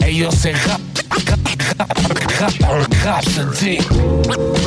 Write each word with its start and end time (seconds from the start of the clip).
Ellos, 0.00 0.34
se. 0.34 0.52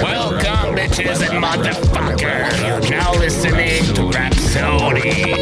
Welcome, 0.02 0.76
bitches 0.76 1.22
and 1.22 1.44
motherfuckers. 1.44 2.58
You're 2.66 2.90
now 2.90 3.12
listening 3.16 3.84
to 3.96 4.04
Rhapsody. 4.10 5.34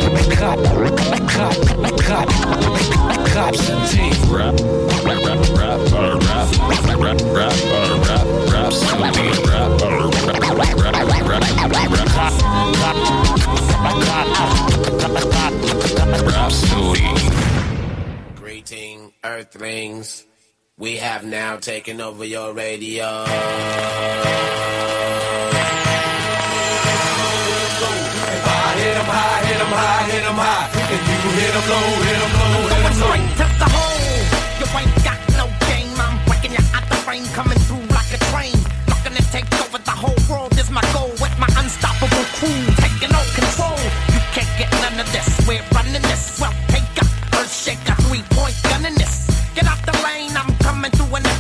Absentee. 3.34 4.12
Rap, 4.32 4.60
rap, 5.04 5.22
rap, 5.26 5.80
rap, 5.92 6.22
rap, 6.22 6.50
rap, 6.98 7.22
rap, 7.22 7.22
rap, 7.34 7.56
rap, 8.08 8.26
Rhapsody. 8.52 9.30
Rap, 9.46 9.46
rap, 9.46 9.46
rap, 9.46 9.46
rap, 9.46 9.48
Rhapsody. 9.52 10.11
Greeting, 18.36 19.14
Earthlings. 19.24 20.26
We 20.78 20.98
have 20.98 21.24
now 21.26 21.58
taken 21.58 22.02
over 22.02 22.26
your 22.26 22.54
radio. 22.54 23.26
Hit 28.82 28.98
'em 28.98 29.06
high, 29.06 29.46
hit 29.46 29.62
'em 29.62 29.68
high, 29.68 30.04
hit 30.12 30.24
'em 30.26 30.36
high. 30.36 30.68
If 30.96 31.02
you 31.08 31.20
hit 31.40 31.54
'em 31.56 31.66
low, 31.70 31.88
hit 32.08 32.18
'em 32.18 32.34
low, 32.40 32.56
hit 32.68 32.86
'em 32.86 33.00
low. 33.00 33.08
Straight 33.08 33.30
to 33.38 33.46
the 33.62 33.68
hole. 33.76 34.20
You 34.60 34.66
ain't 34.80 34.96
got 35.04 35.20
no 35.38 35.46
game. 35.70 35.94
I'm 36.02 36.16
breaking 36.26 36.54
you 36.54 36.64
out 36.74 36.86
the 36.90 36.96
frame, 37.06 37.26
coming 37.36 37.60
take 39.32 39.48
over 39.64 39.78
the 39.80 39.92
whole 39.92 40.20
world 40.30 40.52
is 40.60 40.70
my 40.70 40.84
goal. 40.94 41.10
With 41.24 41.36
my 41.40 41.48
unstoppable 41.58 42.26
crew 42.38 42.62
taking 42.84 43.16
all 43.16 43.30
control. 43.34 43.80
You 44.14 44.22
can't 44.36 44.52
get 44.60 44.70
none 44.84 45.00
of 45.00 45.08
this. 45.12 45.28
We're 45.48 45.64
running 45.74 46.04
this. 46.04 46.40
Well, 46.40 46.54
take 46.68 46.92
a 47.02 47.06
earth 47.40 47.54
shaker, 47.64 47.96
three 48.04 48.24
point 48.36 48.56
gun 48.64 49.01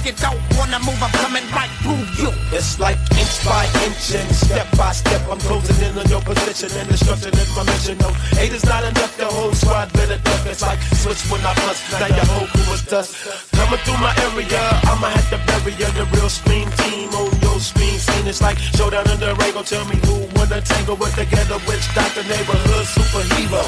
if 0.01 0.07
you 0.07 0.16
don't 0.17 0.41
wanna 0.57 0.79
move, 0.79 0.97
I'm 1.01 1.13
coming 1.22 1.45
right 1.53 1.69
through 1.81 2.01
you. 2.17 2.29
It's 2.51 2.79
like 2.79 2.97
inch 3.13 3.45
by 3.45 3.66
inch 3.85 4.16
and 4.17 4.29
step 4.34 4.67
by 4.78 4.91
step. 4.94 5.22
I'm 5.29 5.39
closing 5.39 5.78
in 5.85 5.97
on 5.97 6.07
your 6.09 6.22
position 6.22 6.69
and 6.78 6.89
destruction 6.89 7.34
is 7.38 7.50
my 7.56 7.63
mission. 7.63 7.97
No, 8.00 8.09
eight 8.40 8.51
is 8.51 8.66
not 8.66 8.84
enough. 8.84 9.16
The 9.17 9.25
whole 9.25 9.53
squad 9.53 9.94
better 9.94 10.17
duck. 10.17 10.45
It's 10.45 10.61
like 10.61 10.81
switch 10.97 11.22
when 11.29 11.41
I 11.45 11.53
bust. 11.61 11.85
Now 11.91 12.07
your 12.07 12.25
whole 12.34 12.47
crew 12.47 12.73
is 12.73 12.81
dust. 12.85 13.13
Coming 13.53 13.79
through 13.85 14.01
my 14.01 14.13
area, 14.25 14.61
I'ma 14.90 15.09
have 15.09 15.29
to 15.29 15.40
bury 15.45 15.73
ya. 15.78 15.90
The 15.94 16.06
real 16.17 16.29
screen 16.29 16.69
team 16.81 17.09
on 17.13 17.29
your 17.41 17.59
screen 17.59 17.97
scene. 18.00 18.28
It's 18.28 18.41
like 18.41 18.57
showdown 18.57 19.09
in 19.11 19.19
the 19.19 19.35
ring. 19.38 19.53
Tell 19.66 19.85
me 19.85 19.97
who 20.07 20.25
wanna 20.35 20.61
tangle 20.61 20.97
with 20.97 21.13
together. 21.13 21.59
Which 21.69 21.85
doctor 21.94 22.23
neighborhood 22.25 22.85
superhero? 22.90 23.61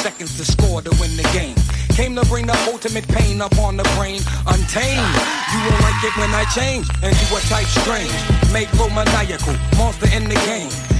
Seconds 0.00 0.34
to 0.38 0.44
score 0.44 0.80
to 0.80 0.90
win 0.98 1.14
the 1.16 1.28
game. 1.34 1.56
Came 1.92 2.16
to 2.16 2.24
bring 2.26 2.46
the 2.46 2.56
ultimate 2.72 3.06
pain 3.08 3.42
up 3.42 3.56
on 3.58 3.76
the 3.76 3.84
brain, 3.96 4.20
untamed. 4.46 5.12
You 5.52 5.58
won't 5.60 5.80
like 5.84 6.00
it 6.04 6.16
when 6.16 6.32
I 6.32 6.44
change 6.56 6.88
and 7.02 7.12
into 7.12 7.36
a 7.36 7.40
type 7.52 7.66
strange. 7.66 8.12
Make 8.50 8.72
low 8.80 8.88
maniacal, 8.88 9.54
monster 9.76 10.08
in 10.16 10.24
the 10.24 10.40
game. 10.48 10.99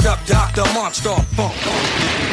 up, 0.05 0.19
Doctor 0.25 0.63
Monster 0.73 1.15
Funk? 1.35 1.53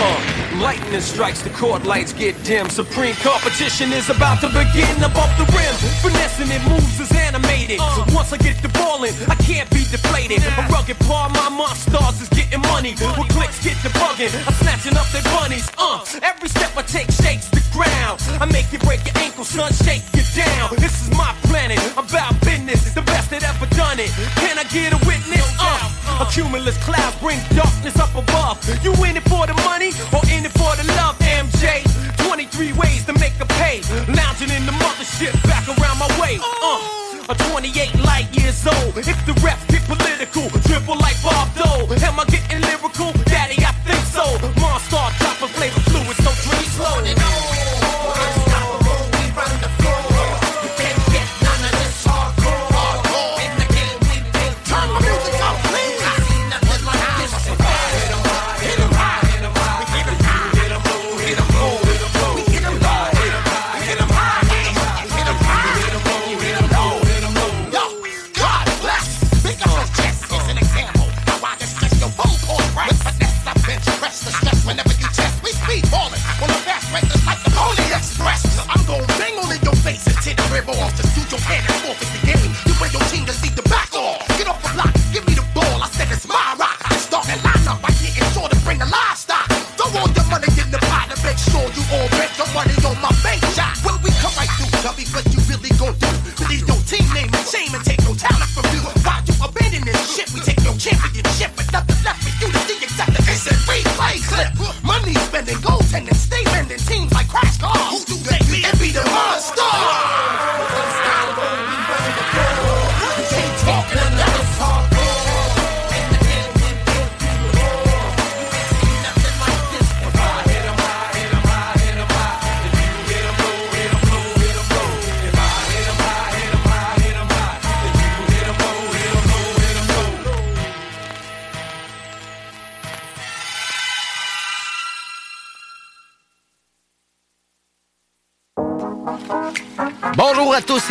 Uh, 0.01 0.61
lightning 0.63 1.01
strikes, 1.01 1.43
the 1.43 1.51
court 1.51 1.85
lights 1.85 2.13
get 2.13 2.33
dim. 2.45 2.69
Supreme 2.71 3.15
competition 3.17 3.93
is 3.93 4.11
about 4.11 4.41
to 4.41 4.49
begin 4.49 4.97
above 5.03 5.31
the 5.37 5.45
rim. 5.53 5.75
Finessing 6.01 6.51
it 6.55 6.63
moves 6.69 7.01
is 7.01 7.11
animated. 7.13 7.79
So 7.79 8.05
once 8.15 8.33
I 8.33 8.39
get 8.39 8.63
the 8.63 8.69
ball 8.69 9.05
in, 9.05 9.13
I 9.29 9.35
can't 9.37 9.69
be 9.71 9.85
deflated. 9.91 10.39
A 10.45 10.67
rugged 10.71 10.99
paw, 11.01 11.29
my 11.29 11.49
monsters 11.49 12.23
is 12.23 12.29
getting 12.31 12.61
money. 12.63 12.95
When 13.17 13.29
clicks 13.29 13.63
get 13.63 13.77
the 13.83 13.91
bugging, 14.01 14.33
I'm 14.47 14.55
snatching 14.55 14.97
up 14.97 15.09
their 15.11 15.27
bunnies. 15.35 15.69
Uh, 15.77 16.05
every 16.23 16.49
step 16.49 16.77
I 16.77 16.83
take 16.83 17.11
shakes 17.11 17.49
the 17.51 17.63
ground. 17.73 18.21
I 18.41 18.47
make 18.47 18.73
you 18.73 18.79
break 18.79 19.05
your 19.05 19.17
ankle, 19.19 19.45
son, 19.45 19.73
shake 19.73 20.05
you 20.15 20.23
down. 20.35 20.71
This 20.77 21.03
is 21.03 21.11
my 21.17 21.35
planet, 21.45 21.79
I'm 21.97 22.07
about 22.07 22.41
business. 22.41 22.95
The 22.95 23.03
best 23.03 23.31
that 23.31 23.43
ever 23.43 23.67
done 23.75 23.99
it. 24.01 24.11
Can 24.41 24.59
I 24.59 24.65
get 24.65 24.93
a 24.93 25.01
witness? 25.07 25.45
Uh, 25.61 26.08
a 26.21 26.27
cumulus 26.27 26.77
cloud 26.83 27.15
brings 27.21 27.43
darkness 27.55 27.97
up 27.99 28.15
above. 28.15 28.59
You 28.83 28.93
in 29.05 29.17
it 29.17 29.27
for 29.29 29.47
the 29.47 29.55
money 29.65 29.95
or 30.13 30.23
in 30.31 30.45
it 30.45 30.53
for 30.59 30.75
the 30.75 30.85
love, 30.99 31.19
MJ? 31.19 31.83
23 32.27 32.73
ways 32.75 33.05
to 33.07 33.13
make 33.15 33.39
a 33.41 33.47
pay. 33.61 33.81
Lounging 34.11 34.51
in 34.51 34.67
the 34.67 34.75
mothership 34.83 35.33
back 35.45 35.67
around 35.69 35.99
my 35.99 36.11
way. 36.21 36.39
Uh, 36.43 37.31
a 37.31 37.35
28 37.51 37.95
light 38.03 38.29
years 38.33 38.67
old. 38.67 38.99
If 38.99 39.19
the 39.27 39.33
refs 39.45 39.67
get 39.69 39.83
political, 39.87 40.49
triple 40.67 40.99
like 40.99 41.21
Bob 41.23 41.49
Dole. 41.55 41.87
Am 42.03 42.19
I 42.19 42.25
getting 42.27 42.61
lyrical? 42.63 43.13
Daddy, 43.25 43.63
I 43.65 43.73
think 43.87 44.05
so. 44.11 44.25
Monster, 44.61 45.05
chopper, 45.23 45.49
flavor 45.55 45.81
fluid, 45.91 46.17
so 46.17 46.31
drink 46.51 46.69
slow. 46.75 47.48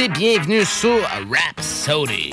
Bienvenue 0.06 0.64
sur 0.64 1.02
Rhapsody. 1.32 2.32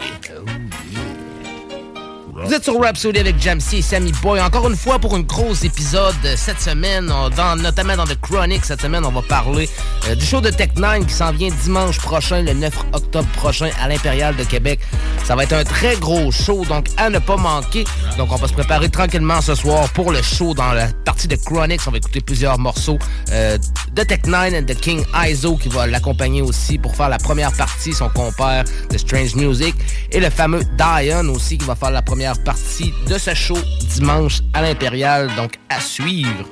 Vous 2.35 2.53
êtes 2.53 2.63
sur 2.63 2.79
Rhapsody 2.79 3.19
avec 3.19 3.41
Jamsey 3.41 3.79
et 3.79 3.83
Sammy 3.83 4.13
Boy. 4.23 4.39
Encore 4.39 4.69
une 4.69 4.77
fois 4.77 4.99
pour 4.99 5.17
une 5.17 5.23
grosse 5.23 5.65
épisode 5.65 6.15
cette 6.37 6.61
semaine, 6.61 7.07
dans, 7.07 7.57
notamment 7.57 7.97
dans 7.97 8.05
The 8.05 8.21
Chronic. 8.21 8.67
Cette 8.67 8.83
semaine, 8.83 9.07
on 9.07 9.11
va 9.11 9.23
parler 9.23 9.71
euh, 10.09 10.15
du 10.15 10.27
show 10.27 10.43
de 10.43 10.51
Tech9 10.51 11.07
qui 11.07 11.15
s'en 11.15 11.33
vient 11.33 11.49
dimanche 11.63 11.99
prochain, 12.01 12.43
le 12.43 12.53
9 12.53 12.75
octobre 12.93 13.29
prochain, 13.31 13.71
à 13.81 13.89
l'Impérial 13.89 14.37
de 14.37 14.45
Québec. 14.45 14.81
Ça 15.25 15.35
va 15.35 15.45
être 15.45 15.55
un 15.55 15.65
très 15.65 15.97
gros 15.97 16.31
show, 16.31 16.67
donc 16.67 16.89
à 16.99 17.09
ne 17.09 17.19
pas 17.19 17.39
manquer. 17.39 17.85
Donc 18.19 18.31
on 18.31 18.37
va 18.37 18.47
se 18.47 18.53
préparer 18.53 18.91
tranquillement 18.91 19.41
ce 19.41 19.55
soir 19.55 19.89
pour 19.95 20.13
le 20.13 20.21
show 20.21 20.53
dans 20.53 20.73
la 20.73 20.89
partie 20.89 21.29
de 21.29 21.37
Chronics. 21.37 21.81
On 21.87 21.91
va 21.91 21.97
écouter 21.97 22.21
plusieurs 22.21 22.59
morceaux 22.59 22.99
euh, 23.33 23.57
de 23.93 24.03
Tech9 24.03 24.53
et 24.53 24.61
de 24.63 24.75
King 24.75 25.03
Izo 25.27 25.57
qui 25.57 25.71
va 25.71 25.87
l'accompagner 25.87 26.43
aussi 26.43 26.77
pour 26.77 26.95
faire 26.95 27.09
la 27.09 27.17
première 27.17 27.53
partie, 27.53 27.95
son 27.95 28.11
compère 28.11 28.65
de 28.91 28.99
Strange 28.99 29.35
Music. 29.35 29.75
Et 30.13 30.21
le 30.21 30.29
fameux 30.29 30.63
Dion 30.77 31.31
aussi 31.31 31.57
qui 31.57 31.65
va 31.65 31.75
faire 31.75 31.91
la 31.91 32.03
première 32.03 32.39
partie 32.45 32.93
de 33.09 33.17
ce 33.17 33.33
show 33.35 33.59
dimanche 33.95 34.41
à 34.53 34.61
l'Impérial, 34.61 35.35
donc 35.37 35.55
à 35.71 35.81
suivre. 35.81 36.45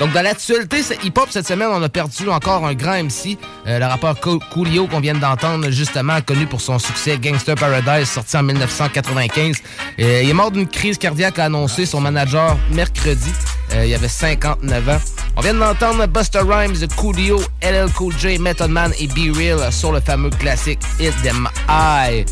Donc, 0.00 0.12
dans 0.12 0.22
l'actualité 0.22 0.80
hip-hop, 1.04 1.26
cette 1.28 1.46
semaine, 1.46 1.68
on 1.70 1.82
a 1.82 1.88
perdu 1.90 2.30
encore 2.30 2.66
un 2.66 2.72
grand 2.72 3.04
MC, 3.04 3.36
euh, 3.66 3.78
le 3.78 3.84
rappeur 3.84 4.18
Coolio 4.18 4.86
qu'on 4.86 5.00
vient 5.00 5.14
d'entendre, 5.14 5.68
justement, 5.68 6.22
connu 6.22 6.46
pour 6.46 6.62
son 6.62 6.78
succès 6.78 7.18
Gangster 7.18 7.54
Paradise, 7.54 8.08
sorti 8.08 8.34
en 8.38 8.42
1995. 8.42 9.58
Euh, 9.98 10.22
il 10.22 10.30
est 10.30 10.32
mort 10.32 10.52
d'une 10.52 10.66
crise 10.66 10.96
cardiaque, 10.96 11.38
a 11.38 11.44
annoncé 11.44 11.84
son 11.84 12.00
manager 12.00 12.56
mercredi. 12.72 13.30
Euh, 13.74 13.84
il 13.84 13.94
avait 13.94 14.08
59 14.08 14.88
ans. 14.88 14.98
On 15.36 15.42
vient 15.42 15.52
d'entendre 15.52 16.06
Buster 16.06 16.40
Rhymes, 16.48 16.88
Coolio, 16.96 17.38
LL 17.60 17.92
Cool 17.94 18.14
J, 18.16 18.38
Method 18.38 18.70
Man 18.70 18.94
et 18.98 19.06
Be 19.06 19.36
Real 19.36 19.70
sur 19.70 19.92
le 19.92 20.00
fameux 20.00 20.30
classique 20.30 20.80
Hit 20.98 21.12
Them 21.22 21.46
High. 21.68 22.24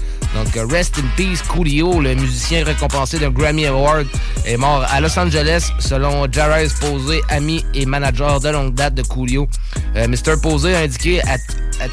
Donc, 0.44 0.56
euh, 0.56 0.67
Rest 0.67 0.99
in 0.99 1.08
Peace, 1.17 1.43
Coolio, 1.49 2.00
le 2.00 2.14
musicien 2.14 2.64
récompensé 2.64 3.19
d'un 3.19 3.31
Grammy 3.31 3.67
Award, 3.67 4.06
est 4.46 4.56
mort 4.56 4.87
à 4.88 5.00
Los 5.00 5.19
Angeles, 5.19 5.73
selon 5.81 6.31
Jarez 6.31 6.69
Posey, 6.81 7.20
ami 7.29 7.64
et 7.75 7.87
manager 7.87 8.38
de 8.38 8.49
longue 8.49 8.73
date 8.73 8.94
de 8.94 9.02
Coolio. 9.02 9.49
Euh, 9.96 10.06
Mr. 10.06 10.40
Posey 10.40 10.76
a 10.76 10.81
indiqué 10.81 11.20
à, 11.23 11.38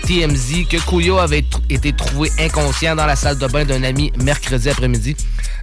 TMZ 0.07 0.67
que 0.69 0.77
Coolio 0.85 1.17
avait 1.17 1.45
été 1.69 1.93
trouvé 1.93 2.31
inconscient 2.39 2.95
dans 2.95 3.05
la 3.05 3.15
salle 3.15 3.37
de 3.37 3.47
bain 3.47 3.65
d'un 3.65 3.83
ami 3.83 4.11
mercredi 4.23 4.69
après-midi. 4.69 5.15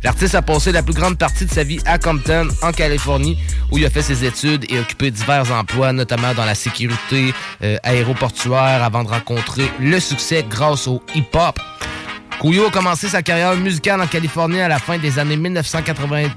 L'artiste 0.02 0.34
a 0.34 0.42
passé 0.42 0.72
la 0.72 0.82
plus 0.82 0.94
grande 0.94 1.18
partie 1.18 1.44
de 1.46 1.50
sa 1.50 1.62
vie 1.62 1.80
à 1.86 1.98
Compton, 1.98 2.48
en 2.62 2.72
Californie, 2.72 3.38
où 3.70 3.78
il 3.78 3.86
a 3.86 3.90
fait 3.90 4.02
ses 4.02 4.24
études 4.24 4.64
et 4.70 4.78
occupé 4.78 5.10
divers 5.12 5.52
emplois, 5.52 5.92
notamment 5.92 6.34
dans 6.34 6.44
la 6.44 6.56
sécurité 6.56 7.32
euh, 7.62 7.76
aéroportuaire, 7.84 8.82
avant 8.82 9.04
de 9.04 9.08
rencontrer 9.08 9.70
le 9.80 10.00
succès 10.00 10.44
grâce 10.48 10.88
au 10.88 11.00
hip-hop. 11.14 11.58
Couillot 12.40 12.66
a 12.66 12.70
commencé 12.70 13.08
sa 13.08 13.22
carrière 13.22 13.54
musicale 13.56 14.00
en 14.00 14.06
Californie 14.06 14.60
à 14.60 14.68
la 14.68 14.78
fin 14.78 14.98
des 14.98 15.18
années 15.18 15.36
1980, 15.36 16.28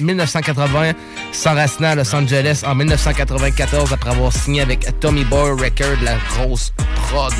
1980 0.00 0.92
s'enracinant 1.32 1.90
à 1.90 1.94
Los 1.94 2.14
Angeles 2.14 2.62
en 2.66 2.74
1994 2.74 3.92
après 3.92 4.10
avoir 4.10 4.32
signé 4.32 4.60
avec 4.60 4.86
Tommy 5.00 5.24
Boy 5.24 5.52
Record, 5.52 5.96
la 6.02 6.16
grosse 6.28 6.72
prod. 6.94 7.32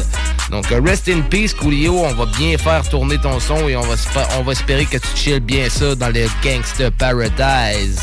Donc, 0.51 0.71
euh, 0.73 0.81
rest 0.85 1.09
in 1.09 1.21
peace, 1.23 1.55
Coolio. 1.55 1.99
On 2.05 2.15
va 2.15 2.27
bien 2.27 2.57
faire 2.59 2.89
tourner 2.89 3.19
ton 3.19 3.41
son 3.41 3.69
et 3.69 3.77
on 3.77 3.83
va, 3.83 3.95
on 4.39 4.43
va 4.43 4.53
espérer 4.53 4.87
que 4.87 4.99
tu 4.99 5.09
chilles 5.15 5.41
bien 5.41 5.69
ça 5.69 5.95
dans 5.95 6.09
le 6.09 6.27
Gangster 6.43 6.91
Paradise. 6.93 8.01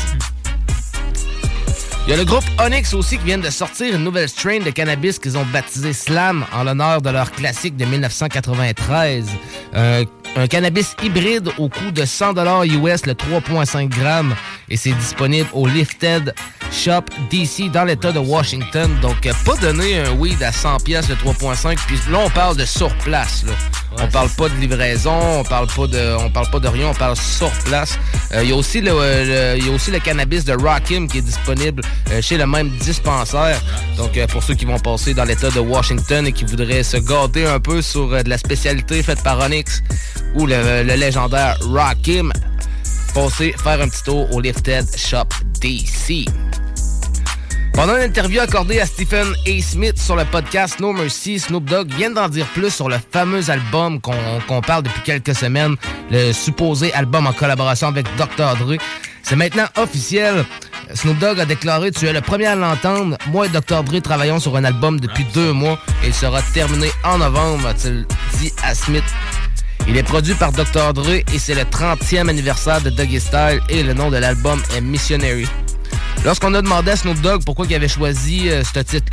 Il 2.04 2.10
y 2.10 2.14
a 2.14 2.16
le 2.16 2.24
groupe 2.24 2.44
Onyx 2.58 2.94
aussi 2.94 3.16
qui 3.16 3.24
vient 3.26 3.38
de 3.38 3.48
sortir 3.48 3.94
une 3.94 4.02
nouvelle 4.02 4.28
strain 4.28 4.58
de 4.58 4.70
cannabis 4.70 5.20
qu'ils 5.20 5.38
ont 5.38 5.46
baptisé 5.52 5.92
Slam 5.92 6.44
en 6.52 6.64
l'honneur 6.64 7.00
de 7.00 7.10
leur 7.10 7.30
classique 7.30 7.76
de 7.76 7.84
1993. 7.84 9.28
Euh, 9.74 10.04
un 10.34 10.46
cannabis 10.48 10.96
hybride 11.00 11.50
au 11.58 11.68
coût 11.68 11.92
de 11.92 12.04
100 12.04 12.34
US 12.64 13.06
le 13.06 13.14
3,5 13.14 13.88
grammes 13.88 14.34
et 14.68 14.76
c'est 14.76 14.92
disponible 14.92 15.48
au 15.52 15.68
Lifted 15.68 16.34
Shop 16.72 17.04
DC 17.30 17.70
dans 17.70 17.84
l'État 17.84 18.10
de 18.10 18.18
Washington. 18.18 18.90
Donc, 19.00 19.24
euh, 19.26 19.32
pas 19.44 19.54
donner 19.58 20.00
un 20.00 20.10
weed 20.14 20.42
à 20.42 20.50
100 20.50 20.78
pièces 20.78 21.08
le 21.08 21.14
3,5. 21.14 21.76
Puis 21.86 22.00
là, 22.10 22.18
on 22.24 22.30
parle 22.30 22.56
de 22.56 22.64
sur 22.64 22.92
place. 22.98 23.44
Là. 23.46 23.52
On 24.00 24.08
parle 24.08 24.28
pas 24.30 24.48
de 24.48 24.54
livraison, 24.54 25.40
on 25.40 25.44
parle 25.44 25.66
pas 25.66 25.86
de, 25.86 26.16
on 26.18 26.30
parle 26.30 26.50
pas 26.50 26.60
de 26.60 26.68
rien, 26.68 26.88
on 26.88 26.94
parle 26.94 27.16
sur 27.16 27.50
place. 27.64 27.98
Euh, 28.32 28.42
il 28.42 28.50
y 28.50 28.52
a 28.52 28.56
aussi 28.56 28.80
le, 28.80 29.98
cannabis 29.98 30.44
de 30.44 30.52
Rockim 30.52 31.08
qui 31.08 31.18
est 31.18 31.22
disponible 31.22 31.82
euh, 32.10 32.22
chez 32.22 32.36
le 32.36 32.46
même 32.46 32.70
dispensaire. 32.78 33.60
Donc, 33.96 34.18
pour 34.28 34.42
ceux 34.42 34.54
qui 34.54 34.64
vont 34.64 34.78
passer 34.78 35.14
dans 35.14 35.24
l'État 35.24 35.50
de 35.50 35.60
Washington 35.60 36.26
et 36.26 36.32
qui 36.32 36.44
voudraient 36.44 36.82
se 36.82 36.96
garder 36.96 37.46
un 37.46 37.60
peu 37.60 37.82
sur 37.82 38.08
de 38.08 38.28
la 38.28 38.38
spécialité 38.38 39.02
faite 39.02 39.22
par 39.22 39.38
Onyx 39.40 39.82
ou 40.34 40.46
le, 40.46 40.82
légendaire 40.82 41.58
Rockim, 41.62 42.32
passez 43.14 43.54
faire 43.62 43.80
un 43.80 43.88
petit 43.88 44.02
tour 44.04 44.32
au 44.34 44.40
Lifted 44.40 44.86
Shop 44.96 45.28
DC. 45.60 46.26
Pendant 47.74 47.96
une 47.96 48.02
interview 48.02 48.40
accordée 48.40 48.80
à 48.80 48.86
Stephen 48.86 49.26
A. 49.46 49.62
Smith 49.62 49.98
sur 49.98 50.14
le 50.14 50.24
podcast 50.26 50.78
No 50.78 50.92
Mercy, 50.92 51.38
Snoop 51.38 51.64
Dogg 51.64 51.92
vient 51.94 52.10
d'en 52.10 52.28
dire 52.28 52.46
plus 52.48 52.70
sur 52.70 52.88
le 52.88 52.96
fameux 53.10 53.50
album 53.50 54.00
qu'on 54.00 54.60
parle 54.60 54.84
depuis 54.84 55.02
quelques 55.02 55.34
semaines, 55.34 55.76
le 56.10 56.32
supposé 56.32 56.92
album 56.92 57.26
en 57.26 57.32
collaboration 57.32 57.88
avec 57.88 58.06
Dr. 58.16 58.56
Dre. 58.56 58.76
C'est 59.22 59.36
maintenant 59.36 59.66
officiel. 59.76 60.44
Snoop 60.94 61.18
Dogg 61.18 61.40
a 61.40 61.46
déclaré 61.46 61.90
Tu 61.90 62.06
es 62.06 62.12
le 62.12 62.20
premier 62.20 62.46
à 62.46 62.54
l'entendre. 62.54 63.16
Moi 63.28 63.46
et 63.46 63.48
Dr. 63.48 63.82
Dre 63.82 64.00
travaillons 64.00 64.38
sur 64.38 64.56
un 64.56 64.64
album 64.64 65.00
depuis 65.00 65.24
deux 65.32 65.52
mois 65.52 65.78
et 66.04 66.08
il 66.08 66.14
sera 66.14 66.42
terminé 66.54 66.88
en 67.04 67.18
novembre, 67.18 67.66
a-t-il 67.68 68.06
dit 68.38 68.52
à 68.62 68.74
Smith. 68.74 69.04
Il 69.88 69.96
est 69.96 70.02
produit 70.02 70.34
par 70.34 70.52
Dr. 70.52 70.92
Dre 70.92 71.10
et 71.10 71.38
c'est 71.38 71.54
le 71.54 71.62
30e 71.62 72.28
anniversaire 72.28 72.80
de 72.82 72.90
Doggy 72.90 73.18
Style 73.18 73.60
et 73.68 73.82
le 73.82 73.94
nom 73.94 74.10
de 74.10 74.18
l'album 74.18 74.62
est 74.76 74.80
Missionary. 74.80 75.48
Lorsqu'on 76.24 76.54
a 76.54 76.62
demandé 76.62 76.92
à 76.92 76.96
Snoop 76.96 77.20
Dogg 77.20 77.42
pourquoi 77.44 77.66
il 77.68 77.74
avait 77.74 77.88
choisi 77.88 78.48
euh, 78.48 78.62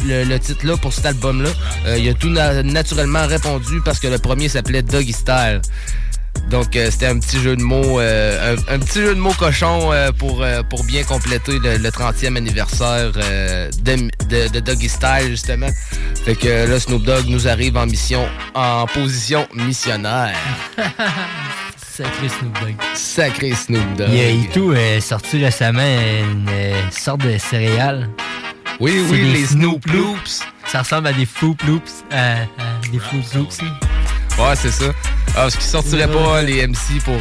le, 0.05 0.37
titre-là 0.37 0.77
pour 0.77 0.93
cet 0.93 1.07
album-là, 1.07 1.49
euh, 1.87 1.97
il 1.97 2.07
a 2.07 2.13
tout 2.13 2.29
naturellement 2.29 3.25
répondu 3.25 3.81
parce 3.83 3.99
que 3.99 4.07
le 4.07 4.19
premier 4.19 4.47
s'appelait 4.47 4.83
Doggy 4.83 5.13
Style. 5.13 5.61
Donc 6.51 6.75
euh, 6.75 6.89
c'était 6.91 7.07
un 7.07 7.19
petit 7.19 7.39
jeu 7.39 7.55
de 7.55 7.63
mots, 7.63 7.99
un, 7.99 8.79
petit 8.79 9.01
jeu 9.01 9.15
de 9.15 9.19
mots 9.19 9.33
cochon 9.33 9.91
pour, 10.19 10.45
pour 10.69 10.83
bien 10.83 11.03
compléter 11.03 11.57
le, 11.59 11.89
30e 11.89 12.37
anniversaire 12.37 13.11
de, 13.11 14.49
de, 14.49 14.59
Doggy 14.59 14.89
Style 14.89 15.29
justement. 15.29 15.69
Fait 16.25 16.35
que 16.35 16.69
là 16.69 16.79
Snoop 16.79 17.03
Dogg 17.03 17.25
nous 17.27 17.47
arrive 17.47 17.75
en 17.75 17.87
mission, 17.87 18.27
en 18.53 18.85
position 18.85 19.47
missionnaire. 19.55 20.35
Sacré 21.99 22.29
Snoop 22.29 22.59
Dogg. 22.61 22.75
Sacré 22.93 23.51
Snoop 23.51 23.95
Dogg. 23.97 24.07
Il 24.13 24.43
y 24.43 24.47
a 24.47 24.51
tout 24.53 24.71
euh, 24.71 25.01
sorti 25.01 25.43
récemment 25.43 25.81
une 25.81 26.47
euh, 26.49 26.89
sorte 26.91 27.25
de 27.25 27.37
céréales. 27.37 28.09
Oui, 28.79 29.05
oui, 29.11 29.33
les 29.33 29.45
Snoop 29.47 29.85
Loops. 29.87 30.43
Ça 30.65 30.79
ressemble 30.79 31.07
à 31.07 31.11
des 31.11 31.25
Floop 31.25 31.61
Loops. 31.63 32.05
Euh, 32.13 32.45
des 32.89 32.99
Floop 32.99 33.25
Loops. 33.35 33.59
Ouais, 33.61 34.55
c'est 34.55 34.71
ça. 34.71 34.93
Ah, 35.31 35.41
parce 35.41 35.57
qu'ils 35.57 35.65
sortiraient 35.65 36.07
pas 36.07 36.41
les 36.41 36.65
MC 36.65 37.03
pour, 37.03 37.17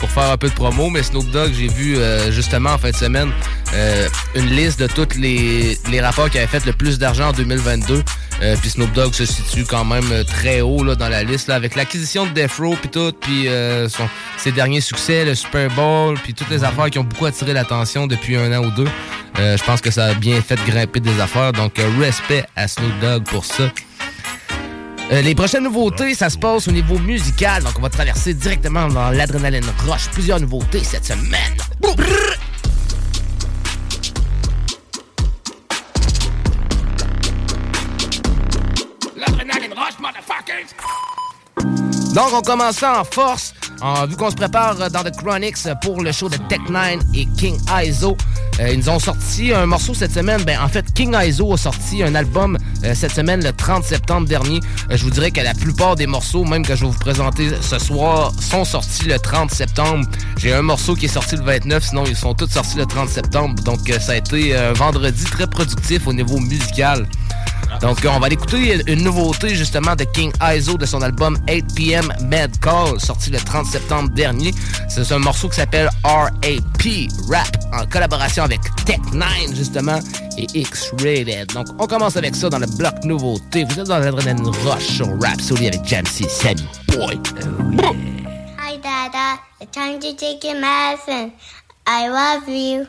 pour 0.00 0.10
faire 0.10 0.30
un 0.30 0.36
peu 0.36 0.48
de 0.48 0.54
promo, 0.54 0.90
mais 0.90 1.02
Snoop 1.02 1.30
Dogg, 1.30 1.52
j'ai 1.52 1.68
vu 1.68 1.96
justement 2.30 2.70
en 2.70 2.78
fin 2.78 2.90
de 2.90 2.96
semaine 2.96 3.30
une 4.34 4.50
liste 4.50 4.80
de 4.80 4.86
tous 4.86 5.18
les, 5.18 5.78
les 5.90 6.00
rapports 6.00 6.30
qui 6.30 6.38
avaient 6.38 6.46
fait 6.46 6.64
le 6.66 6.72
plus 6.72 6.98
d'argent 6.98 7.28
en 7.28 7.32
2022. 7.32 8.02
Euh, 8.42 8.56
puis 8.58 8.70
Snoop 8.70 8.92
Dogg 8.92 9.12
se 9.12 9.26
situe 9.26 9.64
quand 9.64 9.84
même 9.84 10.10
euh, 10.12 10.24
très 10.24 10.62
haut 10.62 10.82
dans 10.94 11.08
la 11.08 11.22
liste 11.22 11.50
avec 11.50 11.74
l'acquisition 11.74 12.24
de 12.24 12.30
Death 12.30 12.52
Row 12.58 12.74
puis 12.80 12.88
tout, 12.88 13.12
puis 13.20 13.48
euh, 13.48 13.86
ses 14.38 14.52
derniers 14.52 14.80
succès, 14.80 15.26
le 15.26 15.34
Super 15.34 15.68
Bowl, 15.70 16.18
puis 16.22 16.32
toutes 16.32 16.48
les 16.48 16.64
affaires 16.64 16.88
qui 16.88 16.98
ont 16.98 17.04
beaucoup 17.04 17.26
attiré 17.26 17.52
l'attention 17.52 18.06
depuis 18.06 18.36
un 18.36 18.58
an 18.58 18.64
ou 18.64 18.70
deux. 18.70 18.88
Je 19.36 19.64
pense 19.64 19.80
que 19.80 19.90
ça 19.90 20.06
a 20.06 20.14
bien 20.14 20.40
fait 20.42 20.58
grimper 20.66 21.00
des 21.00 21.18
affaires, 21.18 21.52
donc 21.52 21.80
respect 21.98 22.44
à 22.56 22.68
Snoop 22.68 22.92
Dogg 23.00 23.24
pour 23.24 23.46
ça. 23.46 23.70
Les 25.10 25.34
prochaines 25.34 25.64
nouveautés, 25.64 26.14
ça 26.14 26.30
se 26.30 26.38
passe 26.38 26.68
au 26.68 26.70
niveau 26.70 26.98
musical, 26.98 27.62
donc 27.64 27.72
on 27.78 27.82
va 27.82 27.90
traverser 27.90 28.32
directement 28.34 28.88
dans 28.88 29.10
l'adrénaline 29.10 29.64
roche. 29.86 30.08
Plusieurs 30.12 30.40
nouveautés 30.40 30.84
cette 30.84 31.04
semaine. 31.04 31.56
Donc, 42.14 42.32
on 42.32 42.40
commence 42.40 42.82
en 42.82 43.04
force. 43.04 43.54
Vu 44.08 44.16
qu'on 44.16 44.30
se 44.30 44.36
prépare 44.36 44.76
dans 44.90 45.02
The 45.02 45.16
Chronics 45.16 45.68
pour 45.82 46.02
le 46.02 46.12
show 46.12 46.28
de 46.28 46.36
Tech 46.48 46.60
9 46.68 46.98
et 47.14 47.26
King 47.36 47.58
Izo. 47.82 48.16
Euh, 48.60 48.72
ils 48.72 48.78
nous 48.78 48.88
ont 48.90 48.98
sorti 48.98 49.52
un 49.52 49.66
morceau 49.66 49.94
cette 49.94 50.12
semaine. 50.12 50.42
Ben, 50.42 50.58
en 50.60 50.68
fait, 50.68 50.92
King 50.92 51.14
Izo 51.18 51.54
a 51.54 51.56
sorti 51.56 52.02
un 52.02 52.14
album 52.14 52.58
euh, 52.84 52.94
cette 52.94 53.12
semaine, 53.12 53.42
le 53.42 53.52
30 53.52 53.84
septembre 53.84 54.28
dernier. 54.28 54.60
Euh, 54.90 54.96
je 54.96 55.04
vous 55.04 55.10
dirais 55.10 55.30
que 55.30 55.40
la 55.40 55.54
plupart 55.54 55.96
des 55.96 56.06
morceaux, 56.06 56.44
même 56.44 56.64
que 56.64 56.74
je 56.76 56.84
vais 56.84 56.90
vous 56.90 56.98
présenter 56.98 57.50
ce 57.60 57.78
soir, 57.78 58.32
sont 58.38 58.64
sortis 58.64 59.06
le 59.06 59.18
30 59.18 59.50
septembre. 59.50 60.06
J'ai 60.36 60.52
un 60.52 60.62
morceau 60.62 60.94
qui 60.94 61.06
est 61.06 61.08
sorti 61.08 61.36
le 61.36 61.42
29, 61.42 61.82
sinon 61.82 62.04
ils 62.06 62.16
sont 62.16 62.34
tous 62.34 62.50
sortis 62.50 62.76
le 62.76 62.86
30 62.86 63.08
septembre. 63.08 63.62
Donc, 63.62 63.80
ça 64.00 64.12
a 64.12 64.16
été 64.16 64.56
un 64.56 64.72
vendredi 64.72 65.24
très 65.24 65.46
productif 65.46 66.06
au 66.06 66.12
niveau 66.12 66.38
musical. 66.38 67.06
Donc, 67.80 67.98
on 68.08 68.18
va 68.18 68.28
écouter 68.28 68.80
une 68.86 69.04
nouveauté 69.04 69.54
justement 69.54 69.96
de 69.96 70.04
King 70.04 70.32
Iso 70.42 70.76
de 70.76 70.86
son 70.86 71.02
album 71.02 71.38
8pm 71.46 72.08
Mad 72.26 72.58
Call, 72.60 73.00
sorti 73.00 73.30
le 73.30 73.38
30 73.38 73.66
septembre 73.66 74.10
dernier. 74.10 74.52
C'est 74.88 75.10
un 75.12 75.18
morceau 75.18 75.48
qui 75.48 75.56
s'appelle 75.56 75.88
RAP 76.04 76.84
Rap 77.28 77.56
en 77.72 77.86
collaboration 77.86 78.44
avec 78.44 78.60
Tech9 78.84 79.54
justement 79.54 79.98
et 80.36 80.46
X-Rated. 80.54 81.52
Donc, 81.54 81.68
on 81.78 81.86
commence 81.86 82.16
avec 82.16 82.36
ça 82.36 82.48
dans 82.50 82.58
le 82.58 82.66
bloc 82.66 83.04
nouveauté. 83.04 83.64
Vous 83.64 83.80
êtes 83.80 83.88
dans 83.88 83.98
l'adrénaline 83.98 84.46
rush 84.46 84.84
sur 84.84 85.06
Rap 85.20 85.40
Soli 85.40 85.68
avec 85.68 85.84
Jamsey, 85.84 86.28
Sammy 86.28 86.66
Boy. 86.88 87.18
Hi, 88.58 88.76
Dada. 88.76 89.40
It's 89.60 89.70
time 89.72 90.00
to 90.00 90.12
take 90.14 90.44
your 90.44 90.60
medicine. 90.60 91.32
I 91.86 92.08
love 92.08 92.48
you. 92.48 92.86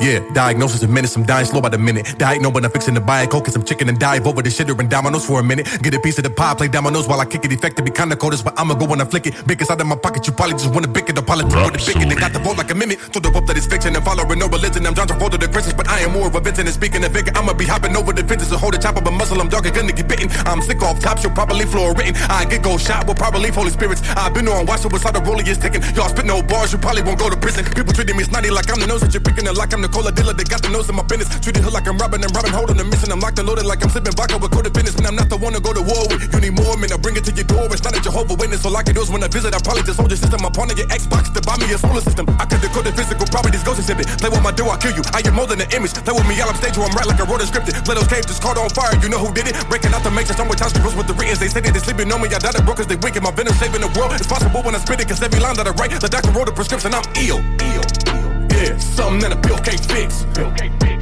Yeah, 0.00 0.20
diagnosis 0.32 0.82
a 0.82 0.88
minute, 0.88 1.14
I'm 1.14 1.24
dying 1.24 1.44
slow 1.44 1.60
by 1.60 1.68
the 1.68 1.76
minute. 1.76 2.16
Diet 2.16 2.40
no, 2.40 2.50
but 2.50 2.64
I'm 2.64 2.70
fixing 2.70 2.94
to 2.94 3.02
buy 3.02 3.20
a 3.20 3.26
coke 3.26 3.44
and 3.44 3.52
some 3.52 3.62
chicken 3.62 3.86
and 3.90 3.98
dive 3.98 4.26
over 4.26 4.40
the 4.40 4.48
shitter 4.48 4.78
and 4.80 4.88
dominoes 4.88 5.26
for 5.26 5.40
a 5.40 5.42
minute. 5.42 5.68
Get 5.82 5.92
a 5.92 6.00
piece 6.00 6.16
of 6.16 6.24
the 6.24 6.30
pie, 6.30 6.54
play 6.54 6.68
dominoes 6.68 7.06
while 7.06 7.20
I 7.20 7.26
kick 7.26 7.44
it. 7.44 7.52
Effective, 7.52 7.84
be 7.84 7.90
kinda 7.90 8.16
cold, 8.16 8.32
is 8.32 8.40
but 8.42 8.58
I'ma 8.58 8.74
go 8.74 8.86
when 8.86 9.02
I 9.02 9.04
flick 9.04 9.26
it. 9.26 9.46
Big 9.46 9.60
inside 9.60 9.78
of 9.78 9.86
my 9.86 9.96
pocket, 9.96 10.26
you 10.26 10.32
probably 10.32 10.54
just 10.54 10.72
wanna 10.72 10.88
bick 10.88 11.10
it. 11.10 11.16
The 11.16 11.22
politics 11.22 11.52
for 11.52 11.70
the 11.70 11.78
bigot. 11.78 12.08
They 12.08 12.14
got 12.14 12.32
the 12.32 12.38
vote 12.38 12.56
like 12.56 12.70
a 12.70 12.74
mimic. 12.74 12.98
So 13.12 13.20
the 13.20 13.30
hope 13.30 13.46
that 13.46 13.58
it's 13.58 13.66
fiction 13.66 13.94
and 13.94 14.02
following 14.02 14.38
no 14.38 14.48
religion. 14.48 14.86
I'm 14.86 14.94
John 14.94 15.06
Travolta 15.06 15.38
the 15.38 15.48
Christians, 15.48 15.74
but 15.74 15.86
I 15.88 16.00
am 16.00 16.12
more 16.12 16.28
of 16.28 16.34
a 16.34 16.40
Vincent 16.40 16.66
and 16.66 16.74
speaking 16.74 17.04
of 17.04 17.12
figure. 17.12 17.32
I'ma 17.36 17.52
be 17.52 17.66
hopping 17.66 17.94
over 17.94 18.14
the 18.14 18.24
fences 18.24 18.50
and 18.52 18.60
hold 18.60 18.74
a 18.74 18.78
chop 18.78 18.96
up 18.96 19.06
a 19.06 19.10
muscle. 19.10 19.38
I'm 19.38 19.50
dark 19.50 19.66
and 19.66 19.74
gonna 19.74 19.92
get 19.92 20.08
bitten. 20.08 20.30
I'm 20.46 20.62
sick 20.62 20.80
off 20.80 20.98
top, 21.00 21.22
you'll 21.22 21.36
probably 21.36 21.66
floor 21.66 21.92
written. 21.92 22.16
I 22.30 22.46
get 22.46 22.62
gold 22.62 22.80
shot, 22.80 23.06
will 23.06 23.14
probably 23.14 23.50
Holy 23.50 23.70
Spirits. 23.70 24.00
I've 24.16 24.32
been 24.32 24.48
on 24.48 24.64
watch, 24.64 24.80
so 24.80 24.88
beside 24.88 25.14
the 25.14 25.20
roller 25.20 25.44
is 25.44 25.58
ticking. 25.58 25.82
Y'all 25.92 26.08
spit 26.08 26.24
no 26.24 26.40
bars, 26.40 26.72
you 26.72 26.78
probably 26.78 27.02
won't 27.02 27.18
go 27.18 27.28
to 27.28 27.36
prison. 27.36 27.66
People 27.66 27.92
treating 27.92 28.16
me 28.16 28.24
snotty 28.24 28.48
like 28.48 28.70
I'm 28.72 28.80
the 28.80 28.86
nose 28.86 29.02
that 29.02 29.12
you're 29.12 29.20
picking, 29.20 29.46
and 29.46 29.58
like 29.58 29.74
I'm 29.74 29.82
the 29.82 29.89
cola 29.90 30.10
dealer. 30.12 30.32
They 30.32 30.44
got 30.44 30.62
the 30.62 30.70
nose 30.70 30.88
in 30.88 30.96
my 30.96 31.04
business. 31.04 31.28
Treated 31.42 31.62
her 31.66 31.70
like 31.70 31.86
I'm 31.86 31.98
robbing 31.98 32.22
and 32.24 32.32
robbing, 32.34 32.54
holding 32.54 32.78
the 32.78 32.86
mission. 32.86 33.12
I'm 33.12 33.20
locked 33.20 33.38
and 33.38 33.46
loaded 33.46 33.66
like 33.66 33.82
I'm 33.82 33.90
sipping 33.90 34.14
vodka 34.14 34.38
with 34.38 34.50
codependence. 34.50 34.96
And 34.96 35.06
I'm 35.06 35.16
not 35.16 35.28
the 35.28 35.36
one 35.36 35.52
to 35.52 35.60
go 35.60 35.74
to 35.74 35.82
war 35.82 36.08
with. 36.08 36.32
You 36.32 36.40
need 36.40 36.54
more, 36.54 36.76
man. 36.78 36.92
I 36.92 36.96
bring 36.96 37.16
it 37.16 37.24
to 37.28 37.32
your 37.34 37.44
door. 37.44 37.66
It's 37.70 37.82
not 37.82 37.92
a 37.92 38.00
Jehovah 38.00 38.34
Witness. 38.34 38.64
I 38.64 38.82
can 38.82 38.94
do 38.94 39.02
is 39.02 39.10
when 39.10 39.22
I 39.22 39.28
visit, 39.28 39.52
I 39.52 39.60
probably 39.60 39.82
just 39.82 39.98
hold 39.98 40.10
your 40.10 40.16
system. 40.16 40.40
I'm 40.46 40.54
on 40.54 40.72
your 40.72 40.88
Xbox 40.88 41.28
to 41.34 41.40
buy 41.42 41.58
me 41.58 41.66
a 41.74 41.78
solar 41.78 42.00
system. 42.00 42.24
I 42.38 42.46
could 42.46 42.62
decode 42.62 42.86
the 42.86 42.92
physical 42.94 43.26
properties, 43.26 43.62
ghost 43.66 43.82
exhibit. 43.82 44.06
Play 44.22 44.30
with 44.30 44.42
my 44.42 44.52
door, 44.54 44.70
I'll 44.70 44.80
kill 44.80 44.94
you. 44.94 45.02
I 45.12 45.20
am 45.26 45.34
more 45.34 45.46
than 45.46 45.60
an 45.60 45.68
image. 45.74 45.92
Play 45.92 46.14
with 46.14 46.26
me, 46.30 46.38
y'all, 46.38 46.48
I'm 46.48 46.56
stage 46.56 46.78
where 46.78 46.86
I'm 46.86 46.94
right 46.94 47.04
like 47.04 47.20
I 47.20 47.26
wrote 47.26 47.42
a 47.42 47.48
scripted. 47.50 47.74
Let 47.88 47.98
those 47.98 48.06
caves 48.06 48.26
just 48.30 48.40
caught 48.40 48.56
on 48.56 48.70
fire. 48.70 48.94
You 49.02 49.10
know 49.10 49.18
who 49.18 49.34
did 49.34 49.48
it? 49.48 49.56
Breaking 49.68 49.92
out 49.92 50.02
the 50.06 50.10
matrix. 50.10 50.38
I'm 50.40 50.48
with 50.48 50.58
Tosh 50.58 50.72
with 50.72 51.06
the 51.06 51.14
writtens. 51.14 51.40
They 51.40 51.48
say 51.48 51.60
that 51.60 51.74
they 51.74 51.82
sleeping 51.82 52.12
on 52.12 52.22
me. 52.22 52.28
I 52.28 52.38
died 52.38 52.54
of 52.54 52.64
broke 52.64 52.78
cause 52.78 52.86
they 52.86 52.96
wicked. 52.96 53.22
My 53.22 53.32
venom 53.32 53.54
saving 53.54 53.82
the 53.82 53.90
world. 53.98 54.12
It's 54.14 54.26
possible 54.26 54.62
when 54.62 54.74
I 54.74 54.78
spit 54.78 55.00
it, 55.00 55.08
cause 55.08 55.22
every 55.22 55.40
line 55.40 55.56
that 55.56 55.66
I 55.66 55.72
write, 55.72 55.92
the 55.98 56.08
doctor 56.08 56.30
wrote 56.30 56.48
a 56.48 56.52
prescription. 56.52 56.94
I'm 56.94 57.04
ill. 57.16 57.42
Ill. 57.60 58.29
Yeah, 58.60 58.76
something 58.76 59.20
that 59.20 59.32
a 59.32 59.40
pill 59.40 59.56
can't 59.56 59.80
fix. 59.80 60.26
Can't 60.36 60.52
fix. 60.84 61.00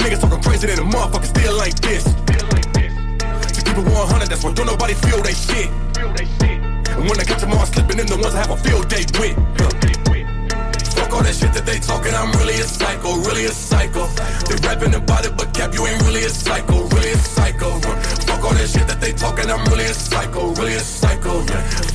Niggas 0.00 0.20
talking 0.20 0.40
crazy 0.40 0.68
than 0.68 0.78
a 0.78 0.88
motherfucker 0.88 1.26
still 1.26 1.54
like 1.58 1.78
this. 1.80 2.04
To 2.04 3.60
keep 3.62 3.76
it 3.76 3.84
100, 3.84 4.26
that's 4.26 4.42
why 4.42 4.52
don't 4.54 4.66
nobody 4.66 4.94
feel 4.94 5.20
they 5.20 5.34
shit. 5.34 5.68
And 6.00 7.04
when 7.04 7.20
I 7.20 7.24
catch 7.24 7.42
them 7.42 7.52
all 7.52 7.66
slipping 7.66 7.98
in 7.98 8.06
the 8.06 8.16
ones 8.16 8.34
I 8.34 8.40
have 8.40 8.50
a 8.50 8.56
field 8.56 8.88
day 8.88 9.04
with. 9.20 9.36
Fuck 9.58 9.97
all 11.18 11.24
that 11.24 11.34
shit 11.34 11.52
that 11.52 11.66
they 11.66 11.78
talking, 11.80 12.14
I'm 12.14 12.30
really 12.38 12.54
a 12.54 12.62
psycho, 12.62 13.18
really 13.26 13.46
a 13.46 13.50
psycho. 13.50 14.06
They 14.46 14.56
rapping 14.62 14.94
about 14.94 15.26
it, 15.26 15.36
but 15.36 15.52
cap, 15.52 15.74
you 15.74 15.84
ain't 15.86 16.00
really 16.06 16.22
a 16.22 16.30
psycho, 16.30 16.86
really 16.94 17.10
a 17.10 17.18
psycho. 17.18 17.70
Fuck 18.28 18.44
all 18.44 18.54
that 18.54 18.68
shit 18.70 18.86
that 18.86 19.00
they 19.00 19.12
talking, 19.12 19.50
I'm 19.50 19.64
really 19.66 19.86
a 19.86 19.94
psycho, 19.94 20.54
really 20.54 20.74
a 20.74 20.80
psycho. 20.80 21.42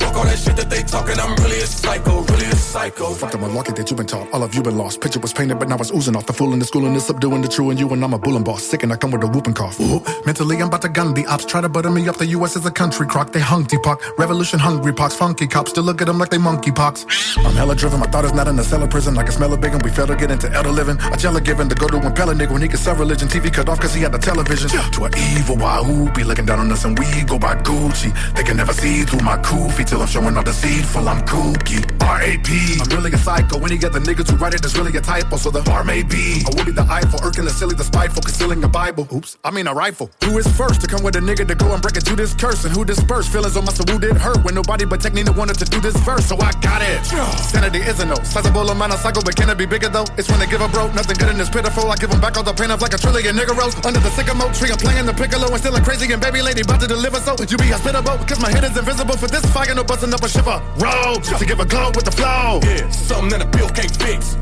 Fuck 0.00 0.14
all 0.16 0.24
that 0.24 0.38
shit 0.38 0.56
that 0.56 0.68
they 0.68 0.82
talking, 0.82 1.18
I'm 1.18 1.34
really 1.42 1.60
a 1.60 1.66
psycho, 1.66 2.22
really 2.22 2.46
a 2.46 2.54
psycho. 2.54 3.14
Fuck 3.14 3.32
the 3.32 3.38
malarkey 3.38 3.74
that 3.76 3.88
you've 3.90 3.96
been 3.96 4.06
taught. 4.06 4.30
All 4.32 4.42
of 4.42 4.54
you 4.54 4.62
been 4.62 4.76
lost. 4.76 5.00
Picture 5.00 5.20
was 5.20 5.32
painted, 5.32 5.58
but 5.58 5.68
now 5.68 5.76
it's 5.76 5.92
oozing 5.92 6.16
off. 6.16 6.26
The 6.26 6.34
fool 6.34 6.52
in 6.52 6.58
the 6.58 6.66
school 6.66 6.84
and 6.86 6.94
is 6.94 7.06
subduing 7.06 7.40
the 7.40 7.48
true 7.48 7.70
and 7.70 7.80
you 7.80 7.88
and 7.90 8.04
I'm 8.04 8.12
a 8.12 8.18
bull 8.18 8.36
and 8.36 8.44
boss. 8.44 8.62
Sick 8.62 8.82
and 8.82 8.92
I 8.92 8.96
come 8.96 9.10
with 9.10 9.22
a 9.22 9.26
whooping 9.26 9.54
cough. 9.54 9.80
Ooh. 9.80 10.02
Mentally, 10.26 10.56
I'm 10.60 10.68
about 10.68 10.82
to 10.82 10.90
gun 10.90 11.14
the 11.14 11.24
ops. 11.26 11.46
Try 11.46 11.62
to 11.62 11.68
butter 11.68 11.90
me 11.90 12.06
up. 12.08 12.16
The 12.16 12.26
U.S. 12.38 12.56
is 12.56 12.66
a 12.66 12.70
country 12.70 13.06
crock. 13.06 13.32
They 13.32 13.40
hunky 13.40 13.78
pock. 13.78 14.02
Revolution 14.18 14.58
hungry 14.58 14.92
pox. 14.92 15.14
Funky 15.14 15.46
cops 15.46 15.70
still 15.70 15.84
look 15.84 16.02
at 16.02 16.06
them 16.08 16.18
like 16.18 16.30
they 16.30 16.38
monkey 16.38 16.72
pox. 16.72 17.06
I'm 17.38 17.54
hella 17.54 17.74
driven. 17.74 18.00
My 18.00 18.06
thought 18.06 18.24
is 18.24 18.34
not 18.34 18.48
in 18.48 18.56
the 18.56 18.64
cellar 18.64 18.88
prison. 18.88 19.13
Like 19.14 19.28
a 19.28 19.32
smell 19.32 19.52
of 19.52 19.60
bacon. 19.60 19.80
We 19.84 19.90
fail 19.90 20.06
to 20.06 20.16
get 20.16 20.30
into 20.30 20.50
elder 20.50 20.70
living. 20.70 20.98
I 21.00 21.16
tell 21.16 21.36
a 21.36 21.40
given 21.40 21.68
to 21.68 21.74
go 21.74 21.86
to 21.88 21.98
impel 22.04 22.30
a 22.30 22.34
nigga 22.34 22.52
when 22.52 22.62
he 22.62 22.68
could 22.68 22.80
sell 22.80 22.96
religion. 22.96 23.28
TV 23.28 23.52
cut 23.52 23.68
off 23.68 23.80
cause 23.80 23.94
he 23.94 24.02
had 24.02 24.12
the 24.12 24.18
television. 24.18 24.68
To 24.68 25.04
an 25.04 25.12
evil 25.16 25.56
wahoo. 25.56 26.10
Be 26.12 26.24
looking 26.24 26.46
down 26.46 26.58
on 26.60 26.70
us 26.72 26.84
and 26.84 26.98
we 26.98 27.06
go 27.24 27.38
by 27.38 27.54
Gucci. 27.56 28.10
They 28.34 28.42
can 28.42 28.56
never 28.56 28.72
see 28.72 29.02
through 29.04 29.20
my 29.20 29.36
koofy 29.38 29.86
till 29.86 30.00
I'm 30.00 30.08
showing 30.08 30.36
all 30.36 30.42
deceitful. 30.42 31.08
I'm 31.08 31.24
kooky. 31.26 31.84
R.A.P. 32.02 32.78
I'm 32.80 32.88
really 32.90 33.12
a 33.12 33.18
psycho. 33.18 33.58
When 33.58 33.70
you 33.70 33.78
get 33.78 33.92
the 33.92 34.00
niggas 34.00 34.30
who 34.30 34.36
write 34.36 34.54
it, 34.54 34.64
it's 34.64 34.76
really 34.76 34.96
a 34.96 35.00
typo. 35.00 35.36
So 35.36 35.50
the 35.50 35.62
R 35.70 35.84
may 35.84 36.02
be. 36.02 36.42
I 36.46 36.56
will 36.56 36.64
be 36.64 36.72
the 36.72 36.86
eyeful, 36.88 37.20
irking 37.22 37.44
the 37.44 37.50
silly, 37.50 37.74
the 37.74 37.84
spiteful, 37.84 38.22
concealing 38.22 38.62
a 38.64 38.68
Bible. 38.68 39.06
Oops, 39.12 39.36
I 39.44 39.50
mean 39.50 39.66
a 39.66 39.74
rifle. 39.74 40.10
Who 40.24 40.38
is 40.38 40.46
first 40.56 40.80
to 40.82 40.86
come 40.86 41.02
with 41.02 41.16
a 41.16 41.20
nigga 41.20 41.46
to 41.48 41.54
go 41.54 41.72
and 41.72 41.80
break 41.80 41.96
it 41.96 42.04
to 42.06 42.16
this 42.16 42.34
curse? 42.34 42.64
And 42.64 42.74
who 42.74 42.84
dispersed 42.84 43.30
feelings 43.30 43.56
on 43.56 43.64
my 43.64 43.72
soul 43.72 43.98
did 43.98 44.16
hurt 44.16 44.44
when 44.44 44.54
nobody 44.54 44.84
but 44.84 45.00
Tech 45.00 45.12
N9ne 45.12 45.36
wanted 45.36 45.58
to 45.58 45.64
do 45.66 45.80
this 45.80 45.96
verse. 46.00 46.26
So 46.26 46.36
I 46.38 46.52
got 46.60 46.82
it. 46.82 47.00
Yeah. 47.12 47.30
Sanity 47.36 47.80
isn't 47.80 48.08
no 48.08 48.16
sizable 48.24 48.70
amount 48.70 48.93
of 48.94 49.00
cycle, 49.00 49.22
but 49.22 49.34
can 49.34 49.50
it 49.50 49.58
be 49.58 49.66
bigger 49.66 49.88
though? 49.90 50.06
It's 50.16 50.30
when 50.30 50.38
they 50.38 50.46
give 50.46 50.62
a 50.62 50.68
broke, 50.68 50.94
nothing 50.94 51.18
good 51.18 51.28
and 51.28 51.40
it's 51.40 51.50
pitiful. 51.50 51.90
I 51.90 51.96
give 51.96 52.10
them 52.10 52.20
back 52.20 52.36
all 52.38 52.46
the 52.46 52.54
pain 52.54 52.70
of 52.70 52.80
like 52.80 52.94
a 52.94 52.98
trillion 52.98 53.34
nigga 53.34 53.54
rolls 53.58 53.74
under 53.84 53.98
the 53.98 54.10
sycamore 54.14 54.50
tree. 54.54 54.70
I'm 54.70 54.78
playing 54.78 55.06
the 55.06 55.12
piccolo 55.12 55.50
and 55.50 55.58
still 55.58 55.74
a 55.74 55.82
crazy 55.82 56.06
and 56.12 56.22
baby 56.22 56.40
lady 56.40 56.62
about 56.62 56.80
to 56.80 56.86
deliver. 56.86 57.18
So 57.18 57.34
Would 57.38 57.50
you 57.50 57.58
be 57.58 57.68
hospitable 57.74 58.16
because 58.18 58.40
my 58.40 58.50
head 58.50 58.62
is 58.64 58.76
invisible 58.78 59.16
for 59.18 59.26
this 59.26 59.44
fire. 59.50 59.74
No 59.74 59.82
busting 59.82 60.14
up 60.14 60.22
a 60.22 60.28
shiver. 60.28 60.62
Roll 60.78 61.18
to 61.18 61.44
give 61.44 61.58
a 61.58 61.66
glow 61.66 61.90
with 61.90 62.06
the 62.06 62.14
flow. 62.14 62.62
Yeah, 62.62 62.88
something 62.90 63.30
that 63.34 63.42
a 63.42 63.48
bill 63.50 63.68
can't 63.74 63.94
fix. 63.98 64.38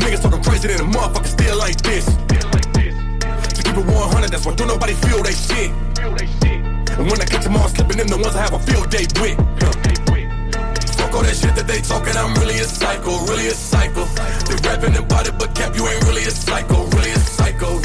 Niggas 0.00 0.22
talking 0.24 0.42
crazy 0.42 0.68
than 0.68 0.80
a 0.80 0.88
motherfucker 0.88 1.28
still 1.28 1.58
like 1.58 1.80
this. 1.84 2.06
To 2.08 3.60
keep 3.60 3.76
it 3.76 3.86
100, 3.86 4.32
that's 4.32 4.46
why 4.46 4.54
don't 4.54 4.68
nobody 4.68 4.94
feel 5.04 5.22
they 5.22 5.36
shit. 5.36 5.70
And 6.96 7.04
when 7.10 7.20
I 7.20 7.26
catch 7.28 7.44
them 7.44 7.56
all 7.56 7.68
slipping 7.68 8.00
in 8.00 8.06
the 8.06 8.16
ones 8.16 8.36
I 8.36 8.42
have 8.48 8.54
a 8.54 8.60
field 8.60 8.88
day 8.90 9.06
with. 9.20 9.91
Fuck 11.12 11.20
all 11.20 11.28
that 11.28 11.36
shit 11.36 11.54
that 11.56 11.66
they 11.68 11.82
talking, 11.82 12.16
I'm 12.16 12.32
really 12.40 12.56
a 12.56 12.64
psycho, 12.64 13.12
really 13.28 13.48
a 13.48 13.52
psycho. 13.52 14.06
They 14.48 14.56
rapping 14.64 14.96
about 14.96 15.28
it, 15.28 15.36
but 15.38 15.54
cap, 15.54 15.76
you 15.76 15.86
ain't 15.86 16.02
really 16.08 16.24
a 16.24 16.30
psycho, 16.30 16.86
really 16.88 17.10
a 17.10 17.18
psycho. 17.18 17.80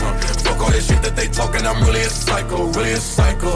Fuck 0.48 0.62
all 0.64 0.72
that 0.72 0.82
shit 0.82 1.02
that 1.02 1.18
they 1.18 1.28
talking, 1.28 1.68
I'm 1.68 1.84
really 1.84 2.00
a 2.00 2.10
psycho, 2.10 2.72
really 2.72 2.94
a 2.94 3.04
psycho. 3.04 3.52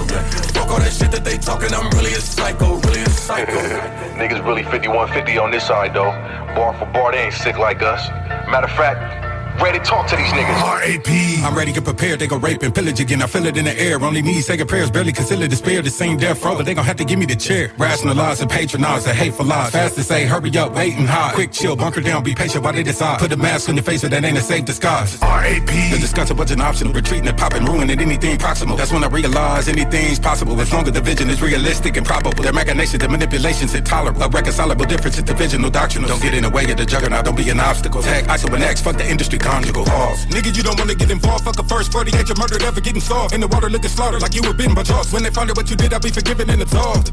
Fuck 0.52 0.72
all 0.72 0.80
that 0.80 0.92
shit 0.92 1.12
that 1.12 1.24
they 1.24 1.38
talking, 1.38 1.74
I'm 1.74 1.90
really 1.92 2.12
a 2.12 2.20
psycho, 2.20 2.84
really 2.84 3.04
a 3.04 3.10
psycho. 3.10 3.56
Niggas 4.20 4.46
really 4.46 4.64
5150 4.64 5.38
on 5.38 5.52
this 5.52 5.66
side 5.66 5.94
though. 5.94 6.12
Bar 6.52 6.76
for 6.78 6.92
bar, 6.92 7.14
they 7.14 7.32
ain't 7.32 7.34
sick 7.34 7.58
like 7.58 7.82
us. 7.82 8.10
Matter 8.52 8.68
of 8.68 8.76
fact, 8.76 9.31
ready 9.60 9.80
to 9.80 9.84
talk 9.84 10.08
to 10.08 10.16
these 10.16 10.32
niggas. 10.32 10.62
R.A.P. 10.62 11.42
I'm 11.44 11.56
ready 11.56 11.74
to 11.74 11.82
prepare, 11.82 12.16
they 12.18 12.28
gon' 12.28 12.42
rape 12.42 12.62
and 12.64 12.74
pillage 12.74 13.00
again. 13.00 13.22
I 13.22 13.28
feel 13.28 13.46
it 13.46 13.58
in 13.58 13.66
the 13.66 13.80
air. 13.80 14.02
Only 14.02 14.22
need 14.22 14.42
second 14.42 14.68
prayers, 14.68 14.92
barely 14.92 15.12
conceal 15.12 15.42
it. 15.42 15.50
despair. 15.50 15.82
The 15.82 15.90
same 15.90 16.18
death 16.18 16.44
row, 16.44 16.56
but 16.56 16.66
they 16.66 16.74
gon' 16.74 16.86
have 16.86 16.98
to 16.98 17.06
give 17.06 17.20
me 17.20 17.26
the 17.26 17.36
chair. 17.36 17.72
Rationalize 17.78 18.42
and 18.42 18.50
patronize 18.50 19.06
the 19.06 19.14
hateful 19.14 19.46
lies. 19.46 19.72
Fast 19.72 19.96
to 19.96 20.04
say, 20.04 20.26
hurry 20.26 20.56
up, 20.58 20.74
wait 20.76 20.96
and 20.96 21.08
hide. 21.08 21.34
Quick 21.34 21.52
chill, 21.52 21.76
bunker 21.76 22.02
down, 22.02 22.24
be 22.24 22.36
patient 22.36 22.64
while 22.64 22.74
they 22.74 22.84
decide. 22.84 23.20
Put 23.20 23.32
a 23.32 23.38
mask 23.38 23.70
on 23.70 23.76
your 23.76 23.84
face, 23.84 24.02
so 24.02 24.08
that 24.08 24.24
ain't 24.24 24.38
a 24.38 24.42
safe 24.42 24.66
disguise. 24.66 25.22
R.A.P. 25.22 25.92
The 25.92 25.98
discussion 25.98 26.38
wasn't 26.38 26.62
optional. 26.62 26.94
Retreating 26.94 27.28
and 27.28 27.38
popping, 27.38 27.66
ruining 27.66 28.00
anything 28.00 28.38
proximal. 28.38 28.78
That's 28.78 28.92
when 28.92 29.04
I 29.04 29.08
realize 29.08 29.68
anything's 29.68 30.20
possible 30.20 30.60
as 30.62 30.72
long 30.72 30.86
as 30.88 30.94
the 30.94 31.02
vision 31.02 31.30
is 31.30 31.42
realistic 31.42 31.98
and 31.98 32.06
probable. 32.06 32.44
Their 32.44 32.54
machinations, 32.54 33.00
their 33.00 33.10
manipulations 33.10 33.74
intolerable. 33.74 34.24
A 34.24 34.30
reconcilable 34.30 34.86
difference 34.86 35.18
is 35.18 35.24
divisional 35.24 35.70
doctrinal. 35.70 36.10
Don't 36.10 36.22
get 36.22 36.34
in 36.34 36.44
the 36.44 36.50
way 36.50 36.70
of 36.70 36.78
the 36.78 36.86
juggernaut, 36.86 37.26
don't 37.26 37.36
be 37.38 37.50
an 37.50 37.60
obstacle. 37.60 38.02
Tag 38.02 38.26
ISO 38.26 38.54
and 38.54 38.64
X, 38.64 38.82
fuck 38.82 38.98
the 38.98 39.10
industry 39.10 39.40
conjugal 39.42 39.86
pause. 39.86 40.26
Nigga, 40.28 40.56
you 40.56 40.64
don't 40.64 40.78
wanna 40.78 40.96
get 40.96 41.12
involved. 41.12 41.44
Fuck 41.44 41.60
a 41.60 41.64
first 41.64 41.92
48, 41.92 42.28
your 42.28 42.38
murder 42.38 42.64
ever 42.64 42.82
getting 42.82 43.02
solved. 43.02 43.34
In 43.34 43.42
the 43.42 43.48
water 43.48 43.70
looking 43.70 43.90
slaughtered 43.90 44.22
like 44.22 44.34
you 44.34 44.42
were 44.44 44.54
bitten 44.54 44.76
by 44.76 44.84
jaws. 44.84 45.12
When 45.12 45.24
they 45.24 45.32
find 45.32 45.50
out 45.50 45.58
what 45.58 45.70
you 45.70 45.76
did, 45.76 45.94
I'll 45.94 46.00
be 46.00 46.12
forgiven 46.12 46.50
and 46.50 46.62
absolved. 46.62 47.12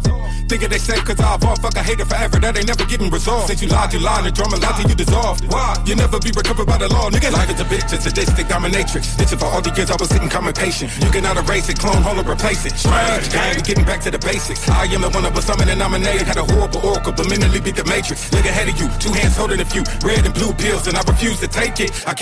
Thinking 0.49 0.70
they 0.70 0.78
safe 0.78 1.04
cause 1.04 1.20
I 1.20 1.35
evolved. 1.35 1.62
Fuck, 1.62 1.76
I 1.76 1.82
hate 1.82 2.00
it 2.00 2.06
forever. 2.06 2.38
That 2.38 2.56
ain't 2.56 2.68
never 2.68 2.85
getting 2.85 3.11
resolved. 3.11 3.49
Since 3.49 3.62
you 3.62 3.68
lied, 3.68 3.92
you 3.92 4.00
lied, 4.00 4.26
and 4.26 4.35
drama 4.35 4.56
lied 4.56 4.76
till 4.76 4.88
you 4.88 4.94
dissolved. 4.94 5.44
Why? 5.52 5.76
You 5.85 5.94
never 5.94 6.18
be 6.20 6.30
recovered 6.30 6.66
by 6.66 6.78
the 6.78 6.88
law, 6.88 7.11
nigga. 7.11 7.32
Life 7.32 7.50
is 7.50 7.61
a 7.61 7.64
bitch, 7.64 7.92
it's 7.92 8.06
a 8.06 8.11
sadistic 8.11 8.47
dominatrix. 8.47 9.20
Itching 9.20 9.38
for 9.38 9.47
all 9.47 9.61
the 9.61 9.73
years 9.76 9.90
I 9.90 9.97
was 9.99 10.08
sitting 10.08 10.28
and 10.32 10.56
patient. 10.56 10.90
You 11.02 11.11
cannot 11.11 11.37
erase 11.37 11.68
it, 11.68 11.78
clone, 11.78 12.02
hold, 12.02 12.18
or 12.18 12.30
replace 12.30 12.64
it. 12.64 12.73
Strange, 12.76 13.35
I 13.35 13.52
ain't 13.52 13.64
getting 13.64 13.85
back 13.85 14.00
to 14.02 14.11
the 14.11 14.18
basics. 14.18 14.68
I 14.68 14.85
am 14.87 15.02
the 15.02 15.11
one 15.11 15.25
that 15.25 15.35
was 15.35 15.44
summoned 15.44 15.70
and 15.70 15.78
nominated. 15.78 16.26
Had 16.26 16.37
a 16.37 16.44
horrible 16.44 16.80
oracle, 16.80 17.12
but 17.12 17.28
mentally 17.28 17.61
beat 17.61 17.76
the 17.76 17.85
matrix. 17.85 18.32
Look 18.32 18.44
ahead 18.44 18.68
of 18.68 18.76
you, 18.80 18.88
two 18.99 19.12
hands 19.12 19.37
holding 19.37 19.61
a 19.61 19.64
few 19.64 19.82
red 20.04 20.25
and 20.25 20.35
blue 20.35 20.52
pills, 20.52 20.87
and 20.87 20.97
I 20.97 21.02
refuse 21.02 21.40
to 21.40 21.49
take 21.49 21.80
it. 21.80 21.90
I 22.06 22.14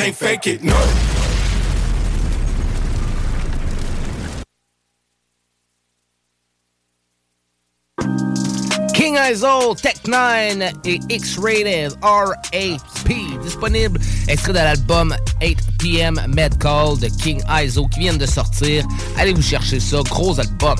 King 8.93 9.17
Iso, 9.17 9.75
Tech9 9.75 10.71
et 10.85 11.01
X-Rated 11.09 11.93
RAP. 12.03 13.09
Disponible, 13.43 13.99
extrait 14.29 14.53
de 14.53 14.59
l'album 14.59 15.17
8pm 15.41 16.27
Med 16.35 16.59
Call 16.59 16.99
de 16.99 17.09
King 17.23 17.41
Iso 17.49 17.87
qui 17.89 18.01
vient 18.01 18.17
de 18.19 18.27
sortir. 18.27 18.85
Allez 19.17 19.33
vous 19.33 19.41
chercher 19.41 19.81
ça, 19.81 20.03
gros 20.11 20.39
album. 20.39 20.77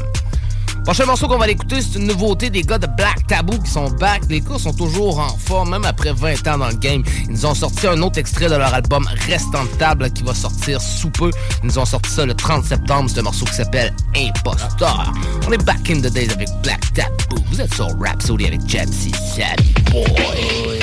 Prochain 0.87 1.05
morceau 1.05 1.27
qu'on 1.27 1.37
va 1.37 1.49
écouter, 1.49 1.83
c'est 1.83 1.99
une 1.99 2.07
nouveauté 2.07 2.49
des 2.49 2.63
gars 2.63 2.79
de 2.79 2.87
Black 2.87 3.27
Taboo 3.27 3.59
qui 3.59 3.69
sont 3.69 3.91
back. 3.91 4.23
Les 4.31 4.41
gars 4.41 4.57
sont 4.57 4.73
toujours 4.73 5.19
en 5.19 5.37
forme, 5.37 5.71
même 5.71 5.85
après 5.85 6.13
20 6.13 6.47
ans 6.47 6.59
dans 6.59 6.69
le 6.69 6.77
game. 6.77 7.03
Ils 7.25 7.33
nous 7.33 7.45
ont 7.45 7.57
sorti 7.57 7.89
un 7.89 8.01
autre 8.03 8.21
extrait 8.21 8.49
de 8.49 8.55
leur 8.55 8.73
album 8.73 9.05
Restant 9.27 9.65
de 9.65 9.79
table 9.79 10.09
qui 10.13 10.23
va 10.23 10.33
sortir 10.33 10.81
sous 10.81 11.11
peu. 11.11 11.33
Ils 11.65 11.67
nous 11.67 11.79
ont 11.81 11.85
sorti 11.85 12.09
ça 12.09 12.25
le 12.25 12.35
30 12.35 12.67
septembre. 12.67 13.11
C'est 13.13 13.19
un 13.19 13.25
morceau 13.25 13.47
qui 13.47 13.55
s'appelle 13.55 13.93
Impostor. 14.15 15.13
On 15.49 15.51
est 15.51 15.65
back 15.65 15.91
in 15.91 15.97
the 15.97 16.13
days 16.13 16.31
avec 16.31 16.49
Black 16.63 16.93
Taboo. 16.95 17.43
Vous 17.51 17.61
êtes 17.61 17.75
sur 17.75 17.89
Rhapsody 17.99 18.47
avec 18.47 18.61
Jamsey 18.69 19.11
Sad 19.11 19.61
Boy. 19.91 20.79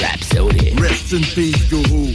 Rhapsody. 0.00 0.74
Rest 0.80 1.12
in 1.12 1.20
peace, 1.34 1.68
Guru. 1.68 2.14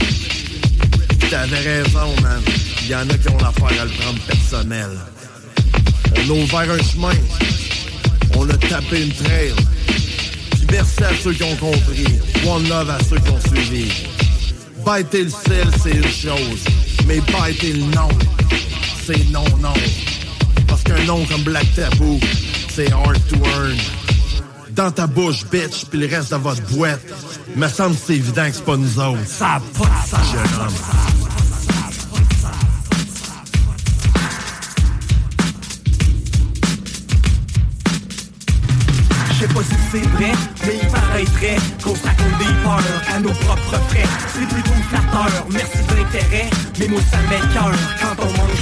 T'avais 1.30 1.60
raison, 1.60 2.20
man. 2.24 2.42
Il 2.82 2.88
y 2.88 2.96
en 2.96 3.08
a 3.08 3.14
qui 3.14 3.30
ont 3.30 3.38
l'affaire 3.38 3.82
à 3.82 3.86
le 3.86 3.92
prendre 3.92 4.20
personnel. 4.22 4.90
On 6.16 6.30
a 6.30 6.34
ouvert 6.34 6.72
un 6.72 6.84
chemin. 6.84 7.14
On 8.36 8.50
a 8.50 8.58
tapé 8.58 9.04
une 9.04 9.14
trail. 9.14 9.54
Puis 10.52 10.68
merci 10.72 11.04
à 11.04 11.12
ceux 11.24 11.34
qui 11.34 11.44
ont 11.44 11.56
compris. 11.56 12.06
One 12.46 12.68
love 12.70 12.90
à 12.90 13.00
ceux 13.10 13.18
qui 13.20 13.30
ont 13.30 13.40
suivi. 13.48 13.92
Bêter 14.86 15.24
le 15.24 15.30
sel, 15.30 15.68
c'est 15.82 15.92
une 15.92 16.04
chose. 16.04 16.64
Mais 17.08 17.20
bêter 17.20 17.74
le 17.74 17.84
nom, 17.96 18.10
c'est 19.06 19.30
non, 19.32 19.46
non. 19.62 19.74
Parce 20.68 20.84
qu'un 20.84 21.04
nom 21.06 21.26
comme 21.26 21.42
Black 21.42 21.68
Taboo, 21.76 22.20
c'est 22.74 22.92
hard 22.92 23.20
to 23.30 23.36
earn. 23.46 23.78
Dans 24.72 24.92
ta 24.92 25.08
bouche, 25.08 25.44
bitch, 25.52 25.86
puis 25.90 26.00
le 26.00 26.08
reste 26.08 26.32
de 26.32 26.38
votre 26.38 26.62
boîte. 26.74 27.02
Me 27.56 27.68
semble 27.68 27.96
que 27.96 28.02
c'est 28.06 28.16
évident 28.16 28.46
que 28.48 28.56
c'est 28.56 28.66
pas 28.66 28.78
nous 28.78 29.00
autres. 29.00 29.26
Ça 29.26 29.56
a 29.56 29.60
pas 29.60 29.86
de 29.86 30.10
sens. 30.10 30.32
Jeune 30.32 30.62
homme. 30.62 31.27
c'est 39.40 39.54
possible, 39.54 39.80
c'est 39.92 40.08
vrai 40.08 40.57
mais 40.68 40.80
il 40.82 40.88
paraîtrait 40.90 41.58
qu'on 41.82 41.96
se 41.96 42.04
raconte 42.04 42.38
des 42.40 42.54
peurs 42.64 43.16
à 43.16 43.20
nos 43.20 43.32
propres 43.32 43.80
frais. 43.88 44.04
C'est 44.34 44.48
plutôt 44.48 44.72
flatteur, 44.90 45.48
merci 45.50 45.78
de 45.90 45.96
l'intérêt, 45.96 46.50
mais 46.80 46.88
moi 46.88 47.00
ça 47.10 47.18
m'écoeure 47.30 47.80
quand 48.02 48.24
on 48.24 48.32
mange. 48.38 48.58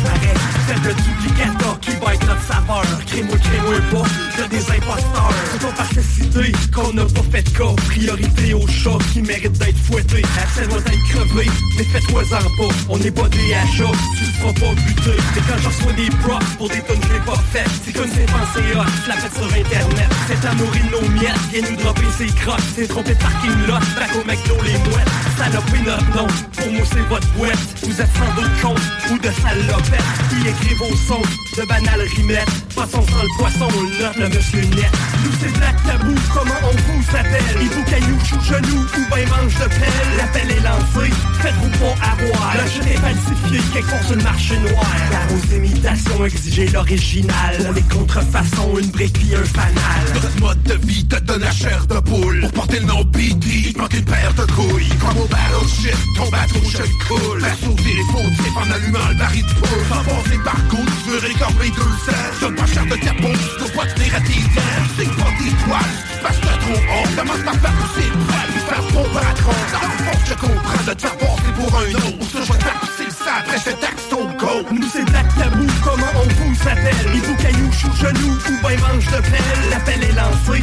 C'est 0.68 0.84
le 0.84 0.94
duplicateur 0.96 1.80
qui 1.80 1.92
va 1.92 2.14
être 2.16 2.28
notre 2.28 2.42
saveur. 2.42 2.84
Crée-moi, 3.06 3.38
crée-moi 3.38 3.78
pas, 3.92 4.42
y'a 4.42 4.48
des 4.48 4.58
imposteurs. 4.58 5.34
C'est 5.52 5.62
pas 5.62 5.74
par 5.74 5.94
nécessité 5.94 6.52
qu'on 6.74 6.94
n'a 6.94 7.06
pas 7.06 7.22
fait 7.32 7.44
de 7.44 7.50
cas. 7.50 7.74
Priorité 7.86 8.54
aux 8.56 8.68
chats 8.68 8.98
qui 9.14 9.22
méritent 9.22 9.60
d'être 9.60 9.78
fouettés. 9.78 10.22
Essaie-moi 10.22 10.80
d'être 10.82 11.04
crevé, 11.10 11.50
mais 11.78 11.84
fais-toi-en 11.84 12.28
pas. 12.28 12.74
On 12.90 12.98
n'est 12.98 13.12
pas 13.12 13.30
des 13.30 13.54
achats, 13.54 13.92
tu 14.18 14.26
te 14.26 14.38
feras 14.40 14.54
pas 14.54 14.82
buter. 14.82 15.18
Et 15.38 15.42
quand 15.48 15.60
je 15.62 15.68
reçois 15.68 15.94
des 15.94 16.10
props 16.10 16.46
pour 16.58 16.70
des 16.70 16.82
tonnes 16.82 17.00
que 17.00 17.08
j'ai 17.14 17.20
pas 17.20 17.42
faites, 17.54 17.70
c'est 17.86 17.94
comme 17.94 18.10
c'est 18.10 18.26
pensé 18.26 18.62
hot, 18.74 18.90
je 19.04 19.10
la 19.10 19.16
fais 19.18 19.38
sur 19.38 19.46
internet. 19.46 20.10
C'est 20.28 20.48
à 20.48 20.56
nourrir 20.56 20.86
nos 20.92 21.10
miettes, 21.10 21.46
viens 21.52 21.62
nous 21.70 21.78
dropper 21.78 21.95
ses 22.18 22.28
crottes. 22.28 22.64
T'es 22.76 22.88
trompé 22.88 23.14
de 23.14 23.20
parking 23.20 23.68
lot, 23.68 23.80
back 23.96 24.12
au 24.16 24.26
McDo 24.28 24.56
les 24.64 24.78
mouettes. 24.90 25.10
Salopé 25.38 25.80
notre 25.86 26.06
nom, 26.16 26.28
pour 26.56 26.72
moi 26.72 26.82
c'est 26.92 27.08
votre 27.10 27.28
boîte. 27.34 27.60
Vous 27.84 28.02
êtes 28.02 28.10
sans 28.16 28.42
doute 28.42 28.52
con 28.62 28.76
ou 29.12 29.18
de 29.18 29.32
salopettes 29.42 30.04
qui 30.30 30.48
écrivent 30.48 30.78
vos 30.78 30.96
sons 30.96 31.22
de 31.58 31.68
banales 31.68 32.08
rimettes. 32.16 32.50
Poisson 32.74 33.04
sans 33.10 33.24
le 33.24 33.30
poisson, 33.38 33.68
on 33.76 34.02
note 34.02 34.18
le 34.18 34.30
monsieur 34.30 34.62
net. 34.62 34.92
Nous 35.24 35.32
c'est 35.40 35.58
Black 35.58 35.76
Tabou, 35.86 36.16
comment 36.34 36.60
on 36.64 36.76
vous 36.92 37.04
s'appelle? 37.04 37.44
Il 37.62 37.70
vous 37.70 37.84
caillou, 37.84 38.18
chou 38.26 38.40
genou 38.42 38.82
ou 38.82 39.02
ben 39.10 39.28
mange 39.30 39.56
de 39.56 39.68
pelle? 39.68 40.18
L'appel 40.18 40.52
est 40.52 40.62
lancé, 40.62 41.12
faites-vous 41.42 41.70
pas 41.80 41.96
avoir. 42.12 42.56
Le 42.56 42.70
jeu 42.70 42.92
est 42.92 42.98
falsifié, 42.98 43.62
quelque 43.74 43.90
part 43.90 44.04
sur 44.04 44.16
le 44.16 44.24
marché 44.24 44.58
noir. 44.60 44.86
Car 45.12 45.28
aux 45.32 45.56
imitations, 45.56 46.26
exigez 46.26 46.68
l'original. 46.68 47.58
Pour 47.64 47.74
les 47.74 47.82
contrefaçons, 47.82 48.78
une 48.80 48.92
brique 48.92 49.14
puis 49.14 49.36
un 49.36 49.44
fanal. 49.44 50.04
Notre 50.14 50.40
mode 50.40 50.64
de 50.64 50.74
vie 50.86 51.06
te 51.06 51.20
donne 51.20 51.42
la 51.42 51.52
chair 51.76 51.88
de 51.88 52.00
poule. 52.00 52.40
Pour 52.42 52.52
porter 52.52 52.80
le 52.80 52.86
nom 52.86 53.04
BD, 53.04 53.48
il 53.68 53.74
te 53.74 53.80
manque 53.80 53.94
une 53.94 54.06
paire 54.06 54.34
de 54.34 54.46
couilles. 54.52 54.90
Comme 55.00 55.18
au 55.18 55.28
battleship, 55.28 55.98
ton 56.16 56.30
bateau 56.30 56.62
je 56.64 57.08
coule. 57.08 57.42
Faire 57.42 57.58
sauter 57.58 57.94
les 57.96 58.06
fautifs 58.12 58.58
en 58.58 58.72
allumant 58.72 59.10
le 59.10 59.16
baril 59.16 59.46
de 59.46 59.54
poule. 59.54 59.86
Sans 59.90 60.04
passer 60.04 60.40
par 60.44 60.68
contre, 60.68 60.92
tu 61.04 61.10
veux 61.12 61.20
récorber 61.20 61.70
deux 61.70 61.96
cents 62.06 62.26
Donne 62.42 62.56
pas 62.56 62.66
cher 62.66 62.86
de 62.86 62.96
capot, 62.96 63.34
tu 63.34 63.60
dois 63.60 63.84
pas 63.84 63.92
tenir 63.92 64.16
à 64.16 64.22
tes 64.22 64.42
dents 64.56 64.86
C'est 64.98 65.16
pas 65.16 65.32
des 65.40 65.56
toiles, 65.64 65.96
parce 66.22 66.38
que 66.38 66.46
trop 66.46 66.82
honte 66.94 67.16
Commence 67.16 67.44
par 67.46 67.56
faire 67.56 67.74
pousser 67.74 68.08
le 68.08 68.18
poil, 68.26 68.48
puis 68.52 68.64
faire 68.70 68.88
ton 68.94 69.04
patron 69.10 69.58
Dans 69.74 69.88
le 69.88 69.98
fond, 70.06 70.20
je 70.26 70.34
comprends 70.36 70.84
de 70.86 70.94
te 70.94 71.02
faire 71.02 71.18
passer 71.18 71.52
pour 71.56 71.72
un 71.80 71.90
autre. 71.96 72.20
Ou 72.20 72.26
ça, 72.26 72.40
je 72.46 72.54
vais 72.54 72.60
faire 72.60 72.80
pousser 72.80 73.06
le 73.06 73.12
sang, 73.12 73.36
après 73.40 73.58
je 73.58 73.66
te 73.72 73.82
taxe 73.82 74.04
ton 74.10 74.26
go 74.38 74.54
Nous 74.72 74.90
c'est 74.92 75.06
Black 75.06 75.28
Tabou, 75.36 75.66
comment 75.84 76.14
on 76.16 76.28
vous 76.30 76.56
s'appelle 76.56 77.10
Il 77.14 77.22
vous 77.22 77.36
caillou, 77.36 77.72
chou 77.72 77.90
genou 78.00 78.32
ou 78.32 78.54
ben 78.64 78.80
mange 78.80 79.06
de 79.06 79.22
pelle. 79.22 79.62
L'appel 79.72 80.04
est 80.04 80.14
lancé, 80.14 80.62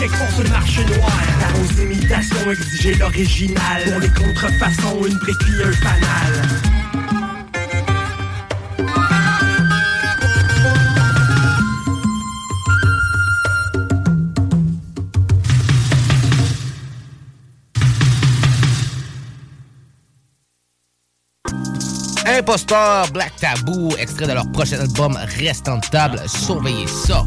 quelque 0.00 0.32
sur 0.32 0.42
le 0.42 0.48
marché 0.48 0.84
noir 0.84 1.12
Car 1.40 1.52
aux 1.60 1.82
imitations, 1.82 2.50
exigez 2.50 2.94
l'original 2.94 3.82
Pour 3.84 4.00
les 4.00 4.08
contrefaçons, 4.08 5.04
une 5.06 5.18
brique 5.18 5.38
puis 5.38 5.62
un 5.62 5.72
fanal 5.72 6.48
Imposteur, 22.26 23.10
Black 23.12 23.32
Taboo, 23.36 23.90
extrait 23.98 24.26
de 24.26 24.32
leur 24.32 24.50
prochain 24.52 24.78
album 24.78 25.18
Restant 25.38 25.76
de 25.78 25.86
table. 25.86 26.22
Surveillez 26.26 26.86
ça. 26.86 27.26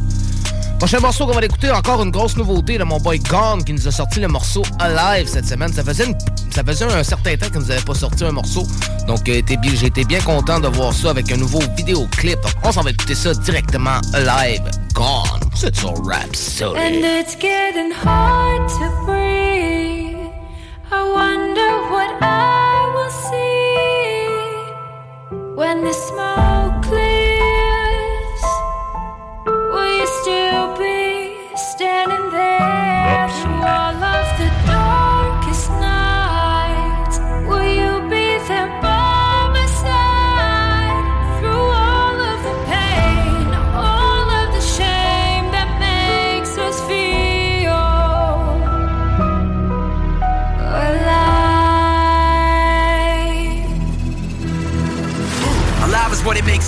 Prochain 0.84 1.00
morceau 1.00 1.26
qu'on 1.26 1.32
va 1.32 1.46
écouter, 1.46 1.72
encore 1.72 2.04
une 2.04 2.12
grosse 2.12 2.36
nouveauté 2.36 2.78
de 2.78 2.84
mon 2.84 3.00
boy 3.00 3.18
Gone 3.18 3.64
qui 3.64 3.72
nous 3.72 3.88
a 3.88 3.92
sorti 3.92 4.20
le 4.20 4.28
morceau 4.28 4.64
Alive 4.80 5.30
cette 5.30 5.46
semaine. 5.46 5.72
Ça 5.72 5.82
faisait, 5.82 6.14
ça 6.54 6.62
faisait 6.62 6.84
un 6.84 7.04
certain 7.06 7.38
temps 7.38 7.48
qu'il 7.48 7.60
nous 7.60 7.72
avait 7.72 7.80
pas 7.80 7.94
sorti 7.94 8.26
un 8.26 8.34
morceau. 8.34 8.68
Donc 9.08 9.30
euh, 9.30 9.42
j'ai 9.76 9.88
été 9.88 10.04
bien 10.04 10.20
content 10.20 10.60
de 10.60 10.68
voir 10.68 10.92
ça 10.92 11.12
avec 11.12 11.32
un 11.32 11.38
nouveau 11.38 11.62
vidéoclip. 11.78 12.38
On 12.64 12.74
s'en 12.74 12.82
va 12.82 12.90
écouter 12.90 13.16
ça 13.16 13.34
directement 13.34 14.02
Alive. 14.12 14.70
Gone. 14.94 15.40
C'est 15.56 15.74
sur 15.74 15.94
Rhapsody. 16.06 16.78
And 16.78 17.06
it's 17.06 17.38
getting 17.40 17.94
hard 17.94 18.68
to 18.68 19.06
breathe. 19.06 20.34
I 20.92 21.02
wonder 21.16 21.80
what 21.92 22.12
I 22.22 22.92
will 22.94 23.10
see 23.30 23.46
when 25.56 25.86
the 25.86 25.94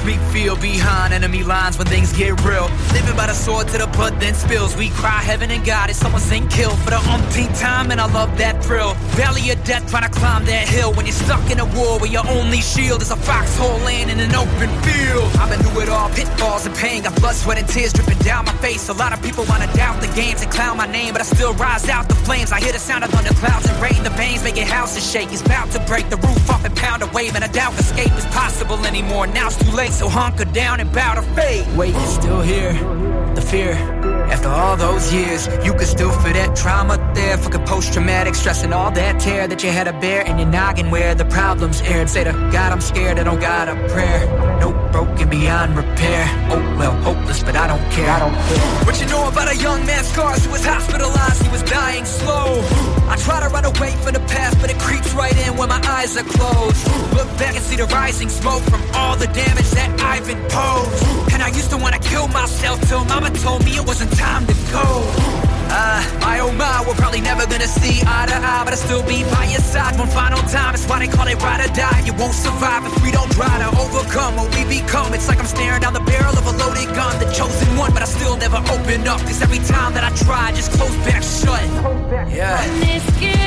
is 0.07 0.24
feel 0.35 0.57
behind 0.57 1.13
enemy 1.13 1.43
lines 1.43 1.77
when 1.77 1.87
things 1.87 2.11
get 2.11 2.35
real. 2.43 2.67
Living 2.91 3.15
by 3.15 3.25
the 3.25 3.33
sword 3.33 3.69
to 3.69 3.77
the 3.77 3.87
blood 3.95 4.19
then 4.19 4.33
spills. 4.33 4.75
We 4.75 4.89
cry 4.89 5.19
heaven 5.23 5.49
and 5.49 5.63
God 5.63 5.89
as 5.89 5.95
someone 5.95 6.19
sing 6.19 6.45
kill 6.49 6.75
for 6.83 6.89
the 6.89 6.99
umpteenth 7.13 7.57
time, 7.57 7.89
and 7.89 8.01
I 8.01 8.07
love 8.11 8.37
that 8.37 8.61
thrill. 8.61 8.95
Valley 9.15 9.49
of 9.51 9.63
death 9.63 9.89
trying 9.89 10.03
to 10.03 10.13
climb 10.19 10.43
that 10.45 10.67
hill 10.67 10.91
when 10.93 11.05
you're 11.05 11.15
stuck 11.15 11.49
in 11.49 11.59
a 11.61 11.67
war 11.77 11.99
where 11.99 12.11
your 12.11 12.27
only 12.27 12.59
shield 12.59 13.01
is 13.01 13.11
a 13.11 13.15
foxhole 13.15 13.79
laying 13.87 14.09
in 14.09 14.19
an 14.19 14.35
open 14.35 14.69
field. 14.83 15.29
I've 15.39 15.49
been 15.49 15.63
through 15.63 15.83
it 15.83 15.89
all, 15.89 16.09
pitfalls 16.09 16.65
and 16.65 16.75
pain, 16.75 17.03
got 17.03 17.15
blood, 17.21 17.35
sweat, 17.35 17.57
and 17.57 17.67
tears 17.69 17.93
dripping 17.93 18.19
down 18.19 18.43
my 18.43 18.55
face. 18.55 18.89
A 18.89 18.93
lot 18.93 19.13
of 19.13 19.23
people 19.23 19.45
wanna 19.47 19.71
doubt 19.73 20.01
the 20.01 20.11
games 20.19 20.41
and 20.41 20.51
clown 20.51 20.75
my 20.75 20.85
name, 20.85 21.13
but 21.13 21.21
I 21.21 21.25
still 21.25 21.53
rise 21.53 21.87
out 21.87 22.09
the 22.09 22.15
flames. 22.27 22.51
I 22.51 22.59
hear 22.59 22.73
the 22.73 22.83
sound 22.89 23.05
of 23.05 23.09
thunder 23.11 23.33
clouds 23.35 23.69
and 23.69 23.81
rain, 23.81 24.03
the 24.03 24.09
veins 24.09 24.43
making 24.43 24.67
houses 24.67 25.09
shake. 25.09 25.31
It's 25.31 25.41
about 25.41 25.71
to 25.71 25.79
break 25.87 26.09
the 26.09 26.17
roof 26.17 26.49
off 26.49 26.65
and 26.65 26.75
pound 26.75 27.03
a 27.03 27.07
wave, 27.15 27.35
and 27.35 27.43
I 27.43 27.47
doubt 27.47 27.79
escape 27.79 28.11
is 28.17 28.25
possible 28.35 28.83
anymore. 28.85 29.27
Now 29.27 29.47
it's 29.47 29.55
too 29.63 29.71
late, 29.71 29.93
so 29.93 30.09
down 30.31 30.79
and 30.79 30.91
bow 30.91 31.13
to 31.15 31.21
fate. 31.21 31.67
Wait, 31.75 31.93
it's 31.95 32.15
still 32.15 32.41
here. 32.41 32.73
The 33.35 33.41
fear, 33.41 33.73
After 34.31 34.47
all 34.47 34.75
those 34.75 35.13
years, 35.13 35.47
you 35.63 35.73
could 35.73 35.87
still 35.87 36.11
feel 36.11 36.33
that 36.33 36.55
trauma 36.55 36.97
there. 37.13 37.37
Fucking 37.37 37.65
post 37.65 37.93
traumatic 37.93 38.33
stress 38.33 38.63
and 38.63 38.73
all 38.73 38.91
that 38.91 39.19
tear 39.19 39.47
that 39.47 39.63
you 39.63 39.69
had 39.69 39.83
to 39.83 39.93
bear 39.93 40.21
in 40.21 40.39
your 40.39 40.47
noggin 40.47 40.89
where 40.89 41.13
the 41.15 41.25
problems 41.25 41.81
aired. 41.81 42.09
Say 42.09 42.23
to 42.23 42.31
God, 42.31 42.71
I'm 42.71 42.81
scared, 42.81 43.19
I 43.19 43.23
don't 43.23 43.39
got 43.39 43.67
a 43.67 43.75
prayer. 43.89 44.54
No 44.59 44.71
broken 44.91 45.29
beyond 45.29 45.75
repair. 45.75 46.23
Oh, 46.49 46.61
well, 46.77 46.95
hopeless, 47.01 47.43
but 47.43 47.55
I 47.55 47.67
don't 47.67 47.85
care. 47.91 48.09
I 48.09 48.19
don't 48.19 48.33
care. 48.33 48.85
What 48.85 48.99
you 49.01 49.07
know 49.07 49.27
about 49.27 49.51
a 49.53 49.57
young 49.57 49.85
man 49.85 50.03
scars 50.03 50.45
who 50.45 50.51
was 50.51 50.65
hospitalized? 50.65 51.43
He 51.43 51.49
was 51.49 51.63
dying 51.63 52.05
slow. 52.05 52.61
I 53.09 53.15
try 53.17 53.39
to 53.41 53.49
run 53.49 53.65
away 53.65 53.91
from 54.03 54.13
the 54.13 54.23
past, 54.31 54.59
but 54.61 54.69
it 54.69 54.79
creeps 54.79 55.13
right 55.13 55.35
in 55.45 55.57
when 55.57 55.69
my 55.69 55.81
eyes 55.85 56.17
are 56.17 56.23
closed. 56.23 56.81
Look 57.13 57.27
back 57.37 57.55
and 57.55 57.63
see 57.63 57.75
the 57.75 57.85
rising 57.85 58.29
smoke 58.29 58.63
from 58.63 58.81
all 58.93 59.15
the 59.15 59.27
damage 59.27 59.69
that 59.71 59.89
I've 60.01 60.29
imposed. 60.29 61.33
And 61.33 61.43
I 61.43 61.49
used 61.49 61.69
to 61.71 61.77
wanna 61.77 61.99
kill 61.99 62.27
myself 62.29 62.81
till 62.87 63.03
mama 63.05 63.29
told 63.31 63.65
me 63.65 63.77
it 63.77 63.85
wasn't 63.85 64.11
time 64.17 64.45
to 64.47 64.53
go. 64.71 65.54
Ah, 65.77 65.99
my 66.21 66.39
oh 66.39 66.53
my, 66.53 66.87
we're 66.87 66.95
probably 66.95 67.19
never 67.19 67.45
gonna 67.45 67.67
see 67.67 67.99
eye 68.07 68.25
to 68.31 68.37
eye, 68.39 68.63
but 68.63 68.71
I'll 68.71 68.79
still 68.79 69.03
be 69.03 69.27
by 69.27 69.43
your 69.51 69.59
side 69.59 69.99
one 69.99 70.07
final 70.07 70.39
time. 70.47 70.73
It's 70.73 70.87
why 70.87 70.99
they 70.99 71.11
call 71.11 71.27
it 71.27 71.35
ride 71.43 71.59
or 71.59 71.71
die. 71.75 71.99
You 72.07 72.13
won't 72.13 72.33
survive 72.33 72.85
if 72.87 72.95
we 73.03 73.11
don't 73.11 73.29
try 73.35 73.51
to 73.59 73.67
overcome 73.83 74.37
what 74.37 74.47
we 74.55 74.63
become. 74.63 75.13
It's 75.13 75.27
like 75.27 75.37
I'm 75.37 75.51
staring 75.51 75.81
down 75.81 75.91
the 75.91 76.05
barrel 76.07 76.31
of 76.31 76.47
a 76.47 76.55
loaded 76.55 76.87
gun, 76.95 77.19
the 77.19 77.27
chosen 77.35 77.75
one, 77.75 77.91
but 77.91 78.01
I 78.01 78.05
still 78.05 78.37
never 78.37 78.63
open 78.71 79.05
up. 79.05 79.19
Cause 79.27 79.41
every 79.41 79.59
time 79.67 79.93
that 79.95 80.03
I 80.07 80.15
try, 80.15 80.47
I 80.47 80.51
just 80.53 80.71
close 80.71 80.95
back 81.03 81.21
shut. 81.21 81.59
Yeah. 82.31 83.44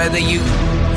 Whether 0.00 0.18
you 0.18 0.40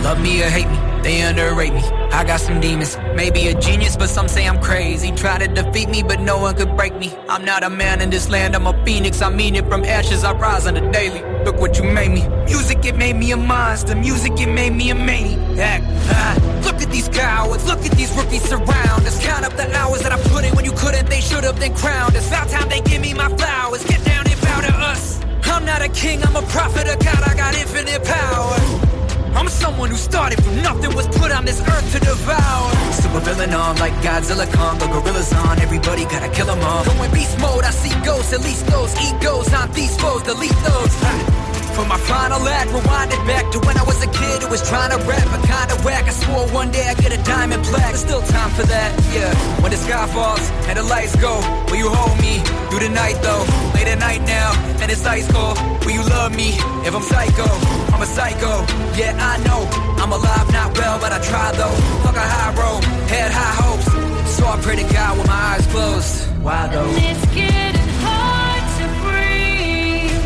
love 0.01 0.17
me 0.21 0.41
or 0.41 0.49
hate 0.49 0.69
me, 0.69 0.77
they 1.01 1.21
underrate 1.23 1.73
me. 1.73 1.81
I 2.19 2.23
got 2.23 2.39
some 2.39 2.61
demons, 2.61 2.97
maybe 3.13 3.49
a 3.49 3.53
genius, 3.59 3.97
but 3.97 4.07
some 4.07 4.29
say 4.29 4.47
I'm 4.47 4.61
crazy. 4.61 5.11
Try 5.11 5.39
to 5.39 5.47
defeat 5.49 5.89
me, 5.89 6.03
but 6.03 6.21
no 6.21 6.37
one 6.37 6.55
could 6.55 6.77
break 6.77 6.95
me. 6.95 7.13
I'm 7.27 7.43
not 7.43 7.63
a 7.63 7.69
man 7.69 7.99
in 7.99 8.09
this 8.09 8.29
land, 8.29 8.55
I'm 8.55 8.65
a 8.65 8.85
phoenix. 8.85 9.21
I 9.21 9.29
mean 9.29 9.57
it 9.57 9.65
from 9.67 9.83
ashes, 9.83 10.23
I 10.23 10.31
rise 10.31 10.67
on 10.67 10.75
the 10.75 10.85
daily. 10.99 11.21
Look 11.43 11.57
what 11.59 11.77
you 11.77 11.83
made 11.83 12.11
me. 12.11 12.25
Music, 12.45 12.85
it 12.85 12.95
made 12.95 13.17
me 13.17 13.31
a 13.33 13.35
monster. 13.35 13.93
Music, 13.93 14.39
it 14.39 14.47
made 14.47 14.73
me 14.73 14.89
a 14.91 14.95
maniac. 14.95 15.81
Ah, 16.07 16.61
look 16.63 16.81
at 16.81 16.89
these 16.89 17.09
cowards, 17.09 17.65
look 17.67 17.81
at 17.85 17.91
these 17.97 18.11
rookies 18.15 18.43
surround 18.47 19.05
us. 19.09 19.21
Count 19.21 19.43
up 19.43 19.53
the 19.57 19.67
hours 19.75 20.01
that 20.03 20.13
I 20.13 20.19
put 20.29 20.45
in 20.45 20.55
when 20.55 20.63
you 20.63 20.71
couldn't, 20.71 21.09
they 21.09 21.19
should 21.19 21.43
have 21.43 21.59
been 21.59 21.75
crowned. 21.75 22.15
It's 22.15 22.29
about 22.29 22.47
time 22.47 22.69
they 22.69 22.79
give 22.79 23.01
me 23.01 23.13
my 23.13 23.27
flowers. 23.35 23.83
Get 23.83 24.01
down 24.05 24.23
and 24.31 24.39
bow 24.39 24.61
to 24.61 24.73
us. 24.93 25.19
I'm 25.63 25.65
not 25.65 25.81
a 25.81 25.89
king, 25.89 26.23
I'm 26.23 26.35
a 26.35 26.41
prophet 26.47 26.87
of 26.87 26.99
God, 26.99 27.21
I 27.29 27.35
got 27.35 27.53
infinite 27.55 28.03
power. 28.03 28.92
I'm 29.35 29.47
someone 29.47 29.89
who 29.89 29.97
started 29.97 30.43
from 30.43 30.61
nothing, 30.61 30.95
was 30.95 31.07
put 31.07 31.31
on 31.31 31.45
this 31.45 31.59
earth 31.61 31.91
to 31.93 31.99
devour. 31.99 32.71
Super 32.91 33.19
villain 33.21 33.53
on 33.53 33.75
like 33.77 33.93
Godzilla 34.05 34.51
Kong, 34.53 34.77
the 34.79 34.87
gorillas 34.87 35.33
on, 35.33 35.59
everybody 35.59 36.05
gotta 36.05 36.29
kill 36.29 36.47
them 36.47 36.61
all. 36.61 36.85
Going 36.85 37.11
beast 37.11 37.39
mode, 37.39 37.63
I 37.63 37.71
see 37.71 37.93
ghosts, 38.05 38.33
at 38.33 38.41
least 38.41 38.65
those 38.67 38.93
egos, 38.99 39.51
not 39.51 39.73
these 39.73 39.95
foes, 39.97 40.23
delete 40.23 40.59
those. 40.63 40.93
Ah. 41.01 41.42
For 41.75 41.85
my 41.85 41.97
final 41.97 42.47
act, 42.47 42.69
rewind 42.71 43.11
it 43.11 43.23
back 43.25 43.51
to 43.51 43.59
when 43.65 43.75
I 43.77 43.83
was 43.83 43.97
a 44.03 44.07
kid 44.07 44.43
who 44.43 44.49
was 44.49 44.61
trying 44.69 44.91
to 44.91 44.99
rap, 45.09 45.25
but 45.33 45.41
kinda 45.41 45.75
whack. 45.83 46.05
I 46.05 46.11
swore 46.11 46.47
one 46.49 46.69
day 46.69 46.85
I'd 46.87 46.97
get 46.97 47.11
a 47.11 47.21
diamond 47.23 47.63
plaque. 47.65 47.93
There's 47.93 48.01
still 48.01 48.21
time 48.21 48.51
for 48.51 48.63
that, 48.63 48.89
yeah. 49.11 49.33
When 49.61 49.71
the 49.71 49.77
sky 49.77 50.05
falls 50.07 50.45
and 50.69 50.77
the 50.77 50.83
lights 50.83 51.15
go, 51.15 51.33
will 51.69 51.81
you 51.83 51.89
hold 51.89 52.15
me 52.21 52.33
through 52.69 52.83
the 52.85 52.89
night 52.89 53.17
though? 53.23 53.43
Late 53.73 53.87
at 53.87 53.99
night 53.99 54.21
now, 54.21 54.53
and 54.81 54.91
it's 54.91 55.05
ice 55.05 55.27
cold. 55.31 55.57
Will 55.83 55.95
you 55.99 56.03
love 56.03 56.35
me 56.35 56.49
if 56.85 56.93
I'm 56.93 57.01
psycho? 57.01 57.49
I'm 57.93 58.01
a 58.01 58.05
psycho, 58.05 58.53
yeah, 58.95 59.17
I 59.31 59.37
know. 59.47 59.61
I'm 60.01 60.11
alive, 60.11 60.47
not 60.53 60.77
well, 60.77 60.99
but 60.99 61.11
I 61.11 61.19
try 61.31 61.51
though. 61.53 61.75
Fuck 62.03 62.15
a 62.15 62.27
high 62.35 62.53
road, 62.53 62.83
had 63.09 63.31
high 63.31 63.55
hopes. 63.63 63.87
So 64.35 64.45
I 64.45 64.55
pray 64.61 64.75
to 64.75 64.87
God 64.93 65.17
with 65.17 65.27
my 65.27 65.41
eyes 65.53 65.65
closed. 65.73 66.29
Why 66.45 66.67
though? 66.67 66.85
And 66.85 67.05
it's 67.13 67.25
getting 67.33 67.91
hard 68.05 68.63
to 68.77 68.85
breathe. 69.01 70.21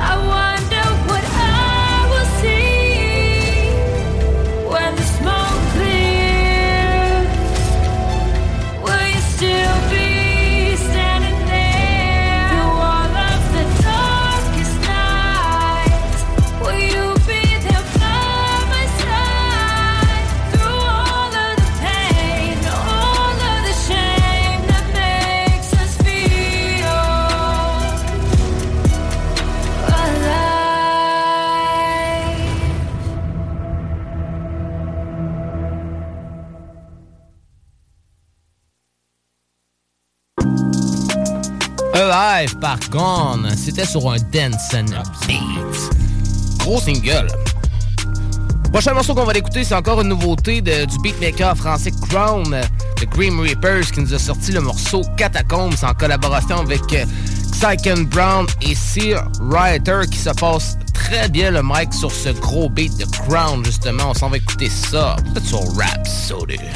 I 0.00 0.12
wonder 0.26 0.49
Par 42.10 42.76
Gone, 42.90 43.48
c'était 43.56 43.86
sur 43.86 44.10
un 44.10 44.16
Dance 44.32 44.74
and 44.74 44.86
Beat. 45.28 45.38
Gros 46.58 46.80
single. 46.80 47.28
Prochain 48.72 48.94
morceau 48.94 49.14
qu'on 49.14 49.22
va 49.24 49.32
l'écouter, 49.32 49.62
c'est 49.62 49.76
encore 49.76 50.00
une 50.00 50.08
nouveauté 50.08 50.60
de- 50.60 50.86
du 50.86 50.98
beatmaker 51.04 51.56
français 51.56 51.92
Crown, 52.08 52.44
de 53.00 53.04
Grim 53.06 53.38
Reapers, 53.38 53.92
qui 53.92 54.00
nous 54.00 54.12
a 54.12 54.18
sorti 54.18 54.50
le 54.50 54.60
morceau 54.60 55.02
Catacombs 55.16 55.70
en 55.84 55.94
collaboration 55.94 56.58
avec 56.58 56.82
euh, 56.94 57.04
Psychen 57.52 58.04
Brown 58.06 58.44
et 58.60 58.74
Sear 58.74 59.28
Writer, 59.42 60.00
qui 60.10 60.18
se 60.18 60.30
passe 60.30 60.76
très 60.92 61.28
bien 61.28 61.52
le 61.52 61.62
mic 61.62 61.94
sur 61.94 62.10
ce 62.10 62.30
gros 62.30 62.68
beat 62.68 62.96
de 62.96 63.04
Crown, 63.04 63.64
justement. 63.64 64.10
On 64.10 64.14
s'en 64.14 64.30
va 64.30 64.38
écouter 64.38 64.68
ça, 64.68 65.14
peut-être 65.32 65.46
sur 65.46 65.60
Rhapsody. 65.76 66.56
Paris, 66.56 66.70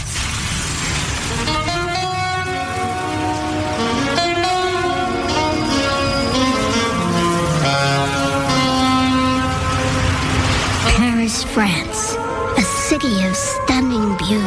France, 11.54 12.16
a 12.58 12.62
city 12.62 13.24
of 13.24 13.36
stunning 13.36 14.16
beauty 14.16 14.43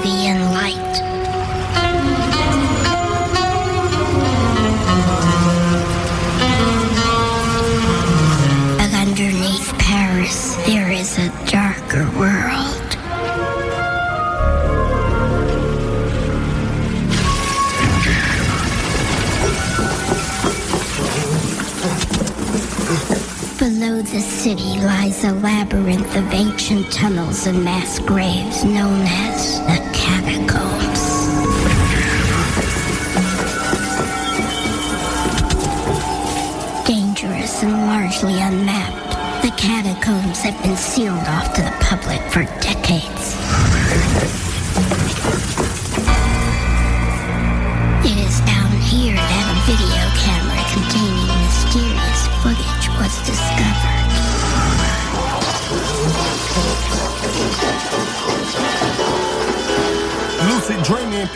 city 24.47 24.79
lies 24.79 25.25
a 25.25 25.33
labyrinth 25.33 26.15
of 26.15 26.25
ancient 26.31 26.89
tunnels 26.89 27.47
and 27.47 27.65
mass 27.65 27.99
graves 27.99 28.63
known 28.63 29.01
as 29.05 29.59
the 29.67 29.77
catacombs. 29.91 31.01
Dangerous 36.87 37.61
and 37.61 37.73
largely 37.87 38.39
unmapped, 38.39 39.43
the 39.43 39.51
catacombs 39.57 40.39
have 40.39 40.57
been 40.63 40.77
sealed 40.77 41.27
off 41.27 41.53
to 41.53 41.61
the 41.61 41.75
public 41.81 42.21
for 42.31 42.43
decades. 42.61 43.46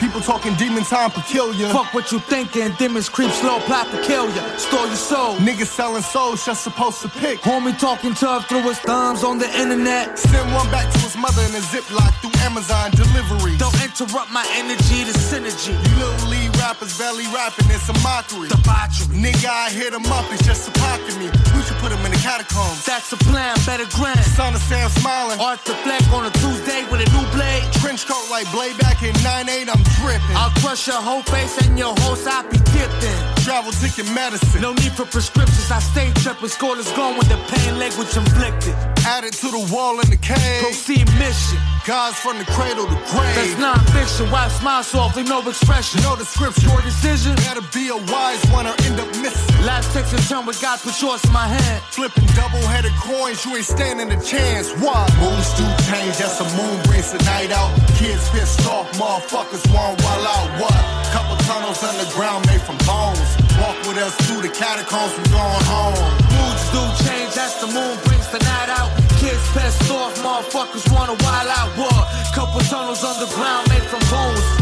People 0.02 0.11
talking 0.32 0.56
demon 0.56 0.84
time 0.86 1.12
peculiar. 1.12 1.68
Fuck 1.76 1.94
what 1.94 2.10
you 2.10 2.20
thinking, 2.32 2.72
demons 2.80 3.10
creep 3.10 3.32
slow, 3.32 3.60
plot 3.68 3.92
to 3.92 4.02
kill 4.02 4.32
ya. 4.32 4.44
Store 4.56 4.88
your 4.88 4.96
soul. 4.96 5.36
Niggas 5.44 5.68
selling 5.68 6.02
souls, 6.02 6.46
just 6.46 6.64
supposed 6.64 7.02
to 7.02 7.10
pick. 7.20 7.40
Homie 7.42 7.78
talking 7.78 8.14
tough 8.14 8.48
through 8.48 8.64
his 8.64 8.80
thumbs 8.80 9.26
on 9.26 9.40
the 9.40 9.50
internet. 9.60 10.18
Send 10.18 10.48
one 10.56 10.72
back 10.72 10.88
to 10.94 11.00
his 11.00 11.18
mother 11.18 11.42
in 11.44 11.52
a 11.52 11.64
ziploc 11.72 12.16
through 12.22 12.32
Amazon 12.48 12.92
delivery. 12.92 13.58
Don't 13.58 13.76
interrupt 13.84 14.32
my 14.32 14.48
energy, 14.56 15.04
the 15.04 15.12
synergy. 15.12 15.76
You 15.76 15.92
little 16.00 16.30
lead 16.32 16.56
rappers 16.64 16.98
barely 16.98 17.28
rapping, 17.36 17.68
it's 17.68 17.90
a 17.92 17.96
mockery. 18.00 18.48
Debauchery. 18.48 19.12
Nigga, 19.12 19.52
I 19.52 19.68
hit 19.70 19.92
him 19.92 20.08
up, 20.16 20.32
it's 20.32 20.48
just 20.48 20.70
a 20.70 20.72
pocket 20.80 21.12
me. 21.20 21.28
We 21.52 21.60
should 21.68 21.76
put 21.84 21.92
him 21.92 22.00
in 22.08 22.12
the 22.16 22.22
catacombs. 22.24 22.86
That's 22.86 23.12
a 23.12 23.20
plan, 23.28 23.60
better 23.68 23.88
grand. 24.00 24.24
Son 24.40 24.56
of 24.56 24.64
Sam 24.64 24.88
smiling. 25.04 25.44
Arthur 25.44 25.76
Fleck 25.84 26.08
on 26.16 26.24
a 26.24 26.32
Tuesday 26.40 26.88
with 26.88 27.04
a 27.04 27.08
new 27.12 27.26
blade. 27.36 27.68
Trench 27.84 28.08
coat 28.08 28.24
like 28.32 28.48
blade 28.56 28.80
back 28.80 29.04
in 29.04 29.12
9-8, 29.20 29.68
I'm 29.68 29.84
dripping. 30.00 30.21
I'll 30.36 30.52
crush 30.62 30.88
your 30.88 31.02
whole 31.02 31.24
face 31.24 31.58
and 31.66 31.78
your 31.78 31.94
whole 32.00 32.16
side 32.16 32.50
be 32.50 32.58
dipped 32.58 33.04
in. 33.04 33.44
Travel 33.44 33.72
ticket 33.72 34.12
medicine. 34.14 34.62
No 34.62 34.74
need 34.74 34.94
for 34.94 35.06
prescriptions. 35.06 35.72
I 35.72 35.80
stay 35.80 36.12
tripping. 36.22 36.50
Scoreless 36.50 36.96
gone 36.96 37.18
with 37.18 37.30
the 37.30 37.38
pain 37.50 37.78
language 37.78 38.16
inflicted. 38.16 38.91
Added 39.06 39.34
to 39.34 39.50
the 39.50 39.70
wall 39.74 40.00
in 40.00 40.10
the 40.10 40.18
cave. 40.18 40.62
Proceed 40.62 41.08
mission. 41.18 41.58
God's 41.88 42.18
from 42.18 42.38
the 42.38 42.46
cradle 42.46 42.86
to 42.86 42.98
grave. 43.10 43.34
That's 43.34 43.58
non-fiction. 43.58 44.30
Why 44.30 44.48
smile 44.50 44.84
softly? 44.84 45.24
No 45.24 45.42
expression. 45.42 46.02
No 46.04 46.16
description. 46.16 46.70
Your 46.70 46.82
decision. 46.82 47.36
Gotta 47.42 47.66
be 47.74 47.90
a 47.90 47.98
wise 47.98 48.44
one 48.54 48.68
or 48.68 48.76
end 48.86 49.00
up 49.00 49.10
missing. 49.18 49.66
Life 49.66 49.92
takes 49.94 50.14
a 50.14 50.22
turn 50.30 50.46
with 50.46 50.62
God 50.62 50.80
put 50.80 51.02
yours 51.02 51.24
in 51.26 51.34
my 51.34 51.48
hand. 51.48 51.82
Flipping 51.90 52.26
double-headed 52.38 52.94
coins, 53.02 53.44
you 53.46 53.56
ain't 53.58 53.66
standing 53.66 54.12
a 54.12 54.22
chance. 54.22 54.70
Why? 54.78 55.10
Moons 55.18 55.50
do 55.58 55.66
change, 55.90 56.18
that's 56.22 56.40
a 56.40 56.48
moon 56.58 56.82
brings 56.86 57.12
the 57.12 57.18
night 57.26 57.52
out. 57.52 57.74
Kids 57.98 58.30
pissed 58.30 58.66
off, 58.68 58.86
motherfuckers 58.98 59.66
want 59.74 60.02
while 60.02 60.28
out. 60.30 60.50
What? 60.62 60.78
Couple 61.14 61.38
tunnels 61.46 61.82
underground 61.84 62.46
made 62.48 62.62
from 62.62 62.78
bones. 62.86 63.41
Walk 63.60 63.78
with 63.88 63.98
us 63.98 64.16
through 64.28 64.42
the 64.42 64.50
catacombs, 64.50 65.12
We're 65.18 65.34
going 65.34 65.66
home. 65.68 65.98
Moods 66.32 66.66
do 66.72 66.82
change, 67.06 67.34
that's 67.34 67.60
the 67.60 67.68
moon 67.68 67.98
brings 68.06 68.28
the 68.30 68.40
night 68.40 68.70
out. 68.70 68.90
Kids 69.20 69.42
pissed 69.54 69.90
off, 69.92 70.16
motherfuckers 70.24 70.86
wanna 70.94 71.16
wild 71.24 71.50
out. 71.50 71.70
What? 71.78 72.08
Couple 72.34 72.62
tunnels 72.62 73.04
underground 73.04 73.70
made 73.70 73.84
from 73.84 74.00
bones. 74.10 74.61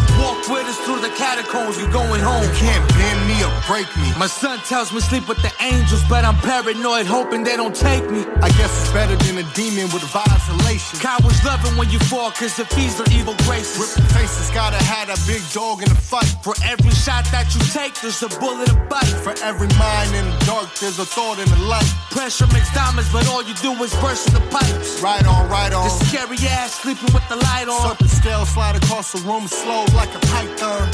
With 0.49 0.65
us 0.65 0.79
through 0.81 0.97
the 1.05 1.13
catacombs, 1.13 1.77
we 1.77 1.85
going 1.93 2.21
home. 2.21 2.41
You 2.41 2.49
can't 2.57 2.81
bend 2.97 3.21
me 3.29 3.38
or 3.45 3.53
break 3.69 3.85
me. 4.01 4.09
My 4.17 4.25
son 4.25 4.57
tells 4.65 4.91
me 4.91 4.99
sleep 4.99 5.29
with 5.29 5.38
the 5.45 5.53
angels, 5.62 6.01
but 6.09 6.25
I'm 6.25 6.38
paranoid, 6.41 7.05
hoping 7.05 7.43
they 7.43 7.55
don't 7.55 7.75
take 7.75 8.09
me. 8.09 8.25
I 8.41 8.49
guess 8.57 8.73
it's 8.81 8.91
better 8.91 9.15
than 9.15 9.38
a 9.38 9.45
demon 9.53 9.93
with 9.93 10.01
isolation. 10.09 10.97
Cowards 10.97 11.45
love 11.45 11.62
it 11.62 11.77
when 11.77 11.89
you 11.91 11.99
fall, 11.99 12.31
cause 12.31 12.57
it 12.57 12.65
feeds 12.73 12.97
their 12.97 13.05
evil 13.13 13.35
graces. 13.45 13.77
Rip 13.77 13.89
the 13.93 14.13
faces, 14.13 14.49
gotta 14.49 14.81
have 14.81 15.13
a 15.13 15.17
big 15.29 15.45
dog 15.53 15.83
in 15.83 15.89
the 15.89 16.01
fight. 16.01 16.33
For 16.41 16.55
every 16.65 16.89
shot 16.97 17.29
that 17.29 17.53
you 17.53 17.62
take, 17.69 17.93
there's 18.01 18.23
a 18.23 18.29
bullet 18.41 18.73
to 18.73 18.75
bite. 18.89 19.13
For 19.21 19.38
every 19.45 19.69
mind 19.77 20.15
in 20.17 20.25
the 20.25 20.38
dark, 20.49 20.73
there's 20.81 20.97
a 20.97 21.05
thought 21.05 21.38
in 21.38 21.45
the 21.45 21.62
light. 21.69 21.85
Pressure 22.09 22.49
makes 22.49 22.73
diamonds, 22.73 23.13
but 23.13 23.29
all 23.29 23.45
you 23.45 23.53
do 23.62 23.69
is 23.85 23.93
burst 24.01 24.27
in 24.29 24.33
the 24.33 24.45
pipes. 24.49 24.97
Right 24.97 25.25
on, 25.29 25.47
right 25.47 25.73
on. 25.73 25.85
The 25.85 26.05
scary 26.09 26.41
ass 26.49 26.73
sleeping 26.81 27.13
with 27.13 27.27
the 27.29 27.38
light 27.38 27.69
on. 27.69 27.85
Serpent 27.85 28.09
scale 28.09 28.45
slide 28.45 28.75
across 28.81 29.13
the 29.13 29.21
room 29.29 29.45
slow 29.47 29.85
like 29.93 30.09
a 30.17 30.21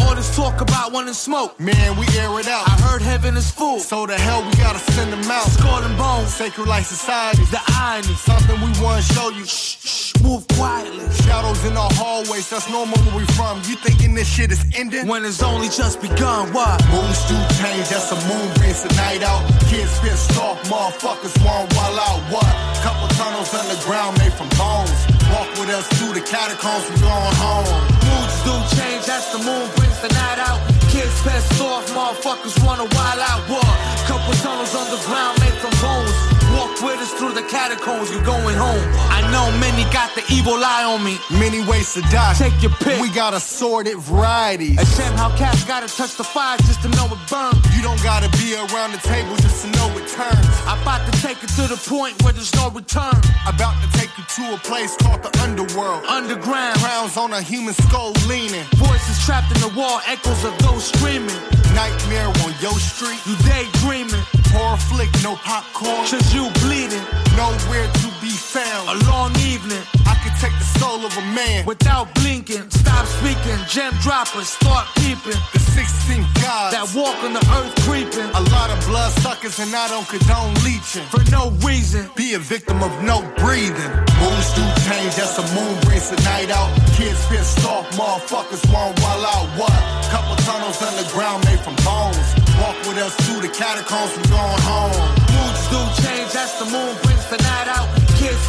All 0.02 0.16
this 0.16 0.36
talk 0.36 0.62
about 0.62 0.92
wanting 0.92 1.14
smoke. 1.14 1.60
Man, 1.60 1.98
we 1.98 2.06
air 2.18 2.40
it 2.40 2.48
out. 2.48 2.68
I 2.68 2.72
heard 2.82 3.02
heaven 3.02 3.38
is 3.38 3.52
full. 3.52 3.80
So 3.80 4.06
the 4.06 4.18
hell 4.18 4.44
we 4.44 4.52
gotta 4.58 4.80
send 4.80 5.14
them 5.14 5.30
out. 5.30 5.46
And 5.86 5.98
bones. 5.98 6.34
Sacred 6.34 6.68
like 6.68 6.86
society. 6.86 7.44
The 7.52 7.62
irony. 7.80 8.16
Something 8.16 8.60
we 8.62 8.72
wanna 8.82 9.02
show 9.02 9.30
you. 9.30 9.46
Shh, 9.46 9.78
shh, 9.84 10.22
move 10.24 10.48
quietly. 10.58 11.06
Shadows 11.26 11.64
in 11.66 11.78
our 11.78 11.92
hallways, 11.94 12.50
that's 12.50 12.70
normal 12.70 12.98
where 13.06 13.18
we 13.18 13.26
from. 13.38 13.58
You 13.70 13.76
thinking 13.76 14.16
this 14.16 14.28
shit 14.28 14.52
is 14.52 14.64
ending? 14.76 15.08
When 15.08 15.26
it's 15.26 15.44
only 15.44 15.70
just 15.70 16.02
begun, 16.02 16.54
what? 16.54 16.82
Moons 16.90 17.22
do 17.30 17.36
change, 17.62 17.90
that's 17.90 18.12
a 18.12 18.20
moon 18.28 18.48
brings 18.56 18.84
the 18.84 18.94
night 18.96 19.24
out. 19.24 19.44
Kids 19.70 20.00
pissed 20.00 20.38
off, 20.38 20.58
motherfuckers 20.70 21.36
want 21.46 21.74
wild 21.76 22.00
out. 22.00 22.22
What? 22.34 22.52
Couple 22.84 23.08
tunnels 23.18 23.54
underground 23.54 24.18
made 24.20 24.34
from 24.34 24.50
bones. 24.58 25.15
Walk 25.34 25.50
with 25.58 25.70
us 25.70 25.88
through 25.98 26.14
the 26.14 26.22
catacombs, 26.22 26.86
we 26.90 26.96
going 27.02 27.38
home. 27.42 27.66
Moods 28.06 28.38
do 28.46 28.54
change, 28.78 29.06
that's 29.06 29.32
the 29.34 29.42
moon 29.42 29.66
brings 29.76 30.00
the 30.02 30.10
night 30.10 30.40
out. 30.40 30.62
Kids 30.94 31.16
pissed 31.26 31.60
off, 31.62 31.90
motherfuckers 31.92 32.56
wanna 32.66 32.86
wild 32.94 33.22
out. 33.22 33.42
What? 33.50 33.66
Couple 34.06 34.34
tunnels 34.46 34.74
underground 34.76 35.40
made 35.42 35.58
from 35.58 35.74
bones. 35.82 36.16
Walk 36.54 36.72
with 36.82 37.02
us 37.02 37.12
through 37.18 37.34
the 37.34 37.44
catacombs, 37.50 38.10
we 38.12 38.20
going 38.22 38.56
home. 38.56 39.05
Know 39.36 39.52
many 39.60 39.84
got 39.92 40.16
the 40.16 40.24
evil 40.32 40.56
eye 40.64 40.88
on 40.88 41.04
me. 41.04 41.20
Many 41.30 41.60
ways 41.68 41.94
to 41.96 42.02
die. 42.08 42.36
Take 42.40 42.56
your 42.64 42.72
pick. 42.80 43.02
We 43.02 43.10
got 43.12 43.34
assorted 43.34 43.98
varieties. 44.00 44.80
A 44.80 44.86
shame 44.96 45.12
how 45.20 45.28
cats 45.36 45.66
gotta 45.66 45.90
touch 45.92 46.16
the 46.16 46.24
fire 46.24 46.56
just 46.60 46.82
to 46.84 46.90
know 46.96 47.04
it 47.12 47.20
burns. 47.28 47.60
You 47.76 47.84
don't 47.84 48.02
gotta 48.02 48.32
be 48.40 48.56
around 48.56 48.94
the 48.96 49.02
table 49.04 49.36
just 49.36 49.66
to 49.66 49.68
know 49.76 49.92
it 50.00 50.08
turns. 50.08 50.48
I'm 50.64 50.80
about 50.84 51.04
to 51.12 51.14
take 51.20 51.44
it 51.44 51.52
to 51.60 51.68
the 51.68 51.76
point 51.76 52.16
where 52.24 52.32
there's 52.32 52.56
no 52.56 52.72
return. 52.72 53.20
About 53.46 53.76
to 53.84 53.88
take 54.00 54.08
you 54.18 54.24
to 54.40 54.56
a 54.56 54.58
place 54.64 54.96
called 55.04 55.22
the 55.22 55.32
underworld. 55.44 56.06
Underground. 56.06 56.80
Crowns 56.80 57.18
on 57.18 57.34
a 57.34 57.42
human 57.42 57.74
skull 57.74 58.14
leaning. 58.32 58.64
Voices 58.80 59.20
trapped 59.26 59.52
in 59.52 59.60
the 59.60 59.72
wall, 59.76 60.00
echoes 60.08 60.46
of 60.46 60.56
those 60.60 60.88
screaming. 60.88 61.36
Nightmare 61.76 62.32
on 62.48 62.56
your 62.64 62.80
street. 62.80 63.20
You 63.28 63.36
daydreaming. 63.44 64.24
Horror 64.56 64.78
flick, 64.78 65.12
no 65.28 65.36
popcorn. 65.44 66.08
Cause 66.08 66.34
you 66.34 66.48
bleeding. 66.64 67.04
Nowhere 67.36 67.92
to 68.00 68.08
be 68.24 68.25
found. 68.56 68.88
A 68.88 68.96
long 69.12 69.36
evening. 69.44 69.84
I 70.08 70.16
could 70.24 70.36
take 70.40 70.56
the 70.56 70.70
soul 70.80 71.04
of 71.04 71.12
a 71.18 71.26
man. 71.36 71.66
Without 71.66 72.08
blinking. 72.16 72.72
Stop 72.72 73.06
speaking. 73.20 73.60
Gem 73.68 73.92
droppers. 74.00 74.48
Start 74.48 74.88
peeping. 74.96 75.40
The 75.52 75.60
16 75.60 76.24
gods. 76.40 76.72
That 76.72 76.88
walk 76.96 77.20
on 77.28 77.34
the 77.36 77.44
earth 77.60 77.76
creeping. 77.84 78.30
A 78.32 78.44
lot 78.56 78.72
of 78.72 78.80
blood 78.88 79.12
suckers 79.20 79.60
and 79.60 79.76
I 79.76 79.92
don't 79.92 80.08
condone 80.08 80.56
leeching. 80.64 81.04
For 81.12 81.24
no 81.30 81.52
reason. 81.68 82.08
Be 82.16 82.34
a 82.34 82.40
victim 82.40 82.80
of 82.82 82.92
no 83.04 83.20
breathing. 83.44 83.92
Moons 84.24 84.50
do 84.56 84.64
change, 84.88 85.20
that's 85.20 85.36
a 85.36 85.46
moon 85.52 85.76
brings 85.84 86.08
the 86.10 86.20
night 86.24 86.50
out. 86.50 86.72
Kids 86.96 87.20
pissed 87.28 87.60
off, 87.68 87.84
motherfuckers 88.00 88.64
want 88.72 88.96
while 89.04 89.26
out. 89.36 89.48
What? 89.60 89.76
Couple 90.08 90.36
tunnels 90.48 90.80
underground 90.80 91.44
made 91.44 91.60
from 91.60 91.76
bones. 91.84 92.28
Walk 92.62 92.78
with 92.88 92.98
us 93.04 93.14
through 93.28 93.42
the 93.44 93.52
catacombs, 93.52 94.16
we 94.16 94.24
going 94.32 94.62
home. 94.64 94.96
Moods 95.36 95.64
do 95.68 95.82
change, 96.04 96.32
that's 96.32 96.56
the 96.60 96.68
moon 96.72 96.96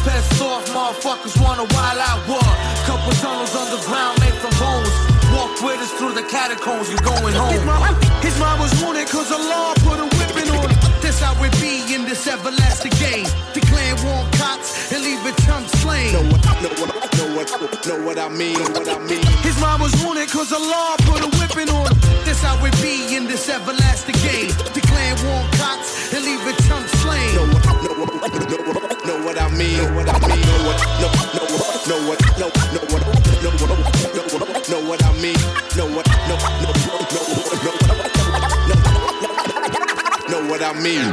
pissed 0.07 0.41
off, 0.41 0.63
motherfuckers 0.71 1.35
wanna 1.43 1.67
wild 1.75 1.99
out. 1.99 2.19
What? 2.31 2.47
Couple 2.87 3.11
tunnels 3.19 3.53
underground 3.55 4.19
made 4.23 4.37
from 4.39 4.53
bones. 4.55 4.91
Walk 5.35 5.51
with 5.61 5.83
us 5.83 5.91
through 5.99 6.13
the 6.13 6.23
catacombs, 6.23 6.87
you 6.89 6.97
going 7.03 7.35
home. 7.35 7.51
His 7.51 7.65
mom, 7.65 7.83
his 8.23 8.39
mom 8.39 8.59
was 8.59 8.71
wounded 8.81 9.07
cause 9.09 9.29
the 9.29 9.37
law 9.37 9.73
put 9.83 9.99
a 9.99 10.07
whipping 10.15 10.49
on 10.55 10.71
him. 10.71 10.79
This 11.03 11.19
how 11.19 11.35
it 11.43 11.51
be 11.59 11.83
in 11.93 12.05
this 12.05 12.25
everlasting 12.27 12.95
game. 12.95 13.27
Declare 13.53 13.95
war 14.03 14.23
on 14.23 14.31
cops 14.39 14.91
and 14.93 15.03
leave 15.03 15.19
a 15.27 15.33
chump 15.43 15.67
slain. 15.83 16.13
Know 16.13 16.23
what, 16.31 16.41
know 16.63 16.71
what, 16.79 16.89
know 17.17 17.35
what, 17.35 17.87
know 17.87 17.99
what 18.07 18.17
I 18.17 18.29
mean, 18.29 18.55
know 18.55 18.79
what 18.79 18.87
I 18.87 18.99
mean. 19.03 19.25
His 19.43 19.59
mom 19.59 19.81
was 19.81 19.93
wounded 20.01 20.29
cause 20.29 20.49
the 20.49 20.59
law 20.59 20.95
put 21.03 21.19
a 21.27 21.29
whipping 21.37 21.69
on 21.75 21.91
him. 21.91 21.97
This 22.23 22.41
how 22.41 22.55
it 22.63 22.75
be 22.81 23.15
in 23.15 23.27
this 23.27 23.49
everlasting 23.49 24.19
game. 24.23 24.51
Declare 24.71 25.15
war 25.27 25.43
on 25.43 25.51
cops 25.59 26.13
and 26.13 26.23
leave 26.23 26.43
a 26.47 26.53
chump 26.63 26.87
slain. 27.03 27.35
Know 27.35 27.47
what, 27.51 27.65
know 27.65 27.93
what, 27.99 28.13
know 28.13 28.19
what, 28.21 28.49
know 28.49 28.71
what 28.71 28.86
I 29.09 29.47
mean, 29.55 29.77
know 29.77 29.95
what 29.95 30.09
I 30.09 30.19
mean, 30.27 30.41
know 30.41 30.67
what, 30.67 30.77
know, 30.99 31.07
know 31.37 31.47
what, 31.55 31.79
know 31.87 31.95
what, 32.07 32.19
know, 32.37 32.51
know 32.73 32.83
what, 32.91 33.01
know 33.41 33.51
what, 33.51 33.71
know 34.13 34.27
what, 34.33 34.67
know 34.67 34.81
what 34.83 35.01
I 35.01 35.05
mean, 35.21 35.39
know 35.77 35.87
what, 35.95 36.05
know, 36.27 36.35
know, 36.35 36.75
know, 36.99 37.15
know, 37.63 37.75
know, 39.39 40.41
know 40.41 40.41
what 40.49 40.61
I 40.61 40.73
mean. 40.81 41.07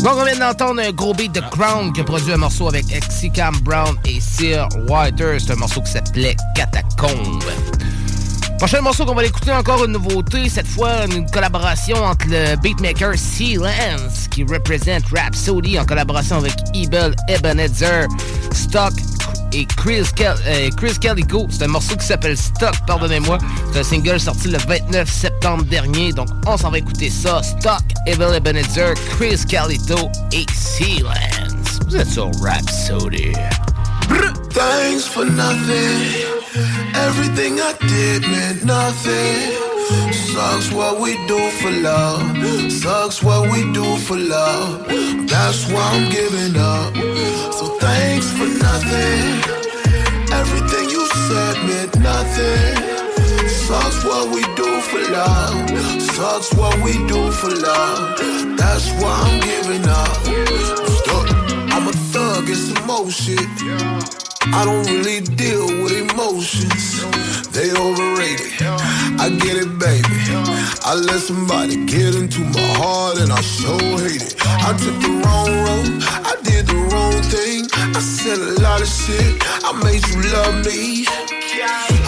Donc, 0.00 0.18
on 0.18 0.24
vient 0.24 0.38
d'entendre 0.38 0.82
un 0.82 0.92
gros 0.92 1.14
beat 1.14 1.32
de 1.32 1.40
Crown 1.40 1.92
qui 1.92 2.02
a 2.02 2.04
produit 2.04 2.32
un 2.32 2.36
morceau 2.36 2.68
avec 2.68 2.92
Exicam 2.92 3.58
Brown 3.62 3.96
et 4.04 4.20
Sir 4.20 4.68
Whiter. 4.88 5.38
C'est 5.38 5.52
un 5.52 5.56
morceau 5.56 5.80
qui 5.80 5.92
s'appelait 5.92 6.36
Catacombe. 6.54 7.42
Prochain 8.58 8.80
morceau 8.80 9.04
qu'on 9.04 9.14
va 9.14 9.24
écouter, 9.24 9.52
encore 9.52 9.84
une 9.84 9.92
nouveauté. 9.92 10.48
Cette 10.48 10.66
fois, 10.66 11.04
une 11.06 11.30
collaboration 11.30 11.96
entre 12.02 12.26
le 12.28 12.56
beatmaker 12.56 13.12
C. 13.16 13.56
Lance 13.56 14.28
qui 14.30 14.44
représente 14.44 15.04
Rhapsody 15.14 15.78
en 15.78 15.84
collaboration 15.84 16.36
avec 16.36 16.54
Ebel 16.74 17.14
Ebenezer, 17.28 18.06
Stock 18.52 18.94
et 19.52 19.66
Chris, 19.76 20.06
Cal 20.16 20.36
euh, 20.46 20.70
Calico. 21.00 21.46
C'est 21.50 21.64
un 21.64 21.68
morceau 21.68 21.96
qui 21.96 22.06
s'appelle 22.06 22.36
Stock, 22.36 22.74
pardonnez-moi. 22.86 23.36
C'est 23.72 23.80
un 23.80 23.84
single 23.84 24.20
sorti 24.20 24.48
le 24.48 24.58
29 24.58 25.10
septembre 25.10 25.64
dernier. 25.64 26.12
Donc, 26.12 26.28
on 26.46 26.56
s'en 26.56 26.70
va 26.70 26.78
écouter 26.78 27.10
ça. 27.10 27.42
Stock, 27.42 27.82
Ebel 28.06 28.34
Ebenezer, 28.34 28.94
Chris 29.10 29.44
Calito 29.46 30.10
et 30.32 30.46
C. 30.54 31.02
Lance. 31.02 31.80
Vous 31.86 31.96
êtes 31.96 32.08
sur 32.08 32.30
Rhapsody. 32.40 33.32
Thanks 34.08 35.06
for 35.06 35.24
nothing. 35.24 35.98
Everything 36.94 37.60
I 37.60 37.74
did 37.80 38.22
meant 38.22 38.64
nothing. 38.64 39.52
Sucks 40.12 40.72
what 40.72 41.00
we 41.00 41.14
do 41.26 41.38
for 41.60 41.70
love. 41.70 42.22
Sucks 42.70 43.22
what 43.22 43.50
we 43.52 43.72
do 43.72 43.96
for 43.98 44.16
love. 44.16 44.86
That's 45.28 45.66
why 45.70 45.82
I'm 45.96 46.10
giving 46.10 46.56
up. 46.56 46.94
So 47.54 47.78
thanks 47.78 48.30
for 48.30 48.48
nothing. 48.66 49.22
Everything 50.32 50.90
you 50.90 51.06
said 51.26 51.56
meant 51.68 51.98
nothing. 52.00 53.48
Sucks 53.48 54.04
what 54.04 54.34
we 54.34 54.42
do 54.54 54.80
for 54.88 55.00
love. 55.12 55.70
Sucks 56.16 56.52
what 56.54 56.76
we 56.84 56.92
do 57.06 57.30
for 57.32 57.50
love. 57.50 58.18
That's 58.56 58.90
why 59.00 59.14
I'm 59.26 59.40
giving 59.40 59.88
up. 59.88 60.85
Some 62.54 62.86
more 62.86 63.10
shit. 63.10 63.40
I 64.54 64.64
don't 64.64 64.86
really 64.86 65.20
deal 65.20 65.66
with 65.82 65.92
emotions. 65.92 67.02
They 67.50 67.72
overrated. 67.72 68.52
I 69.18 69.30
get 69.40 69.56
it, 69.56 69.78
baby. 69.78 70.06
I 70.84 70.94
let 70.94 71.20
somebody 71.20 71.84
get 71.86 72.14
into 72.14 72.40
my 72.40 72.68
heart 72.78 73.18
and 73.18 73.32
I 73.32 73.40
so 73.40 73.76
hate 73.98 74.22
it. 74.22 74.36
I 74.46 74.72
took 74.78 74.96
the 75.02 75.10
wrong 75.24 75.50
road. 75.66 76.02
I 76.22 76.36
did 76.44 76.66
the 76.68 76.76
wrong 76.92 77.20
thing. 77.34 77.68
I 77.74 78.00
said 78.00 78.38
a 78.38 78.60
lot 78.62 78.80
of 78.80 78.88
shit. 78.88 79.42
I 79.64 79.72
made 79.82 80.06
you 80.06 80.22
love 80.32 80.64
me. 80.64 81.25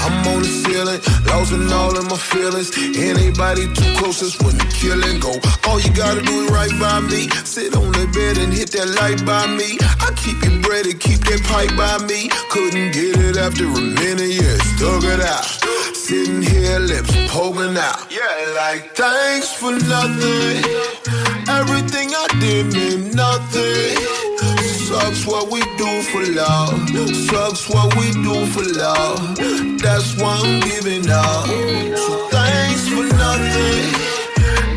I'm 0.05 0.27
on 0.29 0.43
the 0.43 0.49
ceiling, 0.49 1.01
lost 1.27 1.53
in 1.53 1.73
all 1.73 1.97
of 1.97 2.05
my 2.09 2.17
feelings. 2.17 2.71
Anybody 2.97 3.67
too 3.75 3.91
close 3.99 4.23
is 4.23 4.39
when 4.41 4.57
the 4.57 4.69
killing 4.71 5.21
go. 5.21 5.35
All 5.69 5.81
you 5.81 5.93
gotta 5.95 6.23
do 6.23 6.45
is 6.45 6.51
right 6.51 6.75
by 6.79 7.01
me. 7.01 7.29
Sit 7.45 7.75
on 7.77 7.93
the 7.93 8.07
bed 8.15 8.39
and 8.39 8.53
hit 8.53 8.71
that 8.73 8.89
light 9.01 9.25
by 9.27 9.47
me. 9.47 9.79
I 10.01 10.13
keep 10.17 10.39
it 10.43 10.63
breaded, 10.63 11.01
keep 11.01 11.21
that 11.29 11.43
pipe 11.45 11.75
by 11.77 11.99
me. 12.07 12.29
Couldn't 12.51 12.93
get 12.93 13.19
it 13.19 13.37
after 13.37 13.65
a 13.65 13.81
minute, 13.81 14.33
yeah, 14.33 14.57
stuck 14.77 15.05
it 15.05 15.21
out. 15.21 15.45
Sitting 15.95 16.43
here, 16.43 16.79
lips 16.79 17.13
poking 17.29 17.77
out. 17.77 18.11
Yeah, 18.11 18.55
like 18.57 18.95
thanks 18.95 19.53
for 19.53 19.73
nothing. 19.73 20.65
Everything 21.49 22.15
I 22.15 22.27
did 22.41 22.73
meant 22.73 23.15
nothing. 23.15 24.18
Sucks 24.89 25.27
what 25.27 25.51
we 25.51 25.61
do 25.77 26.01
for 26.01 26.25
love. 26.33 26.89
Sucks 27.29 27.69
what 27.69 27.95
we 27.97 28.11
do 28.11 28.47
for 28.47 28.65
love. 28.73 29.37
That's 29.83 30.17
why 30.17 30.41
I'm 30.43 30.61
giving 30.61 31.11
up. 31.11 31.45
So 31.99 32.29
thanks 32.31 32.89
for 32.89 33.05
nothing. 33.05 33.85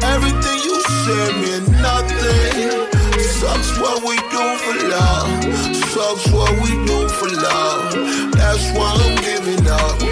Everything 0.04 0.60
you 0.67 0.82
said 1.06 1.34
meant 1.39 1.69
nothing. 1.80 2.89
Sucks 3.39 3.80
what 3.80 4.04
we 4.04 4.17
do 4.36 4.45
for 4.63 4.76
love. 4.89 5.43
Sucks 5.93 6.28
what 6.34 6.52
we 6.62 6.71
do 6.86 7.08
for 7.08 7.30
love. 7.30 7.93
That's 8.34 8.69
why 8.76 8.91
I'm 8.91 9.15
giving 9.24 9.65
up. 9.65 10.11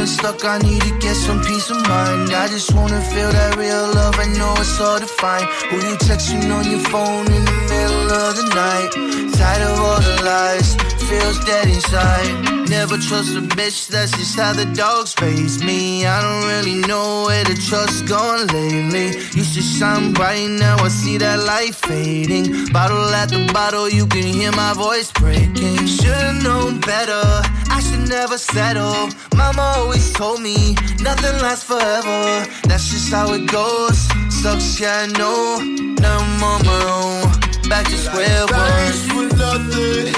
Feeling 0.00 0.16
stuck, 0.16 0.44
I 0.46 0.56
need 0.60 0.80
to 0.80 0.98
get 0.98 1.14
some 1.14 1.42
peace 1.42 1.68
of 1.68 1.76
mind. 1.86 2.32
I 2.32 2.48
just 2.48 2.72
wanna 2.72 3.02
feel 3.02 3.30
that 3.32 3.56
real 3.56 3.86
love, 3.92 4.18
I 4.18 4.28
know 4.38 4.54
it's 4.56 4.78
hard 4.78 5.02
to 5.02 5.06
find. 5.06 5.44
Who 5.68 5.76
you 5.76 5.96
texting 5.98 6.48
on 6.56 6.64
your 6.70 6.80
phone 6.88 7.26
in 7.26 7.44
the 7.44 7.58
middle 7.68 8.08
of 8.10 8.32
the 8.34 8.46
night? 8.48 8.90
Tired 9.36 9.60
of 9.60 9.78
all 9.78 10.00
the 10.00 10.22
lies, 10.24 10.74
feels 11.04 11.38
dead 11.44 11.68
inside. 11.68 12.60
Never 12.70 12.96
trust 12.96 13.36
a 13.36 13.42
bitch, 13.42 13.88
that's 13.88 14.12
just 14.12 14.38
how 14.38 14.54
the 14.54 14.64
dogs 14.64 15.14
raise 15.20 15.62
me. 15.62 16.06
I 16.06 16.22
don't 16.22 16.46
really 16.48 16.80
know 16.88 17.24
where 17.26 17.44
the 17.44 17.56
trust 17.68 18.06
gone 18.06 18.46
lately. 18.46 19.08
Used 19.36 19.54
to 19.54 19.60
shine 19.60 20.14
bright, 20.14 20.48
now 20.48 20.76
I 20.78 20.88
see 20.88 21.18
that 21.18 21.40
light 21.40 21.74
fading. 21.74 22.72
Bottle 22.72 23.04
the 23.26 23.50
bottle, 23.52 23.88
you 23.88 24.06
can 24.06 24.22
hear 24.22 24.52
my 24.52 24.72
voice 24.72 25.12
breaking. 25.12 25.84
Should've 25.86 26.42
known 26.42 26.80
better, 26.80 27.22
I 27.68 27.80
should 27.84 28.08
never 28.08 28.38
settle. 28.38 29.10
Mama 29.36 29.89
always 29.90 30.12
told 30.12 30.40
me 30.40 30.74
nothing 31.00 31.36
lasts 31.42 31.64
forever. 31.64 32.46
That's 32.68 32.90
just 32.92 33.12
how 33.12 33.32
it 33.32 33.50
goes. 33.50 33.98
Sucks, 34.40 34.78
yeah, 34.78 35.02
I 35.02 35.06
know. 35.18 35.58
Now 36.00 36.18
I'm 36.18 36.42
on 36.44 36.60
my 36.64 36.82
own. 36.96 37.68
Back 37.68 37.86
to 37.86 37.98
square 37.98 38.46
Thanks 38.46 39.12
one. 39.12 39.30
for 39.30 39.36
nothing. 39.36 40.14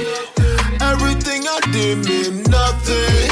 Everything 0.92 1.48
I 1.48 1.58
did 1.72 2.04
meant 2.06 2.50
nothing. 2.50 3.30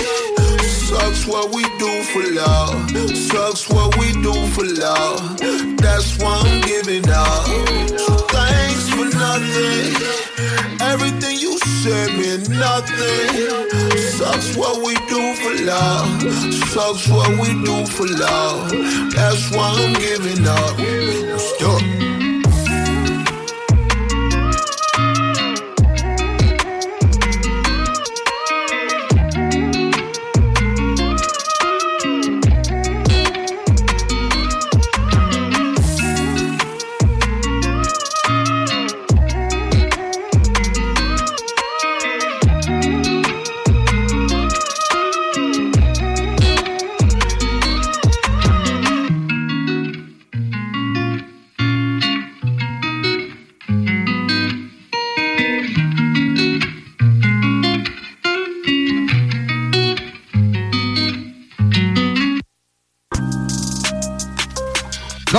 Sucks 0.88 1.26
what 1.26 1.54
we 1.54 1.62
do 1.78 1.92
for 2.10 2.24
love. 2.32 2.88
Sucks 3.14 3.68
what 3.68 3.98
we 3.98 4.12
do 4.22 4.34
for 4.54 4.64
love. 4.64 5.36
That's 5.76 6.16
why 6.20 6.40
I'm 6.42 6.60
giving 6.62 7.04
up. 7.10 7.44
So 8.00 8.14
thanks 8.32 8.88
for 8.88 9.04
nothing. 9.24 9.92
Everything 10.80 11.38
you 11.38 11.58
said 11.82 12.12
meant 12.18 12.48
nothing. 12.50 13.70
Sucks 13.96 14.54
what 14.54 14.84
we 14.84 14.94
do 15.08 15.34
for 15.36 15.64
love. 15.64 16.22
Sucks 16.68 17.08
what 17.08 17.30
we 17.40 17.48
do 17.64 17.86
for 17.86 18.06
love. 18.06 18.70
That's 19.14 19.50
why 19.50 19.72
I'm 19.78 19.94
giving 19.94 20.46
up. 20.46 20.78
I'm 20.78 21.38
stuck. 21.38 22.19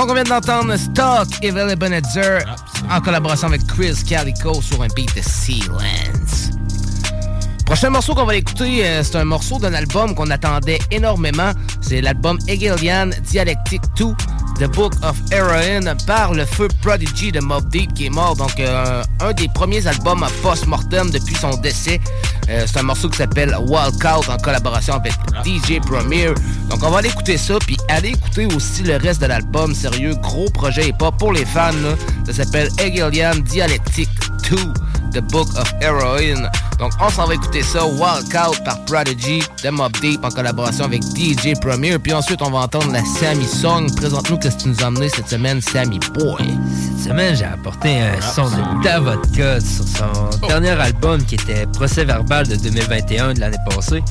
Donc, 0.02 0.10
on 0.10 0.14
vient 0.14 0.24
d'entendre 0.24 0.76
Stock 0.76 1.28
Evil 1.42 1.70
Ebenezer 1.70 2.42
en 2.90 3.00
collaboration 3.00 3.46
avec 3.46 3.64
Chris 3.68 3.94
Calico 4.04 4.60
sur 4.60 4.82
un 4.82 4.88
beat 4.96 5.14
de 5.14 5.22
Sealands. 5.22 6.50
Prochain 7.66 7.90
morceau 7.90 8.12
qu'on 8.12 8.24
va 8.24 8.34
écouter, 8.34 8.84
euh, 8.84 9.04
c'est 9.04 9.14
un 9.14 9.24
morceau 9.24 9.60
d'un 9.60 9.72
album 9.74 10.16
qu'on 10.16 10.28
attendait 10.30 10.80
énormément. 10.90 11.52
C'est 11.80 12.00
l'album 12.00 12.36
Hegelian 12.48 13.10
Dialectic 13.22 13.80
2, 13.94 14.06
The 14.58 14.68
Book 14.74 14.92
of 15.04 15.16
Heroin, 15.30 15.94
par 16.04 16.34
le 16.34 16.46
feu 16.46 16.66
Prodigy 16.82 17.30
de 17.30 17.38
Mob 17.38 17.68
Deep 17.68 17.94
qui 17.94 18.06
est 18.06 18.10
mort. 18.10 18.34
Donc, 18.34 18.58
euh, 18.58 19.04
un 19.20 19.32
des 19.34 19.46
premiers 19.54 19.86
albums 19.86 20.26
post-mortem 20.42 21.10
depuis 21.10 21.36
son 21.36 21.50
décès. 21.58 22.00
Euh, 22.48 22.64
c'est 22.66 22.78
un 22.78 22.82
morceau 22.82 23.08
qui 23.08 23.18
s'appelle 23.18 23.54
Walkout 23.68 24.28
en 24.28 24.36
collaboration 24.38 24.94
avec 24.94 25.12
DJ 25.44 25.80
Premier. 25.80 26.26
Donc 26.68 26.82
on 26.82 26.90
va 26.90 26.98
aller 26.98 27.08
écouter 27.08 27.36
ça, 27.36 27.54
puis 27.66 27.76
aller 27.88 28.10
écouter 28.10 28.46
aussi 28.54 28.82
le 28.82 28.96
reste 28.96 29.20
de 29.20 29.26
l'album. 29.26 29.74
Sérieux, 29.74 30.14
gros 30.20 30.50
projet 30.50 30.88
et 30.88 30.92
pas 30.92 31.10
pour 31.12 31.32
les 31.32 31.44
fans. 31.44 31.72
là. 31.82 31.94
Ça 32.26 32.32
s'appelle 32.44 32.68
Hegelian 32.78 33.36
Dialectic 33.36 34.08
2, 34.50 34.56
The 35.12 35.20
Book 35.30 35.48
of 35.56 35.72
Heroin. 35.80 36.48
Donc 36.78 36.92
on 37.00 37.08
s'en 37.10 37.26
va 37.26 37.34
écouter 37.34 37.62
ça, 37.62 37.84
Walkout 37.84 38.62
par 38.64 38.84
Prodigy 38.84 39.42
de 39.62 39.70
Mob 39.70 39.92
Deep 40.00 40.24
en 40.24 40.30
collaboration 40.30 40.84
avec 40.84 41.02
DJ 41.02 41.58
Premier. 41.60 41.98
Puis 41.98 42.12
ensuite 42.12 42.42
on 42.42 42.50
va 42.50 42.60
entendre 42.60 42.92
la 42.92 43.04
Sammy 43.04 43.46
Song. 43.46 43.94
Présente-nous 43.94 44.38
qu'est-ce 44.38 44.56
que 44.56 44.62
tu 44.62 44.68
nous 44.68 44.82
as 44.82 44.86
amené 44.86 45.08
cette 45.08 45.28
semaine, 45.28 45.60
Sammy 45.60 45.98
Boy. 46.14 46.58
Cette 46.96 47.10
semaine, 47.10 47.36
j'ai 47.36 47.44
apporté 47.44 48.00
un 48.00 48.20
son 48.20 48.44
de 48.46 48.82
Davodka 48.82 49.60
sur 49.60 49.84
son 49.84 50.46
dernier 50.48 50.70
album 50.70 51.22
qui 51.24 51.36
était 51.36 51.66
Procès 51.66 52.04
verbal 52.04 52.48
de 52.48 52.56
2021 52.56 53.34
de 53.34 53.40
l'année 53.40 53.58
passée. 53.70 54.02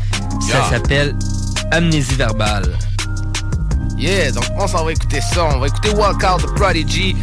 Ça 0.49 0.69
s'appelle 0.69 1.15
Amnésie 1.71 2.15
verbale. 2.15 2.77
Yeah, 3.97 4.31
donc 4.31 4.45
on 4.57 4.67
s'en 4.67 4.83
va 4.83 4.93
écouter 4.93 5.21
ça. 5.21 5.45
On 5.45 5.59
va 5.59 5.67
écouter 5.67 5.89
Walkout 5.91 6.41
de 6.41 6.51
Prodigy 6.53 7.15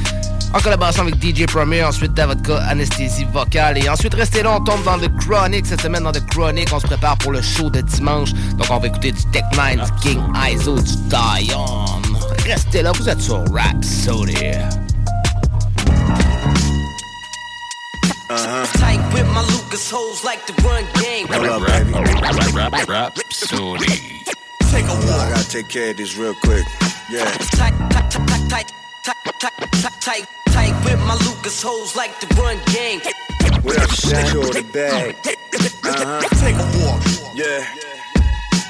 en 0.54 0.60
collaboration 0.60 1.02
avec 1.02 1.16
DJ 1.22 1.46
Premier. 1.46 1.84
Ensuite, 1.84 2.14
Davodka, 2.14 2.58
Anesthésie 2.68 3.26
vocale. 3.32 3.78
Et 3.78 3.88
ensuite, 3.88 4.14
restez 4.14 4.42
là, 4.42 4.52
on 4.56 4.64
tombe 4.64 4.82
dans 4.84 4.98
The 4.98 5.10
Chronic. 5.18 5.66
Cette 5.66 5.80
semaine, 5.80 6.04
dans 6.04 6.12
The 6.12 6.24
Chronic, 6.30 6.68
on 6.72 6.80
se 6.80 6.86
prépare 6.86 7.16
pour 7.18 7.32
le 7.32 7.42
show 7.42 7.70
de 7.70 7.80
dimanche. 7.80 8.32
Donc, 8.56 8.66
on 8.70 8.78
va 8.78 8.86
écouter 8.86 9.12
du 9.12 9.24
Tech 9.30 9.44
9, 9.56 9.76
du 9.76 10.00
King 10.00 10.22
Iso, 10.50 10.78
du 10.78 10.96
Dion. 11.08 11.84
Restez 12.46 12.82
là, 12.82 12.92
vous 12.92 13.08
êtes 13.08 13.20
sur 13.20 13.44
Rhapsody. 13.52 14.34
Tight 18.74 19.00
with 19.14 19.26
my 19.32 19.42
Lucas 19.42 19.90
hoes 19.90 20.22
like 20.24 20.40
run 20.62 20.84
game. 21.00 21.26
Up, 21.30 21.66
baby. 21.66 21.92
Rhapsody. 22.86 23.86
Take 24.70 24.84
a 24.84 24.92
I 24.92 25.30
gotta 25.30 25.48
take 25.48 25.68
care 25.68 25.90
of 25.90 25.96
this 25.96 26.16
real 26.16 26.34
quick. 26.34 26.64
Yeah. 27.10 27.24
Tight, 27.56 27.72
tight, 27.90 28.10
tight, 28.10 28.50
tight, 28.50 28.72
tight, 29.02 30.26
tight, 30.46 30.84
with 30.84 30.98
my 31.06 31.14
Lucas 31.26 31.62
hoes 31.62 31.96
like 31.96 32.18
to 32.20 32.26
run 32.36 32.56
game. 32.72 33.00
What 33.62 33.78
up, 33.78 33.90
Secure 33.90 34.44
the 34.52 34.62
bag? 34.72 35.16
Uh 35.88 36.20
huh. 36.20 36.28
Take 36.38 36.54
a 36.56 36.84
walk. 36.84 37.02
Yeah. 37.34 37.64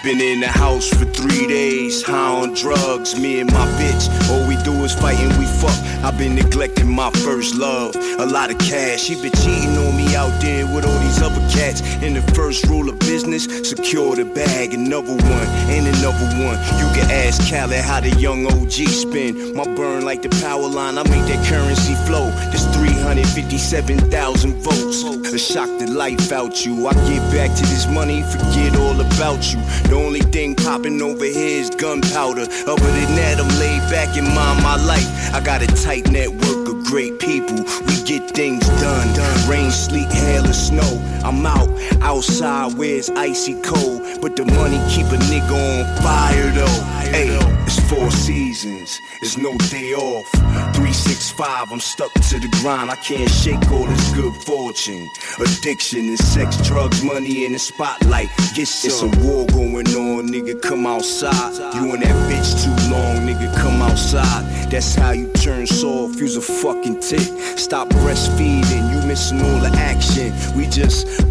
Been 0.04 0.20
in 0.20 0.38
the 0.38 0.46
house 0.46 0.88
for 0.88 1.06
three 1.06 1.48
days, 1.48 2.04
high 2.04 2.40
on 2.40 2.54
drugs. 2.54 3.18
Me 3.18 3.40
and 3.40 3.50
my 3.50 3.66
bitch, 3.80 4.06
all 4.30 4.46
we 4.46 4.54
do 4.62 4.72
is 4.84 4.94
fight 4.94 5.18
and 5.18 5.36
we 5.40 5.44
fuck. 5.44 5.74
I've 6.04 6.16
been 6.16 6.36
neglecting 6.36 6.88
my 6.88 7.10
first 7.26 7.56
love. 7.56 7.96
A 7.96 8.24
lot 8.24 8.52
of 8.52 8.58
cash, 8.58 9.00
she 9.00 9.16
been 9.16 9.32
cheating 9.32 9.76
on 9.76 9.96
me 9.96 10.14
out 10.14 10.40
there 10.40 10.66
with 10.66 10.86
all 10.86 10.98
these 11.00 11.20
other 11.20 11.40
cats. 11.50 11.82
And 12.00 12.14
the 12.14 12.22
first 12.34 12.64
rule 12.66 12.88
of 12.88 12.96
business, 13.00 13.46
secure 13.68 14.14
the 14.14 14.24
bag. 14.24 14.72
Another 14.72 15.14
one, 15.14 15.48
and 15.74 15.88
another 15.88 16.28
one. 16.46 16.58
You 16.78 16.86
can 16.94 17.10
ask 17.10 17.50
Khaled 17.50 17.82
how 17.82 18.00
the 18.00 18.10
young 18.20 18.46
OG 18.46 18.70
spin. 18.70 19.52
My 19.56 19.64
burn 19.64 20.04
like 20.04 20.22
the 20.22 20.30
power 20.40 20.68
line, 20.68 20.96
I 20.96 21.02
make 21.10 21.26
that 21.26 21.44
currency 21.48 21.96
flow. 22.06 22.30
There's 22.54 22.66
357,000 22.76 24.54
votes. 24.62 25.02
A 25.28 25.38
shock 25.38 25.68
the 25.78 25.86
life 25.90 26.32
out 26.32 26.64
you. 26.64 26.86
I 26.86 26.94
get 26.94 27.20
back 27.34 27.54
to 27.54 27.62
this 27.66 27.86
money, 27.88 28.22
forget 28.22 28.74
all 28.76 28.98
about 28.98 29.52
you. 29.52 29.58
The 29.88 29.94
only 29.94 30.20
thing 30.20 30.54
popping 30.54 31.00
over 31.00 31.24
here 31.24 31.60
is 31.62 31.70
gunpowder. 31.70 32.42
Other 32.42 32.90
than 32.96 33.16
that, 33.16 33.40
I'm 33.40 33.48
laid 33.58 33.80
back 33.90 34.18
and 34.18 34.26
mind 34.26 34.62
my 34.62 34.76
life. 34.84 35.08
I 35.34 35.40
got 35.40 35.62
a 35.62 35.66
tight 35.66 36.10
network 36.10 36.57
great 36.88 37.18
people. 37.18 37.56
We 37.86 38.02
get 38.04 38.30
things 38.30 38.66
done. 38.80 39.08
Rain, 39.48 39.70
sleet, 39.70 40.10
hail, 40.10 40.44
or 40.46 40.52
snow. 40.52 40.92
I'm 41.22 41.44
out, 41.44 41.68
outside 42.00 42.78
where 42.78 42.96
it's 42.96 43.10
icy 43.10 43.60
cold. 43.62 44.20
But 44.22 44.36
the 44.36 44.44
money 44.46 44.80
keep 44.88 45.06
a 45.06 45.18
nigga 45.30 45.52
on 45.52 46.02
fire 46.02 46.50
though. 46.50 46.80
Hey, 47.12 47.28
it's 47.66 47.78
four 47.90 48.10
seasons, 48.10 49.00
it's 49.20 49.36
no 49.36 49.56
day 49.68 49.92
off. 49.92 50.26
365, 50.74 51.72
I'm 51.72 51.80
stuck 51.80 52.12
to 52.12 52.38
the 52.38 52.48
grind. 52.62 52.90
I 52.90 52.96
can't 52.96 53.30
shake 53.30 53.70
all 53.70 53.86
this 53.86 54.12
good 54.12 54.34
fortune. 54.44 55.08
Addiction 55.38 56.00
and 56.00 56.18
sex, 56.18 56.56
drugs, 56.66 57.02
money 57.02 57.44
in 57.44 57.52
the 57.52 57.58
spotlight. 57.58 58.28
Get 58.54 58.68
some. 58.68 59.10
It's 59.10 59.18
a 59.18 59.20
war 59.20 59.46
going 59.46 59.88
on, 59.88 60.28
nigga. 60.28 60.60
Come 60.62 60.86
outside. 60.86 61.52
You 61.74 61.92
and 61.92 62.02
that 62.02 62.16
bitch 62.30 62.64
too 62.64 62.90
long, 62.90 63.26
nigga. 63.26 63.54
Come 63.56 63.82
outside. 63.82 64.44
That's 64.70 64.94
how 64.94 65.12
you 65.12 65.32
turn 65.32 65.66
soft. 65.66 66.18
Use 66.20 66.36
a 66.36 66.42
fucking 66.78 67.00
tick. 67.00 67.58
Stop 67.58 67.88
breastfeeding. 67.88 68.92
You 68.92 69.06
missing 69.06 69.40
all 69.40 69.58
the 69.58 69.70
action. 69.74 70.32
We 70.56 70.66
just 70.66 71.27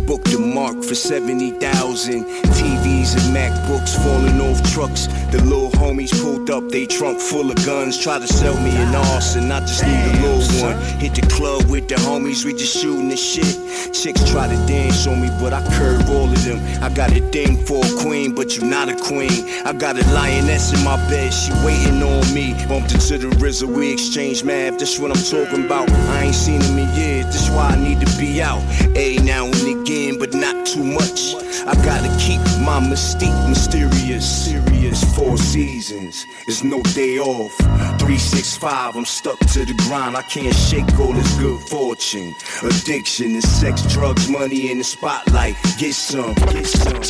mark 0.77 0.87
for 0.87 0.95
70,000. 0.95 2.23
TVs 2.23 3.13
and 3.15 3.35
MacBooks 3.35 3.95
falling 4.03 4.39
off 4.41 4.61
trucks. 4.73 5.07
The 5.31 5.41
little 5.43 5.71
homies 5.71 6.11
pulled 6.21 6.49
up, 6.49 6.69
they 6.69 6.85
trunk 6.85 7.19
full 7.19 7.49
of 7.51 7.57
guns. 7.65 8.01
Try 8.01 8.19
to 8.19 8.27
sell 8.27 8.55
me 8.61 8.71
an 8.75 8.95
arson. 8.95 9.51
I 9.51 9.59
just 9.61 9.83
need 9.83 9.91
a 9.91 10.21
little 10.21 10.63
one. 10.63 10.77
Hit 10.99 11.15
the 11.15 11.21
club 11.27 11.69
with 11.69 11.87
the 11.87 11.95
homies, 11.95 12.45
we 12.45 12.53
just 12.53 12.77
shooting 12.77 13.09
the 13.09 13.17
shit. 13.17 13.93
Chicks 13.93 14.29
try 14.31 14.47
to 14.47 14.55
dance 14.67 15.07
on 15.07 15.21
me, 15.21 15.29
but 15.39 15.53
I 15.53 15.61
curve 15.77 16.09
all 16.09 16.29
of 16.31 16.43
them. 16.43 16.59
I 16.83 16.89
got 16.89 17.11
a 17.11 17.21
thing 17.31 17.57
for 17.65 17.85
a 17.85 18.01
queen, 18.01 18.33
but 18.35 18.55
you're 18.55 18.65
not 18.65 18.89
a 18.89 18.95
queen. 18.95 19.45
I 19.65 19.73
got 19.73 19.97
a 19.97 20.05
lioness 20.13 20.73
in 20.73 20.83
my 20.83 20.97
bed, 21.09 21.33
she 21.33 21.51
waiting 21.65 22.01
on 22.01 22.33
me. 22.33 22.53
Bumped 22.67 22.93
into 22.93 23.17
the 23.17 23.27
RZA, 23.37 23.67
we 23.67 23.91
exchange 23.93 24.43
math. 24.43 24.79
that's 24.79 24.99
what 24.99 25.11
I'm 25.11 25.23
talking 25.23 25.65
about. 25.65 25.89
I 25.89 26.23
ain't 26.23 26.35
seen 26.35 26.61
him 26.61 26.77
in 26.79 26.89
years, 26.95 27.25
this 27.25 27.49
why 27.49 27.69
I 27.69 27.75
need 27.77 27.99
to 28.05 28.17
be 28.17 28.41
out. 28.41 28.61
A 28.95 29.17
now 29.17 29.45
and 29.45 29.81
again, 29.81 30.19
but 30.19 30.33
not 30.33 30.66
too 30.73 30.83
much. 30.83 31.35
I 31.65 31.73
gotta 31.85 32.09
keep 32.19 32.41
my 32.61 32.79
mystique 32.79 33.47
mysterious. 33.47 34.25
Serious 34.45 35.03
four 35.15 35.37
seasons, 35.37 36.25
it's 36.47 36.63
no 36.63 36.81
day 36.93 37.19
off. 37.19 37.55
365, 37.99 38.95
I'm 38.95 39.05
stuck 39.05 39.39
to 39.39 39.65
the 39.65 39.73
grind. 39.87 40.17
I 40.17 40.23
can't 40.23 40.55
shake 40.55 40.99
all 40.99 41.13
this 41.13 41.33
good 41.39 41.61
fortune. 41.61 42.35
Addiction 42.63 43.33
and 43.35 43.43
sex, 43.43 43.81
drugs, 43.93 44.29
money 44.29 44.71
in 44.71 44.79
the 44.79 44.83
spotlight. 44.83 45.55
Get 45.77 45.93
some, 45.93 46.33
get 46.33 46.65
some. 46.67 47.01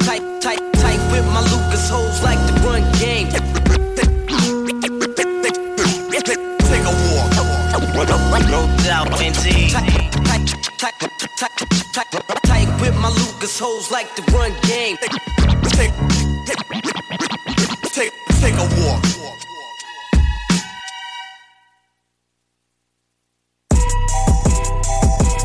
Tight, 0.00 0.22
tight, 0.40 0.62
tight 0.74 1.00
with 1.12 1.26
my 1.26 1.42
Lucas 1.52 1.88
hoes 1.90 2.22
like 2.22 2.40
the 2.48 2.54
run 2.66 2.82
game. 2.98 3.28
Take 6.70 6.84
a 6.84 6.94
walk. 7.14 7.30
No 8.50 8.66
doubt, 8.82 9.22
indeed. 9.22 10.09
Tight, 10.80 10.94
tight, 11.36 12.80
with 12.80 12.96
my 12.96 13.10
Lucas 13.10 13.58
hoes 13.58 13.90
like 13.90 14.16
the 14.16 14.22
run 14.32 14.50
game. 14.66 14.96
Take, 15.76 15.92
take, 17.92 18.12
take 18.40 18.54
a 18.54 18.66
walk. 18.80 19.02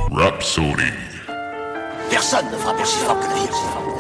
Rhapsody. 0.10 0.94
Personne 2.10 2.46
ne 2.50 2.82
aussi 2.82 2.98
fort 3.00 3.20
que 3.20 3.28
le 3.28 3.34
virus. 3.34 3.95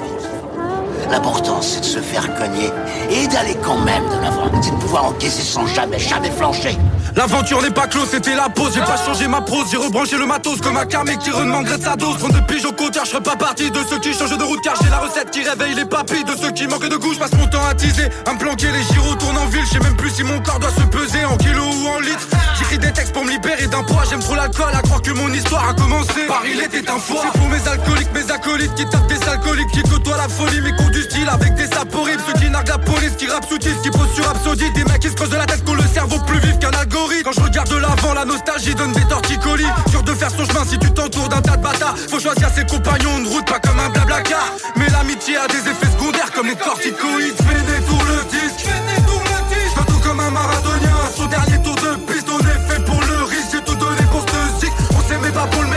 L'important, 1.09 1.61
c'est 1.61 1.81
de 1.81 1.85
se 1.85 1.99
faire 1.99 2.33
cogner 2.35 2.71
et 3.09 3.27
d'aller 3.27 3.55
quand 3.63 3.77
même 3.77 4.03
de 4.09 4.21
l'avant. 4.21 4.49
C'est 4.61 4.71
de 4.71 4.75
pouvoir 4.77 5.05
encaisser 5.05 5.43
sans 5.43 5.67
jamais, 5.67 5.99
jamais 5.99 6.31
flancher. 6.31 6.77
L'aventure 7.15 7.61
n'est 7.61 7.71
pas 7.71 7.87
close, 7.87 8.07
c'était 8.11 8.35
la 8.35 8.49
pause. 8.49 8.71
J'ai 8.73 8.81
pas 8.81 8.97
changé 8.97 9.27
ma 9.27 9.39
prose, 9.39 9.67
j'ai 9.71 9.77
rebranché 9.77 10.17
le 10.17 10.25
matos 10.25 10.59
comme 10.59 10.75
un 10.75 10.85
carmé 10.85 11.15
qui 11.17 11.31
redemanderait 11.31 11.77
de 11.77 11.83
sa 11.83 11.95
dose. 11.95 12.17
32 12.17 12.41
piges 12.41 12.65
au 12.65 12.73
compteur, 12.73 13.05
je 13.05 13.11
serais 13.11 13.23
pas 13.23 13.35
parti 13.37 13.71
de 13.71 13.79
ceux 13.89 13.99
qui 13.99 14.13
changent 14.13 14.37
de 14.37 14.43
route 14.43 14.59
car 14.61 14.75
j'ai 14.81 14.89
la 14.89 14.97
recette 14.99 15.31
qui 15.31 15.43
réveille 15.43 15.75
les 15.75 15.85
papilles. 15.85 16.25
De 16.25 16.35
ceux 16.35 16.51
qui 16.51 16.67
manquent 16.67 16.89
de 16.89 16.97
goût, 16.97 17.13
je 17.13 17.19
passe 17.19 17.33
mon 17.33 17.47
temps 17.47 17.65
à 17.65 17.73
teaser, 17.73 18.09
à 18.25 18.33
me 18.33 18.39
planquer. 18.39 18.67
Les 18.71 18.83
gyros 18.93 19.15
tournent 19.15 19.37
en 19.37 19.45
ville, 19.45 19.63
je 19.65 19.73
sais 19.73 19.79
même 19.79 19.95
plus 19.95 20.09
si 20.09 20.23
mon 20.23 20.39
corps 20.41 20.59
doit 20.59 20.71
se 20.71 20.81
peser 20.87 21.23
en 21.23 21.37
kilos 21.37 21.73
ou 21.81 21.87
en 21.87 21.99
litres. 21.99 22.27
J'écris 22.57 22.79
des 22.79 22.91
textes 22.91 23.13
pour 23.13 23.23
me 23.23 23.31
libérer 23.31 23.67
d'un 23.67 23.83
poids, 23.83 24.03
j'aime 24.09 24.19
trop 24.19 24.35
l'alcool 24.35 24.73
à 24.73 24.81
croire 24.81 25.01
que 25.01 25.11
mon 25.11 25.31
histoire 25.31 25.69
a 25.69 25.73
commencé. 25.73 26.25
Paris 26.27 26.59
était 26.59 26.89
un 26.89 26.97
foie. 26.97 27.21
C'est 27.23 27.39
pour 27.39 27.47
mes 27.47 27.67
alcooliques, 27.67 28.13
mes 28.13 28.31
acolytes 28.31 28.75
qui 28.75 28.85
tapent 28.87 29.07
des 29.07 29.23
alcooliques, 29.29 29.71
qui 29.71 29.83
côtoient 29.83 30.17
la 30.17 30.27
folie, 30.27 30.59
du 30.95 31.01
style 31.01 31.27
avec 31.27 31.53
des 31.55 31.67
sapes 31.67 31.93
horribles. 31.93 32.23
Ceux 32.25 32.39
qui 32.39 32.49
narguent 32.49 32.69
la 32.69 32.77
police, 32.77 33.15
qui 33.17 33.27
rapent 33.27 33.47
sous-titres, 33.47 33.81
qui 33.81 33.91
posent 33.91 34.13
sur 34.13 34.25
Rhapsody. 34.25 34.71
Des 34.71 34.85
mecs 34.85 34.99
qui 34.99 35.09
se 35.09 35.13
creusent 35.13 35.29
de 35.29 35.35
la 35.35 35.45
tête, 35.45 35.63
qu'on 35.65 35.73
le 35.73 35.83
cerveau 35.93 36.17
plus 36.25 36.39
vif 36.39 36.57
qu'un 36.59 36.71
algorithme. 36.71 37.23
Quand 37.25 37.33
je 37.33 37.41
regarde 37.41 37.69
de 37.69 37.75
l'avant, 37.75 38.13
la 38.13 38.23
nostalgie 38.25 38.73
donne 38.75 38.93
des 38.93 39.05
torticolis. 39.05 39.67
Sûr 39.91 40.03
de 40.03 40.13
faire 40.13 40.31
son 40.31 40.45
chemin 40.45 40.63
si 40.65 40.79
tu 40.79 40.89
t'entoures 40.91 41.27
d'un 41.27 41.41
tas 41.41 41.57
de 41.57 41.63
bâtards. 41.63 41.95
Faut 42.09 42.19
choisir 42.19 42.49
ses 42.49 42.65
compagnons 42.65 43.19
de 43.19 43.27
route, 43.27 43.45
pas 43.45 43.59
comme 43.59 43.79
un 43.79 43.89
blabla 43.89 44.21
car. 44.21 44.53
Mais 44.77 44.87
l'amitié 44.89 45.35
a 45.37 45.47
des 45.47 45.69
effets 45.69 45.91
secondaires 45.97 46.31
comme 46.33 46.47
les 46.47 46.55
corticoïdes. 46.55 47.35
Fais 47.43 47.61
détour 47.71 48.01
le 48.07 48.17
disque. 48.31 48.65
Je 48.65 49.83
tout 49.83 49.99
comme 49.99 50.19
un 50.19 50.31
marathonien. 50.31 50.95
Son 51.15 51.25
dernier 51.25 51.61
tour 51.61 51.75
de 51.75 52.11
piste, 52.11 52.29
on 52.31 52.39
est 52.39 52.73
fait 52.73 52.83
pour 52.85 53.01
le 53.01 53.23
risque. 53.23 53.51
J'ai 53.51 53.61
tout 53.61 53.75
donné 53.75 54.01
pour 54.11 54.21
ce 54.21 54.65
zik. 54.65 54.71
On 54.97 55.01
s'aimait 55.09 55.31
pas 55.31 55.47
pour 55.47 55.61
le 55.63 55.74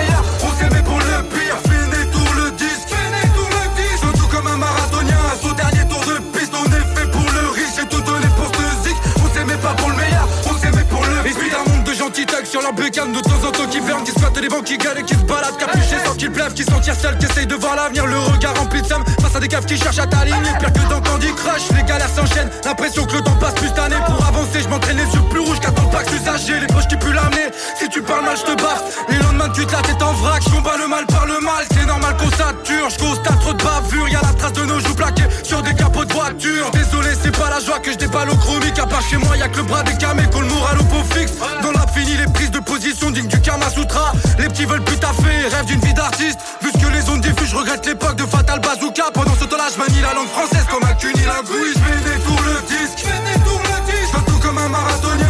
gentils 12.19 12.27
thugs 12.27 12.47
sur 12.47 12.63
leur 12.63 12.73
bécane 12.73 13.13
de 13.13 13.21
temps 13.21 13.47
en 13.47 13.51
temps 13.51 13.67
qui 13.71 13.81
ferment, 13.81 14.05
qui 14.05 14.13
squattent 14.13 14.41
les 14.41 14.49
banques, 14.49 14.65
qui 14.65 14.79
galèrent, 14.79 15.05
qui 15.05 15.15
se 15.15 15.25
baladent, 15.25 15.57
capuchés 15.59 15.99
sans 16.05 16.15
qu'ils 16.15 16.31
pleuvent, 16.31 16.55
qui 16.55 16.65
tirent 16.65 16.95
seuls, 16.95 17.19
qui 17.19 17.27
essayent 17.27 17.47
de 17.47 17.55
voir 17.55 17.77
l'avenir, 17.77 18.07
le 18.07 18.19
regard 18.19 18.55
rempli 18.57 18.83
de 18.83 18.87
somme 18.87 19.05
face 19.21 19.37
à 19.37 19.41
des 19.41 19.49
caves 19.49 19.67
qui 19.67 19.77
cherchent 19.77 19.99
à 19.99 20.07
t'aligner. 20.07 20.51
Pire 20.59 20.73
que 20.73 20.91
dans 20.91 21.01
Candy 21.01 21.33
Crush, 21.35 21.69
les 21.77 21.83
galères 21.85 22.09
s'enchaînent, 22.09 22.51
l'impression 22.65 23.05
que 23.05 23.15
le 23.17 23.23
temps 23.23 23.37
passe 23.41 23.55
plus 23.55 23.73
d'années. 23.73 24.03
Pour 24.07 24.25
avancer, 24.27 24.61
je 24.63 24.69
m'entraîne 24.69 24.97
les 24.97 25.05
yeux 25.05 25.23
plus 25.31 25.41
rouges 25.41 25.61
qu'à 25.61 25.71
ton 25.71 25.87
pack 25.89 26.07
usagé, 26.13 26.61
les 26.61 26.67
poches 26.67 26.89
qui 26.89 26.97
puent 26.97 27.13
l'amener. 27.13 27.49
Si 27.79 27.89
tu 27.89 28.03
parles 28.03 28.25
mal, 28.25 28.37
je 28.37 28.53
te 28.53 28.63
baffe. 28.63 29.05
Les 29.09 29.19
lendemains, 29.19 29.51
tu 29.51 29.67
te 29.67 29.73
la 29.73 29.83
tête 29.83 30.03
en 30.03 30.13
vrac, 30.15 30.43
je 30.43 30.51
combats 30.51 30.77
le 30.79 30.89
mal 30.89 31.07
par 31.07 31.27
le 31.27 31.39
mal, 31.41 31.65
c'est 31.71 31.87
normal 31.87 32.17
qu'on 32.17 32.31
sature. 32.31 32.91
Je 32.91 32.99
constate 32.99 33.41
trop 33.41 33.53
de 33.53 33.63
bavure, 33.63 34.09
y'a 34.09 34.21
la 34.23 34.33
trace 34.35 34.53
de 34.53 34.65
nos 34.65 34.81
joues 34.81 34.95
plaquées 34.95 35.29
sur 35.43 35.63
des 35.63 35.75
capots 35.75 36.05
de 36.05 36.13
voiture. 36.13 36.71
Désolé, 36.73 37.11
c'est 37.23 37.37
pas 37.37 37.51
la 37.51 37.61
joie 37.61 37.79
que 37.79 37.93
je 37.93 37.97
déballe 37.97 38.31
au 38.31 38.37
chronique, 38.37 38.79
à 38.79 38.87
part 38.87 39.03
chez 39.03 39.17
moi, 39.17 39.37
y'a 39.37 39.49
que 39.49 39.59
le 39.59 39.63
bras 39.65 39.83
des 39.83 39.97
camés 39.97 40.27
qu'on 40.33 40.43
moral 40.43 40.79
au 40.81 40.85
pot 40.85 41.05
fixe. 41.15 41.33
Dans 41.63 41.73
la 41.73 41.87
les 42.17 42.27
prises 42.33 42.51
de 42.51 42.61
position 42.61 43.11
dignes 43.11 43.29
du 43.29 43.41
Kama 43.41 43.69
Sutra. 43.71 44.13
Les 44.39 44.49
petits 44.49 44.65
veulent 44.65 44.85
plus 44.85 44.97
taffer, 44.97 45.49
rêvent 45.51 45.67
d'une 45.67 45.81
vie 45.81 45.95
d'artiste. 45.95 46.39
Vu 46.63 46.71
que 46.73 46.93
les 46.93 47.09
ondes 47.09 47.21
diffusent, 47.21 47.51
je 47.51 47.57
regrette 47.57 47.87
l'époque 47.87 48.17
de 48.17 48.25
Fatal 48.25 48.61
Bazooka. 48.61 49.11
Pendant 49.13 49.35
ce 49.35 49.45
temps-là, 49.45 49.69
je 49.73 49.79
manie 49.79 50.01
la 50.01 50.15
langue 50.15 50.29
française 50.29 50.65
comme 50.71 50.85
un 50.85 50.95
cunilingue. 50.95 51.47
Je 51.47 51.79
fais 51.79 52.17
détour 52.17 52.41
le 52.47 52.61
disque. 52.69 52.99
Je 52.99 54.17
fais 54.17 54.25
tout 54.27 54.39
comme 54.39 54.59
un 54.59 54.69
marathonien. 54.69 55.28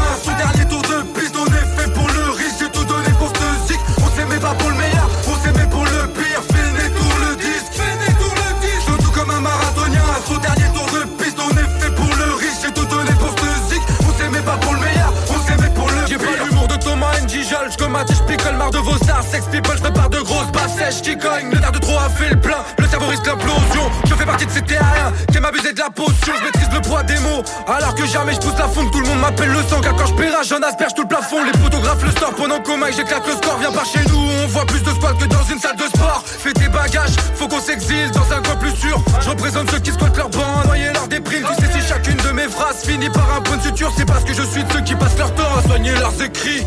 NG, 17.68 17.74
je 18.08 18.22
picole 18.22 18.56
marre 18.56 18.70
de 18.70 18.78
vos 18.78 18.96
stars. 18.96 19.22
Sex 19.30 19.44
people, 19.50 19.76
je 19.76 19.82
prépare 19.82 20.08
de 20.08 20.18
grosses 20.20 20.50
baffes 20.52 20.76
sèches 20.76 21.02
qui 21.02 21.16
cognent. 21.18 21.50
Le 21.52 21.58
nerf 21.58 21.72
de 21.72 21.78
trop 21.78 21.98
a 21.98 22.08
fait 22.08 22.30
le 22.30 22.40
plein, 22.40 22.64
le 22.78 22.88
cerveau 22.88 23.06
risque 23.06 23.26
l'implosion. 23.26 23.90
Je 24.08 24.14
fais 24.14 24.24
partie 24.24 24.46
de 24.46 24.50
ces 24.50 24.62
terriens 24.62 25.12
qui 25.30 25.38
abuser 25.38 25.72
de 25.72 25.78
la 25.78 25.90
posture, 25.90 26.34
je 26.36 26.44
maîtrise 26.44 26.68
le 26.74 26.80
poids 26.80 27.02
des 27.02 27.18
mots. 27.20 27.42
Alors 27.66 27.94
que 27.94 28.06
jamais 28.06 28.34
je 28.34 28.40
pousse 28.40 28.58
la 28.58 28.68
fonte, 28.68 28.90
tout 28.90 29.00
le 29.00 29.06
monde 29.06 29.20
m'appelle 29.20 29.50
le 29.50 29.62
sang. 29.68 29.80
Car 29.80 29.94
quand 29.96 30.06
je 30.06 30.48
j'en 30.48 30.62
asperge 30.62 30.94
tout 30.94 31.02
le 31.02 31.08
plafond. 31.08 31.44
Les 31.44 31.58
photographes 31.58 32.02
le 32.02 32.10
store 32.10 32.34
pendant 32.34 32.60
qu'au 32.60 32.76
mic 32.76 32.94
j'éclate 32.96 33.26
le 33.26 33.32
score. 33.34 33.58
Viens 33.60 33.72
par 33.72 33.84
chez 33.84 34.04
nous, 34.08 34.18
on 34.18 34.46
voit 34.48 34.66
plus 34.66 34.82
de 34.82 34.90
squats 34.90 35.14
que 35.14 35.26
dans 35.26 35.44
une 35.50 35.58
salle 35.58 35.76
de 35.76 35.84
sport. 35.84 36.22
Fais 36.24 36.52
tes 36.52 36.68
bagages, 36.68 37.16
faut 37.34 37.48
qu'on 37.48 37.60
s'exile 37.60 38.10
dans 38.12 38.32
un 38.32 38.42
coin 38.42 38.56
plus 38.56 38.74
sûr. 38.76 39.00
Je 39.20 39.30
représente 39.30 39.70
ceux 39.70 39.80
qui 39.80 39.92
squattent 39.92 40.16
leur 40.16 40.30
banc, 40.30 40.64
noyer 40.64 40.92
leur 40.92 41.08
déprime. 41.08 41.44
Tu 41.56 41.64
sais, 41.64 41.72
si 41.72 41.86
chacune 41.86 42.16
de 42.16 42.30
mes 42.30 42.48
phrases 42.48 42.84
finit 42.84 43.10
par 43.10 43.28
un 43.36 43.40
point 43.40 43.56
de 43.56 43.62
suture, 43.62 43.92
c'est 43.96 44.06
parce 44.06 44.24
que 44.24 44.32
je 44.32 44.42
suis 44.42 44.64
de 44.64 44.72
ceux 44.72 44.80
qui 44.80 44.94
passent 44.94 45.18
leur 45.18 45.34
temps 45.34 45.56
à 45.58 45.62
soigner 45.62 45.94
leurs 45.96 46.22
écrits. 46.22 46.66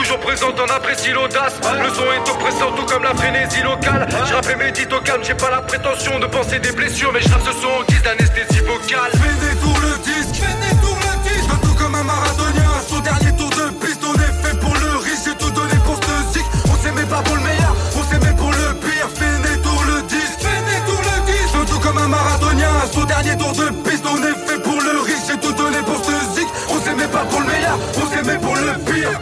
Toujours 0.00 0.20
présent, 0.20 0.46
on 0.56 0.74
apprécie 0.74 1.12
l'audace. 1.12 1.60
Le 1.60 1.90
son 1.92 2.08
est 2.08 2.30
oppressant, 2.30 2.72
tout 2.72 2.86
comme 2.86 3.02
la 3.02 3.14
frénésie 3.14 3.62
locale. 3.62 4.08
Je 4.26 4.32
rappe 4.32 4.48
et 4.48 4.56
médite 4.56 4.90
au 4.94 5.00
calme, 5.00 5.20
j'ai 5.22 5.34
pas 5.34 5.50
la 5.50 5.60
prétention 5.60 6.18
de 6.18 6.24
penser 6.24 6.58
des 6.58 6.72
blessures, 6.72 7.12
mais 7.12 7.20
je 7.20 7.28
rappe 7.28 7.44
ce 7.44 7.52
son 7.52 7.68
en 7.68 7.84
guise 7.84 8.02
d'anesthésie 8.02 8.64
vocale. 8.64 9.12
Fais 9.12 9.36
détour 9.44 9.76
le 9.84 9.92
disque, 10.00 10.40
fais 10.40 10.56
détour 10.56 10.96
le 11.04 11.28
disque. 11.28 11.52
Tout 11.60 11.74
comme 11.76 11.94
un 11.94 12.02
marathonien. 12.02 12.64
À 12.64 12.82
son 12.88 13.00
dernier 13.00 13.36
tour 13.36 13.50
de 13.50 13.68
piste, 13.76 14.00
on 14.08 14.14
est 14.14 14.34
fait 14.40 14.58
pour 14.58 14.72
le 14.72 14.96
risque. 15.04 15.24
J'ai 15.26 15.36
tout 15.36 15.50
donné 15.50 15.76
pour 15.84 15.96
ce 15.96 16.32
zik. 16.32 16.46
On 16.72 16.76
s'aimait 16.80 17.04
pas 17.04 17.20
pour 17.20 17.36
le 17.36 17.42
meilleur, 17.42 17.76
on 17.94 18.02
s'aimait 18.08 18.36
pour 18.38 18.52
le 18.52 18.72
pire. 18.80 19.06
Fais 19.12 19.36
détour 19.52 19.84
le 19.84 20.00
disque, 20.08 20.40
fais 20.40 20.60
détour 20.64 21.00
le 21.04 21.16
disque. 21.28 21.68
Tout 21.68 21.80
comme 21.80 21.98
un 21.98 22.08
marathonien. 22.08 22.72
À 22.82 22.88
son 22.90 23.04
dernier 23.04 23.36
tour 23.36 23.52
de 23.52 23.68
piste, 23.84 24.06
on 24.08 24.16
est 24.16 24.48
fait 24.48 24.62
pour 24.62 24.80
le 24.80 25.00
risque. 25.04 25.28
J'ai 25.28 25.38
tout 25.44 25.52
donné 25.52 25.76
pour 25.84 26.00
ce 26.02 26.40
zik. 26.40 26.48
On 26.70 26.80
s'aimait 26.80 27.12
pas 27.12 27.28
pour 27.28 27.40
le 27.40 27.46
meilleur, 27.52 27.76
on 28.00 28.06
s'aimait 28.08 28.40
pour 28.40 28.56
le 28.56 28.72
pire. 28.90 29.20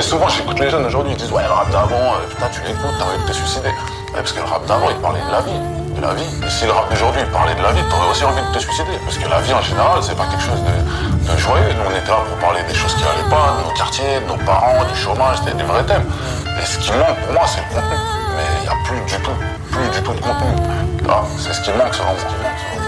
Souvent 0.00 0.28
j'écoute 0.28 0.58
les 0.58 0.70
jeunes 0.70 0.86
aujourd'hui, 0.86 1.12
ils 1.12 1.18
disent 1.18 1.32
ouais 1.32 1.42
le 1.42 1.52
rap 1.52 1.70
d'avant, 1.70 2.16
euh, 2.16 2.26
putain 2.28 2.48
tu 2.48 2.62
l'écoutes, 2.62 2.96
t'as 2.98 3.04
envie 3.04 3.22
de 3.22 3.28
te 3.28 3.32
suicider. 3.32 3.68
Parce 4.14 4.32
que 4.32 4.40
le 4.40 4.46
rap 4.46 4.64
d'avant 4.66 4.88
il 4.88 4.96
parlait 4.96 5.20
de 5.20 5.32
la 5.32 5.40
vie, 5.42 5.60
de 5.96 6.00
la 6.00 6.14
vie. 6.14 6.24
Et 6.46 6.50
si 6.50 6.64
le 6.64 6.72
rap 6.72 6.88
d'aujourd'hui 6.88 7.20
parlait 7.32 7.54
de 7.54 7.62
la 7.62 7.72
vie, 7.72 7.82
t'aurais 7.90 8.10
aussi 8.10 8.24
envie 8.24 8.40
de 8.40 8.52
te 8.54 8.58
suicider. 8.58 8.96
Parce 9.04 9.18
que 9.18 9.28
la 9.28 9.40
vie 9.40 9.52
en 9.52 9.60
général, 9.60 10.00
c'est 10.00 10.16
pas 10.16 10.24
quelque 10.30 10.42
chose 10.42 10.62
de, 10.64 11.32
de 11.32 11.36
joyeux. 11.36 11.68
Nous 11.76 11.84
on 11.84 11.96
était 11.96 12.08
là 12.08 12.24
pour 12.24 12.38
parler 12.38 12.62
des 12.64 12.74
choses 12.74 12.94
qui 12.94 13.04
allaient 13.04 13.28
pas, 13.28 13.60
de 13.60 13.68
nos 13.68 13.74
quartiers, 13.76 14.20
de 14.20 14.28
nos 14.32 14.40
parents, 14.46 14.84
du 14.84 14.96
chômage, 14.96 15.36
c'était 15.44 15.56
des 15.56 15.64
vrais 15.64 15.84
thèmes. 15.84 16.08
Et 16.56 16.64
ce 16.64 16.78
qui 16.78 16.92
manque 16.92 17.18
pour 17.28 17.32
moi 17.34 17.44
c'est 17.44 17.60
le 17.60 17.68
contenu. 17.68 17.98
Mais 18.36 18.48
il 18.56 18.62
n'y 18.64 18.72
a 18.72 18.78
plus 18.88 19.00
du 19.04 19.18
tout, 19.20 19.38
plus 19.70 19.88
du 19.92 20.00
tout 20.00 20.14
de 20.16 20.20
contenu. 20.24 20.52
Ah, 21.08 21.20
c'est 21.36 21.52
ce 21.52 21.60
qui 21.60 21.70
manque 21.76 21.92
selon 21.92 22.16
moi. 22.16 22.81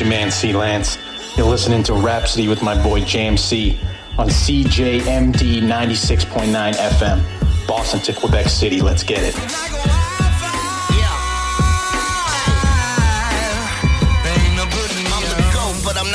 Yo, 0.00 0.06
yo, 0.06 0.06
this 0.06 0.06
is 0.06 0.06
your 0.06 0.08
man 0.08 0.30
C 0.30 0.52
Lance. 0.52 0.98
You're 1.36 1.46
listening 1.46 1.82
to 1.84 1.94
Rhapsody 1.94 2.48
with 2.48 2.62
my 2.62 2.80
boy 2.82 3.00
James 3.00 3.40
C 3.40 3.78
on 4.18 4.28
CJMD 4.28 5.62
96.9 5.62 6.74
FM, 6.74 7.66
Boston 7.66 8.00
to 8.00 8.12
Quebec 8.12 8.48
City. 8.48 8.80
Let's 8.80 9.02
get 9.02 9.22
it. 9.22 9.34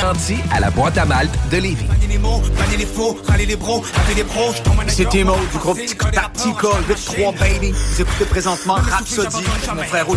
Anti 0.02 0.36
à 0.52 0.60
la 0.60 0.70
boîte 0.70 0.98
à 0.98 1.06
malte 1.06 1.34
de 1.50 1.56
Lévis. 1.58 1.86
C'est 4.88 5.24
Mo 5.24 5.36
du 5.52 5.58
groupe 5.58 5.78
Tactical 6.12 6.82
8-3 6.88 7.38
Baby. 7.38 7.72
Vous 7.72 8.02
écoutez 8.02 8.24
présentement 8.26 8.74
Rhapsody, 8.74 9.44
mon 9.74 9.82
frère 9.82 10.08
au 10.08 10.16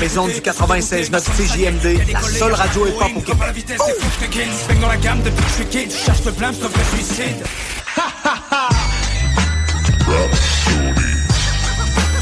les 0.00 0.18
ondes 0.18 0.32
du 0.32 0.40
96.9 0.40 1.20
CJMD, 1.20 2.12
la 2.12 2.20
seule 2.20 2.52
radio 2.52 2.86
hip-hop 2.86 3.10
au 3.16 3.20
Québec. 3.20 4.80
dans 4.80 4.88
la 4.88 4.96
gamme 4.96 5.22
depuis 5.22 5.42
que 5.44 5.48
je 5.48 5.54
suis 5.54 5.66
kid, 5.66 5.90
je 5.92 5.96
cherche 5.96 6.24
le 6.24 6.32
blâme, 6.32 6.54
je 6.54 6.66
te 6.66 6.78
fais 6.78 6.96
suicide. 6.96 7.44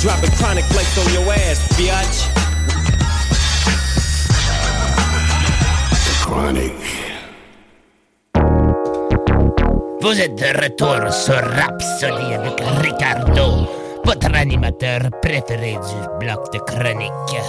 Drop 0.02 0.22
a 0.22 0.30
chronic 0.36 0.64
flex 0.66 0.98
on 0.98 1.12
your 1.12 1.30
ass, 1.32 1.58
biatch. 1.76 2.28
Chronic. 6.22 6.79
Vous 10.02 10.18
êtes 10.18 10.34
de 10.34 10.64
retour 10.64 11.12
sur 11.12 11.34
Rhapsody 11.34 12.32
avec 12.32 12.58
Ricardo, 12.80 13.68
votre 14.02 14.34
animateur 14.34 15.00
préféré 15.20 15.72
du 15.72 16.24
bloc 16.24 16.50
de 16.54 16.58
chronique. 16.60 17.42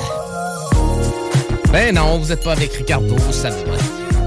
Ben 1.72 1.96
non, 1.96 2.18
vous 2.18 2.30
êtes 2.30 2.44
pas 2.44 2.52
avec 2.52 2.74
Ricardo, 2.74 3.16
vous 3.16 3.32
savez 3.32 3.64
pas. 3.64 3.78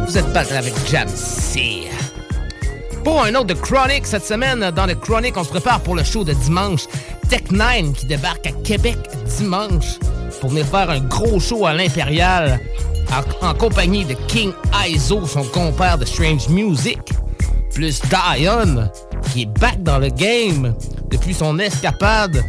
Vous 0.07 0.17
êtes 0.17 0.33
pas 0.33 0.51
avec 0.57 0.73
Jamsey. 0.91 1.83
Pour 3.05 3.23
un 3.23 3.35
autre 3.35 3.49
de 3.49 3.55
Chronic, 3.55 4.07
cette 4.07 4.25
semaine, 4.25 4.71
dans 4.71 4.87
le 4.87 4.95
Chronic, 4.95 5.37
on 5.37 5.45
se 5.45 5.51
prépare 5.51 5.81
pour 5.81 5.95
le 5.95 6.03
show 6.03 6.25
de 6.25 6.33
dimanche. 6.33 6.87
Tech9 7.29 7.93
qui 7.93 8.07
débarque 8.07 8.47
à 8.47 8.53
Québec 8.53 8.97
dimanche 9.37 9.99
pour 10.41 10.49
venir 10.49 10.65
faire 10.65 10.89
un 10.89 11.01
gros 11.01 11.39
show 11.39 11.67
à 11.67 11.75
l'Impérial 11.75 12.59
en, 13.43 13.49
en 13.49 13.55
compagnie 13.55 14.07
de 14.07 14.15
King 14.29 14.53
Iso, 14.89 15.27
son 15.27 15.45
compère 15.45 15.99
de 15.99 16.07
Strange 16.07 16.49
Music, 16.49 17.01
plus 17.75 18.01
Dion 18.03 18.89
qui 19.33 19.43
est 19.43 19.59
back 19.59 19.83
dans 19.83 19.99
le 19.99 20.09
game 20.09 20.75
depuis 21.11 21.35
son 21.35 21.59
escapade. 21.59 22.45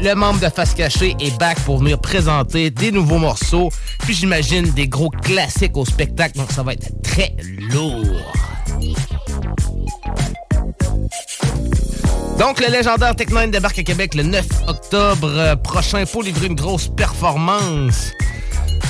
Le 0.00 0.14
membre 0.14 0.40
de 0.40 0.48
Face 0.48 0.74
Cachée 0.74 1.16
est 1.18 1.36
back 1.38 1.58
pour 1.60 1.78
venir 1.78 1.98
présenter 1.98 2.70
des 2.70 2.92
nouveaux 2.92 3.18
morceaux, 3.18 3.70
puis 4.00 4.14
j'imagine 4.14 4.70
des 4.70 4.86
gros 4.86 5.10
classiques 5.10 5.76
au 5.76 5.84
spectacle, 5.84 6.38
donc 6.38 6.52
ça 6.52 6.62
va 6.62 6.74
être 6.74 6.88
très 7.02 7.34
lourd. 7.72 8.04
Donc, 12.38 12.60
le 12.60 12.70
légendaire 12.70 13.14
Tech9 13.14 13.50
débarque 13.50 13.80
à 13.80 13.82
Québec 13.82 14.14
le 14.14 14.22
9 14.22 14.46
octobre 14.68 15.56
prochain 15.64 16.04
pour 16.06 16.22
livrer 16.22 16.46
une 16.46 16.54
grosse 16.54 16.88
performance. 16.88 18.12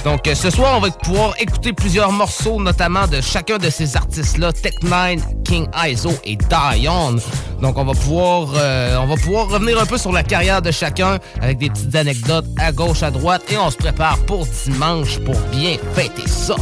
Donc, 0.04 0.26
euh, 0.26 0.34
ce 0.34 0.50
soir, 0.50 0.74
on 0.76 0.80
va 0.80 0.90
pouvoir 0.90 1.34
écouter 1.38 1.72
plusieurs 1.72 2.12
morceaux, 2.12 2.60
notamment 2.60 3.06
de 3.06 3.20
chacun 3.20 3.58
de 3.58 3.68
ces 3.68 3.96
artistes-là, 3.96 4.52
Tech9, 4.52 5.42
King 5.44 5.66
Iso 5.84 6.12
et 6.24 6.36
Dion. 6.36 7.16
Donc, 7.60 7.76
on 7.76 7.84
va 7.84 7.92
pouvoir, 7.92 8.48
euh, 8.54 8.96
on 9.00 9.06
va 9.06 9.16
pouvoir 9.16 9.48
revenir 9.48 9.80
un 9.80 9.86
peu 9.86 9.98
sur 9.98 10.12
la 10.12 10.22
carrière 10.22 10.62
de 10.62 10.70
chacun 10.70 11.18
avec 11.40 11.58
des 11.58 11.70
petites 11.70 11.94
anecdotes 11.94 12.46
à 12.58 12.72
gauche, 12.72 13.02
à 13.02 13.10
droite, 13.10 13.42
et 13.50 13.58
on 13.58 13.70
se 13.70 13.76
prépare 13.76 14.18
pour 14.26 14.46
dimanche 14.46 15.18
pour 15.20 15.38
bien 15.50 15.76
fêter 15.94 16.26
ça. 16.26 16.56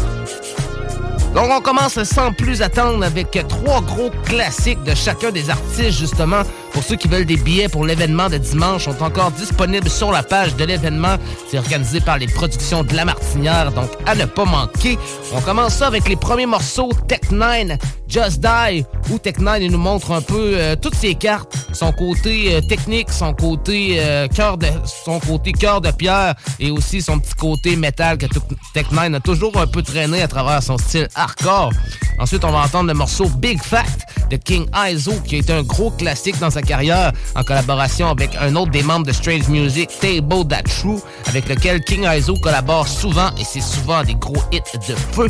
Donc 1.37 1.51
on 1.51 1.61
commence 1.61 2.03
sans 2.05 2.33
plus 2.33 2.63
attendre 2.63 3.05
avec 3.05 3.39
trois 3.47 3.83
gros 3.83 4.11
classiques 4.25 4.83
de 4.85 4.95
chacun 4.95 5.31
des 5.31 5.51
artistes 5.51 5.99
justement. 5.99 6.41
Pour 6.77 6.85
ceux 6.85 6.97
qui 6.97 7.09
veulent 7.09 7.25
des 7.25 7.39
billets 7.39 7.71
pour 7.71 7.87
l'événement 7.87 8.29
de 8.29 8.37
dimanche, 8.37 8.85
sont 8.85 9.03
encore 9.03 9.31
disponibles 9.31 9.89
sur 9.89 10.13
la 10.13 10.23
page 10.23 10.57
de 10.57 10.65
l'événement. 10.67 11.17
C'est 11.51 11.57
organisé 11.57 12.03
par 12.03 12.19
les 12.19 12.27
productions 12.27 12.85
de 12.85 12.95
La 12.95 13.07
Martinière, 13.07 13.73
donc 13.73 13.89
à 14.05 14.15
ne 14.15 14.27
pas 14.27 14.45
manquer. 14.45 14.99
On 15.33 15.41
commence 15.41 15.77
ça 15.77 15.87
avec 15.87 16.07
les 16.07 16.17
premiers 16.17 16.45
morceaux 16.45 16.91
Tech 17.09 17.31
9, 17.31 17.79
Just 18.07 18.41
Die, 18.41 18.85
où 19.11 19.19
Tech 19.19 19.39
9 19.39 19.63
il 19.63 19.73
nous 19.73 19.79
montre 19.79 20.13
un 20.13 20.21
peu 20.21 20.53
euh, 20.55 20.77
toutes 20.77 20.97
ses 20.97 21.15
cartes, 21.15 21.57
son 21.73 21.93
côté 21.93 22.55
euh, 22.55 22.61
technique, 22.69 23.11
son 23.11 23.33
côté 23.33 23.97
euh, 23.99 24.29
cœur 24.29 24.59
de 24.59 24.67
son 25.05 25.19
côté 25.19 25.53
cœur 25.53 25.81
de 25.81 25.91
pierre 25.91 26.35
et 26.61 26.71
aussi 26.71 27.01
son 27.01 27.19
petit 27.19 27.35
côté 27.35 27.77
métal 27.77 28.19
que 28.19 28.27
Tech 28.75 28.91
9 28.93 29.15
a 29.15 29.21
toujours 29.21 29.57
un 29.59 29.67
peu 29.67 29.83
traîné 29.83 30.21
à 30.21 30.29
travers 30.29 30.63
son 30.63 30.77
style 30.77 31.09
hardcore. 31.15 31.73
Ensuite, 32.19 32.45
on 32.45 32.51
va 32.51 32.61
entendre 32.61 32.89
le 32.89 32.95
morceau 32.95 33.29
Big 33.29 33.63
Fact 33.63 34.07
de 34.31 34.37
King 34.37 34.67
Iso, 34.75 35.13
qui 35.25 35.37
été 35.37 35.53
un 35.53 35.63
gros 35.63 35.91
classique 35.91 36.39
dans 36.39 36.51
sa 36.51 36.63
carrière, 36.67 37.13
en 37.35 37.43
collaboration 37.43 38.09
avec 38.09 38.31
un 38.41 38.55
autre 38.57 38.71
des 38.71 38.83
membres 38.83 39.07
de 39.07 39.13
Strange 39.13 39.49
Music, 39.49 39.91
Table 40.01 40.47
That 40.49 40.65
True, 40.65 41.01
avec 41.27 41.49
lequel 41.49 41.81
King 41.83 42.07
Iso 42.07 42.35
collabore 42.37 42.89
souvent, 42.89 43.31
et 43.39 43.45
c'est 43.45 43.61
souvent 43.61 44.03
des 44.05 44.15
gros 44.15 44.43
hits 44.53 44.61
de 44.89 44.95
feu. 45.13 45.29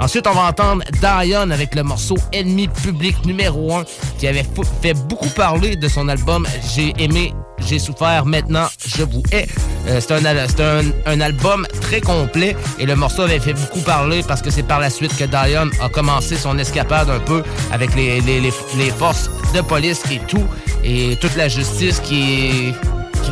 Ensuite, 0.00 0.26
on 0.26 0.32
va 0.32 0.42
entendre 0.42 0.84
Dion 1.00 1.50
avec 1.50 1.74
le 1.74 1.82
morceau 1.82 2.16
Ennemi 2.32 2.68
public 2.68 3.24
numéro 3.26 3.74
1, 3.74 3.84
qui 4.18 4.28
avait 4.28 4.46
fait 4.80 4.94
beaucoup 4.94 5.28
parler 5.30 5.76
de 5.76 5.88
son 5.88 6.08
album 6.08 6.46
J'ai 6.74 6.94
aimé 6.98 7.34
j'ai 7.66 7.78
souffert, 7.78 8.24
maintenant 8.26 8.66
je 8.86 9.02
vous 9.02 9.22
hais. 9.32 9.46
Euh, 9.86 10.00
c'est 10.00 10.12
un, 10.12 10.24
un, 10.24 10.82
un 11.06 11.20
album 11.20 11.66
très 11.80 12.00
complet 12.00 12.56
et 12.78 12.86
le 12.86 12.96
morceau 12.96 13.22
avait 13.22 13.40
fait 13.40 13.54
beaucoup 13.54 13.80
parler 13.80 14.22
parce 14.26 14.42
que 14.42 14.50
c'est 14.50 14.62
par 14.62 14.80
la 14.80 14.90
suite 14.90 15.16
que 15.16 15.24
Dion 15.24 15.70
a 15.80 15.88
commencé 15.88 16.36
son 16.36 16.58
escapade 16.58 17.08
un 17.10 17.20
peu 17.20 17.42
avec 17.72 17.94
les, 17.94 18.20
les, 18.20 18.40
les, 18.40 18.90
forces 18.90 19.30
de 19.54 19.60
police 19.60 20.02
et 20.10 20.20
tout 20.26 20.44
et 20.84 21.16
toute 21.20 21.36
la 21.36 21.48
justice 21.48 22.00
qui, 22.00 22.72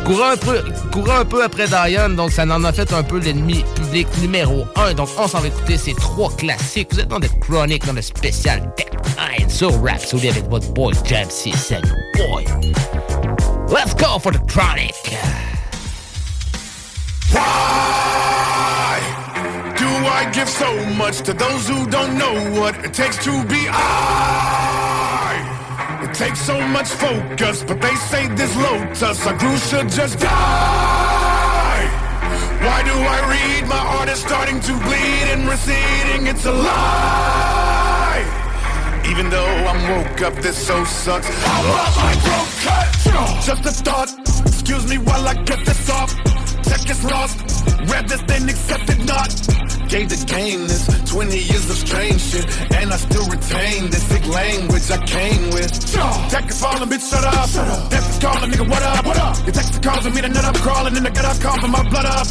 courait 0.05 0.31
un 0.31 0.37
peu, 0.37 0.63
un 1.11 1.25
peu 1.25 1.43
après 1.43 1.67
Diane, 1.67 2.15
donc 2.15 2.31
ça 2.31 2.43
en 2.43 2.63
a 2.63 2.71
fait 2.71 2.93
un 2.93 3.03
peu 3.03 3.19
l'ennemi 3.19 3.65
public 3.75 4.07
numéro 4.21 4.65
1. 4.75 4.93
Donc 4.93 5.09
on 5.17 5.27
s'en 5.27 5.39
va 5.39 5.47
écouter 5.47 5.77
ces 5.77 5.93
trois 5.95 6.31
classiques. 6.35 6.89
Vous 6.93 6.99
êtes 7.01 7.09
dans 7.09 7.19
des 7.19 7.29
chroniques, 7.41 7.85
dans 7.85 7.93
le 7.93 8.01
spécial 8.01 8.71
Tech 8.77 8.87
9 9.39 9.51
sur 9.51 9.83
Rhapsody 9.83 10.29
avec 10.29 10.47
votre 10.49 10.71
boy 10.73 10.93
Jam 11.05 11.27
C. 11.29 11.51
Salut, 11.55 11.87
boy. 12.15 12.45
Let's 13.69 13.93
go 13.93 14.17
for 14.17 14.31
the 14.31 14.39
chronic. 14.39 14.95
Why 17.31 18.99
do 19.77 19.85
I 19.85 20.31
give 20.33 20.47
so 20.47 20.73
much 20.95 21.21
to 21.23 21.33
those 21.33 21.67
who 21.67 21.85
don't 21.87 22.17
know 22.17 22.33
what 22.59 22.77
it 22.85 22.93
takes 22.93 23.17
to 23.25 23.43
be 23.45 23.67
I? 23.69 24.87
It 26.01 26.13
takes 26.13 26.39
so 26.39 26.65
much 26.69 26.87
focus, 26.87 27.61
but 27.63 27.81
they 27.81 27.93
say 27.95 28.27
this 28.35 28.55
lotus 28.55 29.25
a 29.25 29.33
grew 29.33 29.57
should 29.57 29.89
just 29.89 30.19
die. 30.19 31.87
Why 32.63 32.83
do 32.83 32.93
I 32.93 33.19
read 33.29 33.67
my 33.67 33.77
art 33.77 34.07
is 34.07 34.19
starting 34.19 34.61
to 34.61 34.73
bleed 34.79 35.27
and 35.33 35.45
receding? 35.45 36.27
It's 36.27 36.45
a 36.45 36.53
lie. 36.53 37.66
Even 39.09 39.29
though 39.29 39.45
I'm 39.45 39.81
woke 39.89 40.21
up, 40.21 40.35
this 40.35 40.57
so 40.67 40.83
sucks. 40.83 41.27
How 41.27 41.61
about 41.61 41.95
my 41.95 42.13
throat 42.23 42.49
cut? 42.63 43.43
Just 43.43 43.65
a 43.65 43.71
thought. 43.71 44.09
Excuse 44.45 44.87
me 44.89 44.97
while 44.97 45.27
I 45.27 45.33
get 45.43 45.65
this 45.65 45.89
off. 45.89 46.13
Check 46.69 46.89
is 46.89 47.03
lost. 47.03 47.37
Rather 47.87 48.17
than 48.17 48.27
then 48.27 48.49
accepted 48.49 49.05
not. 49.05 49.31
Gave 49.87 50.09
the 50.09 50.19
game 50.27 50.67
this 50.67 50.83
20 51.07 51.31
years 51.31 51.69
of 51.69 51.77
strange 51.77 52.19
shit. 52.19 52.43
And 52.75 52.91
I 52.91 52.97
still 52.97 53.23
retain 53.31 53.87
this 53.89 54.03
sick 54.03 54.27
language 54.27 54.91
I 54.91 54.99
came 55.07 55.47
with. 55.55 55.71
Tech 56.27 56.49
is 56.49 56.59
falling, 56.59 56.89
bitch, 56.89 57.07
shut 57.07 57.23
up. 57.23 57.47
Shut 57.47 57.67
up. 57.67 57.89
Death 57.89 58.09
is 58.11 58.19
calling, 58.19 58.51
nigga, 58.51 58.67
what 58.67 58.83
up? 58.83 59.05
What 59.05 59.17
up? 59.17 59.39
Your 59.47 59.55
text 59.55 59.71
is 59.71 59.79
causing 59.79 60.13
me 60.13 60.21
to 60.21 60.27
nut 60.27 60.43
up, 60.43 60.55
crawling, 60.59 60.97
and 60.97 61.07
I 61.07 61.09
get 61.09 61.23
up, 61.23 61.39
coughing 61.39 61.71
my 61.71 61.87
blood 61.87 62.03
up. 62.05 62.27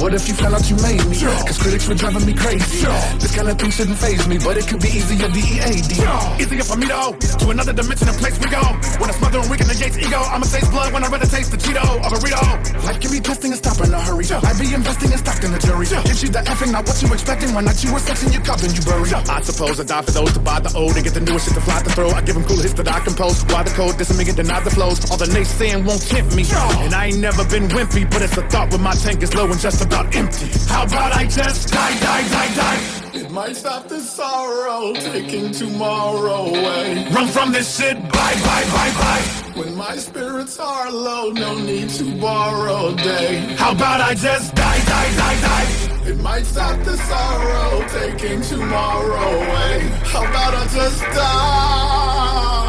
What 0.00 0.14
if 0.14 0.28
you 0.28 0.34
found 0.34 0.54
out 0.54 0.70
you 0.70 0.76
made 0.78 1.02
me? 1.10 1.18
Cause 1.18 1.58
critics 1.58 1.88
were 1.88 1.98
driving 1.98 2.24
me 2.24 2.34
crazy. 2.34 2.86
This 3.18 3.34
kind 3.34 3.48
of 3.48 3.58
thing 3.58 3.70
shouldn't 3.74 3.98
phase 3.98 4.28
me, 4.28 4.38
but 4.38 4.56
it 4.56 4.68
could 4.70 4.80
be 4.80 4.94
easier, 4.94 5.26
D-E-A-D. 5.26 5.98
Easier 6.38 6.62
for 6.62 6.78
me 6.78 6.86
though, 6.86 7.18
to 7.18 7.50
another 7.50 7.72
dimension 7.72 8.06
and 8.06 8.16
place 8.22 8.38
we 8.38 8.46
go. 8.46 8.62
When 9.02 9.10
I 9.10 9.14
smother 9.18 9.40
and 9.42 9.50
weaken 9.50 9.66
the 9.66 9.74
gates 9.74 9.98
ego, 9.98 10.22
I'ma 10.22 10.46
taste 10.46 10.70
blood 10.70 10.92
when 10.94 11.02
I 11.02 11.08
rather 11.10 11.26
taste 11.26 11.50
the 11.50 11.58
Cheeto 11.58 11.82
or 12.06 12.14
burrito. 12.14 12.86
Life 12.86 13.00
can 13.02 13.10
be 13.10 13.18
testing 13.18 13.50
and 13.50 13.58
stop 13.58 13.79
in 13.84 13.94
a 13.94 14.00
hurry. 14.00 14.24
I 14.30 14.52
be 14.58 14.74
investing 14.74 15.10
and 15.12 15.20
stocking 15.20 15.52
the 15.52 15.58
jury. 15.58 15.86
Gives 15.86 16.22
you 16.22 16.30
the 16.30 16.40
effing, 16.40 16.72
not 16.72 16.86
what 16.86 17.00
you 17.02 17.08
expecting. 17.12 17.54
Why 17.54 17.62
not 17.62 17.82
you 17.82 17.92
were 17.92 18.00
sexing, 18.00 18.32
you 18.32 18.40
cup 18.40 18.60
and 18.62 18.72
you 18.76 18.82
bury. 18.84 19.10
I 19.12 19.40
suppose 19.40 19.80
I 19.80 19.84
die 19.84 20.02
for 20.02 20.12
those 20.12 20.32
to 20.34 20.40
buy 20.40 20.60
the 20.60 20.72
old 20.76 20.94
and 20.96 21.04
get 21.04 21.14
the 21.14 21.20
newest 21.20 21.46
shit 21.46 21.54
to 21.54 21.60
fly 21.60 21.82
to 21.82 21.90
throw. 21.90 22.10
I 22.10 22.22
give 22.22 22.34
them 22.34 22.44
cool 22.44 22.60
hits 22.60 22.74
that 22.74 22.88
I 22.88 23.00
compose. 23.00 23.44
Why 23.46 23.62
the 23.62 23.70
code, 23.70 23.96
this 23.98 24.10
and 24.10 24.18
me 24.18 24.24
get 24.24 24.36
denied 24.36 24.64
the 24.64 24.70
flows. 24.70 24.98
All 25.10 25.16
the 25.16 25.26
naysaying 25.26 25.84
won't 25.84 26.02
tempt 26.02 26.34
me. 26.36 26.44
And 26.84 26.94
I 26.94 27.06
ain't 27.06 27.18
never 27.18 27.44
been 27.44 27.68
wimpy, 27.68 28.08
but 28.10 28.22
it's 28.22 28.36
a 28.36 28.42
thought 28.48 28.70
when 28.72 28.82
my 28.82 28.94
tank 28.94 29.22
is 29.22 29.34
low 29.34 29.46
and 29.50 29.60
just 29.60 29.84
about 29.84 30.14
empty. 30.14 30.48
How 30.68 30.84
about 30.84 31.12
I 31.12 31.26
just 31.26 31.72
die, 31.72 31.98
die, 32.00 32.28
die, 32.28 32.54
die? 32.54 32.99
It 33.12 33.28
might 33.30 33.56
stop 33.56 33.88
the 33.88 33.98
sorrow, 33.98 34.92
taking 34.94 35.50
tomorrow 35.50 36.46
away. 36.46 37.08
Run 37.10 37.26
from 37.26 37.50
this 37.50 37.76
shit, 37.76 37.96
bye, 38.02 38.34
bye, 38.44 38.64
bye, 38.70 38.92
bye. 39.00 39.22
When 39.60 39.74
my 39.74 39.96
spirits 39.96 40.60
are 40.60 40.92
low, 40.92 41.30
no 41.30 41.58
need 41.58 41.90
to 41.90 42.20
borrow 42.20 42.94
day. 42.94 43.38
How 43.56 43.72
about 43.72 44.00
I 44.00 44.14
just 44.14 44.54
die, 44.54 44.78
die, 44.84 45.16
die, 45.16 45.40
die? 45.40 46.08
It 46.08 46.20
might 46.20 46.46
stop 46.46 46.78
the 46.84 46.96
sorrow, 46.96 47.84
taking 47.88 48.42
tomorrow 48.42 49.28
away. 49.42 49.80
How 50.04 50.22
about 50.22 50.54
I 50.54 50.66
just 50.68 51.02
die? 51.12 52.60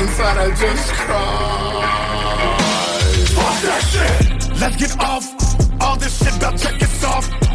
Inside 0.00 0.38
I 0.38 0.50
just 0.50 0.92
cry. 0.94 2.16
Fuck 3.36 3.62
that 3.62 3.82
shit! 3.90 4.60
Let's 4.60 4.76
get 4.76 4.98
off 5.00 5.32
all 5.80 5.96
this 5.96 6.18
shit 6.18 6.36
about 6.36 6.58
check 6.58 6.82
it 6.82 7.04
off. 7.04 7.45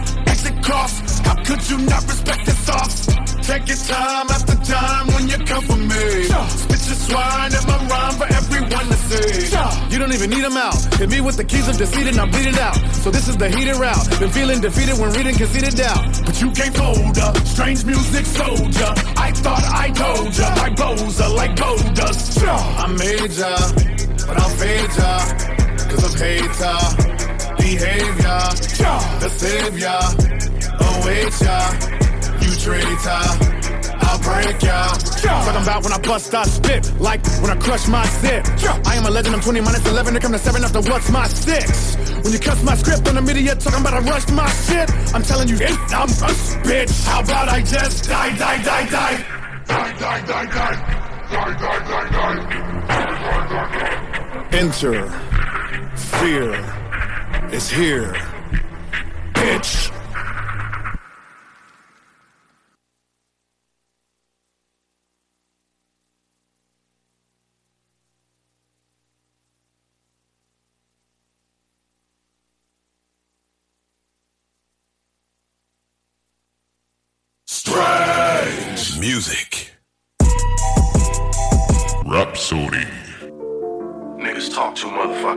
Cost. 0.72 1.26
How 1.26 1.36
could 1.43 1.61
you 1.69 1.78
not 1.80 2.03
respect 2.07 2.45
this 2.45 2.69
off? 2.69 2.91
Take 3.43 3.67
your 3.67 3.82
time 3.91 4.28
after 4.32 4.55
time 4.63 5.07
when 5.13 5.28
you 5.28 5.38
come 5.43 5.63
for 5.65 5.76
me. 5.76 6.05
Spit 6.63 6.82
your 6.89 6.99
swine 7.07 7.51
in 7.51 7.63
my 7.67 7.78
rhyme 7.91 8.15
for 8.15 8.28
everyone 8.39 8.88
to 8.88 8.97
see. 9.09 9.51
Yeah. 9.51 9.89
You 9.89 9.99
don't 9.99 10.13
even 10.13 10.30
need 10.30 10.45
them 10.45 10.55
out. 10.55 10.78
Hit 10.95 11.09
me 11.09 11.19
with 11.19 11.36
the 11.36 11.43
keys 11.43 11.67
of 11.67 11.78
deceit 11.78 12.07
and 12.07 12.17
I 12.17 12.26
bleed 12.26 12.47
it 12.47 12.57
out. 12.57 12.78
So 13.03 13.11
this 13.11 13.28
is 13.28 13.36
the 13.36 13.49
heated 13.49 13.76
route. 13.76 14.19
Been 14.19 14.30
feeling 14.30 14.61
defeated 14.61 14.97
when 14.97 15.11
reading 15.11 15.36
conceited 15.36 15.76
doubt. 15.76 16.24
But 16.26 16.41
you 16.41 16.49
can't 16.51 16.76
fold 16.78 17.17
up. 17.19 17.36
Strange 17.45 17.84
music 17.84 18.26
soldier. 18.26 18.91
I 19.17 19.32
thought 19.43 19.65
I 19.84 19.89
told 19.91 20.32
ya. 20.38 20.47
Like 20.55 20.76
Boza, 20.78 21.36
like 21.36 21.53
Goldust. 21.57 22.39
I 22.47 22.88
made 23.03 23.32
ya, 23.41 23.55
but 24.26 24.39
I'll 24.39 24.55
fade 24.55 24.93
ya. 24.95 25.13
Cause 25.89 26.03
of 26.07 26.15
hater 26.15 26.78
behavior. 27.59 28.39
The 29.22 29.30
savior 29.30 30.61
awaits 31.02 31.41
ya. 31.41 31.72
You 32.41 32.56
traitor. 32.58 33.24
I'll 34.02 34.20
break 34.20 34.62
ya. 34.62 34.93
Talking 35.22 35.62
about 35.62 35.84
when 35.84 35.93
I 35.93 35.99
bust, 35.99 36.34
I 36.34 36.43
spit. 36.43 36.91
Like 36.99 37.26
when 37.41 37.52
I 37.52 37.56
crush 37.56 37.88
my 37.88 38.06
zip. 38.22 38.45
I 38.86 38.95
am 38.95 39.06
a 39.06 39.10
legend, 39.10 39.36
I'm 39.36 39.41
20 39.41 39.62
minus 39.62 39.86
11 39.86 40.14
to 40.14 40.20
come 40.20 40.32
to 40.32 40.39
7 40.39 40.64
after 40.64 40.82
what's 40.82 41.10
my 41.12 41.28
6. 41.28 41.95
When 42.24 42.34
you 42.34 42.39
cuss 42.39 42.64
my 42.64 42.76
script 42.76 43.08
on 43.08 43.16
the 43.16 43.22
media, 43.22 43.56
talking 43.56 43.82
about 43.82 43.93
I 43.93 43.99
rushed 43.99 44.32
my 44.34 44.49
shit. 44.49 44.89
I'm 45.14 45.24
telling 45.24 45.47
you, 45.47 45.58
hey, 45.58 45.76
I'm 45.93 46.10
a 46.10 46.32
bitch. 46.66 47.06
How 47.06 47.22
about 47.22 47.49
I 47.49 47.62
just 47.62 48.10
die, 48.10 48.36
die, 48.38 48.64
die, 48.64 48.89
die? 48.89 49.26
Die, 49.68 49.93
die, 49.99 50.22
die, 50.26 50.45
die. 50.45 50.76
Die, 51.32 51.54
die, 51.62 51.80
die, 51.88 52.10
die. 52.12 52.72
Enter. 54.52 55.10
Fear 55.95 56.54
is 57.54 57.70
here. 57.70 58.14
Bitch. 59.34 59.90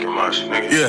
Much, 0.06 0.40
nigga. 0.42 0.70
Yeah, 0.70 0.88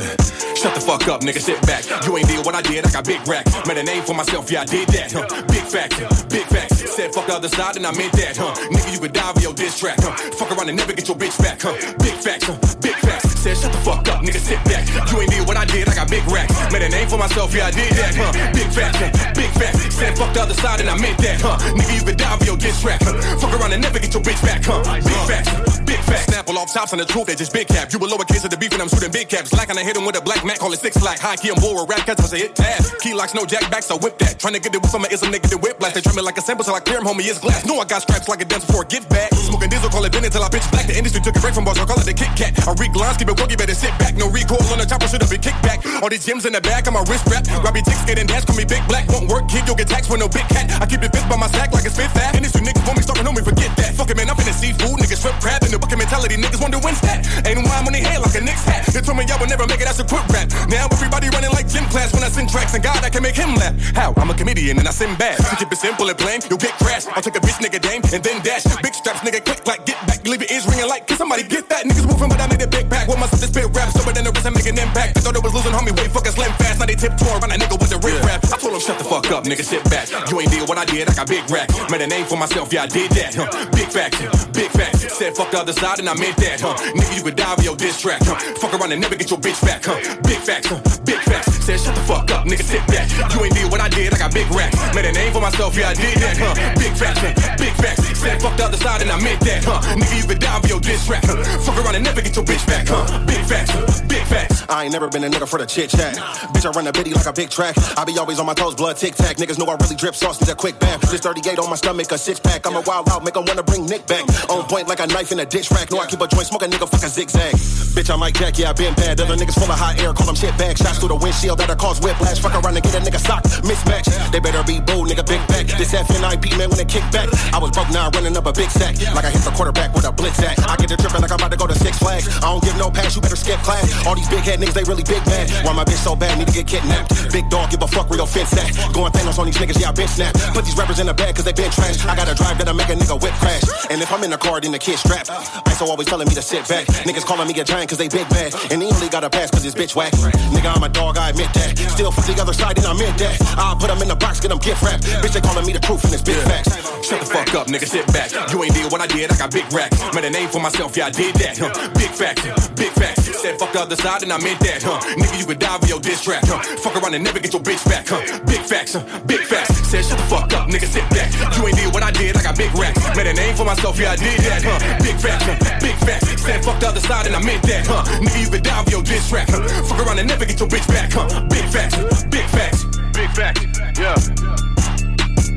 shut 0.55 0.73
the 0.73 0.81
fuck 0.81 1.07
up, 1.07 1.21
nigga. 1.21 1.39
Sit 1.39 1.61
back. 1.67 1.83
You 2.05 2.17
ain't 2.17 2.27
did 2.27 2.45
what 2.45 2.55
I 2.55 2.61
did. 2.61 2.85
I 2.85 2.91
got 2.91 3.05
big 3.05 3.25
rack. 3.27 3.45
Made 3.67 3.77
a 3.77 3.83
name 3.83 4.03
for 4.03 4.13
myself. 4.13 4.49
Yeah, 4.51 4.61
I 4.61 4.65
did 4.65 4.87
that. 4.89 5.11
Huh? 5.11 5.27
Big 5.47 5.63
facts. 5.63 6.23
Big 6.25 6.45
facts. 6.47 6.95
Said 6.95 7.13
fuck 7.13 7.27
the 7.27 7.33
other 7.33 7.49
side, 7.49 7.77
and 7.77 7.85
I 7.85 7.91
meant 7.91 8.13
that. 8.13 8.37
Huh? 8.37 8.53
Nigga, 8.71 8.93
you 8.93 8.99
could 8.99 9.13
die 9.13 9.33
for 9.33 9.41
your 9.41 9.53
diss 9.53 9.79
track. 9.79 9.97
Huh? 9.99 10.15
Fuck 10.37 10.51
around 10.51 10.69
and 10.69 10.77
never 10.77 10.93
get 10.93 11.07
your 11.07 11.17
bitch 11.17 11.37
back. 11.41 11.61
Huh? 11.61 11.73
Big 11.99 12.13
facts. 12.13 12.45
Huh? 12.47 12.57
Big 12.81 12.95
facts. 12.95 13.34
Said 13.45 13.57
shut 13.61 13.71
the 13.73 13.77
fuck 13.85 14.09
up, 14.09 14.25
nigga. 14.25 14.41
Sit 14.41 14.57
back. 14.65 14.89
You 15.13 15.21
ain't 15.21 15.29
did 15.29 15.45
what 15.45 15.55
I 15.55 15.65
did. 15.65 15.87
I 15.87 15.93
got 15.93 16.09
big 16.09 16.25
racks. 16.25 16.49
Made 16.73 16.81
a 16.81 16.89
name 16.89 17.07
for 17.07 17.19
myself. 17.21 17.53
Yeah, 17.53 17.69
I 17.69 17.71
did 17.77 17.93
that. 17.93 18.17
Huh? 18.17 18.33
Big 18.57 18.65
facts. 18.73 18.97
Huh? 18.97 19.33
Big 19.37 19.51
facts. 19.53 19.85
Said 19.93 20.17
fuck 20.17 20.33
the 20.33 20.41
other 20.41 20.57
side, 20.57 20.81
and 20.81 20.89
I 20.89 20.97
meant 20.97 21.21
that. 21.21 21.45
Huh? 21.45 21.53
Nigga, 21.77 21.93
you 21.93 22.01
could 22.01 22.17
die 22.17 22.37
for 22.41 22.45
your 22.45 22.57
diss 22.57 22.81
track. 22.81 23.05
Huh? 23.05 23.13
Fuck 23.37 23.53
around 23.53 23.69
and 23.69 23.83
never 23.85 24.01
get 24.01 24.09
your 24.17 24.23
bitch 24.25 24.41
back. 24.41 24.65
Huh? 24.65 24.81
Big 24.97 25.21
facts. 25.29 25.77
Big 25.85 26.01
facts. 26.09 26.25
Snapple 26.25 26.57
off 26.57 26.73
tops 26.73 26.93
on 26.93 26.97
the 26.97 27.05
truth. 27.05 27.29
They 27.29 27.35
just 27.35 27.53
big 27.53 27.67
cap. 27.69 27.93
You 27.93 28.01
a 28.01 28.09
lowercase 28.09 28.43
of 28.43 28.49
the 28.49 28.57
beef 28.57 28.73
and 28.73 28.81
I'm 28.81 28.89
shooting 28.89 29.13
big 29.13 29.29
caps. 29.29 29.53
Like 29.53 29.69
and 29.69 29.77
I 29.77 29.83
hit 29.85 29.95
him 29.95 30.09
with 30.09 30.17
a 30.17 30.21
black 30.25 30.41
Mac, 30.43 30.57
call 30.57 30.73
it 30.73 30.81
six 30.81 30.97
like 31.05 31.19
high 31.21 31.37
key. 31.37 31.53
I'm 31.53 31.61
bored 31.61 31.77
with 31.77 31.89
rap 31.89 32.01
cats, 32.09 32.25
I 32.25 32.25
say 32.25 32.49
hit 32.49 32.55
tab. 32.57 32.81
Key 32.97 33.13
locks, 33.13 33.37
no 33.37 33.45
jack 33.45 33.69
backs, 33.69 33.91
I 33.93 33.95
whip 34.01 34.17
that. 34.25 34.41
Trying 34.41 34.57
to 34.57 34.59
get 34.59 34.73
the 34.73 34.81
whip 34.81 34.89
from 34.89 35.05
my 35.05 35.09
is 35.13 35.21
a 35.21 35.29
nigga 35.29 35.53
the 35.53 35.61
whip 35.61 35.77
blast. 35.77 35.93
They 35.93 36.01
try 36.01 36.17
me 36.17 36.25
like 36.25 36.37
a 36.37 36.41
sample 36.41 36.65
till 36.65 36.73
I 36.73 36.81
clear 36.81 36.97
him, 36.97 37.05
homie, 37.05 37.29
it's 37.29 37.37
glass. 37.37 37.61
Know 37.65 37.77
I 37.77 37.85
got 37.85 38.01
straps 38.01 38.27
like 38.27 38.41
a 38.41 38.45
dancer 38.45 38.73
for 38.73 38.81
a 38.81 38.87
gift 38.89 39.07
bag. 39.13 39.29
Smoking 39.37 39.69
diesel, 39.69 39.93
call 39.93 40.03
it 40.03 40.11
dinner 40.11 40.33
till 40.33 40.41
I 40.41 40.49
pitch 40.49 40.65
black. 40.73 40.89
The 40.89 40.97
industry 40.97 41.21
took 41.21 41.37
a 41.37 41.39
break 41.39 41.53
from 41.53 41.65
bars, 41.65 41.77
I 41.77 41.85
call 41.85 42.01
it 42.01 42.09
the 42.09 42.17
Kit 42.17 42.33
Kat. 42.33 42.57
I 42.65 42.73
read 42.73 42.95
lines, 42.97 43.17
keep 43.17 43.29
it 43.29 43.34
work, 43.37 43.51
you 43.51 43.57
better 43.57 43.75
sit 43.75 43.91
back. 43.99 44.15
No 44.15 44.29
recoil 44.29 44.61
on 44.71 44.79
the 44.79 44.85
top, 44.85 45.03
I 45.03 45.07
should 45.07 45.21
have 45.21 45.29
been 45.29 45.41
kicked 45.41 45.61
back. 45.61 45.83
All 46.01 46.09
these 46.09 46.25
gems 46.25 46.45
in 46.45 46.53
the 46.53 46.61
back, 46.61 46.87
I'm 46.87 46.95
a 46.95 47.03
wrist 47.05 47.27
wrap. 47.27 47.45
Robbie 47.63 47.81
ticks, 47.81 48.03
get 48.05 48.19
and 48.19 48.27
dance, 48.27 48.45
call 48.45 48.55
me 48.55 48.65
big 48.65 48.83
black. 48.87 49.07
Won't 49.09 49.27
work, 49.27 49.47
kid, 49.47 49.67
you'll 49.67 49.79
get 49.79 49.87
taxed 49.87 50.09
for 50.09 50.17
no 50.17 50.27
big 50.27 50.47
cat. 50.49 50.71
I 50.81 50.85
keep 50.85 51.01
it 51.03 51.11
fist 51.11 51.27
by 51.29 51.37
my 51.37 51.47
sack 51.47 51.71
like 51.71 51.85
it's 51.85 51.95
fifth 51.95 52.13
fat. 52.13 52.35
two 52.35 52.63
niggas 52.63 52.83
want 52.87 52.97
me 52.97 53.03
starting 53.03 53.27
on 53.27 53.35
me, 53.35 53.43
forget 53.43 53.71
that. 53.77 53.95
Fuck 53.95 54.09
it, 54.09 54.17
man, 54.17 54.29
I'm 54.29 54.37
finna 54.37 54.55
seafood, 54.55 54.99
niggas 54.99 55.21
shrimp 55.21 55.39
crab. 55.41 55.63
In 55.63 55.71
the 55.71 55.79
bucket 55.79 55.97
mentality, 55.97 56.35
niggas 56.35 56.61
wonder 56.61 56.79
when's 56.79 57.01
that. 57.01 57.25
Ain't 57.45 57.59
wine 57.59 57.85
on 57.85 57.93
their 57.93 58.03
head 58.03 58.19
like 58.21 58.35
a 58.35 58.41
Knicks 58.41 58.63
hat. 58.63 58.85
They 58.91 59.01
told 59.01 59.17
me 59.17 59.25
y'all 59.27 59.39
would 59.39 59.49
never 59.49 59.67
make 59.67 59.81
it, 59.81 59.85
that's 59.85 59.99
a 59.99 60.07
quick 60.07 60.25
rap. 60.29 60.47
Now 60.69 60.87
everybody 60.91 61.29
running 61.29 61.51
like 61.51 61.67
gym 61.67 61.85
class 61.91 62.13
when 62.13 62.23
I 62.23 62.29
send 62.29 62.49
tracks, 62.49 62.73
and 62.73 62.83
God, 62.83 63.03
I 63.03 63.09
can 63.09 63.23
make 63.23 63.35
him 63.35 63.55
laugh. 63.55 63.75
How? 63.95 64.13
I'm 64.17 64.29
a 64.29 64.33
comedian 64.33 64.79
and 64.79 64.87
I 64.87 64.91
send 64.91 65.17
bad. 65.17 65.37
To 65.37 65.55
keep 65.55 65.71
it 65.71 65.77
simple 65.77 66.07
and 66.09 66.17
plain, 66.17 66.39
you'll 66.49 66.61
get 66.61 66.73
crashed. 66.79 67.07
I'll 67.11 67.21
take 67.21 67.35
a 67.35 67.43
bitch 67.43 67.59
nigga 67.59 67.79
dame 67.81 68.01
and 68.13 68.23
then 68.23 68.41
dash. 68.43 68.63
Big 68.81 68.93
straps, 68.93 69.21
nigga, 69.21 69.43
click 69.43 69.65
like 69.67 69.85
get 69.85 69.99
back. 70.07 70.25
Leave 70.25 70.41
your 70.41 70.51
ears 70.51 70.65
ringing 70.67 70.87
like, 70.87 71.07
can 71.07 71.17
somebody 71.17 71.43
get 71.43 71.69
that? 71.69 71.85
Niggas 71.85 72.07
moving, 72.07 72.29
but 72.29 72.39
I 72.39 72.47
made 72.47 72.61
a 72.61 72.67
big 72.67 72.89
pack. 72.89 73.07
What 73.07 73.19
myself 73.25 73.41
to 73.41 73.47
spit 73.47 73.69
rap, 73.77 73.89
so 73.93 74.01
but 74.05 74.15
then 74.15 74.25
the 74.25 74.31
rest 74.31 74.45
I 74.45 74.49
make 74.49 74.65
an 74.65 74.77
impact. 74.77 75.15
They 75.15 75.21
thought 75.21 75.35
it 75.35 75.43
was 75.43 75.53
losing, 75.53 75.71
homie, 75.71 75.93
wait, 75.97 76.09
fuck 76.11 76.25
a 76.25 76.31
slim 76.31 76.51
fast. 76.57 76.79
Now 76.79 76.85
they 76.85 76.95
they 76.95 77.09
tiptoe 77.09 77.31
around 77.37 77.51
a 77.51 77.57
nigga 77.59 77.79
with 77.79 77.91
the 77.91 77.99
rip 77.99 78.23
rap. 78.23 78.43
I 78.45 78.57
told 78.57 78.73
him 78.73 78.79
shut 78.79 78.97
the 78.97 79.03
fuck 79.03 79.29
up, 79.31 79.43
nigga, 79.43 79.63
sit 79.63 79.83
back. 79.89 80.09
You 80.31 80.39
ain't 80.39 80.51
did 80.51 80.67
what 80.67 80.77
I 80.77 80.85
did, 80.85 81.09
I 81.09 81.13
got 81.13 81.27
big 81.27 81.43
rack. 81.51 81.69
Made 81.91 82.01
a 82.01 82.07
name 82.07 82.25
for 82.25 82.37
myself, 82.37 82.71
yeah, 82.71 82.83
I 82.83 82.87
did 82.87 83.11
that. 83.11 83.35
Huh. 83.35 83.47
Big 83.71 83.89
facts, 83.91 84.19
big 84.55 84.71
facts. 84.71 85.03
Said 85.17 85.35
fuck 85.35 85.51
the 85.51 85.59
other 85.59 85.73
side 85.73 85.99
and 85.99 86.09
I 86.09 86.15
meant 86.15 86.37
that, 86.37 86.61
huh. 86.61 86.75
Nigga, 86.95 87.15
you 87.15 87.23
could 87.23 87.35
die 87.35 87.53
with 87.55 87.65
your 87.65 87.75
diss 87.75 87.99
track. 87.99 88.21
Huh. 88.23 88.35
Fuck 88.59 88.73
around 88.73 88.91
and 88.91 89.01
never 89.01 89.15
get 89.15 89.29
your 89.29 89.39
bitch 89.39 89.59
back, 89.61 89.83
huh. 89.85 89.99
Big 90.23 90.39
facts, 90.39 90.67
huh. 90.67 90.79
big 91.03 91.19
facts. 91.27 91.51
Said 91.65 91.79
shut 91.79 91.95
the 91.95 92.01
fuck 92.01 92.31
up, 92.31 92.45
nigga, 92.45 92.63
sit 92.63 92.85
back. 92.87 93.09
You 93.33 93.43
ain't 93.43 93.55
did 93.55 93.71
what 93.71 93.81
I 93.81 93.89
did, 93.89 94.13
I 94.13 94.17
got 94.17 94.33
big 94.33 94.49
rack. 94.51 94.71
Made 94.95 95.05
a 95.05 95.11
name 95.11 95.33
for 95.33 95.41
myself, 95.41 95.75
yeah, 95.75 95.89
I 95.89 95.93
did 95.93 96.15
that, 96.23 96.37
huh. 96.37 96.55
Big 96.79 96.93
facts, 96.95 97.19
huh. 97.19 97.33
big 97.57 97.73
facts. 97.75 98.03
Said 98.19 98.41
fuck 98.41 98.55
the 98.57 98.65
other 98.65 98.77
side 98.77 99.01
and 99.01 99.11
I 99.11 99.19
meant 99.21 99.41
that, 99.41 99.63
huh. 99.63 99.81
Nigga, 99.95 100.15
you 100.15 100.27
could 100.27 100.39
die 100.39 100.59
with 100.59 100.69
your 100.69 100.79
diss 100.79 101.05
track. 101.05 101.23
Huh. 101.25 101.43
Fuck 101.59 101.77
around 101.83 101.95
and 101.95 102.03
never 102.03 102.21
get 102.21 102.35
your 102.35 102.45
bitch 102.45 102.65
back, 102.67 102.87
huh. 102.87 103.04
Big 103.25 103.43
facts, 103.45 104.01
big 104.01 104.23
facts. 104.23 104.63
I 104.69 104.83
ain't 104.83 104.93
never 104.93 105.07
been 105.07 105.23
a 105.23 105.29
nigga 105.29 105.47
for 105.47 105.59
the 105.59 105.65
chit 105.65 105.89
chat. 105.89 106.15
Bitch, 106.53 106.65
I 106.65 106.71
run 106.71 106.87
a 106.87 106.91
bitty 106.91 107.13
like 107.13 107.25
a 107.25 107.33
big 107.33 107.49
track. 107.49 107.75
I 107.97 108.03
be 108.05 108.17
always 108.17 108.39
on 108.39 108.45
my 108.45 108.53
toes, 108.53 108.75
blood 108.75 108.97
tic 108.97 109.15
tac. 109.15 109.37
Niggas 109.37 109.57
know 109.59 109.65
I 109.65 109.75
really 109.75 109.95
drip 109.95 110.15
sauce, 110.15 110.41
need 110.41 110.49
a 110.49 110.55
quick 110.55 110.79
bath. 110.79 111.01
This 111.11 111.21
38 111.21 111.59
on 111.59 111.69
my 111.69 111.75
stomach, 111.75 112.11
a 112.11 112.17
six 112.17 112.39
pack. 112.39 112.65
I'm 112.65 112.75
a 112.75 112.81
wild 112.81 113.09
out, 113.09 113.23
make 113.23 113.37
'em 113.37 113.45
wanna 113.45 113.63
bring 113.63 113.85
Nick 113.85 114.07
back. 114.07 114.25
On 114.49 114.63
point 114.65 114.87
like 114.87 114.99
a 114.99 115.07
knife 115.07 115.31
in 115.31 115.39
a 115.39 115.45
dish 115.45 115.69
rack. 115.71 115.91
Know 115.91 115.99
I 115.99 116.07
keep 116.07 116.21
a 116.21 116.27
joint, 116.27 116.47
smoke 116.47 116.63
a 116.63 116.67
nigga, 116.67 116.89
fuck 116.89 117.03
a 117.03 117.09
zigzag. 117.09 117.53
Bitch, 117.95 118.09
I'm 118.09 118.19
like 118.19 118.33
Jack, 118.37 118.57
yeah, 118.57 118.71
I 118.71 118.73
been 118.73 118.93
bad. 118.95 119.21
Other 119.21 119.35
niggas 119.35 119.53
full 119.53 119.71
of 119.71 119.79
hot 119.79 119.99
air, 119.99 120.13
call 120.13 120.25
them 120.25 120.35
shit 120.35 120.57
bag. 120.57 120.77
Shots 120.77 120.99
through 120.99 121.09
the 121.09 121.15
windshield 121.15 121.59
that'll 121.59 121.75
cause 121.75 121.99
whiplash. 122.01 122.39
Fuck 122.39 122.55
around 122.55 122.75
and 122.75 122.83
get 122.83 122.95
a 122.95 122.99
nigga 122.99 123.19
sock, 123.19 123.43
mismatch. 123.63 124.09
They 124.31 124.39
better 124.39 124.63
be 124.63 124.79
bold, 124.79 125.07
nigga, 125.09 125.25
big 125.25 125.45
back. 125.47 125.67
This 125.77 125.93
FNIP, 125.93 126.57
man, 126.57 126.69
when 126.69 126.79
it 126.79 126.87
kick 126.89 127.05
back. 127.11 127.29
I 127.53 127.59
was 127.59 127.71
broke 127.71 127.89
now, 127.91 128.09
running 128.09 128.35
up 128.35 128.45
a 128.47 128.51
big 128.51 128.69
sack. 128.71 128.95
Like 129.13 129.25
I 129.25 129.29
hit 129.29 129.43
the 129.43 129.51
quarterback 129.51 129.93
with 129.93 130.05
a 130.05 130.11
blitz 130.11 130.39
act. 130.39 130.59
I 130.67 130.75
get 130.75 130.89
to 130.89 130.97
tripping 130.97 131.21
like 131.21 131.31
I'm 131.31 131.39
about 131.39 131.51
to 131.51 131.57
go 131.57 131.67
to 131.67 131.75
Six 131.75 131.97
Flags. 131.99 132.27
I 132.37 132.49
don't 132.51 132.63
give 132.63 132.75
no 132.77 132.89
pass, 132.95 133.15
you 133.15 133.21
better 133.21 133.35
skip 133.35 133.59
class. 133.59 133.83
All 134.07 134.15
these 134.15 134.29
big 134.29 134.41
head 134.47 134.59
niggas, 134.59 134.73
they 134.73 134.87
really 134.87 135.03
big 135.03 135.21
mad. 135.27 135.51
Why 135.67 135.73
my 135.73 135.83
bitch 135.83 135.99
so 135.99 136.15
bad, 136.15 136.39
need 136.39 136.47
to 136.47 136.55
get 136.55 136.65
kidnapped. 136.65 137.11
Big 137.31 137.49
dog, 137.51 137.69
give 137.69 137.83
a 137.83 137.87
fuck 137.87 138.09
real 138.09 138.25
fence 138.25 138.51
that. 138.55 138.71
Going 138.95 139.11
Thanos 139.11 139.37
on 139.37 139.45
these 139.45 139.59
niggas, 139.59 139.79
yeah, 139.79 139.89
I 139.89 139.91
been 139.91 140.07
snap. 140.07 140.33
Put 140.55 140.63
these 140.63 140.77
rappers 140.77 140.99
in 140.99 141.05
the 141.05 141.13
bag 141.13 141.35
cause 141.35 141.43
they 141.43 141.53
been 141.53 141.69
trash. 141.69 141.99
I 142.07 142.15
got 142.15 142.31
a 142.31 142.33
drive 142.33 142.57
that'll 142.57 142.73
make 142.73 142.89
a 142.89 142.95
nigga 142.95 143.19
whip 143.21 143.35
crash. 143.43 143.63
And 143.91 144.01
if 144.01 144.11
I'm 144.11 144.23
in 144.23 144.31
the 144.31 144.37
car, 144.39 144.61
then 144.61 144.71
the 144.71 144.79
kid 144.79 144.97
strapped. 144.97 145.29
ISO 145.67 145.85
always 145.85 146.07
telling 146.07 146.27
me 146.27 146.33
to 146.35 146.41
sit 146.41 146.67
back. 146.67 146.87
Niggas 147.03 147.25
calling 147.25 147.47
me 147.47 147.53
a 147.59 147.63
giant 147.63 147.89
cause 147.89 147.99
they 147.99 148.07
big 148.07 148.27
bad. 148.29 148.55
And 148.71 148.81
he 148.81 148.87
only 148.87 149.09
got 149.09 149.23
a 149.23 149.29
pass 149.29 149.51
cause 149.51 149.63
his 149.63 149.75
bitch 149.75 149.95
whack. 149.95 150.13
Nigga, 150.55 150.73
I'm 150.75 150.83
a 150.83 150.89
dog, 150.89 151.17
I 151.17 151.29
admit 151.29 151.51
that. 151.53 151.77
Still 151.91 152.11
for 152.11 152.21
the 152.21 152.39
other 152.41 152.53
side, 152.53 152.77
and 152.77 152.87
I 152.87 152.93
meant 152.93 153.17
that. 153.19 153.35
I'll 153.57 153.75
put 153.75 153.87
them 153.87 154.01
in 154.01 154.07
the 154.07 154.15
box, 154.15 154.39
get 154.39 154.49
them 154.49 154.59
gift 154.59 154.81
wrapped. 154.81 155.03
Bitch, 155.03 155.33
they 155.33 155.41
calling 155.41 155.65
me 155.65 155.73
the 155.73 155.79
proof 155.81 156.03
in 156.05 156.11
this 156.11 156.21
big 156.21 156.37
facts. 156.47 156.71
Shut 157.05 157.19
the 157.19 157.25
fuck 157.25 157.53
up, 157.53 157.67
nigga, 157.67 157.87
sit 157.87 158.07
back. 158.07 158.31
You 158.51 158.63
ain't 158.63 158.73
did 158.73 158.91
what 158.91 159.01
I 159.01 159.07
did, 159.07 159.31
I 159.31 159.37
got 159.37 159.51
big 159.51 159.71
racks. 159.73 159.97
Made 160.13 160.25
a 160.25 160.29
name 160.29 160.49
for 160.49 160.59
myself, 160.59 160.95
yeah, 160.97 161.07
I 161.07 161.11
did 161.11 161.35
that. 161.35 161.59
Big 161.95 162.09
facts, 162.09 162.67
big 162.69 162.84
facts. 162.93 163.25
Said 163.41 163.59
fuck 163.59 163.71
the 163.73 163.81
other 163.81 163.95
side 163.95 164.23
and 164.23 164.31
I 164.31 164.37
meant 164.37 164.59
that, 164.61 164.83
huh. 164.83 164.99
Nigga, 165.15 165.39
you 165.39 165.45
could 165.45 165.59
die 165.59 165.77
with 165.77 165.89
your 165.89 165.99
diss 165.99 166.23
track, 166.23 166.43
huh. 166.45 166.61
Fuck 166.77 166.95
around 167.01 167.13
and 167.13 167.23
never 167.23 167.39
get 167.39 167.53
your 167.53 167.61
bitch 167.61 167.83
back, 167.85 168.07
huh. 168.07 168.21
Big 168.45 168.61
facts, 168.61 168.93
huh. 168.93 169.03
big 169.25 169.41
facts. 169.41 169.75
Said 169.89 170.05
shut 170.05 170.17
the 170.17 170.25
fuck 170.25 170.53
up, 170.53 170.69
nigga, 170.69 170.87
sit 170.87 171.07
back. 171.09 171.31
You 171.57 171.67
ain't 171.67 171.77
did 171.77 171.93
what 171.93 172.03
I 172.03 172.11
did, 172.11 172.37
I 172.37 172.43
got 172.43 172.57
big 172.57 172.73
racks. 172.75 172.99
Made 173.15 173.27
a 173.27 173.33
name 173.33 173.55
for 173.55 173.65
myself, 173.65 173.99
yeah, 173.99 174.11
I 174.11 174.15
did 174.15 174.39
that, 174.45 174.61
huh. 174.63 174.79
Big 175.03 175.17
facts, 175.17 175.45
huh. 175.45 175.79
big 175.79 175.95
facts. 176.05 176.41
Said 176.41 176.63
fuck 176.63 176.79
the 176.79 176.87
other 176.87 177.01
side 177.01 177.27
and 177.27 177.35
I 177.35 177.41
meant 177.43 177.63
that, 177.63 177.87
huh. 177.87 178.03
Nigga, 178.21 178.39
you 178.41 178.49
could 178.49 178.63
die 178.63 178.81
with 178.81 178.91
your 178.91 179.03
diss 179.03 179.29
track, 179.29 179.47
huh. 179.49 179.61
Fuck 179.83 180.05
around 180.05 180.19
and 180.19 180.27
never 180.27 180.45
get 180.45 180.59
your 180.59 180.69
bitch 180.69 180.87
back, 180.87 181.11
huh. 181.11 181.27
Big 181.49 181.65
facts, 181.69 181.97
big 182.25 182.45
facts. 182.49 182.85
Big 183.15 183.29
facts, 183.31 183.61
yeah. 183.97 184.15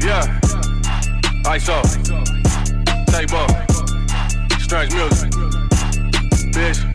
Yeah. 0.01 0.41
ISO. 1.45 1.83
Table. 3.11 3.47
Strange 4.61 4.95
music. 4.95 5.31
Bitch. 6.53 6.88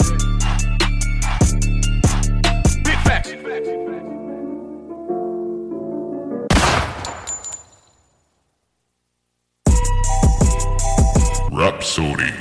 Rhapsody. 11.94 12.34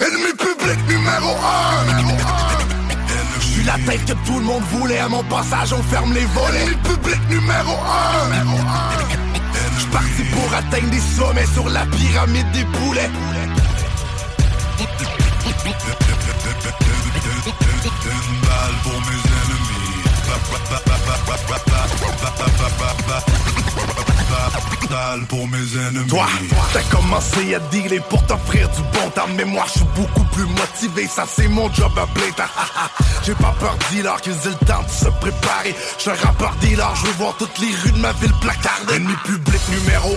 Ennemi 0.00 0.32
public 0.38 0.78
numéro 0.88 1.36
1 1.36 1.88
Je 3.38 3.44
suis 3.44 3.64
la 3.64 3.74
tête 3.74 4.04
que 4.06 4.12
tout 4.26 4.38
le 4.38 4.44
monde 4.44 4.62
voulait 4.70 4.98
À 4.98 5.08
mon 5.08 5.22
passage 5.24 5.74
on 5.74 5.82
ferme 5.82 6.14
les 6.14 6.24
volets 6.24 6.62
Ennemi 6.62 6.76
public 6.76 7.20
numéro 7.28 7.72
1 7.72 8.32
Je 9.78 9.86
parti 9.88 10.22
pour 10.32 10.54
atteindre 10.54 10.90
des 10.90 11.00
sommets 11.00 11.46
Sur 11.52 11.68
la 11.68 11.84
pyramide 11.86 12.50
des 12.52 12.64
poulets 12.64 13.10
Une 18.04 18.40
balle 18.40 18.74
pour 18.82 19.00
mes 19.00 19.20
ennemis. 19.28 19.72
Pour 25.28 25.46
mes 25.48 25.58
ennemis. 25.58 26.06
Toi, 26.08 26.26
t'as 26.72 26.82
commencé 26.82 27.54
à 27.54 27.60
dealer 27.70 28.00
pour 28.10 28.24
t'offrir 28.26 28.68
du 28.70 28.82
bon 28.92 29.08
temps 29.14 29.28
Mais 29.36 29.44
moi 29.44 29.64
je 29.66 29.78
suis 29.78 29.88
beaucoup 29.96 30.24
plus 30.24 30.44
motivé 30.44 31.06
Ça 31.06 31.24
c'est 31.26 31.48
mon 31.48 31.72
job 31.72 31.92
à 31.96 32.06
plein 32.08 32.30
temps. 32.32 32.50
J'ai 33.24 33.34
pas 33.34 33.54
peur 33.58 33.76
dealer 33.90 34.20
qu'ils 34.20 34.32
aient 34.32 34.56
le 34.60 34.66
temps 34.66 34.82
de 34.82 34.90
se 34.90 35.08
préparer. 35.20 35.74
Je 35.96 36.02
suis 36.02 36.10
un 36.10 36.14
rappeur 36.14 36.54
dealer, 36.60 36.92
je 36.96 37.06
veux 37.06 37.12
voir 37.12 37.34
toutes 37.38 37.56
les 37.58 37.74
rues 37.82 37.92
de 37.92 37.98
ma 37.98 38.12
ville 38.12 38.32
placardées. 38.40 38.96
Ennemi 38.96 39.14
public 39.24 39.60
numéro 39.70 40.16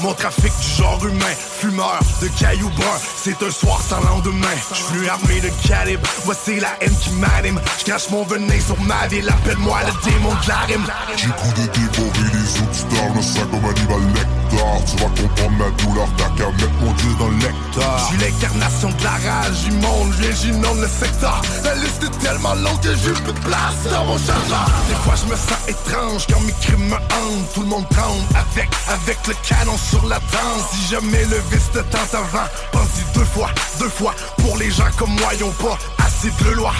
1 0.00 0.04
Mon 0.04 0.12
trafic 0.12 0.52
du 0.60 0.68
genre 0.76 1.04
humain. 1.04 1.34
Fumeur 1.60 1.98
de 2.20 2.28
cailloux 2.28 2.70
bruns 2.70 3.00
C'est 3.16 3.42
un 3.42 3.50
soir 3.50 3.80
sans 3.80 4.00
lendemain. 4.00 4.56
Je 4.70 4.98
suis 4.98 5.08
armé 5.08 5.40
de 5.40 5.50
calibre 5.66 6.08
Voici 6.24 6.60
la 6.60 6.76
haine 6.80 6.94
qui 6.96 7.10
m'anime. 7.12 7.60
Je 7.78 7.84
crache 7.84 8.10
mon 8.10 8.22
venin 8.24 8.60
sur 8.60 8.78
ma 8.82 9.06
ville 9.08 9.28
Appelle-moi 9.28 9.78
le 9.86 10.10
démon 10.10 10.30
de 10.30 10.48
la 10.48 10.58
rime. 10.68 10.86
J'ai 11.16 11.26
goût 11.28 11.52
de 11.56 11.66
dévorer 11.72 12.30
les 12.34 12.60
auditeurs, 12.60 13.14
le 13.14 13.22
sac 13.22 13.61
comme 13.62 13.70
Hannibal 13.70 14.51
Tu 14.86 14.96
vas 14.96 15.10
comprendre 15.10 15.58
ma 15.58 15.70
douleur, 15.82 16.08
t'as 16.16 16.30
qu'à 16.30 16.50
mettre 16.50 16.72
mon 16.80 16.92
dieu 16.92 17.10
dans 17.18 17.28
le 17.28 17.36
lecteur. 17.36 17.98
Je 17.98 18.04
suis 18.04 18.16
l'incarnation 18.18 18.88
de 18.90 19.04
la 19.04 19.10
rage 19.10 19.64
immonde, 19.68 20.12
j'inonde 20.40 20.78
le 20.78 20.88
secteur 20.88 21.42
La 21.64 21.74
liste 21.76 22.02
est 22.04 22.18
tellement 22.24 22.54
longue 22.54 22.80
que 22.80 22.94
j'ai 22.94 23.12
plus 23.12 23.32
de 23.32 23.38
place 23.40 23.90
dans 23.90 24.04
mon 24.04 24.18
chargeur. 24.18 24.70
Des 24.88 24.94
fois 24.94 25.14
je 25.16 25.30
me 25.30 25.36
sens 25.36 25.68
étrange 25.68 26.26
quand 26.28 26.40
mes 26.40 26.52
crimes 26.60 26.88
me 26.88 26.94
hantent. 26.94 27.52
Tout 27.54 27.62
le 27.62 27.68
monde 27.68 27.88
tremble 27.90 28.22
avec, 28.34 28.68
avec 28.88 29.18
le 29.26 29.34
canon 29.46 29.76
sur 29.76 30.06
la 30.06 30.18
danse. 30.18 30.70
Si 30.72 30.90
jamais 30.90 31.24
le 31.24 31.40
vice 31.50 31.70
te 31.72 31.78
tente 31.78 32.14
avant, 32.14 32.46
pense-y 32.70 33.18
deux 33.18 33.24
fois, 33.24 33.50
deux 33.80 33.88
fois. 33.88 34.14
Pour 34.38 34.56
les 34.58 34.70
gens 34.70 34.90
comme 34.96 35.12
moi, 35.14 35.32
ils 35.36 35.44
ont 35.44 35.50
pas 35.52 35.76
assez 36.04 36.30
de 36.44 36.50
loi. 36.50 36.72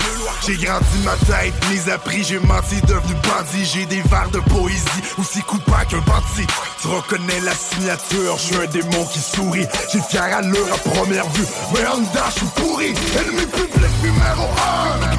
J'ai 0.47 0.57
grandi 0.57 0.99
ma 1.05 1.17
tête, 1.27 1.55
mis 1.71 1.91
à 1.91 1.99
prix, 1.99 2.25
j'ai 2.25 2.39
menti, 2.41 2.81
devenu 2.83 3.15
bandit. 3.23 3.65
J'ai 3.65 3.87
des 3.87 4.03
vers 4.03 4.29
de 4.31 4.41
poésie, 4.41 5.03
aussi 5.19 5.41
coupant 5.43 5.85
qu'un 5.89 6.01
bandit. 6.01 6.47
Tu 6.81 6.89
reconnais 6.89 7.41
la 7.41 7.55
signature, 7.75 8.37
je 8.39 8.43
suis 8.43 8.57
un 8.57 8.67
démon 8.67 9.05
qui 9.07 9.19
sourit 9.19 9.67
J'ai 9.93 10.01
fier 10.01 10.37
allure 10.37 10.67
à 10.73 10.79
première 10.79 11.29
vue, 11.31 11.47
mais 11.73 11.87
en 11.87 12.03
je 12.29 12.39
suis 12.39 12.47
pourri. 12.57 12.95
Ennemi 13.19 13.47
public 13.47 13.93
numéro 14.03 14.45
1 14.45 15.11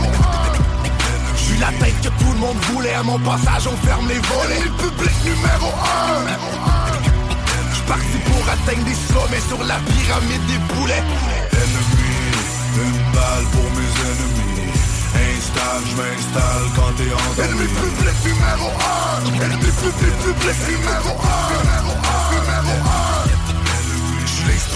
Je 1.36 1.42
suis 1.42 1.58
la 1.60 1.72
tête 1.80 2.00
que 2.02 2.10
tout 2.10 2.32
le 2.32 2.40
monde 2.40 2.58
voulait, 2.72 2.94
à 2.94 3.04
mon 3.04 3.20
passage 3.20 3.68
on 3.68 3.78
ferme 3.86 4.08
les 4.08 4.20
volets. 4.20 4.58
Ennemi 4.58 4.78
public 4.78 5.16
numéro 5.26 5.68
1 5.68 6.28
Je 7.74 7.82
parti 7.88 8.18
pour 8.26 8.50
atteindre 8.50 8.86
des 8.86 9.14
sommets 9.14 9.48
sur 9.48 9.64
la 9.64 9.80
pyramide 9.80 10.46
des 10.48 10.74
boulets 10.74 11.04
Ennemi, 11.54 12.14
une 12.78 13.12
balle 13.14 13.46
pour 13.52 13.70
mes 13.72 13.92
ennemis 14.10 14.63
m'installe, 15.54 15.84
je 15.86 15.96
m'installe 15.96 16.68
quand 16.76 16.92
t'es 16.98 17.12
en 17.14 17.44
Ennemi 17.44 17.68
public 17.68 18.18
numéro 18.26 18.70
1 19.20 19.46
Ennemi 19.46 19.72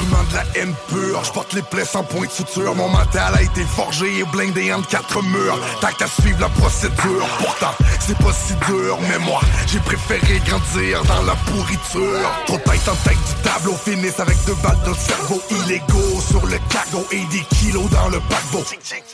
de 0.06 0.36
la 0.36 0.44
haine 0.56 0.74
pure. 0.90 1.24
Je 1.24 1.32
porte 1.32 1.54
les 1.54 1.62
plaies 1.62 1.86
sans 1.86 2.04
point 2.04 2.26
de 2.26 2.32
suture. 2.32 2.76
Mon 2.76 2.90
mental 2.90 3.34
a 3.36 3.42
été 3.42 3.64
forgé 3.64 4.20
et 4.20 4.24
blindé 4.26 4.74
entre 4.74 4.88
quatre 4.88 5.22
murs. 5.24 5.60
T'as 5.82 5.92
qu'à 5.92 6.08
suivre 6.08 6.40
la 6.40 6.50
procédure. 6.50 7.28
Pourtant, 7.40 7.74
c'est 8.00 8.18
pas 8.18 8.34
si 8.34 8.54
dur. 8.68 8.98
Mais 9.10 9.18
moi, 9.20 9.42
j'ai 9.68 9.80
préféré 9.80 10.40
grandir 10.46 11.04
dans 11.06 11.22
la 11.24 11.36
pourriture. 11.36 12.30
Trop 12.46 12.58
tête 12.58 12.88
en 12.88 12.96
tête 13.08 13.18
du 13.18 13.44
tableau. 13.44 13.74
Finissent 13.84 14.20
avec 14.20 14.38
deux 14.46 14.56
balles 14.64 14.80
dans 14.86 14.92
le 14.92 14.98
cerveau. 14.98 15.42
Illégaux 15.50 16.22
sur 16.30 16.46
le 16.46 16.58
cargo 16.70 17.06
et 17.12 17.26
des 17.32 17.46
kilos 17.56 17.90
dans 17.90 18.10
le 18.10 18.20
paquebot. 18.20 18.66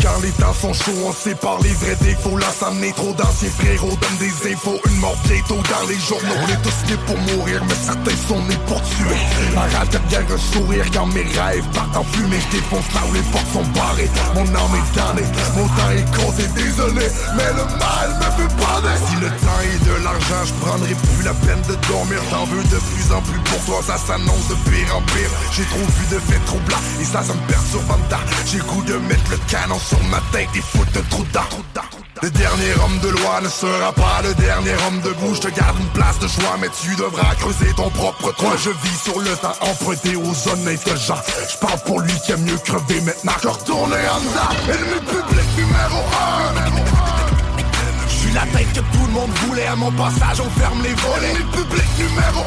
Quand 0.01 0.19
les 0.21 0.31
temps 0.31 0.53
sont 0.53 0.73
chauds, 0.73 1.05
on 1.05 1.13
sépare 1.13 1.59
les 1.61 1.73
vrais 1.73 1.97
défauts. 2.01 2.38
Là, 2.38 2.47
ça 2.57 2.71
trop 2.95 3.13
d'anciens 3.13 3.49
frérots. 3.49 3.97
Donne 4.01 4.17
des 4.19 4.53
infos. 4.53 4.79
Une 4.89 4.97
mort 4.97 5.17
bientôt 5.27 5.55
dans 5.55 5.88
les 5.88 5.99
journaux. 5.99 6.36
On 6.43 6.47
est 6.47 6.61
tous 6.61 6.89
nés 6.89 6.99
pour 7.05 7.17
mourir, 7.17 7.63
mais 7.67 7.75
certains 7.75 8.27
sont 8.27 8.41
nés 8.43 8.59
pour 8.67 8.81
tuer. 8.81 9.17
La 9.55 9.61
rate 9.77 9.97
gang 10.09 10.25
un 10.31 10.38
sourire 10.38 10.72
quand 10.93 11.05
mes 11.07 11.21
rêves 11.21 11.65
partent 11.74 11.97
en 11.97 12.03
fumée. 12.03 12.39
Je 12.39 12.57
défonce 12.57 12.86
là 12.93 13.01
où 13.09 13.13
les 13.13 13.21
portes 13.32 13.51
sont 13.53 13.65
barrées. 13.78 14.09
Mon 14.34 14.41
âme 14.41 14.76
est 14.78 14.95
damnée. 14.95 15.28
Mon 15.55 15.67
temps 15.67 15.91
est 15.91 16.09
compté, 16.17 16.43
désolé. 16.55 17.07
Mais 17.38 17.49
le 17.53 17.65
mal 17.78 18.09
me 18.17 18.30
fait 18.38 18.55
bander 18.57 18.97
Si 19.07 19.15
le 19.21 19.30
temps 19.30 19.61
est 19.61 19.86
de 19.86 20.03
l'argent 20.03 20.41
Je 20.45 20.53
prendrai 20.65 20.95
plus 20.95 21.24
la 21.24 21.34
peine 21.34 21.61
de 21.69 21.76
dormir. 21.88 22.19
T'en 22.32 22.45
veux 22.45 22.63
de 22.63 22.80
plus 22.89 23.13
en 23.13 23.21
plus 23.21 23.39
pour 23.39 23.59
toi 23.65 23.82
Ça 23.86 23.97
s'annonce 23.97 24.47
de 24.49 24.55
pire 24.69 24.97
en 24.97 25.01
pire. 25.01 25.30
J'ai 25.51 25.65
trop 25.65 25.86
vu 25.86 26.05
de 26.09 26.19
faits 26.19 26.45
troublants 26.45 26.84
Et 26.99 27.05
ça, 27.05 27.21
ça 27.21 27.34
me 27.34 27.47
perturbe 27.47 27.91
en 27.91 27.99
J'ai 28.45 28.59
goût 28.59 28.84
de 28.84 28.97
mettre 29.07 29.30
le 29.30 29.38
canon 29.49 29.78
sur 29.78 30.01
ma 30.05 30.21
tête 30.32 30.49
Et 30.55 30.61
foutre 30.61 30.97
un 30.97 31.03
trou 31.09 31.24
dedans 31.24 32.03
Le 32.24 32.32
dernier 32.32 32.74
homme 32.82 32.99
de 32.99 33.09
loi 33.09 33.41
ne 33.41 33.49
sera 33.49 33.91
pas 33.91 34.21
le 34.24 34.34
dernier 34.36 34.71
homme 34.88 35.01
debout. 35.01 35.36
Je 35.36 35.41
te 35.41 35.49
garde 35.49 35.78
une 35.78 35.89
place 35.89 36.19
de 36.19 36.28
choix, 36.30 36.55
mais 36.57 36.69
tu 36.69 36.95
devras 36.95 37.36
creuser 37.36 37.74
ton 37.76 37.89
propre 37.89 38.32
trou. 38.32 38.47
Je 38.63 38.69
vis 38.69 38.97
sur 39.03 39.19
le 39.19 39.36
temps 39.36 39.51
emprunté 39.59 40.15
aux 40.15 40.47
honnêtes 40.47 40.88
gens. 41.05 41.19
Je 41.51 41.57
parle 41.57 41.82
pour 41.86 41.99
lui 41.99 42.13
qui 42.26 42.32
a 42.32 42.38
mieux 42.38 42.55
crevé 42.59 43.01
maintenant 43.01 43.34
que 43.41 43.47
retourner 43.49 44.07
en 44.07 44.21
dedans. 44.21 44.55
Ennemi 44.71 45.01
public 45.01 45.49
numéro 45.57 45.99
1. 46.47 48.07
Je 48.07 48.13
suis 48.15 48.32
la 48.32 48.47
tête 48.57 48.71
que 48.71 48.80
tout 48.80 49.05
le 49.05 49.11
monde 49.11 49.32
voulait. 49.45 49.67
À 49.67 49.76
mon 49.76 49.91
passage, 49.91 50.39
on 50.39 50.49
ferme 50.61 50.82
les 50.82 50.93
volets. 50.93 51.32
Ennemi 51.32 51.43
public 51.51 51.89
numéro 51.97 52.45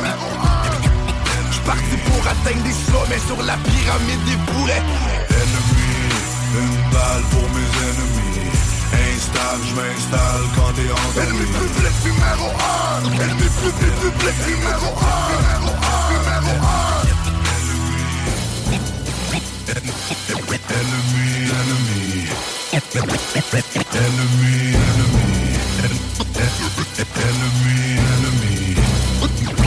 1. 0.00 1.52
Je 1.52 1.60
parti 1.68 1.96
pour 2.08 2.26
atteindre 2.26 2.64
des 2.64 2.72
sommets 2.72 3.26
sur 3.26 3.42
la 3.44 3.58
pyramide 3.58 4.24
des 4.24 4.36
boulets. 4.52 4.82
Ennemi, 5.28 5.84
une 6.56 6.90
balle 6.90 7.24
pour 7.30 7.46
mes 7.50 7.68
ennemis. 7.84 8.37
Installe, 9.28 9.60
je 9.68 9.74
m'installe 9.74 10.44
quand 10.54 10.72
t'es 10.74 10.90
en 10.90 10.96
Ennemi 11.20 11.46
public 11.46 11.96
numéro 12.04 12.48
1 12.48 13.12
Ennemi 13.22 13.48
public, 13.60 13.94
public 14.00 14.36
numéro 14.46 14.88
1 14.88 15.08
Numéro 15.32 15.70
1, 15.72 16.12
numéro 16.12 16.52
1 16.62 17.08
Ennemi, 19.68 20.12
ennemi 20.70 21.38
Ennemi, 22.08 22.72
ennemi 22.72 23.04
Ennemi, 27.18 27.80
ennemi 28.14 28.76
Vous 29.20 29.57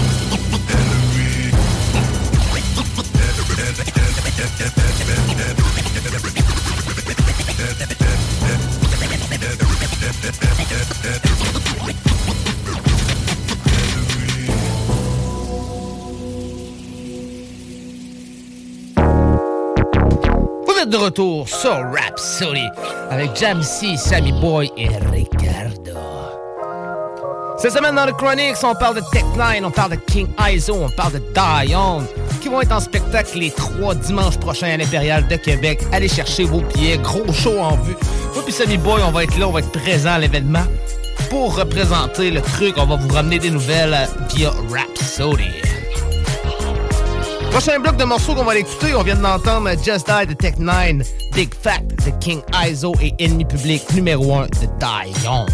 de 20.91 20.97
retour 20.97 21.47
sur 21.47 21.71
Rhapsody 21.71 22.67
avec 23.09 23.35
Jamsey, 23.35 23.95
Sammy 23.95 24.33
Boy 24.33 24.69
et 24.75 24.89
Ricardo. 24.89 25.97
Cette 27.57 27.71
semaine 27.71 27.95
dans 27.95 28.05
le 28.05 28.11
Chronix, 28.11 28.61
on 28.63 28.75
parle 28.75 28.97
de 28.97 29.01
Tech 29.13 29.23
9, 29.37 29.61
on 29.63 29.71
parle 29.71 29.91
de 29.91 29.95
King 29.95 30.27
Iso, 30.49 30.75
on 30.75 30.89
parle 30.89 31.13
de 31.13 31.21
Dion, 31.33 32.03
qui 32.41 32.49
vont 32.49 32.59
être 32.59 32.73
en 32.73 32.81
spectacle 32.81 33.37
les 33.37 33.51
trois 33.51 33.95
dimanches 33.95 34.37
prochains 34.37 34.67
à 34.67 34.77
l'Impérial 34.77 35.25
de 35.27 35.35
Québec. 35.37 35.79
Allez 35.93 36.09
chercher 36.09 36.43
vos 36.43 36.59
billets, 36.59 36.97
gros 36.97 37.31
show 37.31 37.57
en 37.59 37.77
vue. 37.77 37.95
Moi 38.33 38.43
puis 38.43 38.53
Sammy 38.53 38.77
Boy, 38.77 39.01
on 39.05 39.11
va 39.11 39.23
être 39.23 39.37
là, 39.37 39.47
on 39.47 39.51
va 39.51 39.59
être 39.59 39.71
présent 39.71 40.11
à 40.11 40.19
l'événement. 40.19 40.65
Pour 41.29 41.55
représenter 41.55 42.31
le 42.31 42.41
truc, 42.41 42.73
on 42.77 42.85
va 42.85 42.97
vous 42.97 43.13
ramener 43.13 43.39
des 43.39 43.51
nouvelles 43.51 44.09
via 44.35 44.51
Rhapsody. 44.69 45.51
Prochain 47.51 47.79
bloc 47.79 47.97
de 47.97 48.05
morceaux 48.05 48.33
qu'on 48.33 48.45
va 48.45 48.53
l'écouter, 48.53 48.95
on 48.95 49.03
vient 49.03 49.17
d'entendre 49.17 49.69
Just 49.83 50.07
Die 50.07 50.27
de 50.27 50.33
Tech 50.33 50.53
9, 50.57 51.05
Big 51.35 51.49
Fact 51.53 52.05
de 52.05 52.11
King 52.21 52.41
Iso 52.65 52.93
et 53.01 53.13
Ennemi 53.19 53.43
Public 53.43 53.83
numéro 53.93 54.35
1 54.35 54.45
de 54.45 55.19
Dion. 55.19 55.45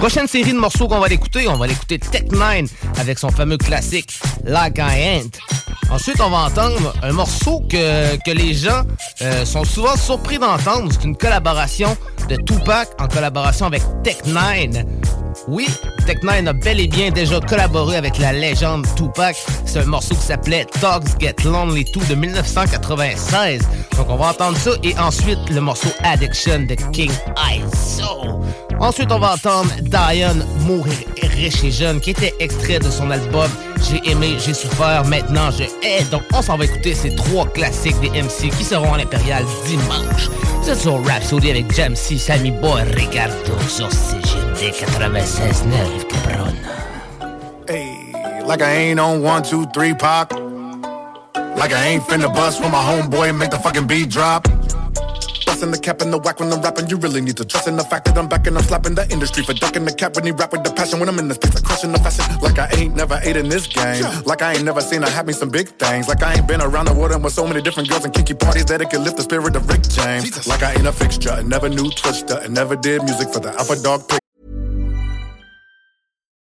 Prochaine 0.00 0.26
série 0.26 0.52
de 0.52 0.58
morceaux 0.58 0.88
qu'on 0.88 0.98
va 0.98 1.06
l'écouter, 1.06 1.46
on 1.46 1.56
va 1.56 1.68
l'écouter 1.68 2.00
Tech 2.00 2.24
9 2.32 2.68
avec 2.98 3.20
son 3.20 3.30
fameux 3.30 3.56
classique 3.56 4.18
Like 4.44 4.78
I 4.78 5.02
Ain't. 5.02 5.38
Ensuite, 5.92 6.20
on 6.20 6.30
va 6.30 6.38
entendre 6.38 6.92
un 7.02 7.12
morceau 7.12 7.60
que, 7.68 8.16
que 8.24 8.30
les 8.30 8.52
gens 8.52 8.82
euh, 9.22 9.44
sont 9.44 9.64
souvent 9.64 9.96
surpris 9.96 10.38
d'entendre. 10.38 10.90
C'est 10.92 11.04
une 11.04 11.16
collaboration 11.16 11.96
de 12.28 12.36
Tupac 12.36 12.88
en 13.00 13.06
collaboration 13.06 13.66
avec 13.66 13.82
Tech 14.02 14.18
9. 14.26 14.84
Oui, 15.48 15.68
Tech 16.06 16.18
9 16.22 16.46
a 16.46 16.52
bel 16.52 16.80
et 16.80 16.88
bien 16.88 17.10
déjà 17.10 17.40
collaboré 17.40 17.96
avec 17.96 18.18
la 18.18 18.32
légende 18.32 18.86
Tupac. 18.94 19.36
C'est 19.64 19.80
un 19.80 19.84
morceau 19.84 20.14
qui 20.14 20.22
s'appelait 20.22 20.66
Dogs 20.80 21.08
Get 21.18 21.36
Lonely 21.44 21.84
2 21.84 22.06
de 22.06 22.14
1996. 22.14 23.62
Donc 23.96 24.06
on 24.08 24.16
va 24.16 24.30
entendre 24.30 24.56
ça 24.58 24.70
et 24.82 24.96
ensuite 24.98 25.38
le 25.50 25.60
morceau 25.60 25.90
Addiction 26.02 26.60
de 26.60 26.74
King 26.92 27.10
Iso. 27.50 28.40
Ensuite, 28.80 29.12
on 29.12 29.18
va 29.18 29.34
entendre 29.34 29.70
Diane 29.82 30.46
Mourir 30.60 30.94
riche 31.40 31.64
et 31.64 31.70
jeune 31.70 32.00
qui 32.00 32.10
était 32.10 32.34
extrait 32.38 32.78
de 32.78 32.90
son 32.90 33.10
album 33.10 33.50
J'ai 33.82 34.10
aimé, 34.10 34.36
j'ai 34.38 34.54
souffert, 34.54 35.04
maintenant 35.06 35.50
je 35.50 35.64
hais. 35.86 36.04
Donc 36.10 36.22
on 36.32 36.42
s'en 36.42 36.56
va 36.56 36.64
écouter 36.64 36.94
ces 36.94 37.14
trois 37.14 37.46
classiques 37.46 37.98
des 38.00 38.10
MC 38.10 38.50
qui 38.56 38.64
seront 38.64 38.92
à 38.92 38.98
l'Impérial 38.98 39.44
dimanche. 39.66 40.28
Êtes 40.68 40.80
sur 40.80 41.04
Rhapsody 41.04 41.50
avec 41.50 41.74
Jamsey, 41.74 42.18
Sammy 42.18 42.50
Boy, 42.50 42.82
Ricardo 42.94 43.58
sur 43.68 43.90
CGD 43.90 44.72
96.9 44.72 46.06
Cabron. 46.08 46.54
Hey, 47.68 48.12
like 48.46 48.62
I 48.62 48.90
ain't 48.90 49.00
on 49.00 49.22
one, 49.24 49.42
two, 49.42 49.66
three 49.74 49.94
pop. 49.94 50.32
Like 51.56 51.72
I 51.72 51.88
ain't 51.88 52.02
finna 52.04 52.32
bust 52.32 52.60
with 52.60 52.70
my 52.70 52.78
homeboy 52.78 53.36
make 53.36 53.50
the 53.50 53.58
fucking 53.58 53.86
beat 53.86 54.10
drop. 54.10 54.46
Busting 55.60 55.72
the 55.72 55.78
cap 55.78 56.00
and 56.00 56.10
the 56.10 56.16
whack 56.16 56.40
when 56.40 56.50
I'm 56.50 56.62
rapping, 56.62 56.88
you 56.88 56.96
really 56.96 57.20
need 57.20 57.36
to 57.36 57.44
trust 57.44 57.68
in 57.68 57.76
the 57.76 57.84
fact 57.84 58.06
that 58.06 58.16
I'm 58.16 58.28
back 58.28 58.46
and 58.46 58.56
I'm 58.56 58.64
slapping 58.64 58.94
the 58.94 59.06
industry 59.12 59.42
for 59.42 59.52
ducking 59.52 59.84
the 59.84 59.92
cap 59.92 60.16
when 60.16 60.24
he 60.24 60.30
rap 60.30 60.52
with 60.52 60.64
the 60.64 60.72
passion. 60.72 60.98
When 61.00 61.06
I'm 61.06 61.18
in 61.18 61.28
this 61.28 61.36
place, 61.36 61.54
I 61.54 61.60
crushing 61.60 61.92
the 61.92 61.98
fashion. 61.98 62.24
Like 62.40 62.58
I 62.58 62.70
ain't 62.80 62.96
never 62.96 63.20
ate 63.22 63.36
in 63.36 63.50
this 63.50 63.66
game. 63.66 64.02
Like 64.24 64.40
I 64.40 64.54
ain't 64.54 64.64
never 64.64 64.80
seen 64.80 65.02
her 65.02 65.10
have 65.10 65.26
me 65.26 65.34
some 65.34 65.50
big 65.50 65.68
things. 65.68 66.08
Like 66.08 66.22
I 66.22 66.32
ain't 66.32 66.48
been 66.48 66.62
around 66.62 66.86
the 66.86 66.94
world 66.94 67.12
and 67.12 67.22
with 67.22 67.34
so 67.34 67.46
many 67.46 67.60
different 67.60 67.90
girls 67.90 68.06
and 68.06 68.14
kinky 68.14 68.32
parties 68.32 68.64
that 68.72 68.80
it 68.80 68.88
can 68.88 69.04
lift 69.04 69.18
the 69.18 69.22
spirit 69.22 69.54
of 69.54 69.68
Rick 69.68 69.82
James. 69.82 70.48
Like 70.48 70.62
I 70.62 70.72
ain't 70.72 70.86
a 70.86 70.94
fixture, 70.94 71.42
never 71.42 71.68
knew 71.68 71.90
Twister, 71.90 72.40
and 72.42 72.54
never 72.54 72.74
did 72.74 73.04
music 73.04 73.28
for 73.28 73.40
the 73.40 73.52
Alpha 73.52 73.76
Dog 73.82 74.08
Pick. 74.08 74.29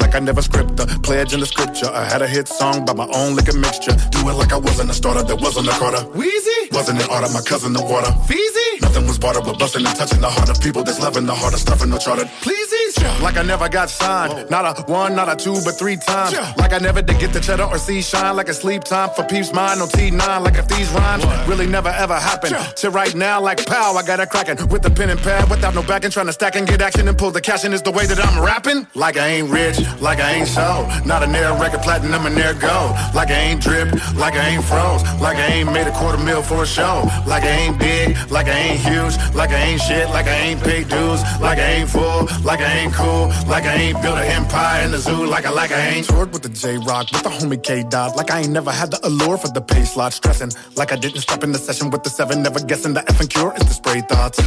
Like 0.00 0.14
I 0.14 0.18
never 0.18 0.42
script 0.42 0.78
a 0.80 0.86
pledge 1.00 1.32
in 1.32 1.40
the 1.40 1.46
scripture. 1.46 1.86
I 1.86 2.04
had 2.04 2.20
a 2.20 2.26
hit 2.26 2.46
song 2.46 2.84
by 2.84 2.92
my 2.92 3.08
own 3.14 3.34
liquor 3.34 3.56
mixture. 3.56 3.96
Do 4.10 4.28
it 4.28 4.34
like 4.34 4.52
I 4.52 4.58
wasn't 4.58 4.90
a 4.90 4.92
starter, 4.92 5.22
that 5.22 5.40
wasn't 5.40 5.68
a 5.68 5.70
Carter. 5.70 6.04
Weezy 6.12 6.70
wasn't 6.72 7.02
an 7.02 7.08
order, 7.08 7.28
my 7.32 7.40
cousin 7.40 7.72
the 7.72 7.82
water. 7.82 8.12
Feezy 8.28 8.82
nothing 8.82 9.06
was 9.06 9.18
barter, 9.18 9.40
but 9.40 9.58
busting 9.58 9.86
and 9.86 9.96
touching 9.96 10.20
the 10.20 10.28
heart 10.28 10.50
of 10.50 10.60
people 10.60 10.84
that's 10.84 11.00
loving 11.00 11.24
the 11.24 11.34
heart 11.34 11.54
of 11.54 11.60
stuff 11.60 11.78
stuffing 11.78 11.90
no 11.90 11.98
charter. 11.98 12.28
Pleases 12.42 12.76
like 13.22 13.36
I 13.36 13.42
never 13.42 13.68
got 13.68 13.90
signed. 13.90 14.32
Oh. 14.32 14.46
Not 14.50 14.78
a 14.78 14.82
one, 14.82 15.14
not 15.14 15.28
a 15.28 15.36
two, 15.36 15.56
but 15.64 15.78
three 15.78 15.96
times. 15.96 16.34
Like 16.56 16.72
I 16.72 16.78
never 16.78 17.02
did 17.02 17.18
get 17.18 17.32
the 17.32 17.40
cheddar 17.40 17.64
or 17.64 17.78
see 17.78 18.02
shine. 18.02 18.36
Like 18.36 18.48
a 18.48 18.54
sleep 18.54 18.84
time 18.84 19.10
for 19.10 19.24
peeps 19.24 19.52
mine. 19.52 19.78
No 19.78 19.86
T9. 19.86 20.44
Like 20.44 20.56
if 20.56 20.68
these 20.68 20.90
rhymes 20.92 21.24
really 21.48 21.66
never 21.66 21.88
ever 21.88 22.14
happened. 22.14 22.56
To 22.76 22.90
right 22.90 23.14
now, 23.14 23.40
like 23.40 23.64
pow, 23.66 23.94
I 23.94 24.02
got 24.06 24.20
it 24.20 24.30
cracking 24.30 24.56
with 24.68 24.82
the 24.82 24.90
pen 24.90 25.10
and 25.10 25.20
pad 25.20 25.48
without 25.50 25.74
no 25.74 25.82
backing. 25.82 26.10
Trying 26.10 26.26
to 26.26 26.32
stack 26.32 26.56
and 26.56 26.66
get 26.66 26.80
action 26.82 27.08
and 27.08 27.16
pull 27.16 27.30
the 27.30 27.40
cash 27.40 27.64
in 27.64 27.72
is 27.72 27.82
the 27.82 27.90
way 27.92 28.06
that 28.06 28.18
I'm 28.24 28.42
rapping. 28.44 28.86
Like 28.94 29.16
I 29.16 29.26
ain't 29.28 29.45
rich, 29.50 29.78
like 30.00 30.20
I 30.20 30.32
ain't 30.32 30.48
so. 30.48 30.88
Not 31.04 31.22
a 31.22 31.26
near 31.26 31.52
record 31.60 31.82
platinum 31.82 32.24
and 32.24 32.34
near 32.34 32.54
go. 32.54 32.94
Like 33.14 33.28
I 33.28 33.38
ain't 33.52 33.60
dripped, 33.60 33.94
like 34.16 34.34
I 34.34 34.48
ain't 34.48 34.64
froze. 34.64 35.02
Like 35.20 35.36
I 35.36 35.46
ain't 35.46 35.70
made 35.72 35.86
a 35.86 35.92
quarter 35.92 36.22
mil 36.22 36.42
for 36.42 36.62
a 36.62 36.66
show. 36.66 37.04
Like 37.26 37.44
I 37.44 37.54
ain't 37.62 37.78
big, 37.78 38.16
like 38.30 38.46
I 38.46 38.58
ain't 38.58 38.80
huge. 38.80 39.14
Like 39.34 39.50
I 39.50 39.60
ain't 39.68 39.82
shit, 39.82 40.08
like 40.08 40.26
I 40.26 40.36
ain't 40.48 40.62
paid 40.62 40.88
dues. 40.88 41.20
Like 41.40 41.58
I 41.58 41.68
ain't 41.78 41.90
full, 41.90 42.28
like 42.42 42.60
I 42.60 42.72
ain't 42.72 42.86
ain't 42.86 42.94
cool, 42.94 43.28
like 43.48 43.64
I 43.64 43.74
ain't 43.74 44.00
built 44.02 44.18
an 44.18 44.26
empire 44.26 44.84
in 44.84 44.90
the 44.90 44.98
zoo, 44.98 45.26
like 45.26 45.46
I 45.46 45.50
like 45.50 45.72
I 45.72 45.80
ain't 45.88 46.06
toured 46.06 46.32
with 46.32 46.42
the 46.42 46.48
Jay 46.48 46.76
Rock, 46.78 47.10
with 47.12 47.22
the 47.22 47.28
homie 47.28 47.62
K 47.62 47.82
Dot, 47.82 48.16
like 48.16 48.30
I 48.30 48.40
ain't 48.40 48.50
never 48.50 48.70
had 48.70 48.90
the 48.90 49.00
allure 49.06 49.36
for 49.36 49.48
the 49.48 49.60
pay 49.60 49.84
slot, 49.84 50.12
stressing, 50.12 50.52
like 50.76 50.92
I 50.92 50.96
didn't 50.96 51.20
step 51.20 51.42
in 51.42 51.52
the 51.52 51.58
session 51.58 51.90
with 51.90 52.02
the 52.02 52.10
seven, 52.10 52.42
never 52.42 52.60
guessing 52.60 52.94
the 52.94 53.00
effing 53.00 53.30
cure 53.30 53.52
is 53.56 53.64
the 53.64 53.74
spray 53.74 54.00
thoughts, 54.02 54.38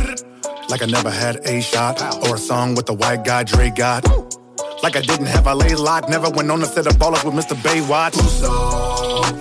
like 0.70 0.82
I 0.82 0.86
never 0.86 1.10
had 1.10 1.38
a 1.46 1.62
shot 1.62 2.02
or 2.28 2.36
a 2.36 2.40
song 2.40 2.76
with 2.76 2.86
the 2.86 2.94
white 2.94 3.24
guy 3.26 3.44
Dre 3.44 3.70
got. 3.70 4.29
Like 4.82 4.96
I 4.96 5.02
didn't 5.02 5.28
have 5.28 5.46
a 5.46 5.54
lay 5.54 5.76
lock, 5.76 6.08
never 6.10 6.30
went 6.30 6.50
on 6.50 6.62
a 6.62 6.66
set 6.66 6.88
of 6.88 6.94
ballers 6.94 7.24
with 7.26 7.34
Mr. 7.34 7.56
Baywatch. 7.56 8.16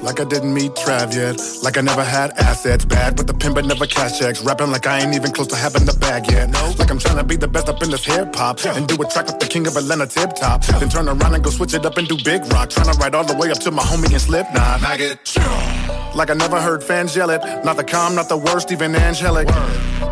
Like 0.03 0.21
I 0.21 0.25
didn't 0.25 0.53
meet 0.53 0.73
Trav 0.75 1.15
yet. 1.15 1.41
Like 1.63 1.77
I 1.77 1.81
never 1.81 2.03
had 2.03 2.33
assets, 2.39 2.85
bad 2.85 3.17
with 3.17 3.27
the 3.27 3.35
pin 3.35 3.55
but 3.55 3.65
never 3.65 3.87
cash 3.87 4.19
checks. 4.19 4.43
Rapping 4.43 4.71
like 4.71 4.87
I 4.87 5.01
ain't 5.01 5.15
even 5.15 5.31
close 5.33 5.47
to 5.49 5.57
having 5.57 5.85
the 5.85 5.95
bag 5.95 6.31
yet. 6.31 6.51
No. 6.51 6.75
Like 6.79 6.91
I'm 6.91 6.99
trying 6.99 7.19
to 7.19 7.25
be 7.25 7.37
the 7.37 7.49
best 7.49 7.69
up 7.69 7.83
in 7.83 7.91
this 7.91 8.05
hip 8.05 8.35
hop 8.35 8.65
and 8.65 8.87
do 8.89 8.95
a 8.95 9.09
track 9.09 9.27
with 9.27 9.39
the 9.39 9.47
king 9.47 9.67
of 9.67 9.77
Atlanta 9.77 10.07
tip 10.07 10.35
top. 10.35 10.65
Then 10.65 10.89
turn 10.89 11.09
around 11.09 11.35
and 11.35 11.45
go 11.45 11.51
switch 11.51 11.75
it 11.75 11.87
up 11.87 11.97
and 11.99 12.09
do 12.09 12.17
big 12.23 12.45
rock. 12.53 12.71
Trying 12.71 12.93
to 12.93 12.99
ride 12.99 13.15
all 13.15 13.25
the 13.25 13.37
way 13.37 13.51
up 13.51 13.59
to 13.59 13.71
my 13.71 13.83
homie 13.83 14.13
and 14.13 14.21
Slipknot. 14.21 14.83
I 14.83 14.97
get 14.97 15.25
like 16.15 16.31
I 16.31 16.35
never 16.35 16.61
heard 16.61 16.83
fans 16.83 17.15
yell 17.17 17.31
it. 17.31 17.43
Not 17.65 17.77
the 17.77 17.85
calm, 17.85 18.15
not 18.15 18.29
the 18.29 18.37
worst, 18.37 18.73
even 18.73 18.95
angelic. 18.95 19.49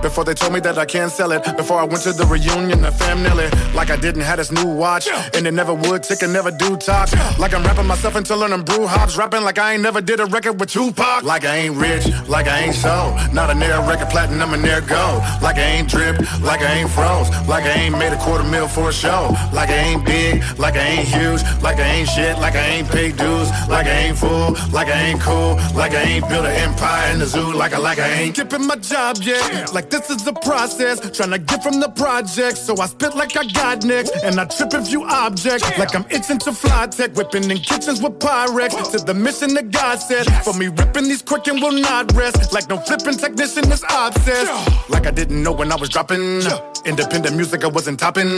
Before 0.02 0.24
they 0.24 0.34
told 0.34 0.52
me 0.52 0.60
that 0.60 0.78
I 0.78 0.84
can't 0.84 1.10
sell 1.10 1.32
it. 1.32 1.42
Before 1.56 1.78
I 1.80 1.84
went 1.84 2.02
to 2.02 2.12
the 2.12 2.26
reunion, 2.26 2.82
the 2.82 2.92
fam 2.92 3.22
nearly. 3.22 3.48
Like 3.74 3.90
I 3.90 3.96
didn't 3.96 4.22
have 4.22 4.38
this 4.38 4.52
new 4.52 4.66
watch. 4.66 5.08
And 5.34 5.46
it 5.46 5.52
never 5.52 5.74
would 5.74 6.02
tick 6.02 6.22
and 6.22 6.32
never 6.32 6.50
do 6.50 6.76
talk. 6.76 7.10
Like 7.38 7.54
I'm 7.54 7.62
rapping 7.64 7.86
myself 7.86 8.16
into 8.16 8.36
learning 8.36 8.62
brew 8.62 8.86
hops. 8.86 9.16
Rapping 9.16 9.42
like 9.42 9.58
I 9.58 9.74
ain't 9.74 9.82
never 9.82 10.00
did 10.00 10.20
a 10.20 10.26
record 10.26 10.60
with 10.60 10.70
Tupac. 10.70 11.22
Like 11.22 11.44
I 11.44 11.56
ain't 11.56 11.76
rich, 11.76 12.06
like 12.28 12.46
I 12.46 12.60
ain't 12.60 12.74
so. 12.74 13.16
Not 13.32 13.50
a 13.50 13.54
near 13.54 13.78
record 13.88 14.10
platinum 14.10 14.52
and 14.54 14.62
near 14.62 14.80
go. 14.80 15.20
Like 15.42 15.56
I 15.56 15.66
ain't 15.76 15.88
drip, 15.88 16.18
like 16.40 16.60
I 16.60 16.72
ain't 16.78 16.90
froze. 16.90 17.28
Like 17.48 17.64
I 17.64 17.72
ain't 17.72 17.98
made 17.98 18.12
a 18.12 18.18
quarter 18.18 18.44
mil 18.44 18.68
for 18.68 18.90
a 18.90 18.92
show. 18.92 19.34
Like 19.52 19.70
I 19.70 19.76
ain't 19.76 20.04
big, 20.04 20.42
like 20.58 20.74
I 20.74 20.86
ain't 20.86 21.08
huge. 21.08 21.42
Like 21.62 21.78
I 21.78 21.86
ain't 21.86 22.08
shit, 22.08 22.38
like 22.38 22.54
I 22.54 22.66
ain't 22.66 22.88
paid 22.88 23.16
dues. 23.16 23.48
Like 23.68 23.86
I 23.86 23.96
ain't 24.06 24.18
fool, 24.18 24.56
like 24.72 24.88
I 24.88 25.00
ain't 25.08 25.20
cool. 25.20 25.56
Like 25.74 25.85
I 25.92 26.02
ain't 26.02 26.28
built 26.28 26.46
an 26.46 26.52
empire 26.52 27.12
in 27.12 27.18
the 27.18 27.26
zoo. 27.26 27.52
Like 27.52 27.72
I 27.72 27.78
like 27.78 27.98
I 27.98 28.08
ain't 28.08 28.36
skipping 28.36 28.66
my 28.66 28.76
job 28.76 29.18
yet. 29.22 29.72
Like 29.72 29.90
this 29.90 30.10
is 30.10 30.24
the 30.24 30.32
process. 30.32 30.98
Trying 31.16 31.30
to 31.30 31.38
get 31.38 31.62
from 31.62 31.80
the 31.80 31.88
project. 31.88 32.58
So 32.58 32.76
I 32.78 32.86
spit 32.86 33.14
like 33.14 33.36
I 33.36 33.44
got 33.46 33.84
next. 33.84 34.12
And 34.24 34.40
I 34.40 34.44
trip 34.46 34.72
a 34.72 34.84
few 34.84 35.04
objects. 35.04 35.66
Like 35.78 35.94
I'm 35.94 36.04
itching 36.10 36.38
to 36.40 36.52
fly 36.52 36.86
tech. 36.86 37.14
Whipping 37.14 37.50
in 37.50 37.58
kitchens 37.58 38.00
with 38.02 38.18
Pyrex. 38.18 38.92
To 38.92 39.04
the 39.04 39.14
mission 39.14 39.54
that 39.54 39.70
God 39.70 39.96
said. 39.96 40.24
For 40.44 40.54
me 40.54 40.68
ripping 40.68 41.04
these 41.04 41.22
quick 41.22 41.46
and 41.48 41.60
will 41.60 41.72
not 41.72 42.12
rest. 42.14 42.52
Like 42.52 42.68
no 42.68 42.78
flipping 42.78 43.18
technician 43.18 43.70
is 43.70 43.84
obsessed. 43.90 44.88
Like 44.88 45.06
I 45.06 45.10
didn't 45.10 45.42
know 45.42 45.52
when 45.52 45.72
I 45.72 45.76
was 45.76 45.88
dropping. 45.88 46.42
Independent 46.84 47.36
music 47.36 47.64
I 47.64 47.68
wasn't 47.68 47.98
topping. 47.98 48.30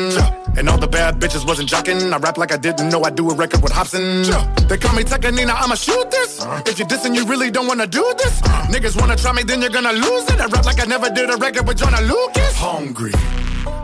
And 0.56 0.68
all 0.68 0.78
the 0.78 0.88
bad 0.88 1.20
bitches 1.20 1.46
wasn't 1.46 1.68
jocking. 1.68 2.12
I 2.12 2.16
rap 2.18 2.38
like 2.38 2.50
I 2.52 2.56
didn't 2.56 2.88
know 2.88 3.04
I 3.04 3.10
do 3.10 3.30
a 3.30 3.34
record 3.34 3.62
with 3.62 3.72
Hopsin. 3.72 4.24
They 4.68 4.76
call 4.76 4.94
me 4.96 5.02
Tecca 5.04 5.32
Nina, 5.34 5.52
I'ma 5.52 5.74
shoot 5.76 6.10
this. 6.10 6.40
Uh-huh. 6.40 6.62
If 6.66 6.78
you're 6.78 6.88
dissing, 6.88 7.14
you 7.14 7.24
really 7.26 7.37
don't 7.46 7.68
wanna 7.68 7.86
do 7.86 8.04
this. 8.18 8.40
Niggas 8.72 9.00
wanna 9.00 9.16
try 9.16 9.32
me, 9.32 9.42
then 9.44 9.60
you're 9.62 9.70
gonna 9.70 9.92
lose 9.92 10.24
it. 10.28 10.40
I 10.40 10.46
rap 10.46 10.64
like 10.66 10.80
I 10.80 10.84
never 10.84 11.08
did 11.08 11.30
a 11.30 11.36
record 11.36 11.66
with 11.66 11.78
Joyner 11.78 12.02
Lucas. 12.02 12.54
Hungry. 12.56 13.12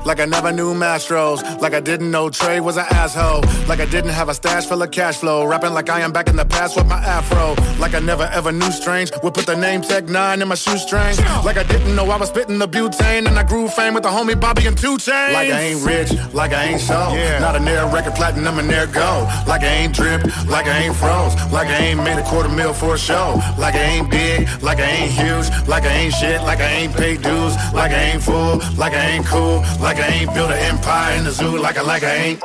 Like 0.05 0.21
I 0.21 0.27
never 0.27 0.53
knew 0.53 0.75
Mastros. 0.75 1.43
Like 1.61 1.75
I 1.75 1.81
didn't 1.81 2.11
know 2.11 2.29
Trey 2.29 2.61
was 2.61 2.77
an 2.77 2.87
asshole. 2.91 3.41
Like 3.67 3.81
I 3.81 3.87
didn't 3.87 4.11
have 4.11 4.29
a 4.29 4.35
stash 4.35 4.67
full 4.67 4.83
of 4.83 4.91
cash 4.91 5.17
flow. 5.17 5.47
Rapping 5.47 5.73
like 5.73 5.89
I 5.89 6.01
am 6.01 6.13
back 6.13 6.29
in 6.29 6.37
the 6.37 6.45
past 6.45 6.77
with 6.77 6.87
my 6.87 6.99
afro. 6.99 7.55
Like 7.79 7.95
I 7.95 8.01
never 8.01 8.25
ever 8.25 8.53
knew 8.53 8.71
strange. 8.71 9.11
Would 9.23 9.35
put 9.35 9.47
the 9.47 9.57
name 9.57 9.81
Tech 9.81 10.05
N9ne 10.05 10.43
in 10.43 10.49
my 10.49 10.55
shoestring. 10.55 11.17
Like 11.45 11.57
I 11.57 11.63
didn't 11.65 11.97
know 11.97 12.05
I 12.11 12.17
was 12.19 12.29
spitting 12.29 12.59
the 12.59 12.69
butane. 12.69 13.27
And 13.27 13.39
I 13.39 13.43
grew 13.45 13.69
fame 13.69 13.95
with 13.95 14.03
the 14.03 14.11
homie 14.11 14.39
Bobby 14.39 14.67
and 14.67 14.77
Two 14.77 14.97
Chainz. 14.99 15.33
Like 15.33 15.51
I 15.51 15.61
ain't 15.61 15.87
rich. 15.87 16.13
Like 16.35 16.53
I 16.53 16.65
ain't 16.65 16.81
so. 16.81 17.15
Not 17.41 17.57
a 17.57 17.61
near 17.61 17.87
record 17.87 18.15
platinum 18.15 18.59
and 18.59 18.69
near 18.69 18.87
go. 18.87 19.27
Like 19.47 19.63
I 19.63 19.73
ain't 19.83 19.95
drip. 19.95 20.23
Like 20.47 20.67
I 20.67 20.85
ain't 20.85 20.97
froze. 20.97 21.35
Like 21.51 21.69
I 21.69 21.79
ain't 21.79 22.03
made 22.03 22.19
a 22.19 22.25
quarter 22.25 22.51
mil 22.51 22.75
for 22.75 22.95
a 22.95 22.99
show. 22.99 23.41
Like 23.59 23.75
I 23.75 23.85
ain't 23.97 24.11
big. 24.11 24.49
Like 24.63 24.79
I 24.81 24.91
ain't 24.91 25.13
huge. 25.13 25.49
Like 25.67 25.85
I 25.85 25.93
ain't 25.93 26.15
shit. 26.15 26.43
Like 26.43 26.61
I 26.61 26.71
ain't 26.81 26.95
paid 26.95 27.23
dues. 27.23 27.55
Like 27.73 27.93
I 27.93 28.03
ain't 28.13 28.23
fool. 28.23 28.61
Like 28.77 28.93
I 28.93 29.05
ain't 29.13 29.27
cool. 29.27 29.65
Like 29.81 29.94
I 29.99 30.09
ain't 30.09 30.35
built 30.35 30.51
an 30.51 30.59
empire 30.59 31.17
in 31.19 31.25
the 31.25 31.31
zoo. 31.31 31.59
Like 31.59 31.79
I 31.79 31.83
like 31.83 32.03
I 32.03 32.15
ain't. 32.15 32.41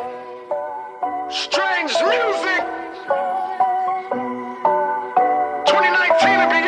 Strange 1.32 1.94
music. 2.14 2.62
2019 5.66 6.30
and 6.44 6.50
beyond, 6.52 6.59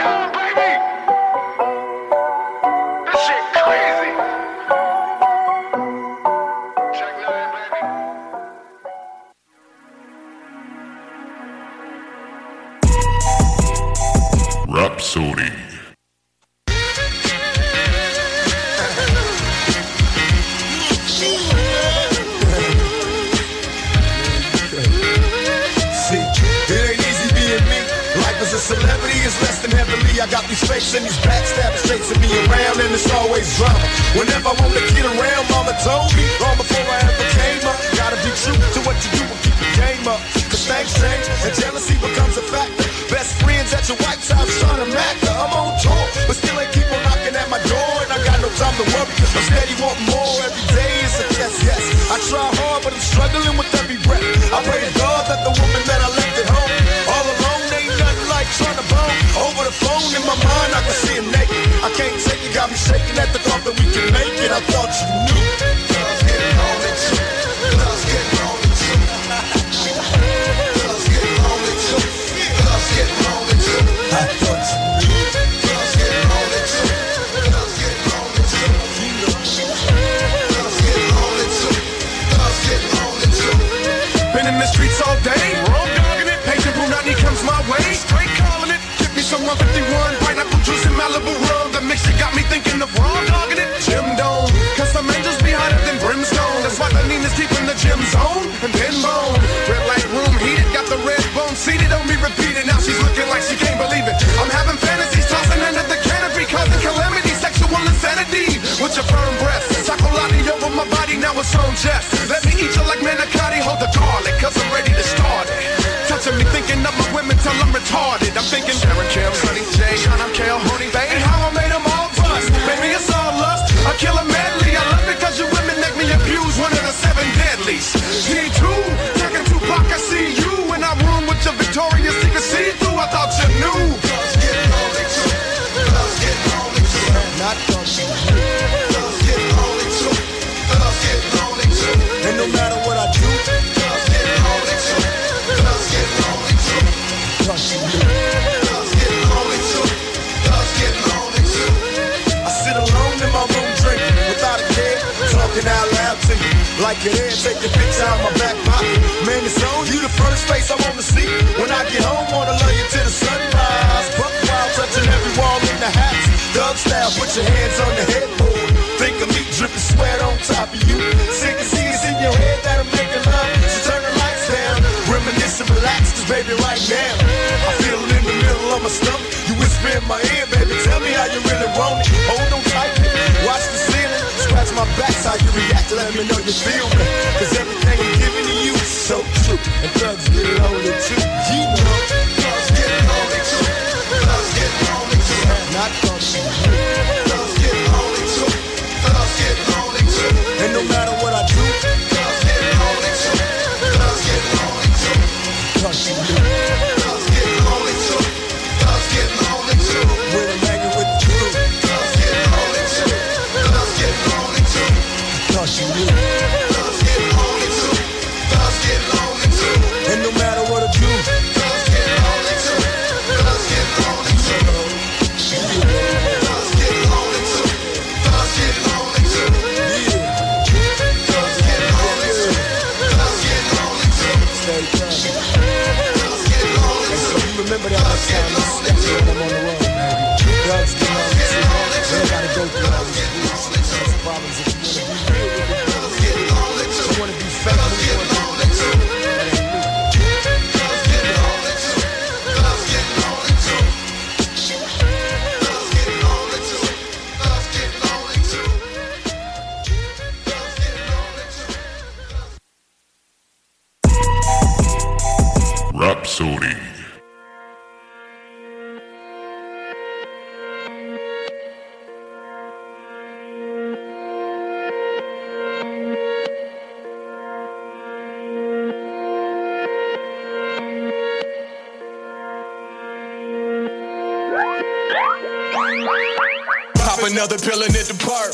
another 287.41 287.57
pill 287.57 287.81
and 287.81 287.91
the 287.91 288.13
park. 288.21 288.53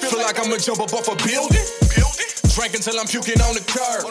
Feel 0.00 0.22
like 0.22 0.40
I'ma 0.40 0.56
jump 0.56 0.80
up 0.80 0.94
off 0.94 1.08
a 1.08 1.16
building. 1.28 1.60
Drink 2.56 2.72
until 2.72 2.98
I'm 2.98 3.06
puking 3.06 3.40
on 3.42 3.52
the 3.52 3.60
curb. 3.68 4.08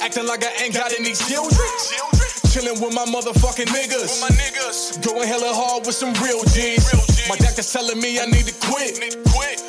Acting 0.00 0.26
like 0.26 0.42
I 0.42 0.64
ain't 0.64 0.72
got 0.72 0.92
any 0.98 1.12
children. 1.12 2.25
Chilling 2.56 2.80
with 2.80 2.94
my 2.96 3.04
motherfucking 3.04 3.68
niggas. 3.68 4.16
With 4.16 4.24
my 4.24 4.32
niggas. 4.32 5.04
Going 5.04 5.28
hella 5.28 5.52
hard 5.52 5.84
with 5.84 5.92
some 5.92 6.16
real 6.24 6.40
G's. 6.56 6.88
My 7.28 7.36
doctor's 7.36 7.68
telling 7.68 8.00
me 8.00 8.16
I 8.16 8.24
need 8.24 8.48
to 8.48 8.56
quit. 8.64 8.96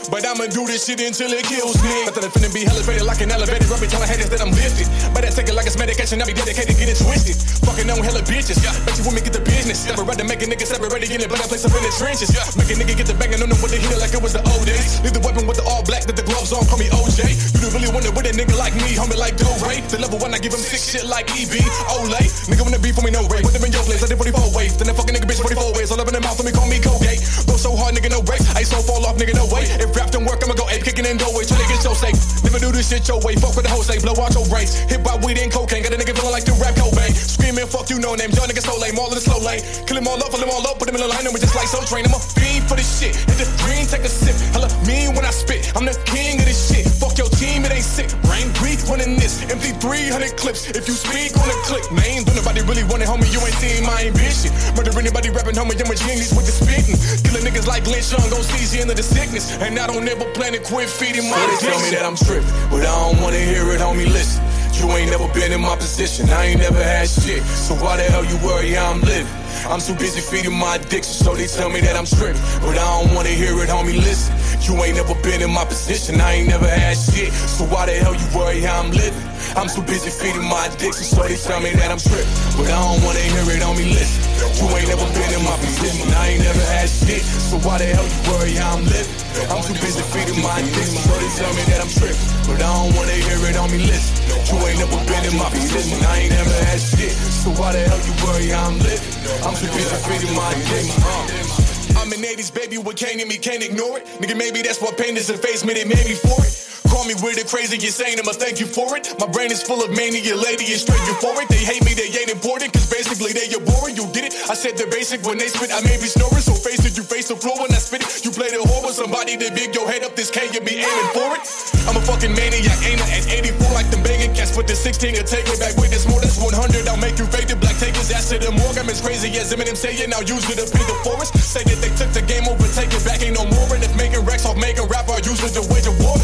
But 0.08 0.24
I'ma 0.24 0.48
do 0.48 0.64
this 0.64 0.88
shit 0.88 1.04
until 1.04 1.36
it 1.36 1.44
kills 1.44 1.76
me. 1.84 2.08
Nothing 2.08 2.32
finna 2.32 2.48
be 2.56 2.64
elevated 2.64 3.04
like 3.04 3.20
an 3.20 3.28
elevator. 3.28 3.68
Rubbing 3.68 3.92
telling 3.92 4.08
haters 4.08 4.32
that 4.32 4.40
I'm 4.40 4.56
lifted. 4.56 4.88
But 5.12 5.28
I 5.28 5.36
take 5.36 5.52
it 5.52 5.56
like 5.60 5.68
it's 5.68 5.76
medication. 5.76 6.24
I 6.24 6.26
be 6.26 6.32
dedicated, 6.32 6.80
get 6.80 6.88
it 6.88 6.96
twisted. 6.96 7.36
Fucking 7.68 7.92
on 7.92 8.00
hella 8.00 8.24
bitches. 8.24 8.64
Yeah. 8.64 8.72
Bet 8.88 8.96
you 8.96 9.04
women 9.04 9.20
get 9.20 9.36
the 9.36 9.44
business. 9.44 9.84
Never 9.84 10.08
rather 10.08 10.24
make 10.24 10.40
a 10.40 10.48
nigga 10.48 10.64
separate 10.64 11.12
in 11.12 11.20
it, 11.20 11.28
but 11.28 11.44
I 11.44 11.46
place 11.52 11.68
up 11.68 11.76
in 11.76 11.84
the 11.84 11.92
trenches. 11.92 12.32
Yeah. 12.32 12.48
Make 12.56 12.72
a 12.72 12.80
nigga 12.80 12.96
get 12.96 13.12
the 13.12 13.20
banging 13.20 13.44
on 13.44 13.52
them 13.52 13.60
with 13.60 13.76
the 13.76 13.84
heater 13.84 14.00
like 14.00 14.16
it 14.16 14.24
was 14.24 14.32
the 14.32 14.44
old 14.48 14.64
days. 14.64 15.04
Leave 15.04 15.12
the 15.12 15.24
weapon 15.28 15.44
with 15.44 15.60
the 15.60 15.68
all 15.68 15.84
black, 15.84 16.08
that 16.08 16.16
the 16.16 16.24
gloves 16.24 16.56
on, 16.56 16.64
call 16.72 16.80
me 16.80 16.88
OJ. 16.88 17.28
You 17.52 17.68
don't 17.68 17.76
really 17.76 17.92
it 17.92 18.16
with 18.16 18.32
a 18.32 18.34
nigga 18.34 18.56
like 18.56 18.80
me, 18.80 18.96
homie 18.96 19.20
like 19.20 19.36
Doe 19.36 19.52
Ray. 19.68 19.84
The 19.92 20.00
level 20.00 20.24
one, 20.24 20.32
I 20.32 20.40
give 20.40 20.56
him 20.56 20.64
sick 20.64 20.80
shit 20.80 21.04
like 21.04 21.28
EB. 21.36 21.60
Olay. 21.92 22.24
Nigga 22.48 22.77
be 22.82 22.92
for 22.92 23.02
me, 23.02 23.12
no 23.12 23.24
way. 23.28 23.42
Put 23.42 23.54
them 23.54 23.64
in 23.66 23.72
your 23.72 23.84
place, 23.84 24.04
I 24.04 24.08
did 24.08 24.18
44 24.18 24.54
ways. 24.54 24.78
Then 24.78 24.88
that 24.88 24.96
fucking 24.98 25.16
nigga 25.16 25.28
bitch 25.28 25.42
44 25.42 25.74
ways. 25.74 25.92
All 25.92 26.00
up 26.00 26.08
in 26.08 26.16
the 26.16 26.22
mouth, 26.22 26.38
let 26.38 26.46
me 26.46 26.54
call 26.54 26.68
me 26.70 26.80
Colgate. 26.80 27.22
Blow 27.48 27.58
so 27.58 27.76
hard, 27.76 27.96
nigga, 27.96 28.10
no 28.10 28.22
break. 28.22 28.42
I 28.54 28.64
so 28.64 28.82
fall 28.84 29.06
off, 29.06 29.18
nigga, 29.18 29.34
no 29.34 29.46
way. 29.50 29.66
If 29.82 29.96
rap 29.96 30.12
don't 30.12 30.26
work, 30.26 30.44
I'ma 30.44 30.54
go 30.54 30.68
ape, 30.70 30.84
kicking 30.84 31.06
in 31.06 31.18
doorways. 31.18 31.50
Tryna 31.50 31.68
get 31.70 31.84
your 31.84 31.96
safe. 31.96 32.18
Never 32.44 32.60
do 32.60 32.72
this 32.72 32.90
shit 32.90 33.08
your 33.08 33.20
way. 33.22 33.36
Fuck 33.36 33.56
with 33.56 33.66
the 33.66 33.72
whole 33.72 33.84
say, 33.84 34.00
blow 34.00 34.16
out 34.20 34.34
your 34.34 34.46
brains. 34.48 34.78
Hit 34.90 35.04
by 35.04 35.16
weed 35.24 35.38
and 35.40 35.52
cocaine. 35.52 35.84
Got 35.84 35.94
a 35.94 36.00
nigga 36.00 36.14
feeling 36.14 36.34
like 36.34 36.46
the 36.46 36.56
rap 36.58 36.76
Cobain. 36.76 37.14
Screaming, 37.14 37.68
fuck 37.68 37.90
you, 37.90 38.00
no 38.00 38.16
name. 38.16 38.32
Y'all 38.36 38.48
niggas 38.48 38.68
so 38.68 38.76
lame. 38.78 39.00
All 39.00 39.10
in 39.10 39.18
the 39.18 39.24
slow 39.24 39.40
lane. 39.40 39.62
Kill 39.88 39.98
them 39.98 40.08
all 40.08 40.20
up, 40.20 40.30
pull 40.30 40.40
them 40.40 40.52
all 40.52 40.66
up, 40.68 40.80
put 40.80 40.90
in 40.90 40.96
the 40.96 41.08
line. 41.08 41.26
And 41.26 41.34
we 41.34 41.40
just 41.40 41.56
like 41.56 41.68
so 41.68 41.82
train. 41.88 42.06
I'm 42.06 42.16
a 42.16 42.20
fiend 42.20 42.68
for 42.68 42.76
this 42.76 42.88
shit. 43.00 43.16
Hit 43.16 43.38
the 43.40 43.48
green, 43.64 43.88
take 43.88 44.04
a 44.04 44.12
sip. 44.12 44.36
Hella 44.52 44.70
mean 44.86 45.16
when 45.16 45.24
I 45.24 45.32
spit. 45.32 45.72
I'm 45.76 45.86
the 45.86 45.96
king 46.06 46.40
of 46.40 46.46
this 46.46 46.60
shit. 46.70 46.86
Fuck 47.00 47.18
your 47.18 47.27
team, 47.38 47.64
it 47.64 47.72
ain't 47.72 47.86
sick. 47.86 48.10
Brain 48.26 48.50
breathe 48.58 48.82
running 48.90 49.16
this. 49.16 49.46
Empty 49.46 49.78
300 49.78 50.36
clips. 50.36 50.68
If 50.74 50.90
you 50.90 50.98
speak 50.98 51.38
on 51.38 51.48
the 51.48 51.58
click, 51.70 51.86
man, 51.94 52.26
don't 52.26 52.36
nobody 52.36 52.66
really 52.66 52.84
want 52.90 53.06
it, 53.06 53.08
homie. 53.08 53.30
You 53.30 53.40
ain't 53.46 53.56
seen 53.62 53.86
my 53.86 54.10
ambition. 54.10 54.50
Murder 54.76 54.92
anybody 54.98 55.30
rapping, 55.30 55.56
homie. 55.56 55.78
I'm 55.78 55.88
a 55.88 55.96
genius 55.96 56.34
with 56.34 56.50
the 56.50 56.54
spitting. 56.54 56.98
Killing 57.24 57.46
niggas 57.46 57.70
like 57.70 57.86
Lynch 57.86 58.10
Young, 58.12 58.26
gon' 58.34 58.44
seize 58.44 58.74
you 58.74 58.82
into 58.82 58.98
the 58.98 59.06
sickness. 59.06 59.54
And 59.62 59.78
I 59.78 59.86
don't 59.88 60.08
ever 60.10 60.26
plan 60.34 60.54
to 60.58 60.60
quit 60.60 60.90
feeding 60.90 61.30
my 61.30 61.38
they 61.38 61.70
tell 61.70 61.80
me 61.80 61.90
that 61.94 62.04
I'm 62.04 62.18
tripping, 62.18 62.50
but 62.74 62.82
I 62.82 62.92
don't 63.06 63.22
wanna 63.22 63.40
hear 63.40 63.64
it, 63.72 63.80
homie. 63.80 64.10
Listen, 64.10 64.42
you 64.74 64.90
ain't 64.98 65.12
never 65.14 65.30
been 65.34 65.54
in 65.54 65.62
my 65.62 65.76
position. 65.78 66.30
I 66.30 66.52
ain't 66.52 66.60
never 66.60 66.82
had 66.82 67.08
shit. 67.08 67.44
So 67.44 67.76
why 67.76 67.98
the 67.98 68.04
hell 68.04 68.26
you 68.26 68.38
worry 68.42 68.74
how 68.74 68.92
I'm 68.92 69.02
living? 69.02 69.32
I'm 69.70 69.82
too 69.82 69.96
busy 69.96 70.22
feeding 70.22 70.54
my 70.54 70.76
addiction, 70.76 71.14
so 71.14 71.36
they 71.36 71.48
tell 71.48 71.70
me 71.70 71.82
that 71.82 71.96
I'm 71.96 72.06
tripping, 72.06 72.42
but 72.62 72.78
I 72.78 72.86
don't 73.02 73.14
wanna 73.16 73.30
hear 73.30 73.54
it, 73.64 73.70
homie. 73.70 73.98
Listen, 73.98 74.34
you 74.66 74.74
ain't 74.84 74.95
never 74.95 75.16
been 75.22 75.41
in 75.41 75.51
my 75.51 75.66
position. 75.66 76.20
I 76.22 76.41
ain't 76.41 76.49
never 76.49 76.68
had 76.68 76.97
shit. 76.97 77.32
So 77.34 77.66
why 77.66 77.86
the 77.86 77.93
hell 77.93 78.16
you 78.16 78.28
worry 78.34 78.62
how 78.62 78.82
I'm 78.82 78.91
living? 78.91 79.22
I'm 79.55 79.70
too 79.70 79.82
busy 79.84 80.10
feeding 80.10 80.43
my 80.43 80.66
addiction, 80.68 81.05
so 81.05 81.24
they 81.24 81.38
tell 81.38 81.62
me 81.62 81.72
that 81.78 81.89
I'm 81.89 82.01
tripping, 82.01 82.30
but 82.58 82.68
I 82.68 82.78
don't 82.78 83.01
wanna 83.05 83.22
hear 83.22 83.45
it, 83.58 83.62
homie. 83.64 83.89
Listen, 83.89 84.22
you 84.60 84.66
ain't 84.76 84.89
never 84.89 85.08
been 85.14 85.32
in 85.34 85.43
my 85.45 85.55
position. 85.58 86.10
I 86.14 86.36
ain't 86.36 86.43
never 86.43 86.65
had 86.73 86.90
shit. 86.90 87.23
So 87.23 87.57
why 87.64 87.77
the 87.80 87.88
hell 87.90 88.06
you 88.06 88.22
worry 88.30 88.53
how 88.60 88.77
I'm 88.77 88.86
living? 88.86 89.18
I'm 89.49 89.61
too 89.64 89.77
busy 89.80 90.03
feeding 90.14 90.41
my 90.41 90.57
addiction, 90.60 90.99
so 90.99 91.14
they 91.15 91.30
tell 91.38 91.53
me 91.53 91.64
that 91.73 91.80
I'm 91.82 91.91
tripping, 91.94 92.27
but 92.49 92.57
I 92.60 92.69
don't 92.69 92.91
wanna 92.98 93.18
hear 93.18 93.40
it, 93.49 93.56
homie. 93.56 93.82
Listen, 93.82 94.14
you 94.49 94.56
ain't 94.68 94.80
never 94.82 94.99
been 95.06 95.23
in 95.26 95.36
my 95.38 95.49
position. 95.53 95.98
I 96.06 96.27
ain't 96.27 96.34
never 96.34 96.56
had 96.68 96.80
shit. 96.82 97.14
So 97.14 97.49
why 97.56 97.72
the 97.73 97.82
hell 97.88 98.02
you 98.03 98.14
worry 98.26 98.49
how 98.52 98.68
I'm 98.68 98.77
living? 98.77 99.10
I'm 99.45 99.56
too 99.56 99.69
busy 99.73 99.95
feeding 100.06 100.34
my 100.36 100.49
addiction. 100.53 101.66
I'm 101.98 102.14
an 102.14 102.22
80s 102.22 102.53
baby, 102.53 102.78
what 102.78 102.95
can't 102.95 103.19
in 103.19 103.28
me, 103.28 103.38
can't 103.38 103.64
ignore 103.64 103.98
it. 103.98 104.06
Nigga, 104.22 104.38
maybe 104.38 104.61
that's 104.61 104.82
what 104.82 104.98
pain 104.98 105.18
is 105.18 105.30
and 105.30 105.40
face 105.40 105.65
me, 105.65 105.74
they 105.74 105.84
made 105.84 106.06
me 106.06 106.14
for 106.14 106.38
it. 106.45 106.53
Call 106.88 107.03
me 107.03 107.14
weird 107.19 107.36
and 107.38 107.49
crazy, 107.49 107.76
insane, 107.76 108.15
I'ma 108.15 108.32
thank 108.32 108.64
you 108.64 108.65
for 108.65 108.95
it. 108.95 109.11
My 109.19 109.28
brain 109.28 109.52
is 109.52 109.61
full 109.61 109.84
of 109.84 109.91
mania, 109.91 110.34
lady 110.40 110.72
is 110.72 110.82
straight 110.88 111.03
euphoric. 111.03 111.52
They 111.52 111.60
hate 111.60 111.84
me, 111.84 111.91
they 111.91 112.07
ain't 112.07 112.32
important, 112.32 112.72
cause 112.72 112.88
basically 112.88 113.36
they 113.36 113.52
are 113.52 113.61
boring. 113.61 113.99
You 113.99 114.07
get 114.15 114.32
it? 114.32 114.34
I 114.48 114.56
said 114.56 114.80
the 114.80 114.88
basic 114.88 115.22
when 115.28 115.38
they 115.38 115.52
spit, 115.52 115.69
I 115.69 115.84
may 115.84 115.99
be 115.99 116.07
snoring, 116.07 116.40
so 116.40 116.56
face 116.56 116.86
it, 116.88 116.95
you 116.95 117.03
face 117.03 117.28
the 117.28 117.36
floor 117.36 117.60
when 117.60 117.76
I 117.76 117.82
spit 117.84 118.07
it. 118.07 118.24
You 118.24 118.32
play 118.32 118.49
the 118.49 118.64
whore 118.64 118.88
with 118.88 118.95
somebody 118.95 119.36
that 119.36 119.52
big 119.52 119.76
your 119.76 119.84
head 119.86 120.07
up, 120.07 120.15
this 120.15 120.32
K, 120.32 120.48
you 120.53 120.64
be 120.64 120.80
aiming 120.80 121.11
for 121.11 121.28
it. 121.36 121.44
I'm 121.91 121.99
a 121.99 122.03
fucking 122.07 122.32
maniac, 122.32 122.80
ain't 122.88 123.03
I? 123.03 123.19
At 123.19 123.28
84, 123.30 123.68
like 123.76 123.91
them 123.91 124.02
banging 124.02 124.32
cats, 124.32 124.56
put 124.56 124.65
the 124.65 124.76
16 124.76 125.19
and 125.19 125.28
take 125.28 125.44
me 125.52 125.60
back 125.60 125.76
with 125.76 125.91
this 125.91 126.07
more, 126.07 126.24
that's 126.24 126.40
100. 126.40 126.88
I'll 126.88 126.98
make 126.98 127.19
you 127.19 127.28
fade 127.28 127.52
the 127.52 127.60
black, 127.60 127.76
take 127.84 127.99
his 127.99 128.11
ass 128.15 128.32
to 128.32 128.40
the 128.40 128.52
morgue. 128.52 128.80
I'm 128.80 128.88
as 128.88 129.03
crazy 129.03 129.28
as 129.38 129.52
Eminem 129.52 129.76
saying, 129.76 130.07
now 130.07 130.24
use 130.24 130.48
it 130.48 130.56
to 130.56 130.65
feed 130.65 130.88
the 130.88 130.98
forest. 131.03 131.36
Say 131.36 131.68
that 131.68 131.80
they 131.84 131.86
took 131.95 132.11
the 132.11 132.22
game 132.22 132.47
over, 132.47 132.68
take 132.73 132.91
it 132.91 133.03
back, 133.05 133.22
ain't 133.22 133.38
no 133.38 133.45
more. 133.45 133.69
And 133.76 133.84
if 133.84 133.95
making 133.95 134.26
racks 134.26 134.45
off 134.45 134.57
making 134.57 134.88
rap, 134.88 135.07
use 135.23 135.39
it 135.43 135.53
to 135.55 135.64
wage 135.72 135.88
a 135.88 135.93
war. 136.03 136.18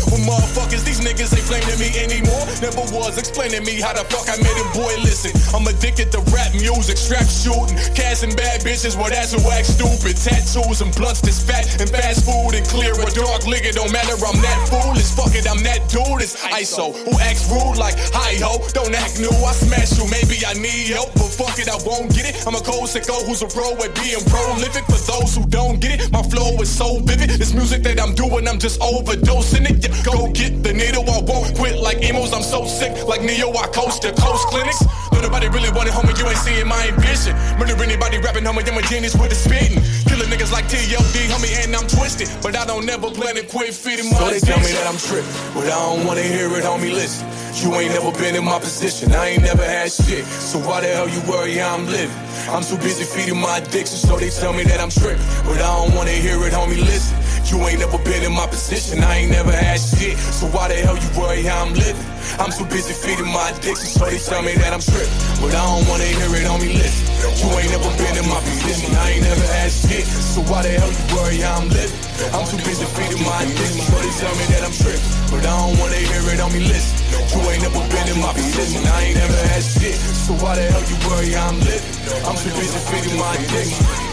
Was 3.03 3.17
explaining 3.19 3.63
me 3.67 3.83
how 3.83 3.91
the 3.91 4.07
fuck 4.07 4.31
I 4.31 4.39
made 4.39 4.55
it, 4.55 4.69
boy. 4.71 4.95
Listen, 5.03 5.35
I'm 5.51 5.67
addicted 5.67 6.11
to 6.15 6.19
rap 6.31 6.55
music, 6.55 6.95
strap 6.95 7.27
shooting, 7.27 7.75
casting 7.91 8.31
bad 8.35 8.63
bitches. 8.63 8.95
Well, 8.95 9.11
that's 9.11 9.35
who 9.35 9.43
act 9.51 9.67
stupid. 9.75 10.15
Tattoos 10.15 10.79
and 10.79 10.91
blunts 10.95 11.19
that's 11.19 11.43
fat 11.43 11.67
and 11.83 11.91
fast 11.91 12.23
food 12.23 12.55
and 12.55 12.65
clear 12.71 12.95
a 12.95 13.05
dark 13.11 13.43
liquor. 13.45 13.75
Don't 13.75 13.91
matter, 13.91 14.15
I'm 14.15 14.39
that 14.39 14.59
foolish. 14.71 15.11
Fuck 15.11 15.35
it, 15.35 15.43
I'm 15.43 15.59
that 15.67 15.83
dude. 15.91 16.23
It's 16.23 16.39
ISO 16.47 16.95
who 16.95 17.11
acts 17.19 17.51
rude 17.51 17.75
like 17.75 17.99
hi 18.15 18.39
ho. 18.39 18.63
Don't 18.71 18.95
act 18.95 19.19
new. 19.19 19.31
I 19.43 19.51
smash 19.51 19.99
you. 19.99 20.07
Maybe 20.07 20.39
I 20.47 20.55
need 20.55 20.95
help, 20.95 21.11
but 21.19 21.27
fuck 21.27 21.59
it, 21.59 21.67
I 21.67 21.77
won't 21.83 22.07
get 22.15 22.31
it. 22.31 22.39
I'm 22.47 22.55
a 22.55 22.63
cold 22.63 22.87
sicko 22.87 23.19
who's 23.27 23.43
a 23.43 23.49
pro 23.51 23.75
at 23.83 23.91
being 23.99 24.23
prolific. 24.31 24.87
For 24.87 25.01
those 25.11 25.35
who 25.35 25.43
don't 25.51 25.83
get 25.83 25.99
it, 25.99 26.11
my 26.11 26.23
flow 26.23 26.55
is 26.63 26.71
so 26.71 27.03
vivid. 27.03 27.35
This 27.35 27.53
music 27.53 27.83
that 27.83 27.99
I'm 27.99 28.15
doing, 28.15 28.47
I'm 28.47 28.59
just 28.59 28.79
overdosing 28.79 29.67
it. 29.67 29.83
Yeah, 29.83 29.91
go 30.07 30.31
get 30.31 30.63
the 30.63 30.71
needle, 30.71 31.03
I 31.09 31.19
won't 31.19 31.51
quit 31.57 31.75
like 31.77 31.99
emos. 32.03 32.31
I'm 32.33 32.43
so 32.43 32.65
sick, 32.65 32.92
like 33.07 33.21
Neo, 33.21 33.51
I 33.53 33.67
coast 33.67 34.01
to 34.03 34.11
coast 34.13 34.47
clinics. 34.47 34.81
No, 35.11 35.21
nobody 35.21 35.47
really 35.49 35.69
want 35.71 35.87
it, 35.89 35.93
homie, 35.93 36.17
you 36.17 36.25
ain't 36.27 36.37
seeing 36.37 36.67
my 36.67 36.79
ambition. 36.87 37.35
Murder 37.57 37.77
anybody 37.81 38.17
rapping, 38.17 38.43
homie, 38.43 38.67
I'm 38.67 38.77
a 38.77 38.81
genius 38.83 39.15
with 39.15 39.29
the 39.29 39.35
spitting. 39.35 39.81
Killing 40.07 40.29
niggas 40.29 40.51
like 40.51 40.65
TLD, 40.65 41.29
homie, 41.29 41.53
and 41.63 41.75
I'm 41.75 41.87
twisted. 41.87 42.29
But 42.41 42.55
I 42.55 42.65
don't 42.65 42.85
never 42.85 43.09
plan 43.09 43.35
to 43.35 43.43
quit 43.43 43.73
feeding 43.73 44.09
my 44.11 44.17
So 44.17 44.29
they 44.29 44.39
tell 44.39 44.59
me 44.59 44.71
that 44.77 44.85
I'm 44.87 44.97
tripping, 44.97 45.29
but 45.53 45.65
I 45.65 45.77
don't 45.77 46.05
wanna 46.05 46.23
hear 46.23 46.49
it, 46.53 46.63
homie, 46.63 46.93
listen. 46.93 47.27
You 47.61 47.73
ain't 47.75 47.93
never 47.93 48.11
been 48.17 48.35
in 48.35 48.43
my 48.43 48.57
position, 48.59 49.13
I 49.13 49.37
ain't 49.37 49.43
never 49.43 49.63
had 49.63 49.91
shit. 49.91 50.25
So 50.25 50.57
why 50.59 50.81
the 50.81 50.87
hell 50.87 51.07
you 51.07 51.21
worry 51.29 51.57
how 51.57 51.75
I'm 51.75 51.85
living? 51.85 52.15
I'm 52.49 52.63
too 52.63 52.77
busy 52.77 53.05
feeding 53.05 53.39
my 53.39 53.57
addiction, 53.59 53.97
so 53.97 54.17
they 54.17 54.29
tell 54.29 54.53
me 54.53 54.63
that 54.63 54.79
I'm 54.79 54.89
tripping. 54.89 55.21
But 55.45 55.61
I 55.61 55.69
don't 55.77 55.93
wanna 55.95 56.11
hear 56.11 56.41
it, 56.43 56.53
homie, 56.53 56.81
listen. 56.81 57.17
You 57.43 57.59
ain't 57.67 57.79
never 57.79 57.99
been 57.99 58.23
in 58.23 58.31
my 58.31 58.47
position, 58.47 59.03
I 59.03 59.27
ain't 59.27 59.31
never 59.31 59.51
had 59.51 59.75
shit. 59.75 60.17
So 60.17 60.47
why 60.55 60.71
the 60.71 60.79
hell 60.79 60.95
you 60.95 61.09
worry 61.19 61.43
how 61.43 61.67
I'm 61.67 61.73
living? 61.75 62.07
I'm 62.39 62.49
too 62.49 62.63
busy 62.65 62.95
feeding 62.95 63.27
my 63.27 63.51
addiction, 63.51 63.91
so 63.91 64.07
they 64.07 64.17
tell 64.17 64.41
me 64.41 64.55
that 64.57 64.71
I'm 64.71 64.79
tripping. 64.79 65.11
But 65.43 65.51
I 65.51 65.61
don't 65.61 65.85
wanna 65.91 66.07
hear 66.07 66.31
it, 66.39 66.47
homie, 66.47 66.71
listen. 66.71 67.03
You 67.43 67.51
ain't 67.59 67.71
never 67.75 67.91
been 67.99 68.15
in 68.15 68.27
my 68.31 68.39
position, 68.41 68.95
I 68.95 69.19
ain't 69.19 69.23
never 69.27 69.47
had 69.59 69.69
shit. 69.69 70.07
So 70.07 70.39
why 70.47 70.63
the 70.63 70.71
hell 70.71 70.87
you 70.87 71.05
worry 71.11 71.37
how 71.43 71.59
I'm 71.59 71.67
living? 71.67 71.99
I'm 72.31 72.47
too 72.47 72.57
busy 72.63 72.87
feeding 72.95 73.23
my 73.27 73.37
addiction, 73.43 73.83
so 73.91 73.95
they 73.99 74.13
tell 74.17 74.35
me 74.39 74.45
that 74.55 74.63
I'm 74.63 74.75
tripping. 74.75 75.03
But 75.29 75.43
I 75.43 75.53
don't 75.53 75.75
wanna 75.83 75.99
hear 75.99 76.23
it, 76.23 76.39
homie, 76.39 76.63
listen. 76.63 76.95
You 77.11 77.39
ain't 77.51 77.61
never 77.61 77.83
been 77.91 78.07
in 78.07 78.19
my 78.23 78.31
position, 78.33 78.81
I 78.87 79.11
ain't 79.11 79.19
never 79.19 79.39
had 79.51 79.63
shit. 79.67 79.99
So 79.99 80.31
why 80.39 80.55
the 80.55 80.63
hell 80.63 80.83
you 80.87 80.97
worry 81.11 81.35
how 81.35 81.51
I'm 81.51 81.59
living? 81.59 81.91
I'm 82.23 82.39
too 82.39 82.55
busy 82.55 82.79
feeding 82.87 83.19
my 83.19 83.35
addiction. 83.35 84.12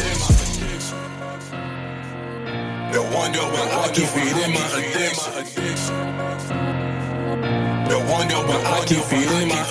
No 2.93 3.03
wonder 3.15 3.39
why 3.39 3.85
I 3.85 3.89
keep 3.95 4.09
feeding 4.09 4.53
my 4.53 4.67
addiction. 4.79 5.95
No 7.89 7.99
wonder 8.11 8.41
why 8.49 8.59
I 8.67 8.85
keep 8.85 9.05
feeding 9.05 9.49
my 9.49 9.63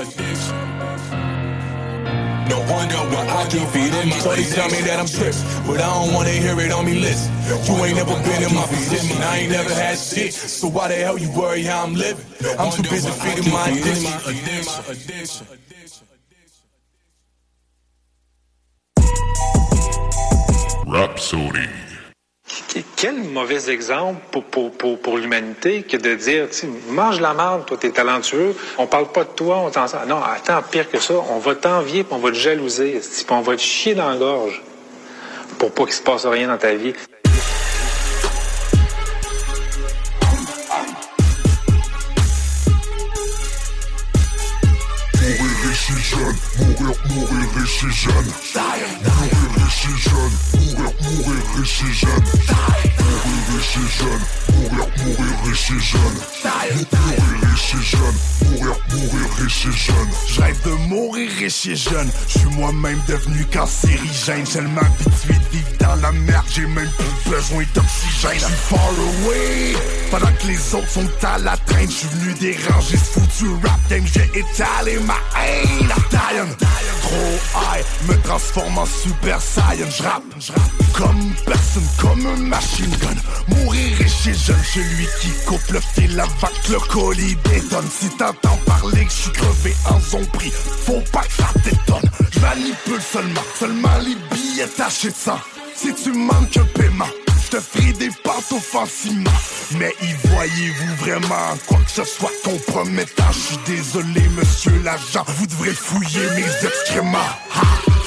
addiction. 0.00 0.56
No 2.48 2.58
wonder 2.72 2.96
why 3.12 3.26
I 3.28 3.48
keep 3.50 3.68
feeding 3.68 4.08
my 4.08 4.18
So 4.18 4.34
they 4.34 4.44
tell 4.44 4.70
me 4.70 4.80
that 4.88 4.98
I'm 5.00 5.06
tripping, 5.06 5.42
but 5.66 5.80
I 5.80 5.88
don't 5.94 6.14
wanna 6.14 6.30
hear 6.30 6.58
it 6.60 6.72
on 6.72 6.86
me 6.86 6.94
list. 7.00 7.30
You 7.68 7.74
ain't 7.84 7.96
never 7.96 8.16
been 8.22 8.42
in 8.42 8.54
my 8.54 8.66
position, 8.66 9.22
I 9.22 9.38
ain't 9.38 9.52
never 9.52 9.74
had 9.74 9.98
shit. 9.98 10.32
So 10.32 10.68
why 10.68 10.88
the 10.88 10.94
hell 10.94 11.18
you 11.18 11.30
worry 11.32 11.62
how 11.62 11.84
I'm 11.84 11.94
living? 11.94 12.24
I'm 12.58 12.72
too 12.72 12.82
busy 12.84 13.10
feeding 13.10 13.52
my 13.52 13.68
addiction. 13.68 14.12
Rhapsody. 20.86 21.85
Quel 22.96 23.22
mauvais 23.22 23.70
exemple 23.70 24.20
pour, 24.30 24.44
pour, 24.44 24.72
pour, 24.72 24.98
pour 24.98 25.18
l'humanité 25.18 25.82
que 25.82 25.96
de 25.96 26.14
dire, 26.14 26.48
mange 26.88 27.20
la 27.20 27.32
marde, 27.32 27.66
toi, 27.66 27.76
t'es 27.76 27.90
talentueux, 27.90 28.54
on 28.78 28.86
parle 28.86 29.10
pas 29.12 29.24
de 29.24 29.30
toi, 29.30 29.58
on 29.58 29.70
t'en... 29.70 29.86
Non, 30.06 30.22
attends, 30.22 30.62
pire 30.62 30.90
que 30.90 30.98
ça, 30.98 31.14
on 31.30 31.38
va 31.38 31.54
t'envier, 31.54 32.04
puis 32.04 32.14
on 32.14 32.18
va 32.18 32.30
te 32.30 32.36
jalouser, 32.36 33.00
puis 33.00 33.26
on 33.30 33.40
va 33.40 33.56
te 33.56 33.62
chier 33.62 33.94
dans 33.94 34.10
la 34.10 34.16
gorge 34.16 34.62
pour 35.58 35.72
pas 35.72 35.84
qu'il 35.84 35.94
se 35.94 36.02
passe 36.02 36.26
rien 36.26 36.48
dans 36.48 36.58
ta 36.58 36.74
vie. 36.74 36.92
Riche 46.06 46.12
et 46.12 46.16
jeune, 46.16 46.36
mourir, 46.58 46.94
mourir 47.10 47.48
et 47.56 47.92
jeune. 47.92 48.30
Mourir 49.04 49.42
et 49.66 49.98
jeune, 49.98 50.34
mourir, 50.54 50.90
mourir 51.02 51.42
et 51.46 51.94
jeune. 51.94 52.24
Mourir 53.16 53.50
et 53.56 53.90
jeune, 53.98 54.22
mourir, 54.54 54.86
mourir 54.98 55.34
et 55.46 55.80
jeune. 55.80 56.16
Mourir 56.44 57.50
et 57.56 57.82
jeune, 57.82 58.16
mourir, 58.44 58.76
mourir 58.92 59.30
et 59.38 59.72
jeune. 59.72 60.10
Je 60.28 60.40
rêve 60.40 60.62
de 60.64 60.70
mourir 60.88 61.30
et 61.42 61.76
jeune. 61.76 62.10
Je 62.28 62.38
suis 62.38 62.50
moi-même 62.50 63.00
devenu 63.08 63.44
cancérigène. 63.46 64.44
Tellement 64.44 64.80
habitué 64.80 65.34
de 65.34 65.56
vivre 65.56 65.68
dans 65.80 65.96
la 65.96 66.12
merde, 66.12 66.46
j'ai 66.54 66.66
même 66.66 66.90
plus 66.98 67.30
besoin 67.30 67.64
d'oxygène. 67.74 68.34
Je 68.34 68.44
suis 68.44 68.54
far 68.68 68.90
away. 69.24 69.76
Pendant 70.10 70.32
que 70.32 70.46
les 70.46 70.74
autres 70.74 70.88
sont 70.88 71.08
à 71.22 71.38
la 71.38 71.56
traîne, 71.56 71.90
je 71.90 71.96
suis 71.96 72.08
venu 72.08 72.34
déranger 72.34 72.96
ce 72.96 73.20
foutu 73.20 73.46
rap 73.64 73.80
game. 73.88 74.04
J'ai 74.06 74.30
étalé 74.38 74.98
ma 75.00 75.18
haine. 75.40 75.95
Dying, 76.10 76.54
trop 77.02 77.38
high, 77.54 77.84
me 78.08 78.14
transforme 78.22 78.78
en 78.78 78.86
super 78.86 79.40
saiyan. 79.40 79.90
Je 79.90 80.02
rappe, 80.02 80.22
comme 80.92 81.34
personne, 81.44 81.88
comme 82.00 82.26
un 82.26 82.36
machine 82.36 82.90
gun. 83.00 83.16
Mourir 83.48 84.00
et 84.00 84.08
jeune, 84.34 84.56
celui 84.74 85.06
qui 85.20 85.30
coupe 85.46 85.70
le 85.70 85.80
fil 85.80 86.22
que 86.64 86.72
le 86.72 86.78
colis 86.80 87.36
détonne. 87.44 87.88
Si 87.90 88.08
t'entends 88.16 88.58
parler 88.66 89.04
que 89.04 89.10
je 89.10 89.16
suis 89.16 89.32
crevé 89.32 89.76
en 89.88 90.00
zombie, 90.00 90.52
faut 90.84 91.02
pas 91.12 91.22
que 91.22 91.32
ça 91.32 91.48
t'étonne. 91.62 92.10
Je 92.30 92.40
manipule 92.40 93.02
seulement, 93.02 93.42
seulement 93.58 93.98
les 93.98 94.16
billets 94.34 94.68
tachés 94.68 95.10
de 95.10 95.14
sang. 95.14 95.40
Si 95.74 95.94
tu 95.94 96.12
manques 96.12 96.56
un 96.56 96.64
paiement, 96.78 97.08
je 97.46 97.56
te 97.56 97.60
ferai 97.60 97.92
des 97.92 98.10
pentes 98.24 98.50
offensivement. 98.52 99.30
Mais 99.78 99.94
y 100.02 100.28
voyez-vous 100.28 100.96
vraiment 100.96 101.56
quoi 101.66 101.78
que 101.78 101.90
ce 101.90 102.04
soit 102.04 102.32
compromettant? 102.44 103.30
Je 103.32 103.38
suis 103.38 103.58
désolé, 103.66 104.22
monsieur 104.36 104.80
l'agent, 104.82 105.24
vous 105.26 105.46
devrez 105.46 105.72
fouiller 105.72 106.28
mes 106.34 106.66
excréments. 106.66 107.18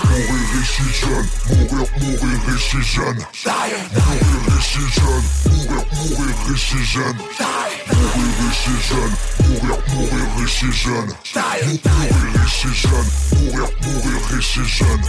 Mourir 0.10 0.46
riche 0.54 0.80
et 0.80 0.94
jeune, 0.94 1.28
mourir, 1.50 1.88
mourir 2.02 2.40
riche 2.48 2.76
et 2.76 2.82
jeune. 2.82 3.20
Mourir 3.20 4.22
riche 4.48 4.76
et 4.76 4.90
jeune, 5.00 5.26
mourir, 5.52 5.84
mourir 5.94 6.36
riche 6.48 6.74
et 6.74 6.84
jeune. 6.84 7.18
Mourir 7.88 8.34
riche 8.42 8.68
et 8.68 8.80
jeune, 8.90 9.14
mourir, 9.48 9.78
mourir 9.94 10.28
riche 10.38 10.64
et 10.64 10.72
jeune. 10.72 11.12
Mourir 11.36 12.42
riche 12.42 12.66
et 12.66 12.74
jeune, 12.74 13.10
mourir, 13.40 13.68
mourir 13.84 14.20
riche 14.32 14.58
et 14.58 14.66
jeune. 14.66 15.04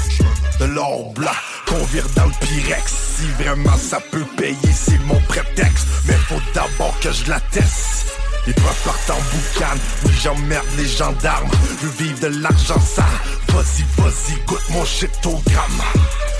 de 0.60 0.64
l'or 0.66 1.12
blanc 1.14 1.31
qu'on 1.66 1.85
vire 1.86 2.06
dans 2.16 2.27
le 2.27 2.32
Pyrex. 2.40 2.93
Si 3.16 3.27
vraiment 3.43 3.77
ça 3.77 4.01
peut 4.01 4.27
payer, 4.36 4.56
c'est 4.74 4.98
mon 5.06 5.20
prétexte. 5.20 5.86
Mais 6.06 6.14
faut 6.28 6.40
d'abord 6.55 6.94
que 7.01 7.10
je 7.10 7.28
la 7.31 7.40
teste. 7.40 8.18
Les 8.47 8.55
preuves 8.55 8.82
partent 8.85 9.10
en 9.10 9.20
boucan, 9.32 9.77
oui 10.05 10.12
j'emmerde 10.22 10.66
les 10.78 10.86
gendarmes. 10.86 11.51
Je 11.81 11.86
veux 11.86 12.05
vivre 12.05 12.20
de 12.20 12.43
l'argent 12.43 12.81
sale. 12.81 13.05
Vas-y, 13.52 13.85
vas-y, 14.01 14.40
goûte 14.47 14.70
mon 14.70 14.85
shit 14.85 15.10
au 15.27 15.40
gramme. 15.51 15.82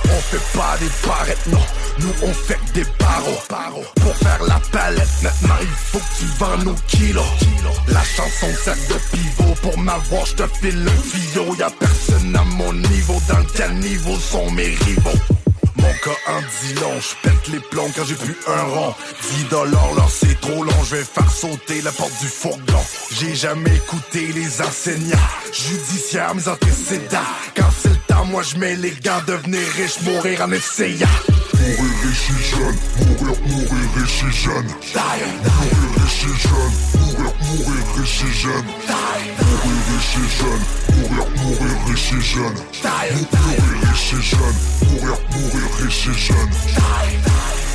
On 0.05 0.21
fait 0.31 0.59
pas 0.59 0.77
des 0.79 1.09
parettes, 1.09 1.47
non. 1.47 1.61
Nous 1.99 2.13
on 2.23 2.33
fait 2.33 2.59
des 2.75 2.85
barreaux. 2.99 3.39
Pour 4.01 4.17
faire 4.17 4.43
la 4.47 4.61
palette, 4.73 5.09
maintenant 5.23 5.57
il 5.61 5.69
faut 5.69 5.99
que 5.99 6.19
tu 6.19 6.25
vends 6.39 6.59
nos 6.65 6.77
kilos. 6.89 7.25
La 7.89 8.03
chanson 8.03 8.47
sert 8.65 8.77
de 8.89 9.17
pivot. 9.17 9.55
Pour 9.63 9.79
m'avoir, 9.79 10.25
je 10.27 10.35
te 10.35 10.47
file 10.61 10.85
le 10.85 10.91
fio. 10.91 11.55
Y'a 11.57 11.71
personne 11.71 12.35
à 12.37 12.45
mon 12.45 12.73
niveau. 12.73 13.21
Dans 13.29 13.45
quel 13.55 13.75
niveau 13.75 14.17
sont 14.19 14.51
mes 14.53 14.75
rivaux? 14.87 15.40
Mon 15.81 15.93
cas 16.05 16.19
en 16.29 16.41
dit 16.41 16.75
long, 16.75 17.01
je 17.01 17.29
pète 17.29 17.49
les 17.49 17.61
plombs 17.61 17.91
quand 17.97 18.05
j'ai 18.05 18.15
plus 18.15 18.37
un 18.47 18.63
rond 18.63 18.95
10 19.37 19.45
dollars 19.45 19.95
là 19.97 20.05
c'est 20.09 20.41
trop 20.41 20.63
long, 20.63 20.85
je 20.85 20.97
vais 20.97 21.05
faire 21.05 21.31
sauter 21.31 21.81
la 21.83 21.93
porte 21.93 22.13
du 22.21 22.27
fourgon. 22.27 22.85
J'ai 23.13 23.35
jamais 23.35 23.75
écouté 23.77 24.33
les 24.35 24.61
enseignants 24.61 25.29
judiciaires, 25.53 26.35
mes 26.35 26.49
antécédents. 26.49 27.19
Quand 27.57 27.71
c'est 27.79 27.89
le 27.89 27.97
temps, 28.09 28.25
moi 28.27 28.43
je 28.43 28.57
mets 28.57 28.77
les 28.77 28.93
gants, 29.03 29.23
devenir 29.27 29.67
riche, 29.77 30.01
mourir 30.03 30.43
en 30.43 30.51
essayant. 30.53 31.09
Mourir 31.55 31.93
riche 32.05 32.31
et 32.31 32.57
jeune, 32.57 32.77
mourir, 32.99 33.41
mourir 33.47 33.91
riche 33.97 34.25
et 34.29 34.33
jeune. 34.33 34.67
Mourir 34.95 35.81
riche 35.97 36.25
et 36.25 36.49
jeune, 36.49 36.75
mourir, 37.01 37.33
mourir 37.51 37.85
riche 37.97 38.23
et 38.23 38.33
jeune. 38.33 38.67
Mourir 39.51 39.81
riche 39.91 40.17
et 40.17 40.29
jeune, 40.39 40.65
mourir, 40.97 41.27
mourir 41.43 41.77
riche 41.87 42.13
et 42.13 42.21
jeune. 42.21 42.59
Mourir 43.13 43.81
riche 43.91 44.13
et 44.13 44.23
jeune, 44.23 44.59
mourir, 44.89 45.17
mourir 45.33 45.69
riche 45.81 46.09
et 46.09 46.15
jeune. 46.15 47.70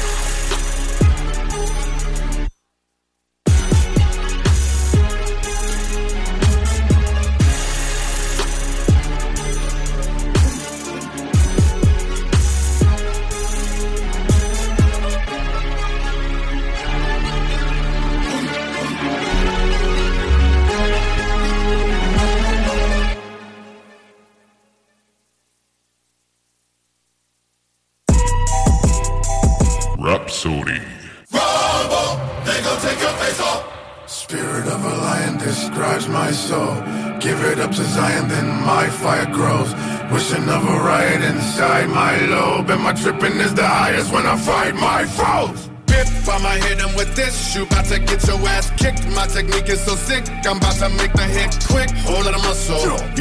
I'm 50.48 50.58
about 50.58 50.76
to 50.76 50.90
make 50.90 51.12
the 51.14 51.24
hit 51.24 51.58
quick. 51.66 51.95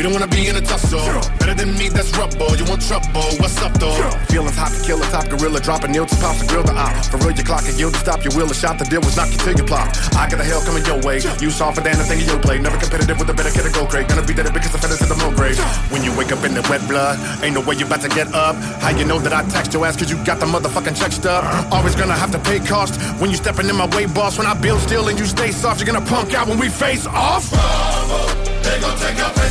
Don't 0.05 0.12
wanna 0.12 0.28
be 0.28 0.48
in 0.48 0.56
a 0.56 0.60
tussle. 0.60 1.01
Better 1.40 1.56
than 1.56 1.72
me, 1.81 1.89
that's 1.89 2.12
rubble. 2.12 2.52
You 2.60 2.68
want 2.68 2.85
trouble? 2.85 3.24
What's 3.40 3.56
up 3.64 3.72
though? 3.81 3.97
Feelings 4.28 4.52
hot 4.52 4.68
to 4.76 4.81
kill 4.85 5.01
a 5.01 5.06
top 5.09 5.32
gorilla, 5.32 5.60
dropping 5.64 5.93
nail 5.93 6.05
to 6.05 6.16
pop 6.20 6.36
and 6.36 6.47
grill 6.47 6.62
the 6.62 6.76
op. 6.76 6.93
For 7.09 7.16
real, 7.24 7.32
your 7.32 7.47
clock 7.48 7.64
and 7.64 7.72
yield 7.81 7.94
to 7.94 8.01
stop 8.01 8.20
your 8.20 8.36
wheel. 8.36 8.44
A 8.44 8.55
shot 8.55 8.76
the 8.76 8.85
deal 8.85 9.01
was 9.01 9.16
knock 9.16 9.32
you 9.32 9.40
till 9.40 9.56
you 9.56 9.64
plop. 9.64 9.89
I 10.12 10.28
got 10.28 10.40
a 10.40 10.44
hell 10.44 10.60
coming 10.60 10.85
your 10.85 11.01
way. 11.01 11.24
You 11.40 11.48
saw 11.48 11.72
for 11.72 11.81
damn 11.81 11.97
the 11.97 12.05
thing 12.05 12.20
in 12.20 12.28
your 12.28 12.39
play. 12.39 12.59
Never 12.60 12.76
competitive 12.76 13.16
with 13.18 13.31
a 13.31 13.35
better 13.35 13.48
kid 13.48 13.64
to 13.64 13.72
go 13.72 13.89
great. 13.89 14.06
Gonna 14.09 14.26
be 14.28 14.35
dead 14.35 14.52
because 14.52 14.76
I 14.76 14.78
fed 14.78 14.93
into 14.93 15.09
the 15.09 15.16
moon 15.16 15.32
grave. 15.40 15.56
When 15.89 16.05
you 16.05 16.12
wake 16.12 16.32
up 16.36 16.44
in 16.44 16.52
the 16.52 16.60
wet 16.68 16.85
blood, 16.85 17.16
ain't 17.40 17.55
no 17.56 17.64
way 17.64 17.76
you 17.81 17.86
about 17.86 18.02
to 18.05 18.12
get 18.12 18.28
up. 18.36 18.56
How 18.85 18.93
you 18.93 19.09
know 19.09 19.18
that 19.24 19.32
I 19.32 19.40
text 19.48 19.72
your 19.72 19.86
ass 19.89 19.97
cause 19.97 20.10
you 20.12 20.20
got 20.28 20.36
the 20.36 20.44
motherfucking 20.47 21.01
check 21.01 21.12
stub? 21.12 21.48
Always 21.72 21.97
gonna 21.97 22.18
have 22.18 22.31
to 22.36 22.40
pay 22.44 22.60
cost 22.60 23.01
when 23.16 23.31
you 23.31 23.40
stepping 23.40 23.72
in 23.72 23.76
my 23.76 23.89
way, 23.97 24.05
boss. 24.05 24.36
When 24.36 24.47
I 24.47 24.52
build 24.52 24.85
still 24.85 25.09
and 25.09 25.18
you 25.18 25.24
stay 25.24 25.51
soft, 25.51 25.81
you're 25.81 25.89
gonna 25.89 26.05
punk 26.05 26.35
out 26.35 26.47
when 26.47 26.59
we 26.60 26.68
face 26.68 27.06
off. 27.06 27.48
They 28.60 28.76
gon' 28.85 28.98
take 29.01 29.16
your 29.16 29.43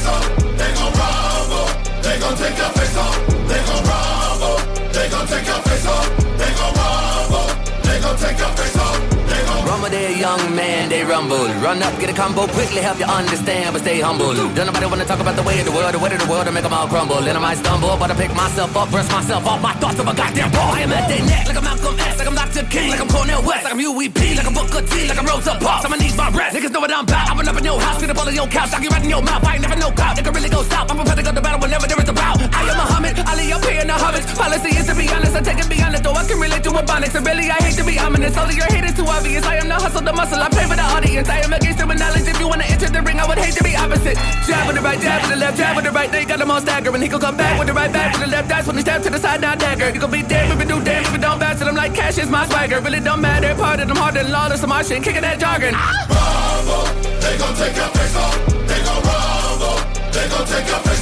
there, 9.94 10.12
young 10.18 10.42
man, 10.58 10.90
they 10.90 11.04
rumble. 11.06 11.46
Run 11.62 11.78
up, 11.86 11.94
get 12.02 12.10
a 12.10 12.14
combo, 12.18 12.48
quickly 12.50 12.82
help 12.82 12.98
you 12.98 13.06
understand, 13.06 13.74
but 13.74 13.82
stay 13.86 14.02
humble. 14.02 14.34
Don't 14.34 14.66
nobody 14.66 14.86
wanna 14.90 15.06
talk 15.06 15.22
about 15.22 15.36
the 15.38 15.46
way 15.46 15.60
of 15.62 15.66
the 15.70 15.72
world, 15.72 15.94
the 15.94 16.02
way 16.02 16.10
of 16.10 16.20
the 16.20 16.26
world, 16.26 16.46
to 16.50 16.52
make 16.52 16.66
them 16.66 16.74
all 16.74 16.88
crumble. 16.88 17.22
And 17.22 17.38
I 17.38 17.42
might 17.42 17.62
stumble, 17.62 17.94
but 18.02 18.10
I 18.10 18.16
pick 18.18 18.34
myself 18.34 18.76
up, 18.76 18.90
brush 18.90 19.10
myself 19.14 19.46
off 19.46 19.62
my 19.62 19.74
thoughts 19.78 20.00
of 20.02 20.08
a 20.10 20.14
goddamn 20.14 20.50
ball. 20.52 20.74
I 20.74 20.82
am 20.82 20.92
at 20.92 21.06
their 21.08 21.22
neck, 21.22 21.46
like 21.48 21.58
I'm 21.58 21.64
Malcolm 21.64 22.00
X, 22.00 22.18
like 22.18 22.28
I'm 22.28 22.36
Dr. 22.36 22.66
King, 22.74 22.90
like 22.90 23.02
I'm 23.02 23.10
Cornel 23.14 23.42
West, 23.46 23.64
like 23.66 23.74
I'm 23.74 23.80
UEP, 23.80 24.20
like 24.38 24.48
I'm 24.50 24.56
Booker 24.58 24.82
T, 24.82 25.08
like 25.08 25.20
I'm 25.22 25.28
Rosa 25.30 25.54
Parks. 25.62 25.86
I'ma 25.86 25.98
need 26.02 26.18
my 26.18 26.30
rest. 26.34 26.58
Niggas 26.58 26.72
know 26.74 26.82
what 26.82 26.92
I'm 26.92 27.06
about. 27.06 27.30
I 27.30 27.32
run 27.38 27.48
up 27.48 27.58
in 27.58 27.64
your 27.64 27.80
house, 27.80 28.02
get 28.02 28.10
up 28.10 28.18
all 28.18 28.28
in 28.28 28.36
your 28.36 28.48
couch, 28.48 28.74
I 28.74 28.82
get 28.82 28.92
right 28.92 29.04
in 29.04 29.10
your 29.14 29.22
mouth. 29.22 29.46
I 29.46 29.54
ain't 29.56 29.62
never 29.62 29.78
no 29.78 29.92
clout, 29.92 30.18
nigga 30.18 30.34
really 30.34 30.50
go 30.50 30.64
stop. 30.64 30.90
I'm 30.90 30.98
prepared 30.98 31.18
to 31.22 31.24
go 31.24 31.32
to 31.38 31.42
battle 31.42 31.62
whenever 31.62 31.86
there 31.86 32.02
is 32.02 32.10
a 32.10 32.14
bout. 32.14 32.42
I 32.42 32.62
am 32.66 32.93
Muhammad, 33.14 33.30
Ali 33.30 33.54
up 33.54 33.64
here 33.66 33.82
in 33.82 33.88
the 33.88 33.94
hobbits. 33.94 34.26
Policy 34.36 34.78
is 34.78 34.88
to 34.88 34.96
be 34.96 35.08
honest, 35.10 35.36
I 35.36 35.42
take 35.42 35.60
it 35.60 35.70
beyond 35.70 35.96
it, 35.96 36.04
though 36.04 36.14
I 36.14 36.26
can 36.26 36.40
relate 36.40 36.64
to 36.64 36.72
Ebonics. 36.72 37.16
And 37.16 37.26
really, 37.26 37.50
I 37.50 37.58
hate 37.62 37.78
to 37.78 37.84
be 37.84 38.00
ominous, 38.00 38.38
only 38.38 38.56
your 38.56 38.66
hate 38.66 38.84
is 38.86 38.94
too 38.94 39.06
obvious. 39.06 39.46
I 39.46 39.58
am 39.58 39.68
the 39.68 39.76
hustle, 39.76 40.02
the 40.02 40.14
muscle, 40.14 40.42
I 40.42 40.50
pay 40.50 40.66
for 40.66 40.76
the 40.76 40.84
audience. 40.84 41.30
I 41.30 41.40
am 41.40 41.54
against 41.54 41.80
human 41.80 41.98
knowledge. 41.98 42.28
If 42.28 42.40
you 42.40 42.48
wanna 42.48 42.66
enter 42.66 42.90
the 42.90 43.02
ring, 43.02 43.20
I 43.20 43.28
would 43.28 43.38
hate 43.38 43.54
to 43.56 43.64
be 43.64 43.76
opposite. 43.76 44.18
Jab 44.48 44.68
with 44.68 44.76
the 44.78 44.82
right, 44.82 45.00
jab 45.00 45.22
with 45.22 45.32
the 45.32 45.38
left, 45.38 45.58
jab 45.58 45.76
with 45.76 45.86
the 45.86 45.92
right. 45.92 46.12
They 46.12 46.26
got 46.26 46.40
them 46.40 46.52
all 46.52 46.62
staggering. 46.62 47.02
He 47.02 47.08
gon' 47.08 47.22
come 47.22 47.38
back 47.38 47.60
with 47.60 47.68
the 47.68 47.74
right 47.74 47.92
back 47.92 48.14
with 48.14 48.24
the 48.26 48.32
left. 48.32 48.50
That's 48.50 48.68
when 48.68 48.76
he 48.78 48.82
step 48.82 49.02
to 49.04 49.10
the 49.10 49.20
side, 49.20 49.42
now 49.42 49.56
dagger. 49.56 49.90
You 49.90 50.00
gon' 50.00 50.12
be 50.12 50.24
dead 50.24 50.52
if 50.52 50.60
you 50.60 50.68
do 50.68 50.84
damn 50.84 51.04
if 51.04 51.12
you 51.12 51.20
don't 51.20 51.40
bounce. 51.40 51.62
I'm 51.62 51.76
like, 51.76 51.94
cash 51.94 52.18
is 52.18 52.30
my 52.30 52.48
swagger. 52.48 52.82
Really 52.82 53.00
don't 53.00 53.22
matter. 53.22 53.54
Part 53.56 53.80
of 53.80 53.88
them 53.88 53.98
harder 53.98 54.24
than 54.24 54.32
lawless. 54.32 54.66
My 54.66 54.82
shit, 54.82 55.04
kicking 55.04 55.22
that 55.22 55.40
jargon. 55.40 55.74
rumble. 55.74 56.86
They 57.22 57.38
gon' 57.38 57.56
take 57.56 57.76
your 57.76 57.92
face 57.96 58.16
off. 58.16 58.36
They 58.70 58.80
gon' 58.88 59.02
rumble. 59.10 59.78
They 60.12 60.26
gon' 60.30 60.46
take 60.46 60.68
your 60.68 60.82
face 60.86 60.93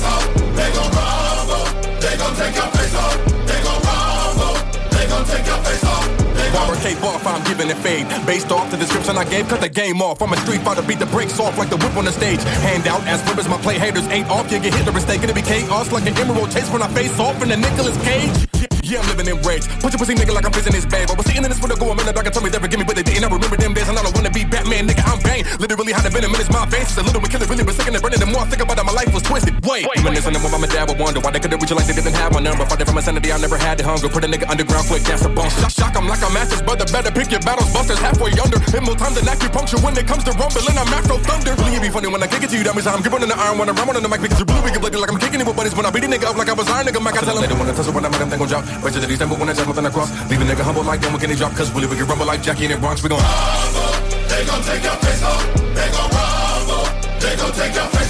They 6.52 6.95
Cape 6.95 7.03
off, 7.03 7.26
I'm 7.26 7.44
giving 7.44 7.69
it 7.69 7.78
fade. 7.78 8.07
Based 8.26 8.52
off 8.52 8.69
the 8.72 8.78
description 8.78 9.18
I 9.18 9.23
gave, 9.23 9.48
cut 9.48 9.61
the 9.61 9.69
game 9.69 10.02
off. 10.02 10.22
I'm 10.22 10.34
a 10.34 10.38
street 10.38 10.61
fighter, 10.61 10.82
beat 10.82 10.99
the 10.99 11.06
brakes 11.06 11.40
off 11.40 11.57
like 11.57 11.69
the 11.69 11.78
whip 11.78 11.95
on 11.95 12.06
the 12.06 12.11
stage. 12.11 12.41
Hand 12.65 12.88
out 12.88 13.06
as 13.07 13.23
ribbons, 13.30 13.48
my 13.48 13.57
play 13.57 13.78
haters 13.78 14.07
ain't 14.07 14.30
off. 14.30 14.52
You 14.52 14.60
get 14.60 14.73
hit 14.73 14.86
the 14.86 14.91
mistake, 14.91 15.23
it'll 15.23 15.36
be 15.36 15.41
chaos 15.41 15.91
like 15.91 16.06
an 16.07 16.18
emerald 16.18 16.52
chase 16.52 16.69
when 16.72 16.82
I 16.82 16.88
face 16.90 17.18
off 17.19 17.41
in 17.41 17.49
the 17.49 17.57
Nicolas 17.57 17.98
Cage. 18.03 18.51
Yeah, 18.91 18.99
I'm 18.99 19.07
living 19.07 19.31
in 19.31 19.39
rage. 19.47 19.63
Put 19.80 19.95
your 19.95 20.03
pussy 20.03 20.19
nigga 20.19 20.35
like 20.35 20.43
I'm 20.43 20.51
prison 20.51 20.76
his 20.76 20.84
bag. 20.84 21.07
I 21.07 21.15
was 21.15 21.23
sitting 21.23 21.39
in 21.39 21.47
this 21.47 21.63
window 21.63 21.80
going, 21.80 21.95
man, 21.95 22.03
the 22.03 22.11
dog 22.11 22.27
told 22.27 22.43
me 22.43 22.51
never 22.51 22.68
give 22.68 22.76
me, 22.76 22.84
but 22.84 22.99
they 22.99 23.07
didn't. 23.07 23.23
I 23.23 23.31
remember 23.31 23.55
them 23.55 23.72
days, 23.72 23.88
and 23.88 23.95
I 23.95 24.03
don't 24.03 24.11
wanna 24.11 24.27
be 24.35 24.43
Batman, 24.43 24.84
nigga. 24.84 25.07
I'm 25.07 25.15
Bane. 25.23 25.47
Literally 25.63 25.95
had 25.95 26.03
a 26.03 26.11
venom 26.11 26.35
in 26.35 26.39
his 26.43 26.51
mouth. 26.51 26.68
Veins, 26.68 26.91
a 26.99 27.03
little 27.07 27.23
bit 27.23 27.31
killer, 27.31 27.47
really, 27.47 27.63
but 27.63 27.72
sick 27.80 27.88
and 27.88 27.95
burning. 28.03 28.19
The 28.19 28.27
more 28.27 28.43
I 28.43 28.51
think 28.51 28.59
about 28.59 28.76
it, 28.76 28.84
my 28.84 28.91
life 28.91 29.07
was 29.15 29.23
twisted. 29.23 29.55
Wait, 29.63 29.88
reminiscing 29.88 30.35
of 30.35 30.43
when 30.43 30.59
my 30.59 30.68
dad 30.68 30.91
would 30.91 30.99
wonder 30.99 31.23
why 31.23 31.31
they 31.31 31.39
couldn't 31.39 31.55
reach 31.63 31.72
it 31.72 31.80
like 31.80 31.88
they 31.88 31.95
didn't 31.95 32.19
have 32.19 32.35
my 32.35 32.43
number. 32.43 32.68
Fighting 32.68 32.84
from 32.84 32.99
insanity, 32.99 33.31
I 33.31 33.39
never 33.39 33.55
had 33.55 33.80
the 33.80 33.88
hunger. 33.88 34.11
Put 34.11 34.27
a 34.27 34.27
nigga 34.27 34.51
underground 34.51 34.84
quick, 34.91 35.07
that's 35.07 35.23
a 35.23 35.31
bone. 35.31 35.47
Shock, 35.63 35.72
shock 35.72 35.95
like 35.95 36.19
a 36.19 36.30
master's 36.35 36.59
brother. 36.59 36.84
Better 36.91 37.15
pick 37.15 37.31
your 37.31 37.39
battles, 37.47 37.72
busters 37.72 38.03
halfway 38.03 38.35
under. 38.43 38.59
Hit 38.59 38.84
more 38.84 38.99
time 38.99 39.15
than 39.15 39.23
acupuncture 39.23 39.80
when 39.80 39.95
it 39.95 40.03
comes 40.03 40.27
to 40.27 40.35
rumbling. 40.35 40.76
I'm 40.76 40.91
Afro 40.91 41.15
Thunder. 41.23 41.55
Really, 41.63 41.80
it 41.80 41.88
be 41.88 41.88
funny 41.88 42.11
when 42.11 42.19
I 42.19 42.27
kick 42.27 42.43
it 42.43 42.51
to 42.51 42.59
you. 42.59 42.68
That 42.68 42.76
means 42.76 42.91
I'm 42.91 42.99
gripping 42.99 43.23
in 43.23 43.31
the 43.31 43.39
iron 43.39 43.55
when 43.55 43.72
I'm 43.72 43.76
ramming 43.80 43.95
on 43.95 44.03
the 44.03 44.11
mic 44.11 44.19
because 44.19 44.35
you're 44.35 44.51
really 44.51 44.68
wicked 44.68 44.84
bloody 44.84 44.99
like 44.99 45.07
I'm 45.07 45.15
kicking 45.15 45.39
it 45.39 45.47
with 45.47 45.55
buddies. 45.55 45.80
When 45.80 45.88
I 45.88 45.91
beat 45.95 46.03
a 46.03 46.11
nigga 46.11 46.27
up 46.27 46.35
like 46.35 46.51
I 46.51 46.59
was 46.59 46.68
iron 46.68 46.91
nigga, 46.91 46.99
Mac, 46.99 47.15
I 47.15 47.23
tell 47.23 47.39
him 47.39 47.47
they 47.47 47.47
don't 47.47 47.55
wanna 47.55 47.72
tussle 47.72 47.95
when 47.95 48.03
I'm 48.03 48.11
at 48.11 48.19
them, 48.19 48.27
they 48.27 48.35
gon'. 48.35 48.81
Till 48.82 48.99
the 48.99 49.08
December 49.08 49.36
when 49.36 49.48
I 49.48 49.53
jump 49.53 49.68
nothing 49.68 49.86
across. 49.86 50.10
Leave 50.30 50.41
a 50.41 50.44
nigga 50.44 50.64
humble 50.64 50.84
like 50.84 51.02
them, 51.02 51.14
we 51.14 51.20
can 51.20 51.30
drop. 51.38 51.53
Cause 51.53 51.72
really, 51.72 51.88
we 51.88 51.95
can 51.95 52.08
rumble 52.08 52.26
like 52.26 52.41
Jackie 52.41 52.66
in 52.66 52.72
the 52.72 52.78
Bronx. 52.78 53.03
We 53.03 53.10
gon' 53.10 53.22
rumble. 53.22 53.94
They 54.28 54.44
gon' 54.44 54.62
take 54.64 54.84
your 54.84 54.98
face 54.99 55.24
off. 55.24 55.53
They 55.78 55.88
gon' 55.95 56.10
rumble. 56.10 56.86
They 57.22 57.36
gon' 57.38 57.53
take 57.53 57.76
your 57.76 57.86
face 57.86 58.01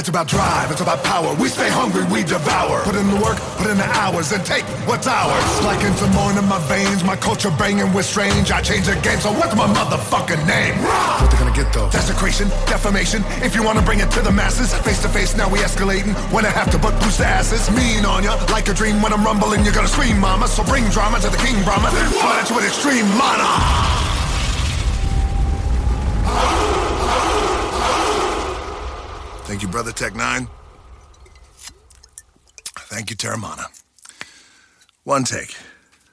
It's 0.00 0.08
about 0.08 0.28
drive, 0.28 0.70
it's 0.70 0.80
about 0.80 1.04
power. 1.04 1.36
We 1.36 1.50
stay 1.50 1.68
hungry, 1.68 2.08
we 2.08 2.24
devour. 2.24 2.80
Put 2.88 2.96
in 2.96 3.06
the 3.12 3.20
work, 3.20 3.36
put 3.60 3.68
in 3.68 3.76
the 3.76 3.84
hours, 4.00 4.32
and 4.32 4.40
take 4.46 4.64
what's 4.88 5.06
ours. 5.06 5.44
Like 5.60 5.84
into 5.84 6.06
more 6.16 6.32
in 6.32 6.40
my 6.48 6.56
veins, 6.72 7.04
my 7.04 7.16
culture 7.16 7.50
banging 7.50 7.92
with 7.92 8.06
strange. 8.06 8.50
I 8.50 8.62
change 8.62 8.86
the 8.86 8.96
game, 9.04 9.20
so 9.20 9.30
what's 9.30 9.54
my 9.54 9.68
motherfucking 9.68 10.40
name? 10.48 10.80
What 10.80 11.30
they 11.30 11.36
gonna 11.36 11.52
get 11.52 11.70
though? 11.74 11.90
Desecration, 11.90 12.48
defamation. 12.64 13.22
If 13.44 13.54
you 13.54 13.62
wanna 13.62 13.82
bring 13.82 14.00
it 14.00 14.10
to 14.12 14.22
the 14.22 14.32
masses, 14.32 14.72
face 14.88 15.02
to 15.02 15.08
face, 15.10 15.36
now 15.36 15.50
we 15.50 15.58
escalating. 15.58 16.16
When 16.32 16.46
I 16.46 16.50
have 16.50 16.70
to 16.70 16.78
butt 16.78 16.98
boost 17.04 17.18
the 17.18 17.26
asses, 17.26 17.70
mean 17.76 18.06
on 18.06 18.24
ya. 18.24 18.40
Like 18.48 18.68
a 18.70 18.72
dream 18.72 19.02
when 19.02 19.12
I'm 19.12 19.22
rumbling, 19.22 19.66
you're 19.66 19.74
gonna 19.74 19.86
scream, 19.86 20.18
mama. 20.18 20.48
So 20.48 20.64
bring 20.64 20.88
drama 20.88 21.20
to 21.20 21.28
the 21.28 21.36
king, 21.44 21.62
Brahma. 21.62 21.90
Flood 21.90 22.40
at 22.40 22.48
you 22.48 22.56
with 22.56 22.64
extreme 22.64 23.04
mana. 23.20 24.00
Thank 29.50 29.62
you, 29.62 29.68
Brother 29.68 29.90
Tech 29.90 30.12
N9ne. 30.12 30.46
Thank 32.88 33.10
you, 33.10 33.16
Terramana. 33.16 33.64
One 35.02 35.24
take. 35.24 35.56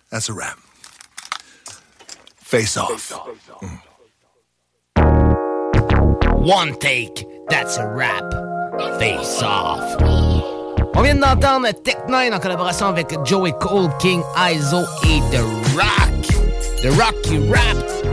That's 0.09 0.27
a 0.29 0.33
wrap. 0.33 0.57
Face 2.37 2.75
off. 2.77 3.11
Mm. 3.61 3.79
One 6.47 6.79
take, 6.79 7.27
that's 7.47 7.77
a 7.77 7.85
wrap. 7.85 8.23
Face 8.97 9.43
off. 9.43 10.01
On 10.95 11.03
vient 11.03 11.19
d'entendre 11.19 11.71
Tech 11.83 12.07
N9ne 12.07 12.33
en 12.33 12.39
collaboration 12.39 12.87
avec 12.87 13.13
Joey 13.23 13.53
Cool, 13.61 13.91
King 13.99 14.23
Iso 14.35 14.81
et 15.03 15.21
The 15.29 15.43
Rock. 15.75 16.25
The 16.81 16.89
Rock 16.99 17.21
qui 17.21 17.37
rap. 17.51 18.06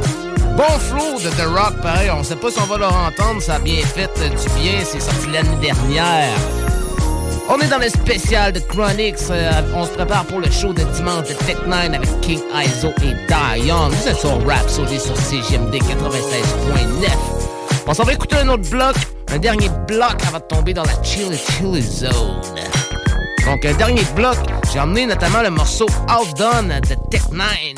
Bon 0.56 0.78
flow 0.78 1.18
de 1.18 1.30
The 1.30 1.46
Rock, 1.48 1.80
pareil. 1.82 2.10
On 2.10 2.22
sait 2.22 2.36
pas 2.36 2.48
si 2.48 2.58
on 2.60 2.66
va 2.66 2.78
le 2.78 2.84
entendre. 2.84 3.42
Ça 3.42 3.56
a 3.56 3.58
bien 3.58 3.84
fait 3.84 4.10
euh, 4.18 4.28
du 4.28 4.48
bien. 4.60 4.84
C'est 4.84 5.00
sorti 5.00 5.26
l'année 5.32 5.56
dernière. 5.60 6.36
On 7.48 7.58
est 7.58 7.66
dans 7.66 7.78
le 7.78 7.88
spécial 7.88 8.52
de 8.52 8.60
Chronix. 8.60 9.26
Euh, 9.30 9.50
on 9.74 9.84
se 9.84 9.90
prépare 9.90 10.24
pour 10.26 10.38
le 10.38 10.48
show 10.52 10.72
de 10.72 10.82
dimanche 10.94 11.28
de 11.28 11.34
Tech9 11.34 11.94
avec 11.94 12.20
King 12.20 12.38
Izo 12.54 12.90
et 13.02 13.14
Die 13.26 13.66
Young. 13.66 13.90
Vous 13.90 14.08
êtes 14.08 14.16
sur 14.16 14.46
Rap 14.46 14.68
Sauté 14.68 15.00
sur 15.00 15.16
CGMD 15.16 15.74
96.9. 15.74 17.08
On 17.88 17.92
s'en 17.92 18.04
va 18.04 18.12
écouter 18.12 18.36
un 18.36 18.48
autre 18.50 18.70
bloc. 18.70 18.94
Un 19.32 19.38
dernier 19.38 19.68
bloc 19.88 20.14
avant 20.28 20.38
de 20.38 20.44
tomber 20.44 20.72
dans 20.72 20.84
la 20.84 21.02
chill 21.02 21.36
chill 21.36 21.82
zone. 21.82 22.40
Donc, 23.44 23.64
un 23.64 23.74
dernier 23.74 24.04
bloc, 24.14 24.36
j'ai 24.72 24.78
emmené 24.78 25.06
notamment 25.06 25.42
le 25.42 25.50
morceau 25.50 25.86
Outdone 26.08 26.80
de 26.80 26.94
Tech9. 27.16 27.74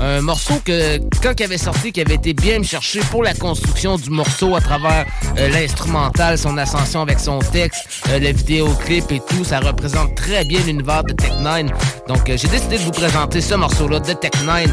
Un 0.00 0.20
morceau 0.20 0.54
que, 0.64 0.98
quand 1.22 1.32
il 1.38 1.42
avait 1.42 1.58
sorti, 1.58 1.90
qui 1.92 2.00
avait 2.00 2.14
été 2.14 2.32
bien 2.32 2.60
me 2.60 2.64
chercher 2.64 3.00
pour 3.10 3.24
la 3.24 3.34
construction 3.34 3.96
du 3.96 4.10
morceau 4.10 4.54
à 4.54 4.60
travers 4.60 5.06
euh, 5.36 5.48
l'instrumental, 5.48 6.38
son 6.38 6.56
ascension 6.56 7.02
avec 7.02 7.18
son 7.18 7.40
texte, 7.40 8.04
euh, 8.10 8.20
le 8.20 8.28
vidéoclip 8.28 9.10
et 9.10 9.20
tout, 9.28 9.44
ça 9.44 9.58
représente 9.58 10.14
très 10.14 10.44
bien 10.44 10.60
l'univers 10.66 11.02
de 11.02 11.14
Tech9. 11.14 11.68
Donc, 12.06 12.30
euh, 12.30 12.36
j'ai 12.36 12.48
décidé 12.48 12.78
de 12.78 12.82
vous 12.82 12.92
présenter 12.92 13.40
ce 13.40 13.54
morceau-là 13.54 13.98
de 13.98 14.12
Tech9. 14.12 14.68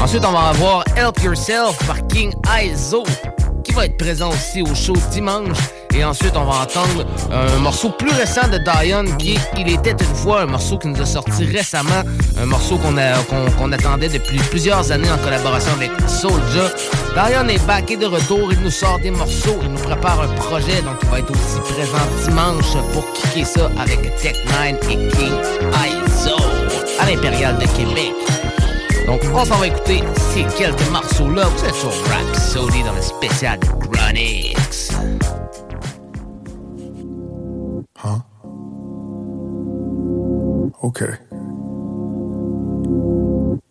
Ensuite, 0.00 0.24
on 0.24 0.32
va 0.32 0.48
avoir 0.50 0.84
Help 0.96 1.20
Yourself 1.24 1.76
par 1.86 2.06
King 2.06 2.32
Izo, 2.62 3.02
qui 3.64 3.72
va 3.72 3.86
être 3.86 3.96
présent 3.96 4.30
aussi 4.30 4.62
au 4.62 4.74
show 4.74 4.94
dimanche. 5.10 5.58
Et 5.96 6.04
ensuite, 6.04 6.36
on 6.36 6.44
va 6.44 6.60
entendre 6.62 7.06
un 7.32 7.58
morceau 7.58 7.88
plus 7.88 8.10
récent 8.10 8.46
de 8.48 8.58
Diane 8.58 9.16
qui 9.16 9.38
Il 9.56 9.68
était 9.72 9.92
une 9.92 10.14
fois, 10.14 10.42
un 10.42 10.46
morceau 10.46 10.76
qui 10.76 10.88
nous 10.88 11.00
a 11.00 11.06
sorti 11.06 11.46
récemment, 11.46 12.02
un 12.38 12.44
morceau 12.44 12.78
qu'on 12.78 13.72
attendait 13.72 14.10
depuis 14.10 14.38
plusieurs 14.50 14.92
années 14.92 15.10
en 15.10 15.16
collaboration 15.18 15.72
avec 15.72 15.90
Soulja. 16.06 16.70
Diane 17.14 17.48
est 17.48 17.66
back 17.66 17.90
et 17.90 17.96
de 17.96 18.04
retour, 18.04 18.52
il 18.52 18.60
nous 18.60 18.70
sort 18.70 18.98
des 18.98 19.10
morceaux, 19.10 19.58
il 19.62 19.70
nous 19.70 19.80
prépare 19.80 20.20
un 20.20 20.28
projet, 20.34 20.82
donc 20.82 20.96
il 21.02 21.08
va 21.08 21.18
être 21.20 21.30
aussi 21.30 21.60
présent 21.72 22.06
dimanche 22.24 22.76
pour 22.92 23.10
kicker 23.14 23.46
ça 23.46 23.70
avec 23.80 24.00
Tech9 24.18 24.74
et 24.90 25.08
King 25.16 25.32
ISO 25.72 26.36
à 27.00 27.06
l'Impérial 27.10 27.56
de 27.56 27.66
Québec. 27.68 28.12
Donc, 29.06 29.20
on 29.32 29.44
s'en 29.44 29.56
va 29.56 29.68
écouter 29.68 30.02
ces 30.34 30.44
quelques 30.58 30.90
morceaux-là. 30.90 31.44
Vous 31.44 31.64
êtes 31.64 31.74
sur 31.74 31.92
Rhapsody 32.10 32.82
dans 32.82 32.92
le 32.92 33.02
spécial 33.02 33.58
de 33.60 33.66
Okay. 40.84 41.16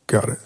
Got 0.08 0.30
it. 0.30 0.40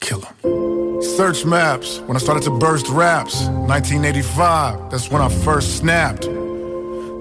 Kill 0.00 0.20
him. 0.20 1.02
Search 1.02 1.44
maps 1.44 1.98
when 2.00 2.16
I 2.16 2.20
started 2.20 2.44
to 2.44 2.50
burst 2.58 2.88
raps. 2.88 3.44
1985, 3.44 4.90
that's 4.90 5.10
when 5.10 5.20
I 5.20 5.28
first 5.28 5.78
snapped. 5.78 6.28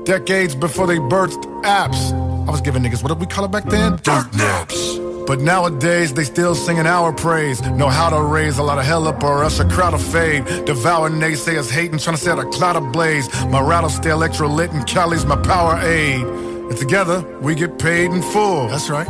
Decades 0.06 0.56
before 0.56 0.86
they 0.88 0.98
birthed 0.98 1.44
apps. 1.64 2.11
I 2.48 2.52
was 2.52 2.61
giving 2.61 2.84
niggas, 2.84 3.02
what 3.02 3.10
did 3.10 3.20
we 3.20 3.26
call 3.26 3.45
it 3.45 3.52
back 3.52 3.65
then? 3.65 3.95
Dirt 4.03 4.34
naps. 4.36 4.98
But 5.26 5.40
nowadays, 5.40 6.14
they 6.14 6.26
still 6.26 6.53
singing 6.53 6.86
our 6.86 7.14
praise. 7.14 7.61
Know 7.61 7.88
how 7.88 8.10
to 8.10 8.22
raise 8.22 8.57
a 8.57 8.64
lot 8.64 8.78
of 8.78 8.86
hell 8.86 9.07
up 9.07 9.24
or 9.24 9.44
else 9.44 9.60
a 9.60 9.68
crowd 9.70 9.94
of 9.94 10.03
fade. 10.03 10.44
Devour 10.65 11.10
naysayers 11.10 11.72
hating, 11.72 11.99
trying 11.99 12.18
to 12.18 12.22
set 12.22 12.38
a 12.38 12.45
cloud 12.45 12.76
ablaze. 12.76 13.30
My 13.45 13.61
rattle 13.61 13.90
stay 13.90 14.10
electrolyte 14.10 14.74
and 14.74 14.86
Cali's 14.86 15.26
my 15.26 15.38
power 15.38 15.80
aid. 15.82 16.53
And 16.69 16.77
together, 16.77 17.22
we 17.41 17.56
get 17.56 17.77
paid 17.80 18.11
in 18.11 18.22
full. 18.22 18.68
That's 18.68 18.90
right. 18.90 19.07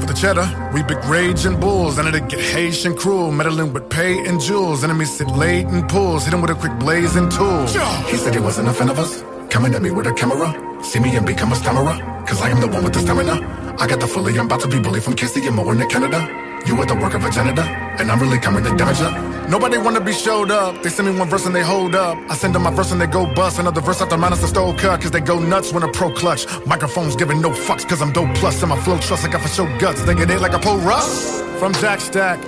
For 0.00 0.06
the 0.06 0.14
cheddar, 0.14 0.46
we 0.72 0.82
big 0.82 1.04
raging 1.04 1.58
bulls. 1.60 1.98
And 1.98 2.08
it 2.08 2.28
get 2.28 2.40
Haitian 2.40 2.96
cruel, 2.96 3.30
meddling 3.32 3.72
with 3.72 3.88
pay 3.90 4.18
and 4.26 4.40
jewels. 4.40 4.82
Enemies 4.84 5.16
sit 5.16 5.28
late 5.28 5.66
in 5.66 5.86
pools, 5.88 6.24
hit 6.24 6.34
him 6.34 6.40
with 6.40 6.50
a 6.50 6.54
quick 6.54 6.78
blazing 6.78 7.28
tool. 7.28 7.66
He 8.10 8.16
said 8.16 8.34
he 8.34 8.40
wasn't 8.40 8.68
a 8.68 8.72
fan 8.72 8.88
of 8.88 8.98
us, 8.98 9.22
coming 9.50 9.74
at 9.74 9.82
me 9.82 9.90
with 9.90 10.06
a 10.06 10.12
camera. 10.12 10.50
See 10.82 10.98
me 10.98 11.14
and 11.16 11.24
become 11.26 11.52
a 11.52 11.56
stammerer, 11.56 11.96
cause 12.26 12.42
I 12.42 12.48
am 12.50 12.60
the 12.60 12.66
one 12.68 12.82
with 12.82 12.94
the 12.94 13.00
stamina. 13.00 13.76
I 13.78 13.86
got 13.86 14.00
the 14.00 14.08
fully, 14.08 14.36
I'm 14.38 14.46
about 14.46 14.60
to 14.62 14.68
be 14.68 14.80
bullied 14.80 15.04
from 15.04 15.14
Casey 15.14 15.46
and 15.46 15.54
Moore 15.54 15.72
in 15.72 15.88
Canada. 15.88 16.41
You 16.66 16.76
were 16.76 16.86
the 16.86 16.94
work 16.94 17.14
of 17.14 17.24
a 17.24 17.30
janitor, 17.30 17.62
and 17.98 18.10
I'm 18.10 18.20
really 18.20 18.38
coming 18.38 18.62
to 18.64 18.74
damage. 18.76 19.00
Nobody 19.48 19.78
wanna 19.78 20.00
be 20.00 20.12
showed 20.12 20.50
up. 20.50 20.82
They 20.82 20.90
send 20.90 21.08
me 21.08 21.18
one 21.18 21.28
verse 21.28 21.44
and 21.44 21.54
they 21.54 21.62
hold 21.62 21.94
up. 21.94 22.16
I 22.30 22.34
send 22.36 22.54
them 22.54 22.62
my 22.62 22.70
verse 22.70 22.92
and 22.92 23.00
they 23.00 23.06
go 23.06 23.26
bust. 23.26 23.58
Another 23.58 23.80
verse 23.80 24.00
after 24.00 24.16
is 24.32 24.42
a 24.42 24.48
stole 24.48 24.72
cut, 24.74 25.00
cause 25.02 25.10
they 25.10 25.20
go 25.20 25.38
nuts 25.38 25.72
when 25.72 25.82
a 25.82 25.88
pro 25.88 26.10
clutch. 26.10 26.46
Microphones 26.64 27.16
giving 27.16 27.40
no 27.40 27.50
fucks, 27.50 27.86
cause 27.86 28.00
I'm 28.00 28.12
dope 28.12 28.34
plus. 28.36 28.62
And 28.62 28.70
my 28.70 28.80
flow 28.80 28.98
trust 28.98 29.24
I 29.24 29.28
got 29.28 29.42
for 29.42 29.48
show 29.48 29.66
guts. 29.78 30.02
They 30.04 30.14
get 30.14 30.30
it 30.30 30.40
like 30.40 30.52
a 30.52 30.58
pole 30.58 30.78
rush. 30.78 31.42
From 31.58 31.72
Jack 31.74 32.00
Stack, 32.00 32.40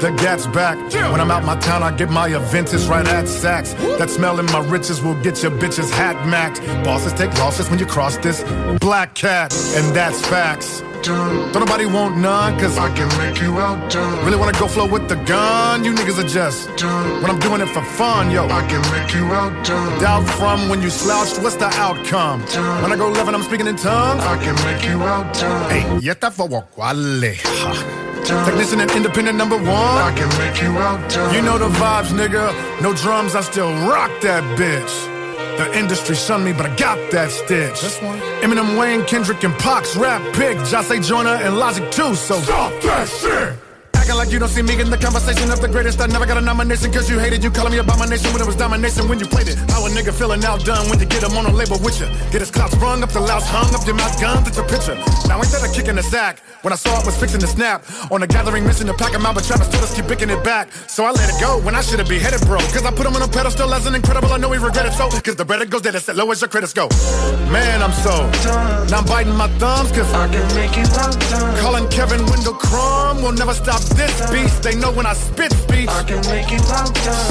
the 0.00 0.10
Gat's 0.18 0.46
back. 0.46 0.76
When 1.10 1.20
I'm 1.20 1.30
out 1.30 1.44
my 1.44 1.56
town, 1.56 1.82
I 1.82 1.90
get 1.96 2.10
my 2.10 2.28
events 2.28 2.72
right 2.86 3.06
at 3.06 3.24
Saks. 3.24 3.74
That 3.98 4.10
smell 4.10 4.38
in 4.40 4.46
my 4.46 4.60
riches 4.66 5.02
will 5.02 5.20
get 5.22 5.42
your 5.42 5.52
bitches 5.52 5.90
hat 5.90 6.26
macked. 6.26 6.60
Bosses 6.84 7.12
take 7.12 7.32
losses 7.38 7.70
when 7.70 7.78
you 7.78 7.86
cross 7.86 8.16
this 8.18 8.42
black 8.78 9.14
cat, 9.14 9.54
and 9.76 9.94
that's 9.94 10.20
facts. 10.26 10.82
Don't 11.02 11.52
nobody 11.52 11.84
want 11.84 12.16
none, 12.16 12.58
cause 12.58 12.78
I 12.78 12.88
can 12.94 13.08
make 13.18 13.38
you 13.42 13.58
out 13.58 13.74
outdone. 13.74 14.24
Really 14.24 14.38
wanna 14.38 14.58
go 14.58 14.66
flow 14.66 14.86
with 14.86 15.06
the 15.06 15.16
gun? 15.16 15.84
You 15.84 15.92
niggas 15.92 16.18
are 16.18 16.26
just 16.26 16.74
done. 16.76 17.20
When 17.20 17.30
I'm 17.30 17.38
doing 17.38 17.60
it 17.60 17.68
for 17.68 17.82
fun, 17.82 18.30
yo. 18.30 18.46
I 18.46 18.66
can 18.66 18.80
make 18.90 19.14
you 19.14 19.24
out 19.26 19.52
outdone. 19.52 20.00
Doubt 20.00 20.26
from 20.38 20.70
when 20.70 20.80
you 20.80 20.88
slouched, 20.88 21.42
what's 21.42 21.56
the 21.56 21.66
outcome? 21.66 22.42
Done. 22.46 22.82
When 22.82 22.90
I 22.92 22.96
go 22.96 23.10
left 23.10 23.26
and 23.26 23.36
I'm 23.36 23.42
speaking 23.42 23.66
in 23.66 23.76
tongues, 23.76 24.22
I 24.22 24.36
can 24.42 24.54
make 24.64 24.82
you 24.88 25.02
out 25.02 25.26
outdone. 25.26 25.70
Hey, 25.70 25.82
yeta 26.00 26.32
for 26.32 26.48
quale. 28.24 28.44
Technician 28.44 28.80
and 28.80 28.90
independent 28.92 29.36
number 29.36 29.56
one. 29.56 29.68
I 29.68 30.12
can 30.16 30.28
make 30.38 30.60
you 30.62 30.70
outdone. 30.78 31.34
You 31.34 31.42
know 31.42 31.58
the 31.58 31.68
vibes, 31.68 32.10
nigga. 32.12 32.52
No 32.80 32.92
drums, 32.94 33.34
I 33.34 33.42
still 33.42 33.72
rock 33.88 34.10
that 34.22 34.42
bitch. 34.58 34.94
The 35.58 35.78
industry 35.78 36.16
shunned 36.16 36.44
me, 36.44 36.52
but 36.52 36.66
I 36.66 36.74
got 36.76 36.98
that 37.12 37.30
stitch. 37.30 37.80
This 37.80 38.02
one. 38.02 38.18
Eminem, 38.42 38.76
Wayne, 38.78 39.04
Kendrick, 39.04 39.44
and 39.44 39.54
Pox, 39.54 39.94
rap 39.96 40.20
pick, 40.34 40.56
Jose 40.58 40.98
Joyner, 41.00 41.36
and 41.44 41.58
Logic 41.58 41.88
too. 41.92 42.14
So 42.16 42.40
stop 42.40 42.72
that 42.82 43.08
shit. 43.08 43.54
Acting 44.04 44.20
like 44.20 44.32
you 44.32 44.38
don't 44.38 44.50
see 44.52 44.60
me 44.60 44.78
in 44.78 44.90
the 44.90 44.98
conversation 44.98 45.50
of 45.50 45.62
the 45.62 45.68
greatest. 45.68 45.98
I 45.98 46.04
never 46.04 46.26
got 46.26 46.36
a 46.36 46.42
nomination 46.42 46.92
cause 46.92 47.08
you 47.08 47.18
hated. 47.18 47.42
You 47.42 47.50
calling 47.50 47.72
me 47.72 47.78
abomination 47.78 48.30
when 48.34 48.42
it 48.42 48.46
was 48.46 48.54
domination 48.54 49.08
when 49.08 49.18
you 49.18 49.24
played 49.24 49.48
it. 49.48 49.56
How 49.72 49.80
a 49.80 49.88
nigga 49.88 50.12
feeling 50.12 50.44
outdone 50.44 50.90
when 50.90 51.00
you 51.00 51.06
get 51.06 51.22
him 51.22 51.32
on 51.38 51.46
a 51.46 51.50
label 51.50 51.80
with 51.80 51.98
you. 51.98 52.06
Get 52.28 52.44
his 52.44 52.50
clout 52.50 52.70
sprung 52.70 53.02
up, 53.02 53.08
the 53.16 53.20
louse 53.20 53.48
hung 53.48 53.74
up, 53.74 53.80
your 53.86 53.96
mouth 53.96 54.12
gunned 54.20 54.46
at 54.46 54.56
your 54.56 54.68
picture. 54.68 54.92
Now 55.24 55.40
ain't 55.40 55.48
that 55.56 55.64
a 55.64 55.72
kick 55.72 55.88
in 55.88 55.96
the 55.96 56.02
sack? 56.02 56.40
When 56.60 56.70
I 56.70 56.76
saw 56.76 57.00
it 57.00 57.06
was 57.06 57.16
fixing 57.16 57.40
to 57.40 57.46
snap. 57.46 57.80
On 58.10 58.22
a 58.22 58.26
gathering 58.26 58.66
mission 58.66 58.88
to 58.88 58.92
pack 58.92 59.14
him 59.14 59.24
out, 59.24 59.36
but 59.36 59.44
Travis 59.44 59.68
told 59.72 59.82
us 59.82 59.96
keep 59.96 60.04
picking 60.04 60.28
it 60.28 60.44
back. 60.44 60.70
So 60.86 61.06
I 61.06 61.10
let 61.12 61.32
it 61.32 61.40
go 61.40 61.56
when 61.64 61.74
I 61.74 61.80
should 61.80 61.98
have 61.98 62.08
beheaded, 62.08 62.44
bro. 62.44 62.60
Cause 62.76 62.84
I 62.84 62.90
put 62.90 63.06
him 63.06 63.16
on 63.16 63.22
a 63.22 63.28
pedestal 63.28 63.72
as 63.72 63.86
an 63.86 63.94
incredible. 63.94 64.28
I 64.34 64.36
know 64.36 64.52
he 64.52 64.60
regret 64.60 64.84
it 64.84 64.92
so. 64.92 65.08
Cause 65.08 65.36
the 65.36 65.46
better 65.46 65.64
goes 65.64 65.80
dead, 65.80 65.94
it's 65.94 66.10
as 66.10 66.16
low 66.16 66.30
as 66.30 66.42
your 66.42 66.48
credits 66.48 66.74
go. 66.74 66.88
Man, 67.48 67.80
I'm 67.80 67.96
so. 68.04 68.28
done. 68.44 68.86
Now 68.88 68.98
I'm 68.98 69.06
biting 69.06 69.32
my 69.34 69.48
thumbs 69.56 69.92
cause 69.92 70.12
I 70.12 70.28
can 70.28 70.44
make 70.52 70.76
you 70.76 70.84
Calling 71.64 71.88
Kevin 71.88 72.20
Wendell 72.26 72.52
Crumb 72.60 73.22
will 73.22 73.32
never 73.32 73.54
stop 73.54 73.80
this 73.96 74.14
beast. 74.30 74.62
They 74.62 74.74
know 74.76 74.92
when 74.92 75.06
I 75.06 75.14
spit 75.14 75.52
speech. 75.52 75.88
I 75.88 76.02
can 76.02 76.20
make 76.30 76.50
you 76.50 76.58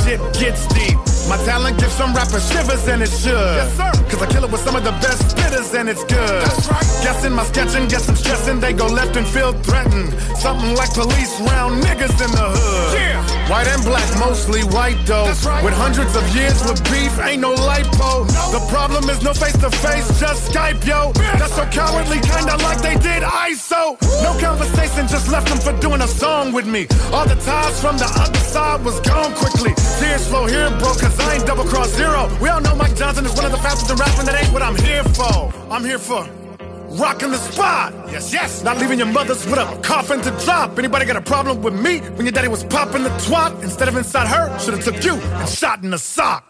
Shit 0.04 0.20
gets 0.40 0.68
deep. 0.74 0.98
My 1.28 1.38
talent 1.46 1.80
gives 1.80 1.94
some 1.94 2.14
rappers 2.14 2.44
shivers 2.52 2.88
and 2.88 3.02
it 3.02 3.10
should. 3.10 3.56
Yes, 3.56 3.72
sir. 3.78 3.92
Cause 4.10 4.22
I 4.22 4.28
kill 4.28 4.44
it 4.44 4.52
with 4.52 4.62
some 4.62 4.76
of 4.76 4.84
the 4.84 4.92
best 5.04 5.36
spitters 5.36 5.74
and 5.78 5.88
it's 5.88 6.04
good. 6.04 6.42
That's 6.44 6.68
right. 6.68 6.84
Guessing 7.04 7.34
my 7.34 7.44
sketching, 7.46 7.88
guess 7.88 8.10
I'm 8.10 8.16
stressing. 8.16 8.60
They 8.60 8.74
go 8.74 8.88
left 8.88 9.16
and 9.16 9.26
feel 9.26 9.54
threatened. 9.64 10.14
Something 10.38 10.76
like 10.76 10.94
police 10.94 11.40
round 11.42 11.82
niggas 11.84 12.16
in 12.24 12.32
the 12.32 12.48
hood. 12.56 13.00
Yeah. 13.00 13.50
White 13.50 13.68
and 13.68 13.84
black, 13.84 14.08
mostly 14.20 14.62
white 14.64 15.00
though. 15.06 15.26
That's 15.26 15.46
right. 15.46 15.64
With 15.64 15.74
hundreds 15.74 16.16
of 16.16 16.24
years 16.36 16.64
with 16.64 16.84
beef, 16.92 17.18
ain't 17.20 17.42
no 17.42 17.56
lipo. 17.56 18.28
No. 18.28 18.60
The 18.60 18.64
problem 18.72 19.10
is 19.10 19.22
no 19.24 19.34
face 19.34 19.58
to 19.60 19.70
face, 19.70 20.08
just 20.20 20.52
Skype, 20.52 20.86
yo. 20.86 21.12
Bitch. 21.12 21.40
That's 21.40 21.56
so 21.56 21.66
cowardly, 21.68 22.20
kinda 22.20 22.56
like 22.64 22.82
they 22.82 22.96
did 22.96 23.24
ISO. 23.24 24.00
No 24.24 24.38
conversation, 24.40 25.08
just 25.08 25.30
left 25.30 25.48
them 25.48 25.60
for 25.60 25.74
doing 25.80 26.02
a 26.02 26.08
song 26.08 26.53
with 26.54 26.68
me. 26.68 26.88
All 27.12 27.28
the 27.28 27.36
ties 27.36 27.82
from 27.82 27.98
the 27.98 28.06
other 28.06 28.40
side 28.40 28.86
was 28.86 29.00
gone 29.02 29.34
quickly. 29.34 29.74
Tears 30.00 30.28
flow 30.28 30.46
here, 30.46 30.70
bro, 30.80 30.94
cause 30.94 31.20
I 31.20 31.36
ain't 31.36 31.46
double 31.46 31.66
cross 31.66 31.92
zero. 31.94 32.30
We 32.42 32.50
all 32.50 32.62
know 32.62 32.76
Mike 32.76 32.96
Johnson 32.96 33.26
is 33.26 33.34
one 33.34 33.46
of 33.46 33.52
the 33.52 33.58
fastest 33.58 33.92
in 33.92 33.98
rapping. 33.98 34.26
That 34.26 34.44
ain't 34.44 34.54
what 34.54 34.62
I'm 34.62 34.76
here 34.76 35.04
for. 35.04 35.54
I'm 35.72 35.84
here 35.84 36.00
for 36.00 36.30
rocking 36.94 37.32
the 37.32 37.38
spot. 37.38 37.94
Yes, 38.12 38.32
yes. 38.32 38.64
Not 38.64 38.78
leaving 38.78 39.00
your 39.00 39.08
mothers 39.08 39.46
with 39.46 39.58
a 39.58 39.80
coffin 39.82 40.22
to 40.22 40.32
drop. 40.46 40.78
Anybody 40.78 41.06
got 41.06 41.16
a 41.16 41.22
problem 41.22 41.62
with 41.62 41.74
me 41.74 42.00
when 42.00 42.26
your 42.26 42.32
daddy 42.32 42.48
was 42.48 42.64
popping 42.64 43.04
the 43.04 43.10
twat 43.10 43.64
instead 43.64 43.88
of 43.88 43.98
inside 43.98 44.28
her? 44.28 44.58
Should 44.60 44.76
have 44.76 44.84
took 44.84 45.04
you 45.04 45.16
and 45.16 45.50
shot 45.50 45.84
in 45.84 45.90
the 45.90 45.98
sock. 45.98 46.46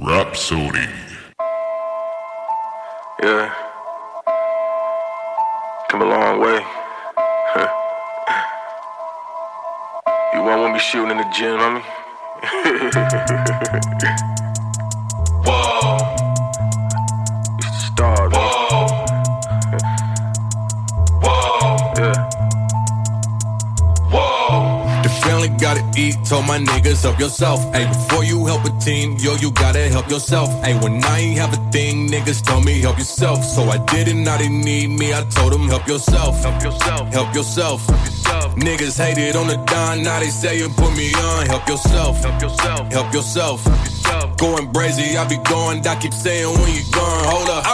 Rhapsody. 0.00 1.03
Yeah. 3.24 3.48
Come 5.88 6.02
a 6.02 6.04
long 6.04 6.40
way. 6.40 6.60
you 10.34 10.42
won't 10.42 10.60
want 10.60 10.74
me 10.74 10.78
shooting 10.78 11.10
in 11.10 11.16
the 11.16 11.24
gym, 11.32 11.56
homie? 11.56 11.82
Whoa. 15.46 15.73
Family 25.24 25.48
gotta 25.48 25.82
eat, 25.96 26.16
told 26.24 26.46
my 26.46 26.58
niggas 26.58 27.02
help 27.02 27.18
yourself. 27.18 27.60
Hey, 27.74 27.86
before 27.86 28.24
you 28.24 28.46
help 28.46 28.64
a 28.64 28.72
team, 28.78 29.16
yo, 29.18 29.34
you 29.36 29.50
gotta 29.52 29.88
help 29.88 30.08
yourself. 30.10 30.48
Hey, 30.62 30.74
when 30.78 31.02
I 31.04 31.18
ain't 31.18 31.38
have 31.38 31.52
a 31.52 31.70
thing, 31.70 32.08
niggas 32.08 32.44
told 32.44 32.64
me 32.64 32.80
help 32.80 32.98
yourself. 32.98 33.44
So 33.44 33.62
I 33.64 33.78
did 33.92 34.08
it, 34.08 34.14
now 34.14 34.36
they 34.36 34.48
need 34.48 34.88
me. 34.90 35.14
I 35.14 35.22
told 35.36 35.52
them 35.52 35.66
help 35.68 35.88
yourself. 35.88 36.42
Help 36.42 36.62
yourself. 36.62 37.12
Help 37.12 37.34
yourself. 37.34 37.86
Help 37.86 38.06
yourself. 38.06 38.54
Niggas 38.56 38.96
hated 38.98 39.36
on 39.36 39.48
the 39.48 39.56
dime, 39.72 40.02
now 40.02 40.20
they 40.20 40.30
say 40.30 40.58
you 40.58 40.68
put 40.68 40.92
me 40.96 41.12
on. 41.14 41.46
Help 41.46 41.66
yourself. 41.68 42.22
Help 42.22 42.42
yourself. 42.42 42.92
Help 42.92 43.12
yourself. 43.12 43.64
Help 43.64 43.78
yourself. 43.86 44.36
Going 44.36 44.66
brazy, 44.72 45.16
I 45.16 45.26
be 45.26 45.38
going. 45.48 45.86
I 45.86 45.96
keep 45.96 46.12
saying 46.12 46.52
when 46.58 46.70
you 46.74 46.84
gone. 46.92 47.13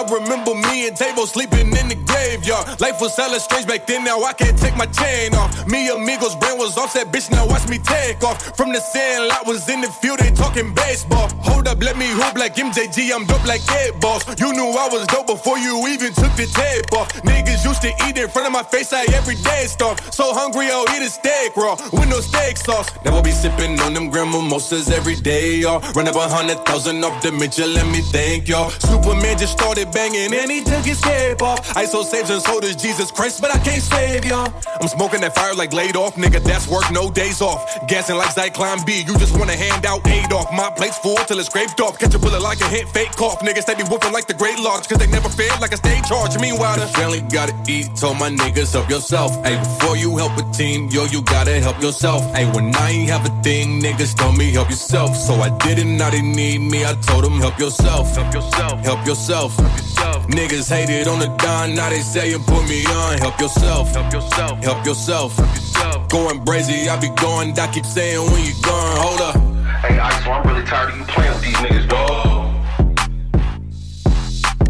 I 0.01 0.03
remember 0.05 0.55
me 0.55 0.89
and 0.89 0.97
Table 0.97 1.27
sleeping 1.27 1.77
in 1.77 1.89
the 1.89 1.99
graveyard. 2.09 2.81
Life 2.81 3.03
was 3.03 3.15
hella 3.17 3.39
strange 3.39 3.67
back 3.67 3.87
then, 3.87 4.03
now 4.03 4.23
I 4.23 4.33
can't 4.33 4.57
take 4.57 4.75
my 4.75 4.87
chain 4.87 5.35
off. 5.35 5.67
Me 5.69 5.91
amigos 5.91 6.35
brain 6.37 6.57
was 6.57 6.79
offset, 6.79 7.13
bitch. 7.13 7.31
Now 7.31 7.47
watch 7.47 7.69
me 7.69 7.77
take 7.77 8.25
off. 8.25 8.57
From 8.57 8.73
the 8.73 8.81
sand, 8.81 9.29
lot 9.29 9.47
was 9.47 9.69
in 9.69 9.83
the 9.83 9.89
field, 9.89 10.21
they 10.21 10.31
talking 10.31 10.73
baseball. 10.73 11.29
Hold 11.45 11.60
up, 11.71 11.83
let 11.83 11.97
me 11.97 12.07
hoop 12.09 12.35
like 12.35 12.57
MJG, 12.57 13.15
I'm 13.15 13.25
dope 13.27 13.47
like 13.47 13.63
Ed 13.71 14.01
Boss. 14.01 14.27
You 14.39 14.53
knew 14.53 14.75
I 14.75 14.89
was 14.91 15.07
dope 15.07 15.27
before 15.27 15.59
you 15.59 15.87
even 15.89 16.13
took 16.13 16.35
the 16.35 16.47
tape 16.51 16.91
off. 16.93 17.09
Niggas 17.23 17.65
used 17.65 17.83
to 17.83 17.93
eat 18.07 18.19
in 18.19 18.29
front 18.29 18.47
of 18.47 18.53
my 18.53 18.63
face, 18.63 18.93
I 18.93 19.07
every 19.15 19.37
day 19.37 19.67
starve. 19.67 19.99
So 20.13 20.35
hungry, 20.35 20.67
I'll 20.67 20.89
eat 20.95 21.03
a 21.07 21.11
steak 21.11 21.57
raw 21.57 21.77
with 21.93 22.09
no 22.11 22.21
steak 22.21 22.57
sauce. 22.57 22.91
Never 23.05 23.23
be 23.23 23.31
sipping 23.31 23.79
on 23.81 23.95
them 23.95 24.11
grand 24.11 24.31
mimosas 24.31 24.91
every 24.91 25.15
day, 25.15 25.57
y'all. 25.57 25.81
Run 25.95 26.09
up 26.09 26.17
a 26.17 26.29
hundred 26.29 26.59
thousand 26.67 27.05
off 27.05 27.23
the 27.23 27.31
Mitchell, 27.33 27.69
let 27.69 27.87
me 27.87 28.01
thank 28.01 28.49
y'all. 28.49 28.71
Superman 28.71 29.39
just 29.39 29.53
started 29.53 29.93
banging 29.93 30.35
and 30.35 30.51
he 30.51 30.65
took 30.65 30.85
his 30.85 31.01
cape 31.01 31.43
off. 31.43 31.77
I 31.77 31.85
ISO 31.85 32.05
saves 32.05 32.31
and 32.31 32.43
so 32.43 32.61
does 32.61 32.77
Jesus 32.77 33.11
Christ, 33.11 33.41
but 33.41 33.55
I 33.55 33.59
can't 33.59 33.83
save 33.83 34.25
y'all. 34.25 34.53
I'm 34.81 34.89
smoking 34.89 35.21
that 35.21 35.35
fire 35.35 35.55
like 35.55 35.73
laid 35.73 35.97
off, 35.97 36.17
nigga. 36.17 36.43
That's 36.43 36.67
work, 36.67 36.91
no 36.91 37.11
days 37.11 37.41
off. 37.41 37.61
Gassing 37.87 38.17
like 38.17 38.35
Zyklon 38.35 38.85
B, 38.85 39.05
you 39.07 39.17
just 39.19 39.39
wanna 39.39 39.57
hand 39.57 39.87
out 39.87 40.07
aid 40.09 40.33
off. 40.33 40.51
My 40.53 40.71
plate's 40.71 40.99
full 40.99 41.17
till 41.29 41.39
it's 41.39 41.49
scraped 41.61 41.81
off. 41.81 41.99
Catch 41.99 42.15
a 42.15 42.19
bullet 42.19 42.43
like 42.43 42.61
a 42.61 42.69
hit, 42.69 42.89
fake 42.89 43.13
cough. 43.17 43.41
Niggas 43.41 43.67
they 43.67 43.75
be 43.75 43.83
whooping 43.85 44.13
like 44.13 44.27
the 44.27 44.35
great 44.35 44.59
lodge, 44.59 44.89
cause 44.89 44.99
they 44.99 45.07
never 45.07 45.29
fail 45.29 45.53
like 45.61 45.73
a 45.73 45.77
state 45.77 46.05
charge. 46.05 46.39
Meanwhile, 46.39 46.79
the 46.79 46.87
family 46.87 47.21
gotta 47.21 47.55
eat. 47.69 47.87
Told 47.97 48.19
my 48.19 48.31
niggas 48.31 48.73
help 48.73 48.89
yourself. 48.89 49.31
Hey, 49.45 49.59
before 49.59 49.97
you 49.97 50.17
help 50.17 50.37
a 50.39 50.43
team, 50.53 50.89
yo, 50.91 51.05
you 51.05 51.23
gotta 51.23 51.61
help 51.61 51.81
yourself. 51.83 52.23
Hey, 52.35 52.51
when 52.53 52.75
I 52.77 52.91
ain't 52.91 53.11
have 53.11 53.27
a 53.27 53.43
thing, 53.43 53.81
niggas 53.81 54.17
told 54.17 54.37
me 54.39 54.53
help 54.53 54.71
yourself. 54.71 55.17
So 55.17 55.35
I 55.35 55.51
didn't, 55.59 55.97
now 55.97 56.11
they 56.11 56.23
need 56.23 56.61
me. 56.61 56.85
I 56.85 56.95
told 56.95 57.25
them 57.25 57.39
help 57.41 57.59
yourself. 57.59 58.15
Help 58.15 58.35
yourself. 58.35 58.81
Help 58.81 59.07
yourself. 59.07 59.57
Help 59.57 59.77
yourself. 59.77 60.27
Niggas 60.29 60.69
hated 60.69 61.09
on 61.09 61.19
the 61.19 61.29
dime, 61.39 61.75
now 61.75 61.91
they 61.91 62.01
say 62.01 62.31
you 62.31 62.39
put 62.39 62.69
me 62.69 62.85
on. 62.87 63.19
Help 63.19 63.39
yourself. 63.41 63.93
Help 63.93 64.13
yourself. 64.13 64.65
Help 64.65 64.87
yourself. 64.87 65.37
Help 65.37 65.57
yourself. 65.57 66.09
Going 66.09 66.45
crazy, 66.45 66.89
I 66.89 66.99
be 67.01 67.09
going. 67.21 67.59
I 67.59 67.67
keep 67.73 67.87
saying 67.87 68.21
when 68.31 68.45
you 68.45 68.55
gone, 68.63 68.97
hold 68.97 69.21
up. 69.21 69.50
Hey, 69.91 69.99
I 69.99 70.11
so 70.23 70.31
I'm 70.31 70.47
really 70.47 70.65
tired 70.65 70.91
of 70.91 70.99
you 70.99 71.05
playing 71.07 71.33
with 71.33 71.43
these 71.43 71.57
niggas, 71.57 71.89
dog. 71.89 72.55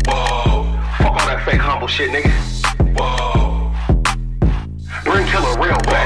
Whoa. 0.06 0.64
Fuck 0.96 1.12
all 1.12 1.26
that 1.28 1.42
fake 1.44 1.60
humble 1.60 1.88
shit, 1.88 2.10
nigga. 2.10 2.32
Whoa. 2.96 3.70
Bring 5.04 5.26
killer 5.26 5.60
real 5.60 5.76
back. 5.80 5.99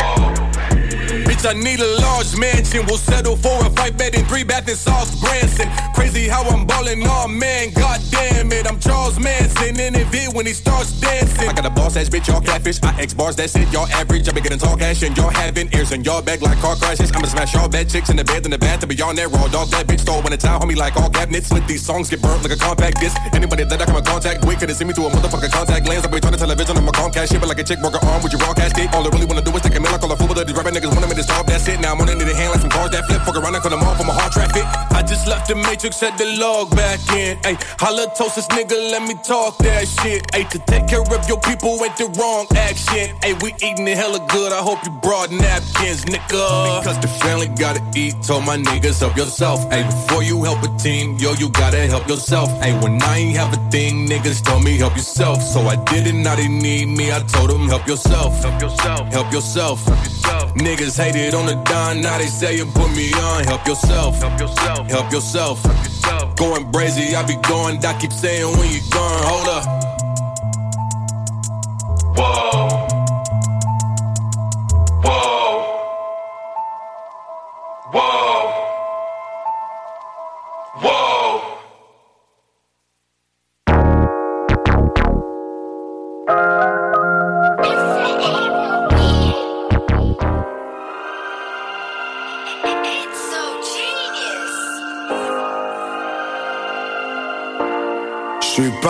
I 1.46 1.52
need 1.52 1.80
a 1.80 2.00
large 2.00 2.36
mansion. 2.38 2.86
We'll 2.86 2.96
settle 2.96 3.36
for 3.36 3.66
a 3.66 3.70
five 3.70 3.98
bed 3.98 4.14
and 4.14 4.26
three 4.26 4.44
bath 4.44 4.68
in 4.68 4.76
South 4.76 5.08
Branson. 5.20 5.68
Crazy 5.94 6.26
how 6.26 6.42
I'm 6.42 6.66
ballin', 6.66 7.02
oh 7.04 7.28
man, 7.28 7.70
god 7.72 8.00
damn 8.10 8.50
it. 8.50 8.66
I'm 8.66 8.78
Charles 8.80 9.18
Manson 9.18 9.78
in 9.78 9.94
it 9.94 10.04
when 10.34 10.46
he 10.46 10.52
starts 10.52 10.98
dancing. 11.00 11.48
I 11.48 11.52
got 11.52 11.66
a 11.66 11.70
boss 11.70 11.96
ass 11.96 12.08
bitch, 12.08 12.28
y'all 12.28 12.40
catfish. 12.40 12.82
I 12.82 12.94
X 13.00 13.14
bars, 13.14 13.36
that's 13.36 13.54
it, 13.56 13.70
y'all 13.72 13.86
average. 13.88 14.28
I 14.28 14.32
be 14.32 14.40
getting 14.40 14.58
tall 14.58 14.76
cash 14.76 15.02
and 15.02 15.16
y'all 15.16 15.30
having 15.30 15.68
ears 15.74 15.92
and 15.92 16.04
y'all 16.04 16.22
back 16.22 16.40
like 16.42 16.58
car 16.58 16.76
crashes. 16.76 17.12
I'ma 17.12 17.26
smash 17.26 17.54
y'all 17.54 17.68
bad 17.68 17.88
chicks 17.88 18.10
in 18.10 18.16
the 18.16 18.24
bed 18.24 18.44
in 18.44 18.50
the 18.50 18.58
bath 18.58 18.80
to 18.80 18.86
be 18.86 19.00
on 19.02 19.14
that 19.16 19.28
raw 19.28 19.46
dog. 19.48 19.68
That 19.68 19.86
bitch 19.86 20.00
stole 20.00 20.22
when 20.22 20.32
it's 20.32 20.44
out, 20.44 20.62
homie, 20.62 20.76
like 20.76 20.96
all 20.96 21.10
cabinets. 21.10 21.52
Let 21.52 21.68
these 21.68 21.84
songs 21.84 22.08
get 22.08 22.22
burnt 22.22 22.42
like 22.42 22.52
a 22.52 22.56
compact 22.56 23.00
disc. 23.00 23.16
Anybody 23.32 23.64
that 23.64 23.80
I 23.80 23.84
come 23.84 23.96
in 23.96 24.04
contact 24.04 24.44
with 24.44 24.58
could've 24.60 24.76
seen 24.76 24.88
me 24.88 24.94
through 24.94 25.06
a 25.06 25.10
motherfucking 25.10 25.52
contact 25.52 25.88
lens. 25.88 26.04
I 26.04 26.08
be 26.08 26.20
turning 26.20 26.38
television 26.40 26.76
on 26.76 26.84
my 26.84 26.92
Comcast 26.92 27.32
shit, 27.32 27.40
but 27.40 27.48
like 27.48 27.58
a 27.58 27.64
chick 27.64 27.80
broke 27.80 27.94
her 27.94 28.04
arm 28.08 28.22
with 28.22 28.32
your 28.32 28.40
raw 28.40 28.54
casket. 28.54 28.92
All 28.94 29.04
I 29.04 29.08
really 29.10 29.26
wanna 29.26 29.42
do 29.42 29.54
is 29.54 29.62
take 29.62 29.76
a 29.76 29.80
meal, 29.80 29.94
I 29.94 29.98
call 29.98 30.10
a 30.12 30.16
fool, 30.16 30.28
but 30.28 30.46
these 30.46 30.56
rapping 30.56 30.74
niggas 30.74 30.94
wanna 30.94 31.08
me 31.08 31.14
to 31.14 31.22
stop. 31.34 31.46
That's 31.46 31.66
it. 31.68 31.80
Now 31.80 31.92
I'm 31.92 32.00
on 32.00 32.08
it 32.08 32.18
the 32.18 32.34
hand 32.34 32.52
like 32.52 32.60
some 32.60 32.70
cars 32.70 32.90
that 32.90 33.04
flip. 33.06 33.22
Fuck 33.22 33.36
around 33.36 33.54
and 33.54 33.62
cut 33.62 33.70
them 33.70 33.82
off 33.82 33.98
from 33.98 34.08
a 34.08 34.12
hard 34.12 34.32
traffic. 34.32 34.64
I 34.94 35.02
just 35.02 35.26
left 35.26 35.48
the 35.48 35.54
matrix, 35.54 35.96
set 35.96 36.16
the 36.18 36.26
log 36.38 36.70
back 36.70 37.00
in. 37.12 37.38
Ay, 37.44 37.56
holla 37.78 38.06
toast 38.16 38.36
this 38.36 38.46
nigga, 38.48 38.76
let 38.90 39.02
me 39.02 39.14
talk 39.24 39.58
that 39.58 39.86
shit. 39.88 40.22
Ay, 40.34 40.44
to 40.44 40.58
take 40.66 40.86
care 40.86 41.00
of 41.00 41.28
your 41.28 41.40
people 41.40 41.82
ain't 41.84 41.96
the 41.96 42.08
wrong 42.18 42.46
action. 42.56 43.16
Ay, 43.22 43.34
we 43.42 43.54
eating 43.62 43.88
it 43.88 43.96
hella 43.96 44.24
good. 44.30 44.52
I 44.52 44.62
hope 44.62 44.78
you 44.84 44.92
brought 45.02 45.30
napkins, 45.30 46.04
nigga. 46.04 46.80
Because 46.80 46.98
the 47.00 47.08
family 47.08 47.48
gotta 47.48 47.82
eat. 47.94 48.14
Told 48.22 48.44
my 48.44 48.56
niggas 48.56 49.00
help 49.00 49.16
yourself. 49.16 49.60
Ay, 49.72 49.82
before 49.82 50.22
you 50.22 50.42
help 50.44 50.62
a 50.62 50.70
team, 50.78 51.16
yo, 51.18 51.32
you 51.34 51.48
gotta 51.50 51.86
help 51.86 52.08
yourself. 52.08 52.48
Ay, 52.62 52.72
when 52.80 53.02
I 53.02 53.18
ain't 53.18 53.36
have 53.36 53.52
a 53.52 53.70
thing, 53.70 54.08
niggas 54.08 54.42
told 54.44 54.64
me 54.64 54.78
help 54.78 54.96
yourself. 54.96 55.42
So 55.42 55.60
I 55.66 55.76
did 55.90 56.06
it, 56.06 56.14
now 56.14 56.36
they 56.36 56.48
need 56.48 56.86
me. 56.86 57.12
I 57.12 57.20
told 57.20 57.50
them 57.50 57.68
help 57.68 57.86
yourself. 57.86 58.32
Help 58.42 58.60
yourself. 58.60 59.12
Help 59.12 59.32
yourself. 59.32 59.84
Help 59.84 60.04
yourself. 60.04 60.54
Niggas 60.54 60.96
hated 61.24 61.34
on 61.34 61.46
the 61.46 61.54
dime, 61.64 62.00
now 62.00 62.18
they 62.18 62.26
say 62.26 62.56
you 62.56 62.66
put 62.66 62.90
me 62.96 63.12
on. 63.14 63.44
Help 63.44 63.66
yourself. 63.66 64.20
Help 64.20 64.40
yourself. 64.40 64.90
Help 64.90 65.12
yourself. 65.12 65.62
Help 65.62 65.84
yourself. 65.84 66.36
Going 66.36 66.70
crazy, 66.72 67.14
I 67.14 67.22
be 67.26 67.36
going. 67.48 67.84
I 67.84 67.98
keep 67.98 68.12
saying 68.12 68.56
when 68.58 68.70
you 68.70 68.80
gone, 68.90 69.22
hold 69.24 69.48
up. 69.48 69.93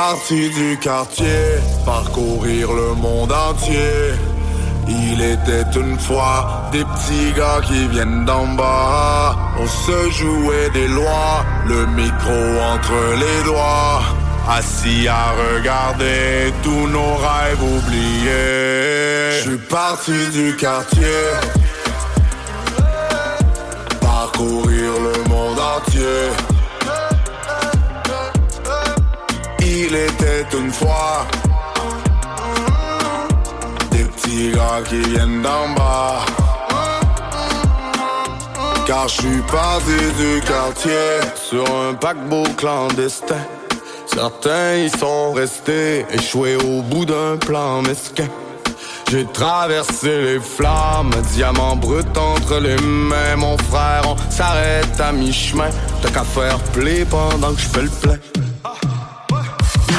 Parti 0.09 0.51
du 0.51 0.77
quartier, 0.77 1.41
parcourir 1.87 2.67
le 2.81 2.91
monde 2.95 3.33
entier. 3.49 3.97
Il 4.87 5.19
était 5.35 5.71
une 5.83 5.99
fois 5.99 6.69
des 6.73 6.85
petits 6.93 7.33
gars 7.39 7.61
qui 7.67 7.89
viennent 7.89 8.25
d'en 8.27 8.47
bas. 8.61 9.35
On 9.59 9.67
se 9.67 9.99
jouait 10.19 10.71
des 10.79 10.89
lois, 10.89 11.37
le 11.73 11.87
micro 12.01 12.41
entre 12.75 12.99
les 13.23 13.39
doigts. 13.51 14.03
Assis 14.59 15.09
à 15.09 15.27
regarder 15.45 16.53
tous 16.63 16.87
nos 16.97 17.15
rêves 17.27 17.65
oubliés. 17.77 19.31
Je 19.37 19.49
suis 19.49 19.63
parti 19.79 20.19
du 20.39 20.55
quartier, 20.57 21.21
parcourir 24.03 24.91
le 25.07 25.17
monde 25.31 25.61
entier. 25.77 26.54
Il 29.77 29.93
était 29.93 30.47
une 30.57 30.71
fois 30.71 31.27
des 33.91 34.05
petits 34.05 34.53
gars 34.53 34.83
qui 34.89 35.01
viennent 35.01 35.43
d'en 35.43 35.69
bas. 35.75 36.21
Car 38.87 39.09
je 39.09 39.15
suis 39.15 39.43
parti 39.51 39.99
du 40.17 40.41
quartier 40.43 41.19
sur 41.35 41.65
un 41.77 41.95
paquebot 41.95 42.45
clandestin. 42.57 43.45
Certains 44.07 44.77
y 44.77 44.91
sont 44.91 45.33
restés 45.33 46.07
échoués 46.09 46.55
au 46.55 46.81
bout 46.83 47.05
d'un 47.05 47.37
plan 47.37 47.83
mesquin. 47.83 48.29
J'ai 49.11 49.27
traversé 49.27 50.23
les 50.23 50.41
flammes, 50.41 51.11
diamant 51.33 51.75
brut 51.75 52.17
entre 52.17 52.61
les 52.61 52.77
mains. 52.77 53.37
Mon 53.37 53.59
frère, 53.59 54.03
on 54.07 54.31
s'arrête 54.31 55.01
à 55.01 55.11
mi-chemin. 55.11 55.71
T'as 56.01 56.11
qu'à 56.11 56.23
faire 56.23 56.61
play 56.73 57.05
pendant 57.05 57.53
que 57.53 57.61
je 57.61 57.69
fais 57.69 57.83
le 57.83 57.91
plein. 57.91 58.19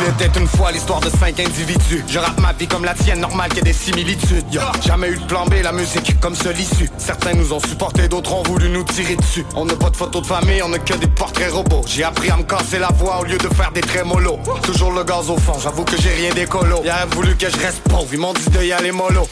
Il 0.05 0.23
était 0.23 0.39
une 0.39 0.47
fois 0.47 0.71
l'histoire 0.71 0.99
de 0.99 1.09
cinq 1.09 1.39
individus. 1.39 2.03
Je 2.07 2.19
rappe 2.19 2.39
ma 2.39 2.53
vie 2.53 2.67
comme 2.67 2.85
la 2.85 2.93
tienne, 2.93 3.19
normal 3.19 3.49
qu'il 3.49 3.57
y 3.57 3.61
ait 3.61 3.63
des 3.63 3.73
similitudes. 3.73 4.45
Yo, 4.51 4.61
jamais 4.85 5.09
eu 5.09 5.17
de 5.17 5.25
plan 5.25 5.45
B, 5.45 5.55
la 5.63 5.71
musique 5.71 6.19
comme 6.19 6.35
seul 6.35 6.59
issue. 6.59 6.89
Certains 6.99 7.33
nous 7.33 7.51
ont 7.53 7.59
supporté, 7.59 8.07
d'autres 8.07 8.33
ont 8.33 8.43
voulu 8.43 8.69
nous 8.69 8.83
tirer 8.83 9.15
dessus. 9.15 9.43
On 9.55 9.65
n'a 9.65 9.73
pas 9.73 9.89
de 9.89 9.97
photos 9.97 10.21
de 10.21 10.27
famille, 10.27 10.61
on 10.61 10.69
n'a 10.69 10.77
que 10.77 10.93
des 10.93 11.07
portraits 11.07 11.51
robots. 11.51 11.81
J'ai 11.87 12.03
appris 12.03 12.29
à 12.29 12.37
me 12.37 12.43
casser 12.43 12.77
la 12.77 12.89
voix 12.89 13.21
au 13.21 13.23
lieu 13.23 13.37
de 13.37 13.47
faire 13.49 13.71
des 13.71 13.81
trémolos. 13.81 14.39
Toujours 14.61 14.91
le 14.91 15.03
gaz 15.03 15.27
au 15.29 15.37
fond, 15.37 15.57
j'avoue 15.59 15.85
que 15.85 15.99
j'ai 15.99 16.13
rien 16.13 16.33
d'écolo. 16.33 16.81
Il 16.83 16.89
a 16.89 17.07
voulu 17.07 17.35
que 17.35 17.49
je 17.49 17.57
reste 17.57 17.81
pauvre, 17.89 18.09
ils 18.13 18.19
m'ont 18.19 18.33
dit 18.33 18.49
de 18.49 18.63
y 18.63 18.73
aller 18.73 18.91
mollo. 18.91 19.27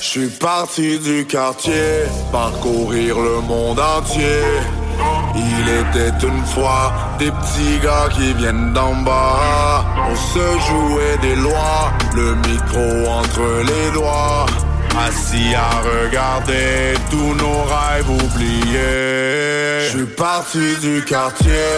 Je 0.00 0.04
suis 0.04 0.28
parti 0.28 0.98
du 0.98 1.24
quartier, 1.24 2.02
parcourir 2.32 3.16
le 3.16 3.40
monde 3.42 3.78
entier. 3.78 4.42
Il 5.34 5.68
était 5.68 6.26
une 6.26 6.44
fois 6.46 6.92
des 7.18 7.30
petits 7.30 7.78
gars 7.82 8.08
qui 8.12 8.32
viennent 8.34 8.72
d'en 8.72 8.94
bas. 8.96 9.84
On 10.10 10.16
se 10.16 10.38
jouait 10.38 11.18
des 11.22 11.36
lois, 11.36 11.92
le 12.14 12.34
micro 12.48 13.08
entre 13.08 13.62
les 13.70 13.90
doigts. 13.92 14.46
Assis 14.98 15.54
à 15.54 15.70
regarder 15.88 16.94
tous 17.10 17.34
nos 17.34 17.62
rêves 17.62 18.10
oubliés. 18.10 19.86
Je 19.86 19.96
suis 19.96 20.06
parti 20.06 20.76
du 20.80 21.02
quartier, 21.04 21.68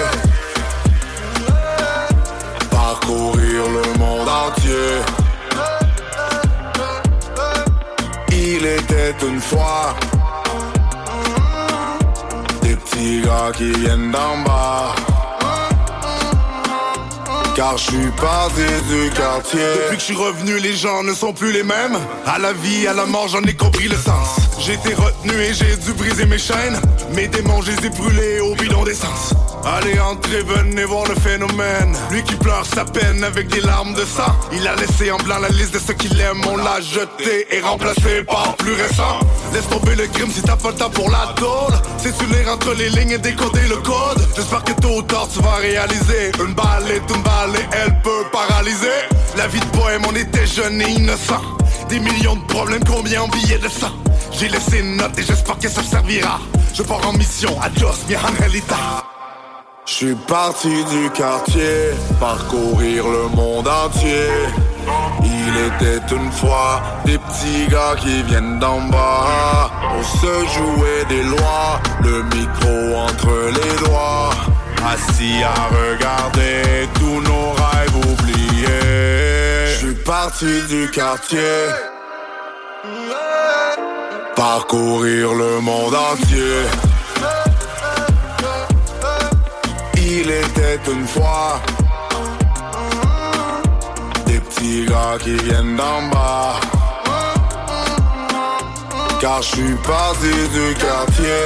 parcourir 2.71 3.63
le 3.77 3.99
monde 3.99 4.29
entier. 4.29 5.03
Il 8.31 8.67
était 8.67 9.15
une 9.27 9.41
fois 9.41 9.95
gars 12.97 13.53
qui 13.57 13.71
viennent 13.73 14.11
d'en 14.11 14.39
bas. 14.45 14.95
Car 17.55 17.77
je 17.77 17.85
suis 17.85 18.11
parti 18.21 18.63
du 18.89 19.11
quartier. 19.11 19.61
Depuis 19.61 19.97
que 19.97 20.01
je 20.01 20.07
suis 20.07 20.15
revenu, 20.15 20.59
les 20.59 20.75
gens 20.75 21.03
ne 21.03 21.13
sont 21.13 21.33
plus 21.33 21.53
les 21.53 21.63
mêmes. 21.63 21.99
À 22.27 22.39
la 22.39 22.53
vie, 22.53 22.87
à 22.87 22.95
la 22.95 23.05
mort, 23.05 23.29
j'en 23.29 23.43
ai 23.43 23.55
compris 23.55 23.89
le 23.89 23.97
sens. 23.97 24.39
Été 24.73 24.95
retenu 24.95 25.35
et 25.35 25.53
j'ai 25.53 25.77
dû 25.77 25.93
briser 25.93 26.25
mes 26.25 26.39
chaînes. 26.39 26.81
Mes 27.15 27.29
démons, 27.29 27.61
je 27.61 27.73
les 27.73 27.87
ai 27.87 27.91
brûlés 27.91 28.41
au 28.41 28.55
bidon 28.55 28.85
d'essence. 28.85 29.35
Allez 29.65 29.99
entrez, 30.01 30.43
venez 30.43 30.85
voir 30.85 31.07
le 31.07 31.15
phénomène. 31.15 31.95
Lui 32.11 32.23
qui 32.25 32.35
pleure 32.35 32.67
sa 32.67 32.85
peine 32.85 33.23
avec 33.23 33.47
des 33.49 33.61
larmes 33.61 33.95
de 33.95 34.05
sang. 34.05 34.35
Il 34.53 34.67
a 34.67 34.75
laissé 34.75 35.11
en 35.13 35.19
blanc 35.19 35.39
la 35.39 35.49
liste 35.51 35.75
de 35.75 35.79
ceux 35.79 35.95
qu'il 35.95 36.21
aime 36.21 36.41
On 36.49 36.57
l'a 36.57 36.81
jeté 36.81 37.47
et 37.51 37.61
remplacé 37.61 38.25
par 38.25 38.57
plus 38.57 38.73
récent. 38.73 39.21
Laisse 39.53 39.69
tomber 39.69 39.95
le 39.95 40.07
crime 40.09 40.31
si 40.33 40.43
t'as 40.43 40.57
pas 40.57 40.71
le 40.71 40.77
temps 40.77 40.91
pour 40.91 41.09
la 41.11 41.33
tôle. 41.37 41.75
C'est 41.99 42.15
sur 42.15 42.27
les 42.27 42.49
entre 42.49 42.75
les 42.75 42.89
lignes 42.89 43.13
et 43.13 43.19
décoder 43.19 43.69
le 43.69 43.77
code. 43.77 44.27
J'espère 44.35 44.65
que 44.65 44.73
tôt 44.73 44.99
ou 44.99 45.03
tard 45.03 45.29
tu 45.33 45.39
réaliser. 45.39 46.33
Une 46.45 46.55
balle 46.55 46.91
est 46.91 47.15
une 47.15 47.23
balle 47.23 47.55
et 47.55 47.77
elle 47.85 48.01
peut 48.03 48.25
paralyser. 48.33 49.07
La 49.37 49.47
vie 49.47 49.61
de 49.61 49.79
poème 49.79 50.03
on 50.09 50.17
était 50.17 50.47
jeunes 50.47 50.83
et 50.83 50.91
innocents. 50.91 51.43
Des 51.89 52.01
millions 52.01 52.37
de 52.37 52.45
problèmes, 52.45 52.83
combien 52.85 53.23
en 53.23 53.29
billets 53.29 53.59
de 53.59 53.69
sang? 53.69 53.93
J'ai 54.33 54.49
laissé 54.49 54.79
une 54.81 54.97
note 54.97 55.17
et 55.19 55.23
j'espère 55.23 55.59
que 55.59 55.69
ça 55.69 55.83
servira. 55.83 56.41
Je 56.75 56.83
pars 56.83 57.07
en 57.07 57.13
mission, 57.13 57.61
adios 57.61 58.07
mi 58.09 58.17
angelita 58.17 59.12
je 59.87 59.93
suis 59.93 60.15
parti 60.15 60.85
du 60.85 61.11
quartier, 61.11 61.91
parcourir 62.21 63.05
le 63.07 63.29
monde 63.35 63.69
entier. 63.69 64.29
Il 65.25 65.57
était 65.57 66.15
une 66.15 66.31
fois 66.31 66.83
des 67.05 67.19
petits 67.19 67.67
gars 67.69 67.97
qui 67.99 68.23
viennent 68.23 68.59
d'en 68.59 68.81
bas. 68.83 69.71
On 69.97 70.03
se 70.03 70.47
jouait 70.55 71.05
des 71.09 71.23
lois, 71.25 71.81
le 72.03 72.23
micro 72.23 72.97
entre 72.97 73.51
les 73.57 73.87
doigts. 73.87 74.31
Assis 74.85 75.43
à 75.45 75.69
regarder 75.69 76.89
tous 76.95 77.21
nos 77.21 77.53
rêves 77.53 77.97
oubliés. 77.97 79.75
Je 79.75 79.87
suis 79.87 79.95
parti 80.05 80.63
du 80.69 80.91
quartier, 80.91 81.39
parcourir 84.35 85.33
le 85.35 85.61
monde 85.61 85.95
entier. 85.95 86.92
Il 90.15 90.31
était 90.31 90.79
une 90.93 91.07
fois. 91.07 91.59
Des 94.27 94.41
petits 94.41 94.85
gars 94.85 95.17
qui 95.19 95.37
viennent 95.37 95.75
d'en 95.75 96.03
bas. 96.13 96.61
Car 99.23 99.41
je 99.41 99.49
suis 99.49 99.75
parti 99.87 100.35
du 100.53 100.75
quartier 100.75 101.43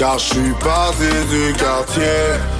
Car 0.00 0.18
je 0.18 0.32
suis 0.32 0.52
parti 0.64 1.10
du 1.28 1.52
quartier 1.58 2.59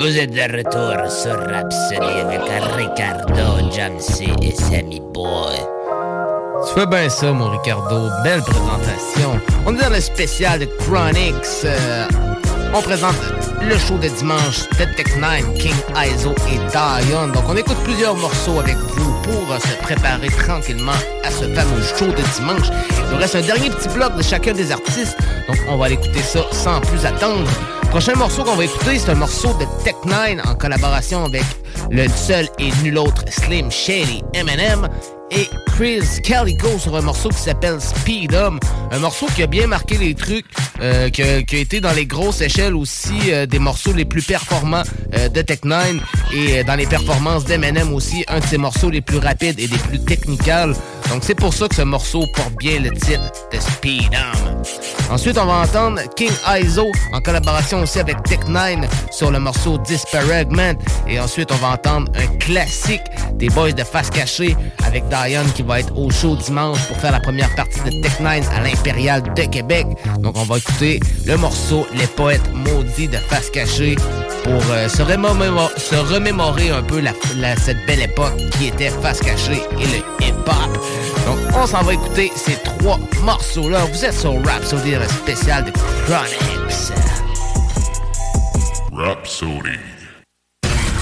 Vous 0.00 0.16
êtes 0.16 0.30
de 0.30 0.40
retour 0.40 1.12
sur 1.12 1.36
Rhapsody 1.38 2.20
avec 2.22 2.40
Ricardo, 2.74 3.70
Jamsey 3.70 4.28
et 4.40 4.52
Sammy 4.52 5.02
Boy. 5.12 5.56
Tu 6.66 6.72
fais 6.72 6.86
bien 6.86 7.06
ça, 7.10 7.30
mon 7.32 7.50
Ricardo. 7.50 8.08
Belle 8.24 8.40
présentation. 8.40 9.38
On 9.66 9.76
est 9.76 9.82
dans 9.82 9.90
le 9.90 10.00
spécial 10.00 10.60
de 10.60 10.64
Chronix. 10.64 11.64
Euh, 11.64 12.08
on 12.72 12.80
présente 12.80 13.14
le 13.60 13.76
show 13.76 13.98
de 13.98 14.08
dimanche 14.08 14.66
de 14.70 14.84
Tech9, 14.84 15.58
King 15.58 15.74
Iso 15.94 16.34
et 16.48 16.56
Dion. 16.70 17.28
Donc, 17.34 17.44
on 17.46 17.56
écoute 17.56 17.76
plusieurs 17.84 18.16
morceaux 18.16 18.58
avec 18.58 18.76
vous 18.76 19.12
pour 19.24 19.52
euh, 19.52 19.58
se 19.58 19.82
préparer 19.82 20.28
tranquillement 20.28 20.98
à 21.24 21.30
ce 21.30 21.44
fameux 21.44 21.82
show 21.82 22.06
de 22.06 22.38
dimanche. 22.38 22.68
Il 23.04 23.12
nous 23.12 23.18
reste 23.18 23.34
un 23.34 23.42
dernier 23.42 23.68
petit 23.68 23.90
bloc 23.90 24.16
de 24.16 24.22
chacun 24.22 24.54
des 24.54 24.72
artistes. 24.72 25.18
Donc, 25.46 25.58
on 25.68 25.76
va 25.76 25.84
aller 25.84 25.94
écouter 25.94 26.22
ça 26.22 26.40
sans 26.52 26.80
plus 26.80 27.04
attendre. 27.04 27.46
Prochain 27.90 28.14
morceau 28.14 28.44
qu'on 28.44 28.54
va 28.54 28.64
écouter, 28.64 29.00
c'est 29.00 29.10
un 29.10 29.16
morceau 29.16 29.48
de 29.54 29.64
Tech9 29.84 30.48
en 30.48 30.54
collaboration 30.54 31.24
avec 31.24 31.42
le 31.90 32.06
seul 32.08 32.48
et 32.60 32.70
nul 32.84 32.96
autre 32.96 33.24
Slim 33.28 33.68
Shady 33.68 34.22
Eminem 34.32 34.88
et 35.32 35.48
Chris 35.80 36.20
Calico 36.22 36.78
sur 36.78 36.94
un 36.94 37.00
morceau 37.00 37.30
qui 37.30 37.38
s'appelle 37.38 37.80
Speed 37.80 38.34
Um. 38.34 38.60
Un 38.90 38.98
morceau 38.98 39.24
qui 39.34 39.42
a 39.42 39.46
bien 39.46 39.66
marqué 39.66 39.96
les 39.96 40.14
trucs, 40.14 40.44
euh, 40.82 41.08
qui, 41.08 41.22
a, 41.22 41.38
été 41.38 41.80
dans 41.80 41.92
les 41.92 42.04
grosses 42.04 42.42
échelles 42.42 42.74
aussi 42.74 43.32
euh, 43.32 43.46
des 43.46 43.58
morceaux 43.58 43.94
les 43.94 44.04
plus 44.04 44.20
performants 44.20 44.82
euh, 45.14 45.30
de 45.30 45.40
Tech9 45.40 45.98
et 46.34 46.64
dans 46.64 46.74
les 46.74 46.84
performances 46.84 47.46
d'Eminem 47.46 47.94
aussi, 47.94 48.26
un 48.28 48.40
de 48.40 48.44
ses 48.44 48.58
morceaux 48.58 48.90
les 48.90 49.00
plus 49.00 49.16
rapides 49.16 49.58
et 49.58 49.68
des 49.68 49.78
plus 49.78 50.04
technicales. 50.04 50.74
Donc 51.08 51.24
c'est 51.24 51.34
pour 51.34 51.54
ça 51.54 51.66
que 51.66 51.74
ce 51.74 51.82
morceau 51.82 52.26
porte 52.36 52.52
bien 52.58 52.78
le 52.78 52.90
titre 52.90 53.32
de 53.50 53.58
Speed 53.58 54.14
Um. 54.14 54.50
Ensuite, 55.10 55.38
on 55.38 55.46
va 55.46 55.54
entendre 55.54 56.00
King 56.14 56.30
Iso 56.60 56.86
en 57.12 57.20
collaboration 57.20 57.82
aussi 57.82 57.98
avec 57.98 58.16
Tech9 58.18 58.84
sur 59.10 59.30
le 59.30 59.40
morceau 59.40 59.78
Disparagement. 59.78 60.74
Et 61.08 61.18
ensuite, 61.18 61.50
on 61.50 61.56
va 61.56 61.70
entendre 61.70 62.12
un 62.14 62.26
classique 62.36 63.02
des 63.34 63.48
Boys 63.48 63.72
de 63.72 63.82
Face 63.82 64.10
Cachée 64.10 64.56
avec 64.84 65.08
Diane 65.08 65.50
qui 65.52 65.62
va 65.62 65.69
être 65.78 65.96
au 65.96 66.10
show 66.10 66.36
dimanche 66.36 66.78
pour 66.88 66.96
faire 66.96 67.12
la 67.12 67.20
première 67.20 67.54
partie 67.54 67.80
de 67.80 67.90
Tech9 67.90 68.48
à 68.50 68.60
l'Impérial 68.62 69.22
de 69.34 69.42
Québec. 69.42 69.86
Donc, 70.18 70.36
on 70.36 70.44
va 70.44 70.58
écouter 70.58 71.00
le 71.26 71.36
morceau 71.36 71.86
Les 71.94 72.06
Poètes 72.06 72.52
Maudits 72.52 73.08
de 73.08 73.16
Face 73.16 73.50
Cachée 73.50 73.96
pour 74.44 74.62
euh, 74.70 74.88
se, 74.88 75.02
remémorer, 75.02 76.70
un 76.70 76.82
peu 76.82 77.00
la, 77.00 77.12
la, 77.36 77.56
cette 77.56 77.84
belle 77.86 78.02
époque 78.02 78.36
qui 78.58 78.66
était 78.68 78.90
Face 78.90 79.20
Cachée 79.20 79.62
et 79.78 79.84
le 79.84 80.26
hip-hop. 80.26 80.78
Donc, 81.26 81.38
on 81.54 81.66
s'en 81.66 81.82
va 81.82 81.92
écouter 81.94 82.32
ces 82.34 82.54
trois 82.64 82.98
morceaux-là. 83.22 83.84
Vous 83.92 84.04
êtes 84.04 84.18
sur 84.18 84.34
Rhapsody, 84.44 84.94
spécial 85.08 85.64
de 85.64 85.70
Chronix. 85.70 86.92
Rhapsody. 88.92 89.89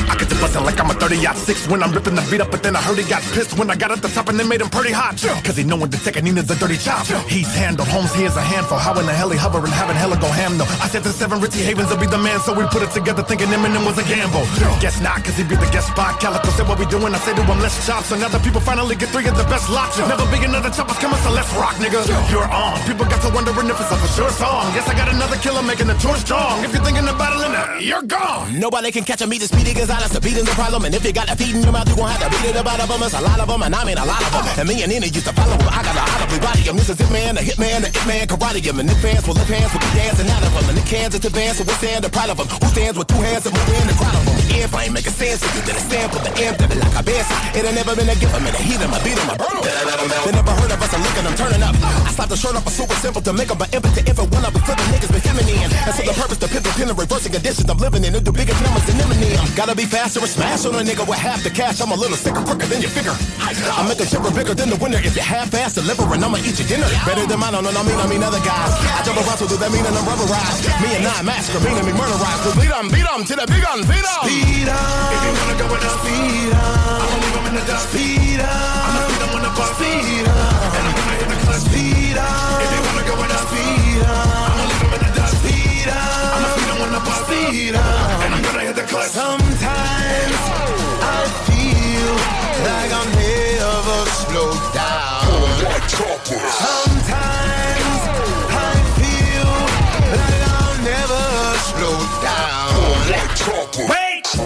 I 0.09 0.15
get 0.17 0.29
to 0.29 0.37
bustin' 0.41 0.65
like 0.65 0.81
I'm 0.81 0.91
a 0.91 0.95
30 0.95 1.27
out 1.27 1.37
six 1.37 1.69
when 1.69 1.83
I'm 1.83 1.93
ripping 1.93 2.15
the 2.15 2.25
beat 2.31 2.41
up, 2.41 2.51
but 2.51 2.63
then 2.63 2.75
I 2.77 2.81
heard 2.81 2.99
he 2.99 3.05
got 3.05 3.23
pissed 3.35 3.59
when 3.59 3.71
I 3.71 3.77
got 3.77 3.91
at 3.91 4.01
the 4.03 4.09
top 4.09 4.29
and 4.29 4.39
they 4.39 4.47
made 4.47 4.61
him 4.61 4.71
pretty 4.71 4.93
hot. 4.93 5.21
Cause 5.45 5.57
he 5.57 5.65
knowin' 5.65 5.91
the 5.91 5.97
Tecca 5.99 6.23
Nina's 6.23 6.51
a 6.51 6.57
dirty 6.57 6.77
chop. 6.79 7.07
He's 7.29 7.53
handled, 7.55 7.89
Holmes, 7.89 8.15
he 8.15 8.25
is 8.25 8.37
a 8.37 8.41
handful. 8.41 8.79
How 8.79 8.99
in 8.99 9.07
the 9.07 9.13
hell 9.13 9.31
he 9.31 9.39
hovering, 9.39 9.73
having 9.73 9.97
hella 9.97 10.17
go 10.17 10.29
ham 10.29 10.59
though. 10.59 10.69
I 10.81 10.89
said 10.89 11.03
the 11.03 11.13
seven 11.13 11.41
Richie 11.41 11.63
Havens 11.63 11.91
will 11.91 12.01
be 12.01 12.07
the 12.07 12.19
man, 12.19 12.41
so 12.41 12.53
we 12.55 12.65
put 12.73 12.83
it 12.83 12.91
together 12.91 13.23
thinking 13.23 13.49
Eminem 13.49 13.85
was 13.85 13.99
a 13.99 14.07
gamble. 14.09 14.45
Guess 14.81 15.01
not, 15.01 15.23
cause 15.25 15.37
he 15.37 15.45
be 15.45 15.57
the 15.57 15.69
guest 15.71 15.89
spot. 15.93 16.21
Kaliko 16.21 16.51
said 16.57 16.67
what 16.69 16.79
we 16.79 16.87
doing, 16.87 17.13
I 17.15 17.19
say 17.19 17.35
to 17.35 17.43
him, 17.45 17.61
let's 17.61 17.77
chop. 17.87 18.05
So 18.05 18.17
now 18.17 18.29
the 18.29 18.41
people 18.41 18.61
finally 18.61 18.97
get 18.97 19.11
three 19.11 19.29
of 19.29 19.37
the 19.37 19.45
best 19.45 19.69
lots. 19.69 19.99
Never 19.99 20.25
be 20.33 20.41
another 20.45 20.71
choppers 20.71 20.99
coming, 20.99 21.21
so 21.21 21.31
let's 21.31 21.53
rock, 21.55 21.77
nigga. 21.77 22.01
You're 22.33 22.49
on. 22.49 22.81
People 22.89 23.05
got 23.05 23.21
to 23.23 23.31
wondering 23.35 23.69
if 23.69 23.79
it's 23.81 23.93
a 23.93 23.97
for 23.97 24.11
sure 24.17 24.31
song. 24.31 24.73
Guess 24.73 24.89
I 24.89 24.95
got 24.97 25.09
another 25.13 25.37
killer 25.37 25.63
making 25.63 25.89
the 25.89 25.99
tour 26.01 26.17
strong. 26.17 26.65
If 26.65 26.73
you're 26.73 26.85
thinking 26.85 27.09
about 27.09 27.37
it, 27.37 27.53
uh, 27.53 27.79
you're 27.79 28.03
gone. 28.03 28.59
Nobody 28.59 28.91
can 28.91 29.05
catch 29.05 29.21
a 29.21 29.27
meet 29.27 29.43
as 29.43 29.51
speedy 29.51 29.79
as 29.81 29.91
I, 29.91 29.98
the 30.07 30.21
beat 30.21 30.39
is 30.39 30.47
the 30.47 30.55
problem. 30.55 30.85
And 30.85 30.95
if 30.95 31.05
you 31.05 31.13
got 31.13 31.27
a 31.31 31.35
feed 31.35 31.55
in 31.55 31.63
your 31.63 31.73
mouth, 31.73 31.89
you 31.89 31.97
gon' 31.97 32.09
have 32.09 32.23
to 32.23 32.31
beat 32.31 32.55
it 32.55 32.57
about 32.57 32.79
of 32.79 32.89
them. 32.89 33.03
It's 33.03 33.15
a 33.15 33.21
lot 33.21 33.41
of 33.41 33.49
them, 33.49 33.63
and 33.63 33.75
I 33.75 33.83
mean 33.85 33.99
a 33.99 34.07
lot 34.07 34.23
of 34.23 34.31
them. 34.31 34.45
And 34.61 34.69
me 34.69 34.83
and 34.83 34.91
Nina 34.93 35.07
used 35.07 35.27
to 35.27 35.35
follow 35.35 35.57
them. 35.59 35.69
I 35.69 35.83
got 35.83 35.97
a 35.99 36.05
audibly 36.15 36.39
body 36.39 36.63
is 36.63 37.01
it 37.01 37.11
man, 37.11 37.35
the 37.35 37.43
hit 37.43 37.59
man, 37.59 37.83
the 37.83 37.89
it 37.89 38.07
man, 38.07 38.27
karate 38.27 38.65
him. 38.65 38.81
And 38.81 38.89
the 38.89 38.95
fans 38.97 39.27
will 39.27 39.35
lift 39.35 39.51
hands, 39.51 39.73
will 39.73 39.81
be 39.81 39.93
dancing 39.99 40.29
out 40.31 40.43
of 40.43 40.53
them. 40.55 40.69
And 40.69 40.79
the 40.79 40.87
cans 40.87 41.15
is 41.15 41.25
advance, 41.25 41.59
so 41.59 41.65
we 41.65 41.73
stand 41.75 42.05
the 42.05 42.11
proud 42.11 42.31
of 42.31 42.39
them. 42.39 42.49
Who 42.49 42.67
stands 42.69 42.97
with 42.99 43.09
two 43.09 43.21
hands 43.21 43.47
and 43.47 43.55
move 43.55 43.69
in 43.69 43.87
the 43.87 43.95
crowd 43.95 44.15
of 44.15 44.25
them? 44.25 44.38
If 44.49 44.75
I 44.75 44.85
ain't 44.85 44.95
making 44.95 45.13
sense, 45.13 45.45
if 45.45 45.53
you 45.55 45.63
a 45.69 45.81
stand 45.81 46.13
for 46.13 46.21
the 46.25 46.31
that 46.33 46.69
be 46.69 46.77
like 46.77 46.97
a 46.97 47.03
bass. 47.03 47.29
It 47.55 47.65
ain't 47.65 47.75
never 47.75 47.95
been 47.95 48.09
a 48.09 48.17
gift, 48.17 48.35
I'm 48.35 48.47
in 48.47 48.55
a 48.55 48.63
heat 48.63 48.81
him, 48.81 48.93
I 48.93 48.99
beat 49.05 49.19
him, 49.19 49.29
I 49.29 49.37
burn. 49.37 49.61
They 49.65 50.33
never 50.33 50.53
heard 50.57 50.73
of 50.73 50.81
us, 50.83 50.93
I'm 50.93 51.03
looking, 51.03 51.25
I'm 51.27 51.37
turning 51.37 51.63
up. 51.63 51.75
I 51.79 52.11
slapped 52.13 52.31
the 52.33 52.37
shirt 52.37 52.57
up, 52.57 52.67
a 52.67 52.71
super 52.71 52.95
simple 52.99 53.23
to 53.23 53.33
make 53.33 53.49
but 53.49 53.69
impotent. 53.75 54.09
If 54.09 54.19
it 54.19 54.29
one 54.29 54.45
of 54.45 54.53
we 54.55 54.61
flipping 54.65 54.89
niggas 54.93 55.13
be 55.13 55.21
feminine. 55.21 55.69
And 55.69 55.93
so 55.95 56.03
the 56.03 56.15
purpose, 56.17 56.39
the 56.39 56.49
pivot, 56.49 56.73
pin, 56.77 56.89
and 56.89 56.99
reversing 56.99 57.33
conditions 57.33 57.69
I'm 57.69 57.79
living 57.79 58.05
in. 58.05 58.15
It 58.15 58.25
do 58.25 58.33
bigger 58.33 58.57
numbers 58.61 58.85
than 58.89 59.01
Eminem. 59.01 59.45
Gotta 59.57 59.75
be 59.75 59.85
faster 59.85 60.21
and 60.21 60.29
smash 60.29 60.65
on 60.65 60.75
a 60.77 60.83
nigga 60.85 61.05
with 61.07 61.19
half 61.19 61.43
the 61.43 61.51
cash. 61.51 61.81
I'm 61.81 61.93
a 61.93 61.99
little 61.99 62.17
sicker, 62.17 62.43
quicker 62.45 62.67
than 62.67 62.81
your 62.81 62.93
figure. 62.93 63.17
I 63.41 63.83
make 63.89 64.01
a 64.01 64.07
shipper 64.07 64.33
bigger 64.33 64.55
than 64.55 64.71
the 64.71 64.77
winner. 64.77 64.99
If 64.99 65.17
you 65.17 65.23
half-ass 65.23 65.75
delivering, 65.75 66.23
I'ma 66.23 66.39
eat 66.45 66.59
your 66.59 66.69
dinner. 66.69 66.89
Better 67.07 67.27
than 67.27 67.39
mine, 67.41 67.55
oh, 67.55 67.61
no, 67.61 67.71
no, 67.71 67.81
I 67.81 67.85
mean, 67.89 67.99
I 67.99 68.07
mean 68.07 68.23
other 68.23 68.43
guys. 68.45 68.73
I 68.97 69.03
jump 69.05 69.19
around, 69.19 69.39
so 69.39 69.47
do 69.49 69.57
that 69.57 69.71
mean 69.73 69.85
and 69.85 69.97
I'm 69.97 70.05
rubberized? 70.05 70.67
Me 70.83 70.89
and 70.97 71.05
nine 71.05 71.25
massacre, 71.25 71.61
meaning 71.65 71.85
me 71.85 71.93
murderized. 71.93 72.43
So 72.45 72.51
beat 72.61 72.73
'em, 72.73 72.89
beat 72.89 73.07
'em 73.09 73.25
to 73.25 73.35
the 73.37 73.47
big 73.47 73.63
gun, 73.63 73.81
beat 73.87 74.05
'em. 74.05 74.38
Speed 74.39 74.69
up. 74.69 75.13
If 75.15 75.23
you 75.25 75.33
wanna 75.35 75.59
go 75.59 75.67
with 75.73 75.85
us, 75.85 75.99
speed 75.99 76.53
up. 76.55 77.03
I'ma 77.03 77.17
leave 77.23 77.37
'em 77.39 77.47
in 77.49 77.55
the 77.59 77.65
dust. 77.67 77.91
Speed 77.91 78.41
up. 78.41 78.87
I'ma 78.87 79.01
speed 79.09 79.23
'em 79.23 79.31
when 79.35 79.43
the 79.43 79.51
bus. 79.59 79.71
Speed 79.79 80.29
up. 80.29 80.77
And 80.79 80.85
I'm 80.87 80.95
gonna 80.97 81.15
hit 81.19 81.29
the 81.33 81.39
clutch. 81.43 81.63
Speed 81.67 82.19
up. 82.19 82.63
If 82.63 82.71
you 82.75 82.81
wanna 82.87 83.05
go 83.09 83.15
with 83.21 83.37
us, 83.37 83.45
speed 83.51 84.03
up. 84.07 84.51
I'ma 84.51 84.65
leave 84.71 84.83
'em 84.85 84.95
in 84.95 85.01
the 85.07 85.11
dust. 85.19 85.37
Speed 85.43 85.89
up. 85.89 86.35
I'ma 86.37 86.49
speed 86.55 86.69
'em 86.71 86.79
when 86.83 86.91
the 86.97 87.01
bus. 87.07 87.21
Speed 87.27 87.75
up. 87.75 88.23
And 88.25 88.35
I'm 88.35 88.43
gonna 88.47 88.63
hit 88.69 88.77
the 88.77 88.87
clutch. 88.91 89.38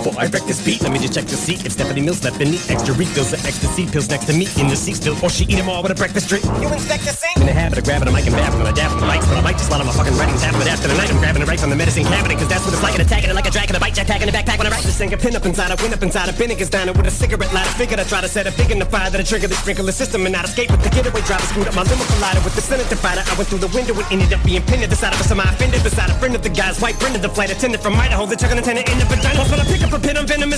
Before 0.02 0.18
I 0.20 0.26
wreck 0.26 0.42
this 0.50 0.58
beat. 0.64 0.82
Let 0.82 0.90
me 0.90 0.98
just 0.98 1.14
check 1.14 1.26
to 1.30 1.38
see 1.38 1.54
if 1.54 1.72
Stephanie 1.72 2.02
Mills 2.02 2.24
left 2.24 2.40
any 2.40 2.58
extra 2.66 2.94
refills 2.94 3.32
of 3.32 3.38
ecstasy 3.46 3.86
pills 3.86 4.10
next 4.10 4.26
to 4.26 4.34
me 4.34 4.50
in 4.58 4.66
the 4.66 4.74
seat 4.74 4.98
still, 4.98 5.14
or 5.22 5.30
she 5.30 5.44
eat 5.46 5.54
them 5.54 5.68
all 5.68 5.82
with 5.82 5.92
a 5.92 5.94
breakfast 5.94 6.28
drink. 6.28 6.44
You 6.58 6.66
inspect 6.74 7.06
the 7.06 7.14
sing? 7.14 7.30
In 7.38 7.46
the 7.46 7.54
habit 7.54 7.78
of 7.78 7.84
grabbing 7.84 8.08
a 8.08 8.12
mic 8.12 8.26
and 8.26 8.34
babbling, 8.34 8.66
I 8.66 8.72
dab 8.72 8.90
with 8.90 9.00
the 9.00 9.06
lights, 9.06 9.26
but 9.30 9.38
I 9.38 9.42
might 9.42 9.58
just 9.58 9.70
lot 9.70 9.80
of 9.80 9.86
my 9.86 9.94
fucking 9.94 10.16
writings 10.18 10.42
happen. 10.42 10.58
But 10.58 10.68
after 10.68 10.88
the 10.88 10.98
night, 10.98 11.10
I'm 11.10 11.18
grabbing 11.22 11.42
it 11.42 11.48
right 11.48 11.60
from 11.60 11.70
the 11.70 11.78
medicine 11.78 12.02
cabinet, 12.04 12.38
cause 12.38 12.50
that's 12.50 12.64
what 12.66 12.74
it's 12.74 12.82
like, 12.82 12.94
and 12.98 13.02
attacking 13.06 13.30
it 13.30 13.36
like 13.38 13.46
a 13.46 13.54
dragon, 13.54 13.76
a 13.76 13.80
bite 13.80 13.94
jetpack 13.94 14.20
in 14.20 14.26
the 14.26 14.34
backpack 14.34 14.58
when 14.58 14.66
I 14.66 14.70
write. 14.74 14.82
Just 14.82 14.98
sing 14.98 15.12
a 15.14 15.16
pin 15.16 15.36
up 15.36 15.46
inside, 15.46 15.70
I 15.70 15.78
win 15.78 15.94
up 15.94 16.02
inside, 16.02 16.28
a 16.28 16.32
Finnegan's 16.32 16.70
diner 16.70 16.92
with 16.92 17.06
a 17.06 17.14
cigarette 17.14 17.52
lighter. 17.54 17.70
Figured 17.78 18.00
I 18.00 18.04
try 18.04 18.20
to 18.20 18.28
set 18.28 18.46
a 18.50 18.52
big 18.58 18.70
in 18.74 18.78
the 18.82 18.86
fire 18.86 19.08
that'll 19.08 19.26
trigger 19.26 19.46
the 19.46 19.54
sprinkler 19.54 19.92
system 19.92 20.26
and 20.26 20.32
not 20.34 20.44
escape 20.44 20.70
with 20.70 20.82
the 20.82 20.90
getaway 20.90 21.22
driver. 21.22 21.46
Screwed 21.46 21.68
up 21.68 21.74
my 21.78 21.86
limo 21.86 22.02
collider 22.18 22.42
with 22.42 22.54
the 22.58 22.64
Senate 22.64 22.88
divider. 22.90 23.22
I 23.22 23.34
went 23.38 23.46
through 23.48 23.62
the 23.62 23.70
window 23.70 23.94
and 23.94 24.06
ended 24.10 24.32
up 24.34 24.42
being 24.42 24.62
pinned 24.66 24.82
at 24.82 24.90
the 24.90 24.98
side 24.98 25.14
of 25.14 25.20
a 25.20 25.24
semi 25.24 25.46
offended 25.46 25.82
beside 25.86 26.10
a 26.10 26.16
friend 26.18 26.34
of 26.34 26.42
the 26.42 26.50
guy's 26.50 26.80
white 26.82 26.96
friend 26.98 27.14
of 27.14 27.22
the 27.22 27.30
flight 27.30 27.50
attendant 27.54 27.82
from 27.82 27.94
Idaho. 27.94 28.26
The 28.26 28.36
chugging 28.36 28.58
attendant 28.58 28.90
in 28.90 28.98
the 28.98 29.06
vagina. 29.06 29.38
Plus 29.38 29.50
when 29.50 29.60
I 29.60 29.64
pick 29.64 29.82
up 29.82 29.91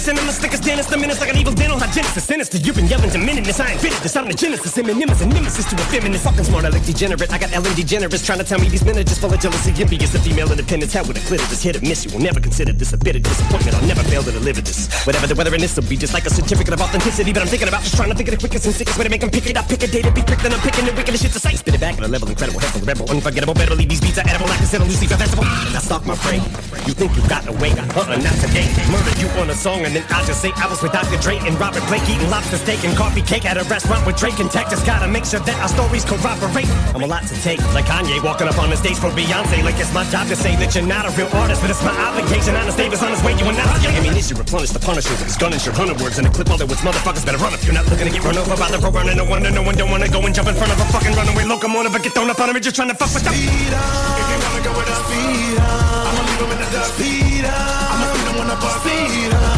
a 0.08 0.12
venomous 0.12 0.38
and 0.42 0.80
I'm 0.80 0.90
the 0.90 0.98
menace 0.98 1.20
like 1.20 1.30
an 1.30 1.38
evil 1.38 1.52
dental 1.52 1.78
hygienist. 1.78 2.14
The 2.14 2.20
sinister, 2.20 2.58
you've 2.58 2.76
been 2.76 2.86
yelling 2.86 3.10
to 3.10 3.18
menace. 3.18 3.60
I 3.60 3.72
ain't 3.72 3.80
fitted 3.80 3.98
this. 4.02 4.16
I'm 4.16 4.28
the 4.28 4.34
genesis, 4.34 4.76
nemesis, 4.76 5.22
and 5.22 5.32
nemesis 5.32 5.64
to 5.70 5.76
a 5.76 5.84
feminist. 5.88 6.24
Fucking 6.24 6.44
smart, 6.44 6.64
I 6.64 6.68
like 6.68 6.84
degenerate. 6.84 7.32
I 7.32 7.38
got 7.38 7.52
Ellen 7.52 7.72
DeGeneres 7.72 8.24
trying 8.24 8.38
to 8.38 8.44
tell 8.44 8.58
me 8.58 8.68
these 8.68 8.84
men 8.84 8.98
are 8.98 9.04
just 9.04 9.20
full 9.20 9.32
of 9.32 9.40
jealousy. 9.40 9.70
Envious 9.80 10.14
of 10.14 10.22
female 10.22 10.50
independence. 10.50 10.92
Hell 10.92 11.04
with 11.06 11.16
a 11.16 11.24
clitoris. 11.24 11.62
Hit 11.62 11.76
or 11.76 11.80
miss. 11.80 12.04
You 12.04 12.12
will 12.12 12.20
never 12.20 12.40
consider 12.40 12.72
this 12.72 12.92
a 12.92 12.98
bit 12.98 13.16
of 13.16 13.22
disappointment. 13.22 13.76
I'll 13.76 13.88
never 13.88 14.02
fail 14.04 14.22
to 14.22 14.32
deliver 14.32 14.60
this. 14.60 14.92
Whatever 15.06 15.26
the 15.26 15.34
weather 15.34 15.54
in 15.54 15.60
this 15.60 15.76
will 15.76 15.88
be 15.88 15.96
just 15.96 16.12
like 16.12 16.26
a 16.26 16.30
certificate 16.30 16.74
of 16.74 16.80
authenticity. 16.80 17.32
But 17.32 17.42
I'm 17.42 17.48
thinking 17.48 17.68
about 17.68 17.82
just 17.82 17.96
trying 17.96 18.10
to 18.10 18.16
think 18.16 18.28
of 18.28 18.34
the 18.34 18.40
quickest 18.40 18.66
and 18.66 18.74
sickest 18.74 18.98
way 18.98 19.04
to 19.04 19.10
make 19.10 19.22
them 19.22 19.30
pick 19.30 19.46
it 19.46 19.56
up. 19.56 19.68
Pick 19.68 19.82
a 19.84 19.88
day 19.88 20.02
to 20.02 20.12
be 20.12 20.22
quick, 20.22 20.40
then 20.44 20.52
I'm 20.52 20.60
picking 20.60 20.84
the 20.84 20.92
wicked 20.92 21.16
shit 21.16 21.32
to 21.32 21.40
say. 21.40 21.54
Spit 21.56 21.74
it 21.74 21.80
back 21.80 21.96
at 21.96 22.04
a 22.04 22.08
level 22.08 22.28
incredible. 22.28 22.60
Helpful, 22.60 22.82
rebel, 22.82 23.08
unforgettable. 23.08 23.54
Better 23.54 23.72
believe 23.72 23.88
these 23.88 24.02
beats 24.02 24.18
are 24.18 24.28
edible. 24.28 24.50
I 24.50 24.56
consider 24.56 24.84
Lucifer 24.84 25.16
festival. 25.16 25.44
And 25.44 25.76
I 25.76 25.80
stalk 25.80 26.04
my 26.04 26.16
prey. 26.16 26.44
You 26.84 26.92
think 26.92 27.16
you 27.16 27.22
got 27.28 27.48
away? 27.48 27.72
Uh-uh, 27.72 28.20
not 28.20 28.36
today. 28.44 28.68
Murder 28.92 29.14
you 29.16 29.28
on 29.40 29.48
a 29.48 29.54
song 29.54 29.84
and 29.86 29.93
then 29.94 30.04
I'll 30.10 30.26
just 30.26 30.42
say 30.42 30.50
I 30.56 30.66
was 30.66 30.82
with 30.82 30.92
Dr. 30.92 31.16
Dre 31.22 31.38
and 31.38 31.54
Robert 31.60 31.86
Blake 31.86 32.02
eating 32.10 32.28
lobster 32.28 32.58
steak 32.58 32.82
and 32.84 32.96
coffee 32.96 33.22
cake 33.22 33.44
at 33.44 33.56
a 33.56 33.64
restaurant 33.70 34.04
with 34.06 34.16
Drake 34.16 34.38
and 34.40 34.50
Tech. 34.50 34.68
Just 34.68 34.84
gotta 34.86 35.06
make 35.06 35.24
sure 35.24 35.40
that 35.40 35.56
our 35.62 35.70
stories 35.70 36.04
corroborate. 36.04 36.68
I'm 36.94 37.02
a 37.02 37.06
lot 37.06 37.22
to 37.30 37.36
take, 37.42 37.62
like 37.72 37.86
Kanye 37.86 38.22
walking 38.22 38.48
up 38.48 38.58
on 38.58 38.70
the 38.70 38.76
stage 38.76 38.98
for 38.98 39.10
Beyonce. 39.14 39.62
Like 39.62 39.78
it's 39.78 39.92
my 39.94 40.04
job 40.10 40.26
to 40.28 40.36
say 40.36 40.56
that 40.56 40.74
you're 40.74 40.86
not 40.86 41.06
a 41.06 41.10
real 41.14 41.30
artist, 41.38 41.62
but 41.62 41.70
it's 41.70 41.82
my 41.84 41.94
obligation. 41.94 42.56
Honest 42.56 42.78
Davis 42.78 43.02
on 43.02 43.10
his 43.14 43.22
way, 43.22 43.38
you 43.38 43.46
are 43.46 43.54
not. 43.54 43.70
I 43.70 44.00
mean, 44.02 44.14
this 44.14 44.30
you 44.30 44.36
replenish 44.36 44.70
the 44.70 44.82
punishers 44.82 45.14
with 45.14 45.30
his 45.30 45.36
gun 45.36 45.52
and 45.52 45.62
your 45.64 45.74
hundred 45.74 46.00
words 46.00 46.18
and 46.18 46.26
a 46.26 46.30
clip 46.30 46.50
all 46.50 46.58
that 46.58 46.66
which 46.66 46.82
motherfuckers 46.82 47.24
better 47.24 47.38
run 47.38 47.54
if 47.54 47.64
you're 47.64 47.74
not 47.74 47.86
looking 47.86 48.06
to 48.08 48.12
get 48.12 48.24
run 48.24 48.36
over 48.36 48.56
by 48.56 48.70
the 48.70 48.78
program. 48.78 49.08
And 49.08 49.18
no 49.18 49.24
wonder 49.24 49.50
no 49.50 49.62
one 49.62 49.76
don't 49.76 49.90
wanna 49.90 50.08
go 50.08 50.20
and 50.26 50.34
jump 50.34 50.48
in 50.48 50.56
front 50.56 50.72
of 50.72 50.80
a 50.80 50.86
fucking 50.90 51.14
runaway 51.14 51.44
locomotive 51.44 51.94
or 51.94 52.00
get 52.00 52.12
thrown 52.12 52.30
up 52.30 52.40
on 52.40 52.50
him 52.50 52.56
and 52.56 52.64
just 52.64 52.74
trying 52.74 52.90
to 52.90 52.98
fuck 52.98 53.12
with 53.14 53.22
them. 53.22 53.34
Speed 53.34 53.72
up. 53.74 54.18
If 54.18 54.26
you 54.32 54.38
wanna 54.42 54.62
go 54.64 54.72
with 54.74 54.90
us, 54.90 55.00
speed 55.06 55.58
up. 55.60 56.08
I'ma 56.08 56.22
leave 56.26 56.40
him 56.42 56.50
in 56.50 56.58
the 56.58 56.68
dust. 56.74 56.94
Speed 56.98 57.44
up. 57.46 57.92
I'ma 57.94 58.06
feed 58.10 58.26
him 58.26 58.36
when 58.42 58.50
I 58.50 58.56
bust. 58.58 58.80
Speed 58.82 59.32
up. 59.34 59.53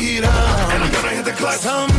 And 0.00 0.26
I'm 0.84 0.92
gonna 0.92 1.08
hit 1.08 1.24
the 1.24 1.32
clutch. 1.32 1.56
Sometimes 1.56 1.97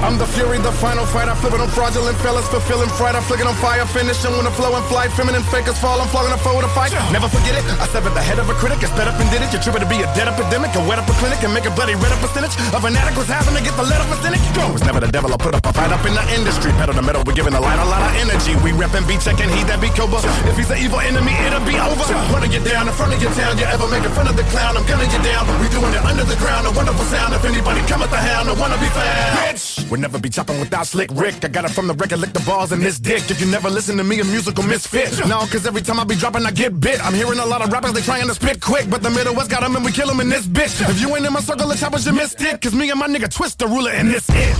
I'm 0.00 0.16
the 0.16 0.26
fury, 0.26 0.56
the 0.58 0.72
final 0.72 1.04
fight. 1.04 1.28
I 1.28 1.34
flip 1.36 1.52
it 1.52 1.60
on 1.60 1.68
fraudulent 1.68 2.16
fellas, 2.24 2.48
fulfilling 2.48 2.88
fright. 2.96 3.14
I 3.14 3.20
flick 3.20 3.40
it 3.40 3.46
on 3.46 3.54
fire, 3.60 3.84
finishing 3.84 4.32
when 4.32 4.48
the 4.48 4.54
flow 4.56 4.72
and 4.72 4.84
flight. 4.88 5.12
Feminine 5.12 5.44
fakers 5.52 5.76
fall, 5.78 6.00
I'm 6.00 6.08
flogging 6.08 6.32
a 6.32 6.40
foe 6.40 6.56
to 6.60 6.72
fight. 6.72 6.92
Never 7.12 7.28
forget 7.28 7.52
it. 7.52 7.64
I 7.76 7.86
severed 7.92 8.16
the 8.16 8.24
head 8.24 8.38
of 8.40 8.48
a 8.48 8.56
critic, 8.56 8.80
it's 8.80 8.92
better 8.96 9.10
up 9.10 9.18
and 9.20 9.28
did 9.34 9.42
it. 9.42 9.50
You're 9.50 9.60
tripping 9.60 9.82
to 9.82 9.90
be 9.90 9.98
a 10.00 10.08
dead 10.14 10.30
epidemic, 10.30 10.70
a 10.78 10.82
wet 10.86 11.02
up 11.02 11.10
a 11.10 11.14
clinic, 11.18 11.42
and 11.42 11.52
make 11.52 11.66
a 11.66 11.74
bloody 11.74 11.98
red 11.98 12.14
up 12.14 12.22
percentage 12.22 12.54
of 12.70 12.80
an 12.86 12.94
addict 12.94 13.18
was 13.18 13.26
having 13.26 13.52
to 13.58 13.62
get 13.62 13.74
the 13.74 13.82
lead 13.82 13.98
up 13.98 14.08
percentage. 14.08 14.40
It 14.40 14.72
was 14.72 14.84
never 14.86 15.02
the 15.02 15.10
devil, 15.10 15.34
I 15.34 15.36
put 15.36 15.52
up 15.58 15.66
a 15.66 15.72
fight 15.74 15.90
up 15.90 16.06
in 16.06 16.14
the 16.14 16.24
industry. 16.32 16.70
Pedal 16.78 16.94
the 16.94 17.02
metal, 17.02 17.26
we're 17.26 17.34
giving 17.34 17.52
the 17.52 17.60
light 17.60 17.82
a 17.82 17.84
lot 17.84 18.00
of 18.00 18.12
energy. 18.22 18.54
We 18.62 18.70
reppin' 18.70 19.04
be 19.10 19.18
checking, 19.18 19.50
he 19.50 19.66
that 19.66 19.82
be 19.82 19.90
Cobra. 19.92 20.22
If 20.46 20.56
he's 20.56 20.70
an 20.70 20.78
evil 20.78 21.02
enemy, 21.02 21.34
it'll 21.44 21.60
be 21.66 21.76
over. 21.76 22.06
Running 22.30 22.54
you 22.54 22.62
down 22.62 22.86
in 22.86 22.94
front 22.94 23.12
of 23.12 23.20
your 23.20 23.34
town, 23.34 23.58
you 23.58 23.66
ever 23.66 23.90
making 23.90 24.14
fun 24.14 24.30
of 24.30 24.38
the 24.38 24.46
clown, 24.54 24.78
I'm 24.78 24.86
gunning 24.86 25.10
you 25.10 25.20
down. 25.26 25.44
We 25.58 25.68
doing 25.68 25.92
it 25.92 26.04
under 26.06 26.24
the 26.24 26.38
ground, 26.38 26.64
a 26.64 26.72
wonderful 26.72 27.04
sound. 27.10 27.34
If 27.34 27.44
anybody 27.44 27.82
come 27.90 28.00
at 28.00 28.08
the 28.08 28.22
hound, 28.22 28.48
I 28.48 28.54
wanna 28.54 28.78
be 28.78 28.88
found. 28.94 29.50
Bitch, 29.50 29.89
we'll 29.90 30.00
never 30.00 30.18
be 30.18 30.28
chopping 30.28 30.58
without 30.60 30.86
slick 30.86 31.10
Rick. 31.12 31.44
I 31.44 31.48
got 31.48 31.64
it 31.64 31.70
from 31.70 31.86
the 31.86 31.94
record, 31.94 32.18
lick 32.18 32.32
the 32.32 32.40
balls 32.40 32.72
in 32.72 32.80
this 32.80 32.98
dick. 32.98 33.30
If 33.30 33.40
you 33.40 33.50
never 33.50 33.68
listen 33.68 33.96
to 33.96 34.04
me, 34.04 34.20
a 34.20 34.24
musical 34.24 34.64
misfit. 34.64 35.10
No, 35.26 35.40
cause 35.46 35.66
every 35.66 35.82
time 35.82 35.98
I 35.98 36.04
be 36.04 36.14
dropping, 36.14 36.46
I 36.46 36.50
get 36.50 36.78
bit. 36.80 37.04
I'm 37.04 37.14
hearing 37.14 37.38
a 37.38 37.46
lot 37.46 37.62
of 37.62 37.72
rappers, 37.72 37.92
they 37.92 38.02
trying 38.02 38.26
to 38.28 38.34
spit 38.34 38.60
quick. 38.60 38.88
But 38.88 39.02
the 39.02 39.10
Middle 39.10 39.34
West 39.34 39.50
got 39.50 39.62
them 39.62 39.76
and 39.76 39.84
we 39.84 39.92
kill 39.92 40.08
them 40.08 40.20
in 40.20 40.28
this 40.28 40.46
bitch. 40.46 40.88
If 40.88 41.00
you 41.00 41.14
ain't 41.16 41.26
in 41.26 41.32
my 41.32 41.40
circle 41.40 41.70
of 41.70 41.78
choppers, 41.78 42.06
you 42.06 42.12
missed 42.12 42.40
it. 42.40 42.60
Cause 42.60 42.74
me 42.74 42.90
and 42.90 42.98
my 42.98 43.08
nigga 43.08 43.30
Twist 43.30 43.58
the 43.58 43.66
ruler 43.66 43.90
and 43.90 44.10
this 44.10 44.28
it. 44.30 44.56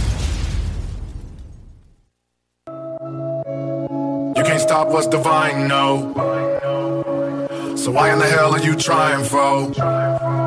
You 4.36 4.44
can't 4.44 4.60
stop 4.60 4.88
what's 4.88 5.06
divine, 5.06 5.68
no. 5.68 6.14
So 7.76 7.90
why 7.90 8.12
in 8.12 8.18
the 8.18 8.26
hell 8.26 8.54
are 8.54 8.60
you 8.60 8.76
trying, 8.76 9.24
for? 9.24 10.39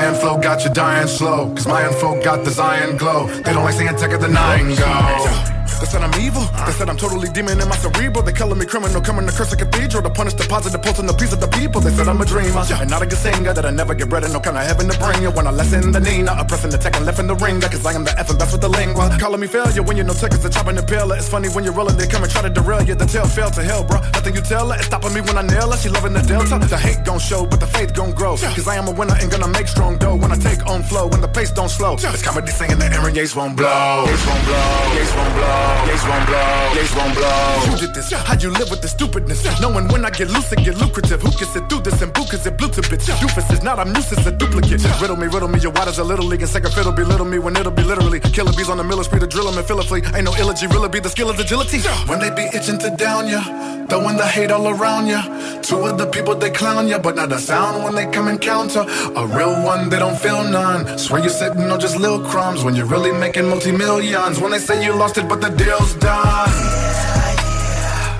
The 0.00 0.06
Cayenne 0.06 0.20
flow 0.20 0.38
got 0.38 0.64
you 0.64 0.70
dying 0.72 1.08
slow. 1.08 1.54
Cause 1.54 1.66
my 1.66 1.86
info 1.86 2.22
got 2.24 2.42
the 2.42 2.50
Zion 2.50 2.96
glow. 2.96 3.26
They 3.26 3.52
don't 3.52 3.64
like 3.64 3.74
seeing 3.74 3.88
Tecca 3.88 4.18
Nina 4.18 4.74
go. 4.74 5.59
They 5.78 5.86
said 5.86 6.02
I'm 6.02 6.14
evil. 6.20 6.42
They 6.66 6.72
said 6.72 6.88
I'm 6.88 6.96
totally 6.96 7.28
demon 7.28 7.60
in 7.60 7.68
my 7.68 7.76
cerebral. 7.76 8.22
They 8.24 8.32
calling 8.32 8.58
me 8.58 8.66
criminal, 8.66 9.00
coming 9.00 9.26
to 9.26 9.32
curse 9.32 9.52
a 9.52 9.56
cathedral 9.56 10.02
to 10.02 10.10
punish 10.10 10.34
the 10.34 10.44
positive 10.44 10.82
pulse 10.82 10.98
and 10.98 11.08
the 11.08 11.14
peace 11.14 11.32
of 11.32 11.40
the 11.40 11.48
people. 11.48 11.80
They 11.80 11.92
said 11.92 12.08
I'm 12.08 12.20
a 12.20 12.26
dreamer 12.26 12.64
and 12.80 12.90
not 12.90 13.02
a 13.02 13.06
good 13.06 13.18
singer. 13.18 13.52
That 13.52 13.64
I 13.64 13.70
never 13.70 13.94
get 13.94 14.08
bread 14.08 14.24
and 14.24 14.32
no 14.32 14.40
kind 14.40 14.56
of 14.56 14.64
heaven 14.66 14.88
to 14.88 14.98
bring 14.98 15.22
you. 15.22 15.30
When 15.30 15.46
I 15.46 15.50
lessen 15.50 15.92
the 15.92 16.00
Nina, 16.00 16.32
I'm 16.32 16.46
pressing 16.46 16.70
the 16.70 16.78
tech 16.78 16.96
and 16.96 17.06
left 17.06 17.18
in 17.18 17.26
the 17.26 17.36
ring. 17.36 17.60
Cause 17.60 17.84
I 17.86 17.92
am 17.92 18.04
the 18.04 18.18
F 18.18 18.30
and 18.30 18.38
that's 18.40 18.52
with 18.52 18.60
the 18.60 18.68
lingua. 18.68 19.16
Calling 19.20 19.40
me 19.40 19.46
failure 19.46 19.82
when 19.82 19.96
you 19.96 20.04
know 20.04 20.14
tech 20.14 20.32
is 20.32 20.44
a 20.44 20.50
chopping 20.50 20.76
the 20.76 20.82
pillar. 20.82 21.16
It's 21.16 21.28
funny 21.28 21.48
when 21.48 21.64
you're 21.64 21.74
rolling, 21.74 21.96
they 21.96 22.06
come 22.06 22.22
and 22.22 22.32
try 22.32 22.42
to 22.42 22.50
derail 22.50 22.82
you. 22.82 22.94
The 22.94 23.06
tail 23.06 23.26
fell 23.26 23.50
to 23.50 23.62
hell, 23.62 23.84
bro. 23.84 24.00
Nothing 24.16 24.34
you 24.34 24.42
tell 24.42 24.70
her 24.70 24.78
is 24.78 24.86
stopping 24.86 25.14
me 25.14 25.20
when 25.20 25.38
I 25.38 25.42
nail 25.42 25.70
her. 25.70 25.76
She 25.76 25.88
loving 25.88 26.12
the 26.12 26.22
delta. 26.22 26.58
The 26.58 26.78
hate 26.78 27.04
gon' 27.04 27.18
show, 27.18 27.46
but 27.46 27.60
the 27.60 27.66
faith 27.66 27.94
gon' 27.94 28.12
grow. 28.12 28.36
Cause 28.36 28.66
I 28.68 28.76
am 28.76 28.88
a 28.88 28.92
winner 28.92 29.16
and 29.20 29.30
gonna 29.30 29.48
make 29.48 29.68
strong 29.68 29.98
dough 29.98 30.16
when 30.16 30.32
I 30.32 30.36
take 30.36 30.66
on 30.66 30.82
flow. 30.82 31.06
When 31.08 31.20
the 31.20 31.28
pace 31.28 31.50
don't 31.50 31.68
slow. 31.68 31.94
It's 31.94 32.22
comedy 32.22 32.52
saying 32.52 32.78
the 32.78 32.86
Aaron 32.86 33.14
Yates 33.14 33.34
won't 33.34 33.56
blow. 33.56 34.04
Yates 34.06 34.26
won't 34.26 34.44
blow. 34.44 34.94
Yates 34.94 35.14
won't 35.14 35.34
blow. 35.34 35.59
Yates 35.86 36.04
won't 36.06 36.26
blow. 36.26 36.72
Yates 36.74 36.94
won't 36.96 37.14
blow. 37.14 37.64
You 37.70 37.76
did 37.78 37.94
this. 37.94 38.12
How 38.12 38.34
you 38.38 38.50
live 38.50 38.70
with 38.70 38.82
the 38.82 38.88
stupidness? 38.88 39.44
Knowing 39.60 39.88
when 39.88 40.04
I 40.04 40.10
get 40.10 40.28
loose 40.30 40.50
and 40.52 40.64
get 40.64 40.76
lucrative. 40.78 41.20
Who 41.22 41.30
can 41.30 41.48
sit 41.48 41.68
through 41.68 41.80
this 41.80 42.00
and 42.02 42.12
boo 42.12 42.24
cause 42.24 42.46
it 42.46 42.56
blew 42.58 42.68
to 42.68 42.82
bits? 42.90 43.08
Doofus 43.08 43.52
is 43.52 43.62
not, 43.62 43.78
a 43.78 43.84
nuisance, 43.84 44.26
a 44.26 44.32
duplicate. 44.32 44.82
Riddle 45.00 45.16
me, 45.16 45.26
riddle 45.26 45.48
me, 45.48 45.58
your 45.60 45.72
wide 45.72 45.88
as 45.88 45.98
a 45.98 46.04
little 46.04 46.26
league. 46.26 46.42
And 46.42 46.50
second 46.50 46.72
fiddle 46.72 46.92
belittle 46.92 47.26
me 47.26 47.38
when 47.38 47.56
it'll 47.56 47.72
be 47.72 47.82
literally. 47.82 48.20
Killer 48.20 48.52
bees 48.52 48.68
on 48.68 48.78
the 48.78 48.84
Miller 48.84 49.04
Street 49.04 49.20
to 49.20 49.26
drill 49.26 49.48
'em 49.48 49.58
and 49.58 49.66
fill 49.66 49.80
a 49.80 49.82
flea. 49.82 50.02
Ain't 50.14 50.24
no 50.24 50.32
illogy, 50.32 50.66
really 50.72 50.88
be 50.88 51.00
the 51.00 51.10
skill 51.10 51.30
of 51.30 51.38
agility. 51.38 51.80
When 52.06 52.18
they 52.20 52.30
be 52.30 52.44
itching 52.56 52.78
to 52.78 52.90
down 52.90 53.28
ya, 53.28 53.40
throwing 53.88 54.16
the 54.16 54.26
hate 54.26 54.50
all 54.50 54.68
around 54.68 55.06
ya. 55.08 55.22
Two 55.62 55.86
of 55.86 55.98
the 55.98 56.06
people 56.06 56.34
they 56.34 56.50
clown 56.50 56.88
ya, 56.88 56.98
but 56.98 57.16
not 57.16 57.30
a 57.32 57.38
sound 57.38 57.84
when 57.84 57.94
they 57.94 58.06
come 58.06 58.28
encounter. 58.28 58.84
A 59.16 59.26
real 59.26 59.54
one, 59.62 59.88
they 59.90 59.98
don't 59.98 60.18
feel 60.18 60.42
none. 60.44 60.98
Swear 60.98 61.20
you're 61.20 61.30
sitting 61.30 61.70
on 61.70 61.78
just 61.80 61.96
little 61.98 62.20
crumbs 62.20 62.64
when 62.64 62.74
you're 62.74 62.86
really 62.86 63.12
making 63.12 63.48
multi 63.48 63.72
millions. 63.72 64.40
When 64.40 64.50
they 64.52 64.58
say 64.58 64.82
you 64.84 64.92
lost 64.92 65.18
it, 65.18 65.28
but 65.28 65.40
deal's 65.56 65.94
done. 65.94 66.50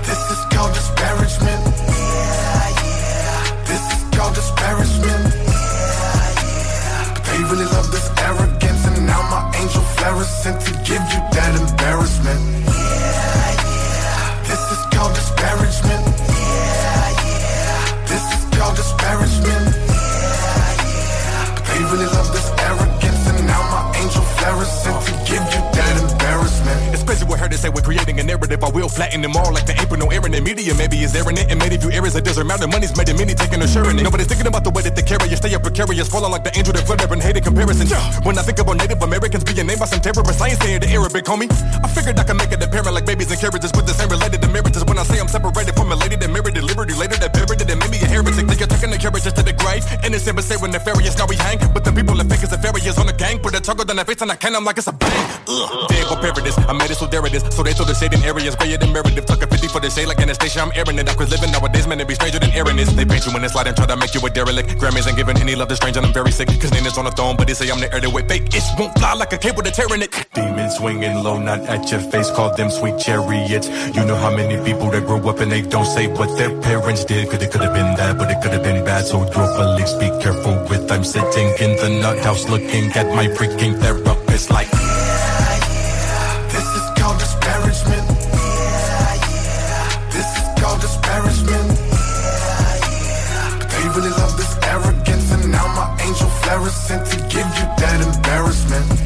This 0.06 0.22
is 0.30 0.40
called 0.52 0.72
disparagement. 0.74 1.62
Yeah, 1.66 2.68
yeah. 2.82 3.64
This 3.66 3.82
is 3.94 4.02
called 4.16 4.34
disparagement. 4.34 5.34
Yeah, 5.34 7.14
But 7.14 7.24
they 7.24 7.38
really 7.44 7.66
love 7.66 7.90
this 7.90 8.08
arrogance, 8.20 8.86
and 8.86 9.06
now 9.06 9.22
my 9.30 9.42
angel 9.60 9.82
fluorescent 9.96 10.60
to 10.66 10.72
give 10.84 10.88
you 10.88 10.88
that 10.88 10.99
flatten 29.00 29.22
them 29.22 29.32
all 29.32 29.48
like 29.48 29.64
the 29.64 29.72
apron, 29.80 29.96
no 29.96 30.12
air 30.12 30.20
in 30.28 30.32
the 30.32 30.42
media. 30.44 30.76
Maybe 30.76 31.00
is 31.00 31.12
there 31.16 31.24
in 31.24 31.38
it, 31.40 31.48
and 31.48 31.56
many 31.56 31.80
view 31.80 31.88
areas 31.88 32.12
a 32.16 32.20
desert 32.20 32.44
mountain. 32.44 32.68
Money's 32.68 32.92
made 32.92 33.08
many 33.16 33.32
taking 33.32 33.56
in 33.56 33.64
it. 33.64 34.04
Nobody's 34.04 34.28
thinking 34.28 34.46
about 34.46 34.60
the 34.60 34.68
way 34.68 34.82
that 34.84 34.92
they 34.92 35.00
carry 35.00 35.24
you. 35.32 35.40
Stay 35.40 35.54
up 35.56 35.62
precarious, 35.64 36.04
falling 36.04 36.28
like 36.28 36.44
the 36.44 36.52
angel 36.52 36.76
that 36.76 36.84
fled 36.84 37.00
and 37.00 37.22
hated 37.22 37.42
comparisons. 37.42 37.88
When 38.28 38.36
I 38.36 38.42
think 38.44 38.58
about 38.60 38.76
Native 38.76 39.00
Americans 39.00 39.40
being 39.40 39.64
named 39.64 39.80
by 39.80 39.88
some 39.88 40.04
terrorists, 40.04 40.42
I 40.44 40.52
ain't 40.52 40.60
saying 40.60 40.80
the 40.84 40.88
Arabic, 40.92 41.24
homie. 41.24 41.48
I 41.80 41.88
figured 41.88 42.20
I 42.20 42.24
could 42.28 42.36
make 42.36 42.52
it 42.52 42.60
apparent 42.60 42.92
like 42.92 43.06
babies 43.08 43.32
and 43.32 43.40
carriages 43.40 43.72
with 43.72 43.88
the 43.88 43.96
same 43.96 44.12
related 44.12 44.44
emeritus. 44.44 44.84
When 44.84 44.98
I 45.00 45.04
say 45.08 45.16
I'm 45.16 45.32
separated 45.32 45.72
from 45.80 45.88
a 45.92 45.96
lady 45.96 46.16
that 46.20 46.28
married 46.28 46.52
delivered 46.60 46.92
you 46.92 46.96
later 47.00 47.16
that 47.24 47.29
it 47.60 47.70
and 47.70 47.78
made 47.80 47.90
me 47.90 47.98
a 48.00 48.08
heretic. 48.08 48.46
Think 48.48 48.60
you're 48.60 48.68
taking 48.68 48.92
a 48.92 48.98
carriages 48.98 49.32
to 49.32 49.42
the 49.42 49.52
grave. 49.52 49.84
Innocent 50.04 50.36
but 50.36 50.44
say 50.44 50.56
when 50.56 50.70
nefarious, 50.70 51.16
now 51.16 51.26
we 51.26 51.36
hang. 51.36 51.58
But 51.72 51.84
the 51.84 51.92
people 51.92 52.16
that 52.16 52.28
fake 52.28 52.42
as 52.42 52.50
nefarious 52.50 52.98
on 52.98 53.06
the 53.06 53.12
gang. 53.12 53.38
Put 53.38 53.54
a 53.54 53.60
toggle 53.60 53.88
on 53.88 53.96
their 53.96 54.04
face 54.04 54.20
and 54.22 54.32
I 54.32 54.36
can, 54.36 54.56
I'm 54.56 54.64
like 54.64 54.78
it's 54.78 54.86
a 54.86 54.92
bang. 54.92 55.26
Ugh. 55.48 55.88
Dig 55.88 56.04
what 56.08 56.20
parrot 56.20 56.46
is. 56.46 56.56
I 56.58 56.72
made 56.72 56.90
it 56.90 56.96
so 56.96 57.06
there 57.06 57.24
it 57.26 57.34
is. 57.34 57.42
So 57.54 57.62
they 57.62 57.72
throw 57.72 57.84
the 57.84 57.94
shade 57.94 58.12
in 58.12 58.22
areas 58.22 58.56
grayer 58.56 58.78
than 58.78 58.92
Meredith. 58.92 59.26
Took 59.26 59.42
a 59.42 59.46
50 59.46 59.68
for 59.68 59.80
the 59.80 59.90
shade 59.90 60.06
like 60.06 60.20
Anastasia, 60.20 60.60
I'm 60.60 60.72
airing 60.74 60.98
it. 60.98 61.08
I 61.08 61.14
quit 61.14 61.30
living 61.30 61.52
nowadays, 61.52 61.86
man, 61.86 62.00
it 62.00 62.08
be 62.08 62.14
stranger 62.14 62.38
than 62.38 62.50
airing 62.52 62.78
is. 62.78 62.94
They 62.94 63.04
paint 63.04 63.26
you 63.26 63.34
in 63.36 63.42
the 63.42 63.48
slide 63.48 63.66
and 63.66 63.76
try 63.76 63.86
to 63.86 63.96
make 63.96 64.14
you 64.14 64.20
a 64.24 64.30
derelict. 64.30 64.70
Grammys 64.80 65.06
ain't 65.06 65.16
giving 65.16 65.36
any 65.38 65.54
love 65.54 65.68
to 65.68 65.76
strange 65.76 65.96
and 65.96 66.06
I'm 66.06 66.12
very 66.12 66.32
sick. 66.32 66.48
Cause 66.48 66.72
Nina's 66.72 66.98
on 66.98 67.04
the 67.04 67.12
throne, 67.12 67.36
but 67.36 67.46
they 67.46 67.54
say 67.54 67.70
I'm 67.70 67.80
the 67.80 67.92
heir 67.92 68.00
to 68.00 68.10
it. 68.18 68.28
Fake 68.28 68.54
ish 68.54 68.68
won't 68.78 68.96
fly 68.98 69.14
like 69.14 69.32
a 69.32 69.38
cable 69.38 69.62
to 69.62 69.70
tearing 69.70 70.02
it. 70.02 70.12
Demons 70.34 70.76
swinging 70.76 71.22
low, 71.22 71.38
not 71.38 71.60
at 71.60 71.90
your 71.90 72.00
face. 72.00 72.30
Call 72.30 72.54
them 72.54 72.70
sweet 72.70 72.98
chariots. 72.98 73.68
You 73.94 74.04
know 74.04 74.16
how 74.16 74.34
many 74.34 74.62
people 74.64 74.90
that 74.90 75.06
grow 75.06 75.20
up 75.28 75.40
and 75.40 75.50
they 75.50 75.62
don't 75.62 75.86
say 75.86 76.06
what 76.06 76.36
their 76.36 76.52
parents 76.60 77.04
did. 77.04 77.28
Cause 77.30 77.40
could 77.50 77.62
have 77.62 77.74
been 77.74 77.94
that, 77.96 78.16
but 78.16 78.30
it 78.30 78.40
could 78.42 78.52
have 78.52 78.62
been 78.62 78.84
bad. 78.84 79.04
So 79.04 79.18
your 79.18 79.50
colleagues 79.56 79.94
be 79.94 80.08
careful 80.22 80.54
with. 80.68 80.90
I'm 80.90 81.04
sitting 81.04 81.48
in 81.58 81.76
the 81.76 82.00
nut 82.00 82.18
house 82.24 82.48
looking 82.48 82.92
at 82.92 83.06
my 83.14 83.26
freaking 83.26 83.78
therapist 83.80 84.50
like. 84.50 84.70
This 86.54 86.68
is 86.78 86.86
called 86.98 87.18
disparagement. 87.18 88.06
Yeah 88.38 89.14
yeah 89.34 89.88
This 90.14 90.28
is 90.38 90.46
called 90.60 90.80
disparagement. 90.80 91.68
But 93.58 93.68
they 93.72 93.84
really 93.96 94.14
love 94.14 94.36
this 94.36 94.54
arrogance, 94.62 95.32
and 95.32 95.50
now 95.50 95.66
my 95.74 95.88
angel 96.06 96.30
flare 96.42 96.68
sent 96.68 97.06
to 97.06 97.16
give 97.34 97.48
you 97.58 97.66
that 97.82 97.98
embarrassment. 98.06 98.99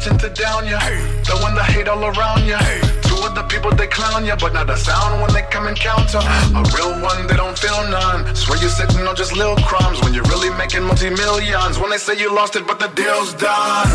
When 0.00 0.16
they 0.16 0.18
be 0.18 0.24
itching 0.24 0.34
to 0.34 0.42
down 0.42 0.66
ya, 0.66 0.78
throwing 1.24 1.54
the 1.54 1.64
hate 1.64 1.88
all 1.88 2.02
around 2.04 2.46
ya. 2.46 2.58
Two 3.02 3.16
of 3.26 3.34
the 3.34 3.44
people 3.48 3.70
they 3.72 3.86
clown 3.86 4.24
ya, 4.24 4.36
but 4.40 4.52
not 4.52 4.70
a 4.70 4.76
sound 4.76 5.20
when 5.20 5.32
they 5.32 5.42
come 5.50 5.68
encounter. 5.68 6.18
A 6.18 6.62
real 6.74 7.00
one, 7.02 7.26
they 7.26 7.36
don't 7.36 7.58
feel 7.58 7.82
none. 7.90 8.34
Swear 8.34 8.58
you're 8.60 8.70
sitting 8.70 9.06
on 9.06 9.16
just 9.16 9.36
little 9.36 9.56
crumbs 9.56 10.00
when 10.02 10.14
you're 10.14 10.24
really 10.24 10.50
making 10.56 10.84
multi 10.84 11.10
millions. 11.10 11.78
When 11.78 11.90
they 11.90 11.98
say 11.98 12.18
you 12.18 12.34
lost 12.34 12.56
it, 12.56 12.66
but 12.66 12.78
the 12.78 12.88
deal's 12.88 13.34
done. 13.34 13.88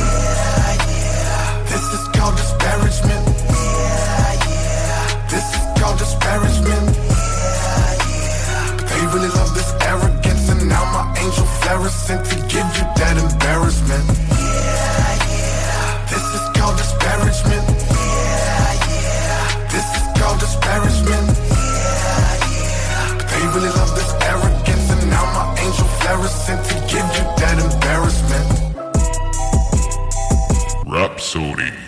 This 1.71 1.85
is 1.93 2.07
called 2.13 2.35
disparagement. 2.37 3.25
This 5.29 5.47
is 5.57 5.65
called 5.79 5.97
disparagement. 5.97 6.85
But 8.77 8.85
they 8.89 9.01
really 9.13 9.31
love 9.33 9.53
this 9.55 9.73
arrogance, 9.81 10.49
and 10.49 10.69
now 10.69 10.85
my 10.93 11.05
angel 11.17 11.45
flare 11.61 11.89
sent 11.89 12.25
to 12.25 12.35
give 12.53 12.67
you 12.77 12.85
that 12.99 13.15
embarrassment. 13.17 14.34
Called 16.65 16.77
disparagement. 16.79 17.67
This 19.69 19.85
is 19.97 20.05
called 20.19 20.39
disparagement. 20.39 21.27
But 23.17 23.27
they 23.29 23.45
really 23.53 23.69
love 23.69 23.93
this 23.93 24.11
arrogance, 24.23 24.89
and 24.89 25.07
now 25.11 25.25
my 25.35 25.45
angel 25.59 25.85
flare 25.85 26.27
sent 26.27 26.65
to 26.65 26.73
give 26.91 27.05
you 27.17 27.23
that 27.37 27.59
embarrassment. 27.61 28.49
Rhapsody. 30.87 31.84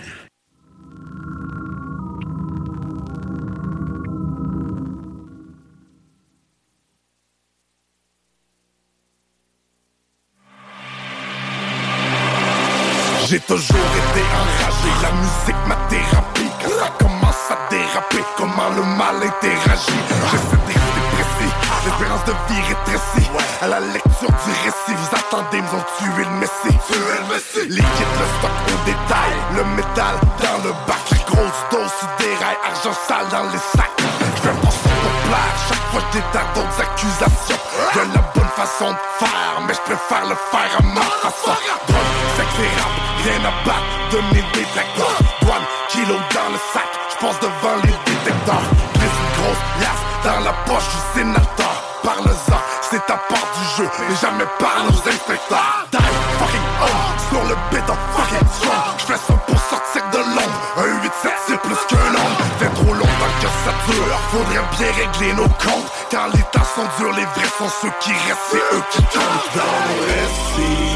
Ceux 67.81 67.91
qui 67.99 68.11
restent, 68.11 68.49
c'est 68.49 68.57
eux 68.57 68.83
qui 68.91 69.01
comptent 69.03 69.55
Dans 69.55 69.79
le 69.87 69.97
récit, 70.09 70.95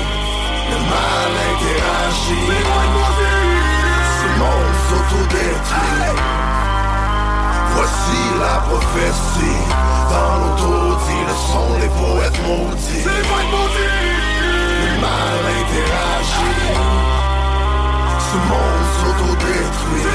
le 0.71 0.77
mal 0.89 1.31
interagit 1.51 2.49
Ce 4.19 4.27
monde 4.39 4.75
s'autodétruit. 4.87 6.09
Voici 7.75 8.21
la 8.39 8.55
prophétie. 8.67 9.61
Dans 10.09 10.33
l'autodit, 10.41 11.23
le 11.27 11.35
sont 11.51 11.71
les 11.79 11.91
poètes 11.99 12.39
maudits. 12.47 13.05
Le 14.81 14.91
mal 15.01 15.37
interagit 15.61 16.61
Ce 18.27 18.37
monde 18.49 18.87
s'autodétruit. 18.97 20.05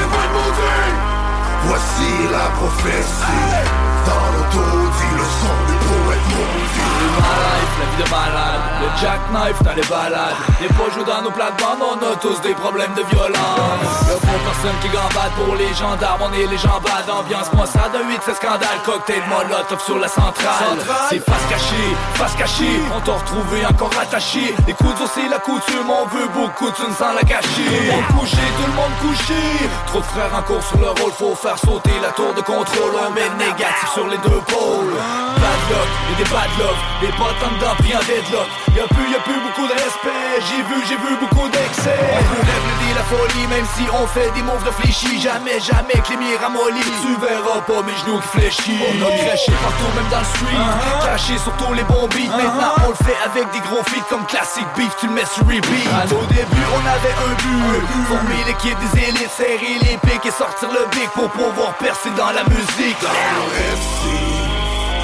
Voici 1.63 2.11
la 2.31 2.47
prophétie 2.57 3.96
Dans 4.07 4.27
l'autodit, 4.33 5.13
le 5.19 5.27
son 5.39 5.55
des 5.67 5.79
poètes 5.83 6.27
maudits 6.31 6.77
Ma 7.19 7.33
life, 7.43 7.73
la 7.79 7.85
vie 7.91 8.03
de 8.03 8.09
malade. 8.09 8.61
Le 8.81 8.89
jackknife 9.01 9.59
dans 9.63 9.73
les 9.73 9.87
balades. 9.89 10.39
Les 10.61 10.67
poches 10.69 11.03
dans 11.05 11.21
nos 11.23 11.31
plates-bandes 11.31 11.81
On 11.81 11.97
a 11.97 12.15
tous 12.15 12.39
des 12.41 12.53
problèmes 12.53 12.93
de 12.93 13.03
violence. 13.11 13.91
Y'a 14.07 14.15
pas 14.15 14.39
personne 14.45 14.77
qui 14.81 14.89
gambade 14.89 15.33
pour 15.35 15.55
les 15.55 15.73
gendarmes 15.73 16.21
On 16.29 16.33
est 16.33 16.45
les 16.45 16.57
gens 16.57 16.79
bas 16.79 17.01
d'ambiance. 17.05 17.51
Moi 17.53 17.65
ça 17.65 17.89
de 17.89 17.99
8 18.05 18.21
c'est 18.23 18.35
scandale. 18.35 18.79
Cocktail 18.85 19.21
molotov 19.29 19.81
sur 19.83 19.97
la 19.99 20.07
centrale. 20.07 20.77
C'est 21.09 21.19
face 21.19 21.45
cachée, 21.49 21.89
face 22.15 22.35
cachée. 22.35 22.79
On 22.95 23.01
t'a 23.01 23.13
retrouvé 23.13 23.65
encore 23.65 23.91
attaché. 23.99 24.55
Les 24.67 24.73
coudes 24.73 25.01
aussi 25.03 25.27
la 25.27 25.39
coutume 25.39 25.89
On 25.89 26.05
veut 26.15 26.29
beaucoup 26.33 26.71
tu 26.71 26.83
ne 26.83 26.93
sens 26.93 27.13
la 27.15 27.25
cacher. 27.27 27.65
Tout 27.65 27.81
le 27.81 27.91
monde 27.91 28.09
couché, 28.19 28.43
tout 28.57 28.67
le 28.71 28.75
monde 28.77 28.95
couché. 29.01 29.41
Trop 29.87 29.99
de 29.99 30.09
frères 30.13 30.33
en 30.37 30.43
cours 30.43 30.63
sur 30.63 30.79
le 30.79 30.89
rôle 31.01 31.11
Faut 31.17 31.35
faire 31.35 31.57
sauter 31.57 31.97
la 32.01 32.09
tour 32.13 32.33
de 32.33 32.41
contrôle. 32.41 32.93
On 32.93 33.11
met 33.11 33.25
le 33.25 33.37
négatif 33.41 33.89
sur 33.97 34.07
les 34.07 34.17
deux 34.17 34.41
pôles. 34.53 34.93
Bad 35.41 35.61
luck, 35.69 35.89
et 36.11 36.15
des 36.21 36.29
bad 36.29 36.51
love 36.59 36.81
Les 37.01 37.13
potes 37.17 37.41
en 37.45 37.51
dedans 37.55 37.75
pris 37.77 37.95
en 37.95 38.03
deadlock. 38.05 38.49
Y'a 38.75 38.85
plus, 38.93 39.09
y'a 39.09 39.21
plus 39.25 39.39
beaucoup 39.41 39.65
de 39.65 39.73
respect. 39.73 40.37
J'ai 40.45 40.61
vu, 40.69 40.77
j'ai 40.85 40.97
vu 41.01 41.17
beaucoup 41.17 41.49
d'excès. 41.49 41.97
On 42.13 42.45
lève 42.45 42.65
le 42.69 42.77
la 42.93 43.05
folie 43.09 43.47
Même 43.47 43.65
si 43.75 43.85
on 43.89 44.05
fait 44.07 44.29
des 44.35 44.43
moves 44.43 44.63
réfléchis. 44.63 45.21
Jamais, 45.21 45.59
jamais 45.59 45.97
que 46.05 46.13
les 46.13 46.17
miens 46.17 46.37
ramollis. 46.41 46.93
Tu 47.01 47.13
verras 47.21 47.61
pas 47.65 47.81
mes 47.81 47.97
genoux 48.01 48.19
qui 48.21 48.37
fléchissent. 48.37 48.85
On 48.85 49.01
a 49.01 49.09
craché 49.17 49.53
partout, 49.65 49.91
même 49.95 50.09
dans 50.13 50.21
le 50.21 50.29
street. 50.35 50.61
Craché 51.01 51.37
sur 51.37 51.53
tous 51.57 51.73
les 51.73 51.85
bons 51.89 52.07
beats. 52.13 52.33
Maintenant 52.37 52.73
on 52.85 52.89
le 52.93 52.99
fait 53.01 53.17
avec 53.25 53.49
des 53.53 53.61
gros 53.65 53.81
feats 53.89 54.05
Comme 54.09 54.25
classic 54.25 54.65
beef, 54.75 54.93
tu 54.99 55.07
le 55.07 55.13
mets 55.13 55.25
sur 55.25 55.45
repeat. 55.45 55.89
Au 56.13 56.25
début 56.33 56.65
on 56.75 56.83
avait 56.85 57.15
un 57.25 57.33
but. 57.41 57.81
Former 58.09 58.41
l'équipe 58.45 58.77
des 58.77 59.09
élites 59.09 59.31
Serrer 59.37 59.77
les 59.81 59.97
pics 60.05 60.25
et 60.25 60.31
sortir 60.31 60.69
le 60.69 60.85
bic 60.91 61.09
Pour 61.13 61.29
pouvoir 61.29 61.73
percer 61.77 62.09
dans 62.17 62.31
la 62.31 62.43
musique. 62.45 62.99
Dans 63.01 63.09
le 63.09 63.43
récit, 63.53 63.86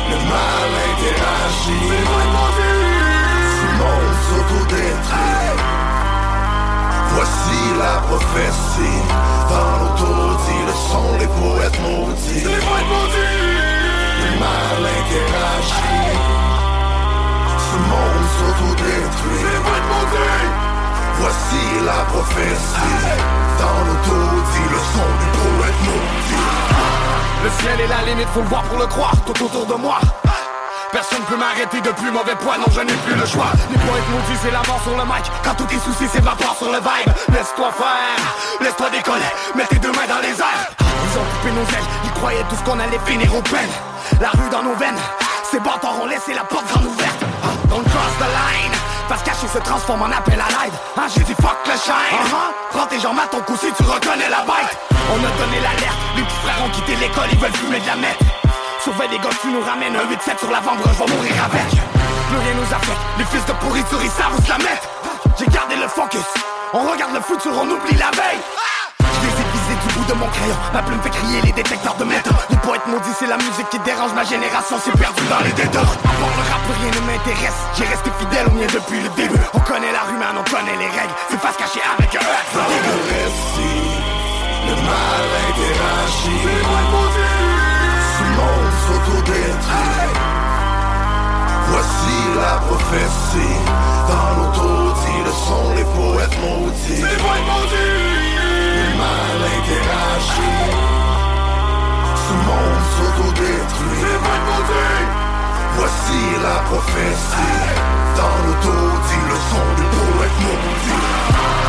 le 0.09 0.17
mal 0.31 0.71
interagit 0.89 1.89
Ce 3.59 3.67
monde 3.79 4.15
s'autodétruit 4.25 5.57
Voici 7.13 7.59
la 7.79 7.95
prophétie 8.07 9.01
Dans 9.49 9.73
l'autodit, 9.79 10.63
le 10.67 10.75
sont 10.89 11.11
les 11.19 11.27
poètes 11.27 11.79
maudits 11.81 12.43
Le 14.21 14.29
mal 14.39 14.81
interagit 14.99 16.17
Ce 17.67 17.75
monde 17.89 18.27
s'autodétruit 18.37 19.63
Voici 21.19 21.85
la 21.85 22.03
prophétie. 22.11 22.93
Dans 23.59 23.79
l'autodit, 23.85 24.67
le 24.71 24.79
son 24.91 25.09
des 25.19 25.31
poètes 25.39 25.81
maudits 25.85 26.92
Le 27.43 27.49
ciel 27.59 27.81
est 27.81 27.87
la 27.87 28.01
limite, 28.09 28.27
faut 28.29 28.41
le 28.41 28.47
voir 28.47 28.63
pour 28.63 28.79
le 28.79 28.85
croire 28.85 29.13
Tout 29.25 29.43
autour 29.43 29.65
de 29.65 29.73
moi. 29.73 29.99
Personne 30.93 31.17
personne 31.19 31.25
peut 31.27 31.35
m'arrêter 31.35 31.81
de 31.81 31.91
plus 31.91 32.11
mauvais 32.11 32.35
poids, 32.35 32.57
non 32.57 32.67
je 32.71 32.79
n'ai 32.81 32.93
plus 32.93 33.15
le 33.15 33.25
choix. 33.25 33.51
Les 33.69 33.77
poètes 33.77 34.09
maudits 34.11 34.39
c'est 34.41 34.51
la 34.51 34.61
mort 34.67 34.79
sur 34.83 34.95
le 34.95 35.03
mic. 35.03 35.25
Quand 35.43 35.55
tous 35.55 35.65
tes 35.65 35.79
soucis 35.79 36.07
s'évaporent 36.07 36.55
sur 36.55 36.71
le 36.71 36.77
vibe. 36.77 37.13
Laisse-toi 37.33 37.71
faire, 37.71 38.23
laisse-toi 38.61 38.89
décoller 38.91 39.31
Mets 39.55 39.65
tes 39.65 39.79
deux 39.79 39.91
mains 39.91 40.07
dans 40.07 40.21
les 40.21 40.39
airs. 40.39 40.69
Ils 40.79 41.17
ont 41.19 41.25
coupé 41.35 41.51
nos 41.51 41.67
ailes, 41.75 41.89
ils 42.05 42.11
croyaient 42.13 42.45
tout 42.47 42.55
ce 42.55 42.63
qu'on 42.63 42.79
allait 42.79 43.03
finir 43.05 43.35
au 43.35 43.41
peine. 43.41 43.73
La 44.21 44.29
rue 44.29 44.49
dans 44.49 44.63
nos 44.63 44.75
veines, 44.75 45.01
ces 45.51 45.59
bâtards 45.59 45.99
ont 46.01 46.05
laissé 46.05 46.33
la 46.33 46.43
porte 46.43 46.67
grande 46.67 46.85
ouverte. 46.85 47.23
Don't 47.69 47.83
cross 47.83 48.13
the 48.19 48.29
line 48.29 48.72
Face 49.09 49.23
cachée 49.23 49.47
se 49.47 49.59
transforme 49.59 50.01
en 50.03 50.11
appel 50.11 50.39
à 50.39 50.47
l'aide. 50.47 50.73
Ah 50.97 51.07
j'ai 51.13 51.23
dit 51.23 51.35
fuck 51.35 51.57
le 51.65 51.73
shine. 51.73 51.93
Uh-huh. 51.93 52.71
Prends 52.71 52.87
tes 52.87 52.99
jambes 52.99 53.19
à 53.19 53.27
ton 53.27 53.41
cou 53.41 53.55
si 53.57 53.71
tu 53.73 53.83
reconnais 53.83 54.29
la 54.29 54.41
bête. 54.41 54.77
On 55.11 55.17
a 55.19 55.31
donné 55.37 55.59
l'alerte, 55.59 55.99
les 56.15 56.23
petits 56.23 56.41
frères 56.43 56.63
ont 56.65 56.69
quitté 56.69 56.95
l'école, 56.95 57.27
ils 57.31 57.39
veulent 57.39 57.53
fumer 57.53 57.79
de 57.79 57.87
la 57.87 57.95
meth. 57.95 58.19
Surveille 58.81 59.09
les 59.11 59.19
gosses, 59.19 59.39
tu 59.41 59.47
nous 59.47 59.61
ramènes 59.61 59.95
un 59.95 60.05
8-7 60.05 60.39
sur 60.39 60.51
l'avant-bras, 60.51 60.91
je 60.93 61.03
vais 61.03 61.15
mourir 61.15 61.33
avec. 61.43 61.69
Plus 61.69 62.37
rien 62.37 62.53
nous 62.55 62.73
affecte, 62.73 63.01
les 63.17 63.25
fils 63.25 63.45
de 63.45 63.53
pourriture 63.53 63.99
ils 64.03 64.09
savent 64.09 64.35
où 64.37 64.41
se 64.41 64.49
la 64.49 64.57
mettre 64.57 64.87
J'ai 65.37 65.45
gardé 65.47 65.75
le 65.75 65.87
focus, 65.87 66.27
on 66.73 66.89
regarde 66.89 67.13
le 67.13 67.21
futur, 67.21 67.51
on 67.55 67.69
oublie 67.69 67.95
la 67.97 68.11
veille 68.11 68.41
bout 70.03 70.13
de 70.13 70.19
mon 70.19 70.27
crayon. 70.27 70.55
Ma 70.73 70.81
plume 70.81 71.01
fait 71.01 71.09
crier 71.09 71.41
les 71.41 71.51
détecteurs 71.51 71.95
de 71.95 72.03
métaux 72.03 72.35
Les 72.49 72.57
poètes 72.57 72.85
maudits 72.87 73.15
c'est 73.17 73.27
la 73.27 73.37
musique 73.37 73.69
qui 73.69 73.79
dérange 73.79 74.13
Ma 74.13 74.23
génération. 74.23 74.77
S'est 74.79 74.91
perdue 74.91 75.27
dans 75.29 75.43
les 75.43 75.51
détours 75.53 75.81
À 76.03 76.13
part 76.19 76.35
le 76.37 76.43
rap 76.51 76.63
rien 76.79 76.91
ne 76.91 77.01
m'intéresse. 77.07 77.59
J'ai 77.75 77.85
resté 77.85 78.09
fidèle 78.19 78.47
au 78.47 78.51
mien 78.51 78.67
depuis 78.67 78.99
le 79.01 79.09
début. 79.15 79.39
On 79.53 79.59
connaît 79.59 79.91
la 79.91 80.03
rue 80.07 80.17
man, 80.17 80.35
on 80.37 80.43
connaît 80.49 80.77
les 80.77 80.91
règles. 80.91 81.15
C'est 81.29 81.39
face 81.39 81.57
cachée 81.57 81.83
avec 81.83 82.15
un 82.15 82.19
E 82.19 82.37
Dans 82.55 82.67
le 82.67 82.95
récit, 83.11 83.91
le 84.67 84.75
mal 84.75 85.25
interagit 85.49 86.43
Ce 88.15 88.23
monde 88.35 88.71
s'autodétruit 88.83 90.13
Voici 91.69 92.17
la 92.35 92.59
prophétie. 92.67 93.57
Dans 94.07 94.29
l'autodit, 94.37 95.19
le 95.25 95.31
sont 95.31 95.73
les 95.75 95.85
poètes 95.95 96.37
maudits. 96.41 97.01
Le 97.01 97.17
mal 97.23 98.22
interagit 99.43 100.71
Ce 102.25 102.33
monde 102.47 102.83
s'autodétruit 102.93 104.03
Voici 105.75 106.19
la 106.41 106.59
prophétie. 106.69 107.61
Dans 108.15 108.37
l'autodit, 108.45 109.23
le 109.29 109.37
son 109.49 109.65
des 109.77 109.89
poètes 109.97 110.39
maudits 110.45 111.62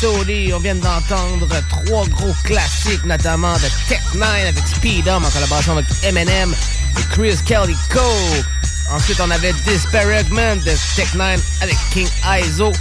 Rhapsody. 0.00 0.52
On 0.54 0.58
vient 0.58 0.74
d'entendre 0.76 1.48
trois 1.68 2.06
gros 2.06 2.34
classiques, 2.44 3.04
notamment 3.04 3.54
de 3.54 3.68
Tech 3.88 4.00
9 4.14 4.28
avec 4.28 4.66
Speedum 4.66 5.24
en 5.24 5.30
collaboration 5.30 5.72
avec 5.72 5.86
Eminem 6.04 6.54
et 6.98 7.02
Chris 7.10 7.36
Kelly 7.44 7.76
Cole. 7.90 8.44
Ensuite, 8.90 9.20
on 9.20 9.30
avait 9.30 9.52
Disparagement 9.66 10.56
de 10.56 10.72
Tech 10.96 11.14
9 11.14 11.40
avec 11.62 11.76
King 11.92 12.08
Iso 12.40 12.72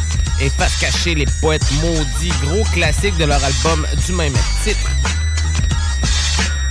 et 0.41 0.49
Face 0.49 0.77
Caché, 0.79 1.15
les 1.15 1.25
poètes 1.41 1.65
maudits, 1.81 2.33
gros 2.43 2.63
classiques 2.65 3.17
de 3.17 3.25
leur 3.25 3.43
album 3.43 3.85
du 4.05 4.11
même 4.13 4.33
titre. 4.63 4.89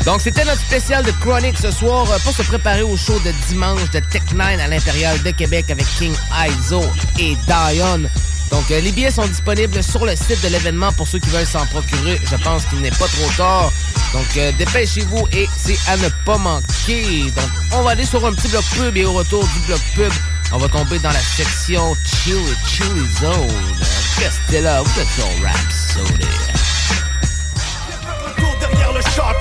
Donc, 0.04 0.20
c'était 0.20 0.44
notre 0.44 0.60
spécial 0.60 1.04
de 1.04 1.10
Chronic 1.20 1.58
ce 1.58 1.72
soir 1.72 2.08
euh, 2.12 2.18
pour 2.22 2.32
se 2.32 2.42
préparer 2.42 2.82
au 2.82 2.96
show 2.96 3.18
de 3.20 3.32
dimanche 3.48 3.90
de 3.90 3.98
Tech 3.98 4.22
9 4.32 4.60
à 4.60 4.68
l'intérieur 4.68 5.14
de 5.24 5.30
Québec 5.32 5.70
avec 5.70 5.86
King 5.98 6.14
Iso 6.46 6.82
et 7.18 7.36
Dion. 7.46 8.08
Donc, 8.56 8.70
euh, 8.70 8.80
les 8.80 8.90
billets 8.90 9.10
sont 9.10 9.26
disponibles 9.26 9.82
sur 9.82 10.06
le 10.06 10.16
site 10.16 10.42
de 10.42 10.48
l'événement 10.48 10.90
pour 10.94 11.06
ceux 11.06 11.18
qui 11.18 11.28
veulent 11.28 11.44
s'en 11.46 11.66
procurer. 11.66 12.18
Je 12.24 12.36
pense 12.36 12.64
qu'il 12.64 12.80
n'est 12.80 12.90
pas 12.90 13.06
trop 13.06 13.30
tard. 13.36 13.70
Donc, 14.14 14.24
euh, 14.38 14.50
dépêchez-vous 14.52 15.28
et 15.30 15.46
c'est 15.58 15.78
à 15.90 15.98
ne 15.98 16.08
pas 16.24 16.38
manquer. 16.38 17.24
Donc, 17.36 17.50
on 17.72 17.82
va 17.82 17.90
aller 17.90 18.06
sur 18.06 18.24
un 18.24 18.32
petit 18.32 18.48
bloc 18.48 18.64
pub 18.74 18.96
et 18.96 19.04
au 19.04 19.12
retour 19.12 19.44
du 19.44 19.60
bloc 19.66 19.80
pub, 19.94 20.12
on 20.52 20.56
va 20.56 20.68
tomber 20.68 20.98
dans 21.00 21.12
la 21.12 21.20
section 21.20 21.94
Chili 22.24 22.40
Chili 22.66 23.06
Zone. 23.20 23.76
Restez 24.18 24.62
là, 24.62 24.80
vous 24.80 25.00
êtes 25.00 25.42
Rhapsody. 25.42 25.75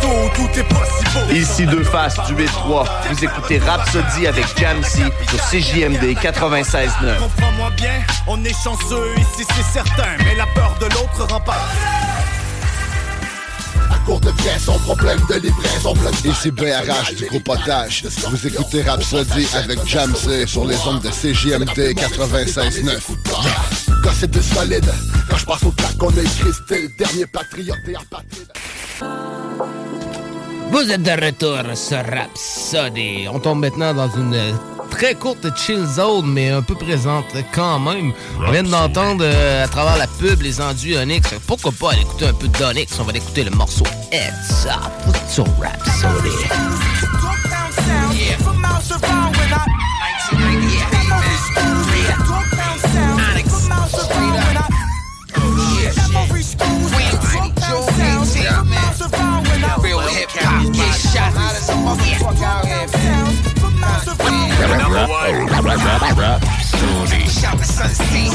Le 0.06 0.36
tout 0.36 0.60
est 0.60 0.64
possible 0.64 1.36
Ici 1.36 1.66
deux 1.66 1.84
faces 1.84 2.16
du 2.28 2.36
B3. 2.36 2.86
Vous 3.10 3.24
écoutez 3.24 3.60
Rhapsody 3.60 4.28
avec 4.28 4.46
Jamsey 4.58 5.04
sur 5.30 5.40
CJMD 5.50 6.18
96.9. 6.18 7.20
Comprends-moi 7.20 7.70
bien, 7.78 8.02
on 8.28 8.44
est 8.44 8.64
chanceux 8.64 9.14
ici 9.18 9.48
c'est 9.56 9.80
certain 9.80 10.18
Mais 10.20 10.36
la 10.36 10.46
peur 10.48 10.76
de 10.80 10.86
l'autre 10.86 11.26
rend 11.30 11.40
pas 11.40 11.58
À 13.92 13.98
court 14.06 14.20
de 14.20 14.32
pièces, 14.32 14.64
son 14.66 14.80
problème 14.80 15.20
de 15.30 15.36
livraison 15.36 15.94
Ici 16.26 16.52
BRH 16.52 17.16
du 17.16 17.26
groupe 17.26 17.44
Potage. 17.44 18.04
Vous 18.30 18.48
écoutez 18.48 18.82
Rhapsody 18.84 19.48
avec 19.54 19.86
Jamsey 19.86 20.46
sur 20.48 20.66
les 20.66 20.78
ondes 20.88 21.02
de 21.02 21.10
CJMD 21.10 21.98
96.9. 21.98 23.96
Quand 24.04 24.12
c'est 24.20 24.30
de 24.30 24.42
solide, 24.42 24.92
quand 25.30 25.38
je 25.38 25.46
passe 25.46 25.64
au 25.64 25.72
track, 25.72 25.96
on 26.02 26.10
a 26.10 26.22
écrit 26.22 26.54
style 26.54 26.90
Dernier 26.98 27.26
patriote 27.26 27.78
et 27.88 27.96
Vous 30.76 30.92
êtes 30.92 31.04
de 31.04 31.12
retour 31.12 31.64
sur 31.74 32.00
Rhapsody. 32.00 33.30
On 33.32 33.40
tombe 33.40 33.60
maintenant 33.60 33.94
dans 33.94 34.10
une 34.10 34.38
très 34.92 35.16
courte 35.16 35.48
chill 35.58 35.86
zone, 35.86 36.26
mais 36.34 36.50
un 36.50 36.62
peu 36.62 36.76
présente 36.76 37.34
quand 37.54 37.80
même. 37.80 38.12
On 38.46 38.52
vient 38.52 38.64
d'entendre 38.64 39.24
euh, 39.24 39.64
à 39.64 39.70
travers 39.70 39.96
la 39.96 40.06
pub 40.06 40.42
les 40.42 40.60
enduits 40.60 40.98
Onyx. 40.98 41.30
Pourquoi 41.48 41.72
pas 41.72 41.94
aller 41.94 42.02
écouter 42.02 42.28
un 42.28 42.34
peu 42.34 42.50
d'Onyx? 42.50 43.00
On 43.00 43.04
va 43.04 43.14
écouter 43.14 43.46
le 43.46 43.52
morceau 43.52 43.86
Heads 44.12 44.68
Up 44.68 45.16
sur 45.30 45.46
Rhapsody. 45.62 46.36
Real 51.88 52.55
Number 64.78 65.08
one. 65.08 65.48
Shout 67.30 67.58
to 67.58 67.64
Sunstein. 67.66 68.30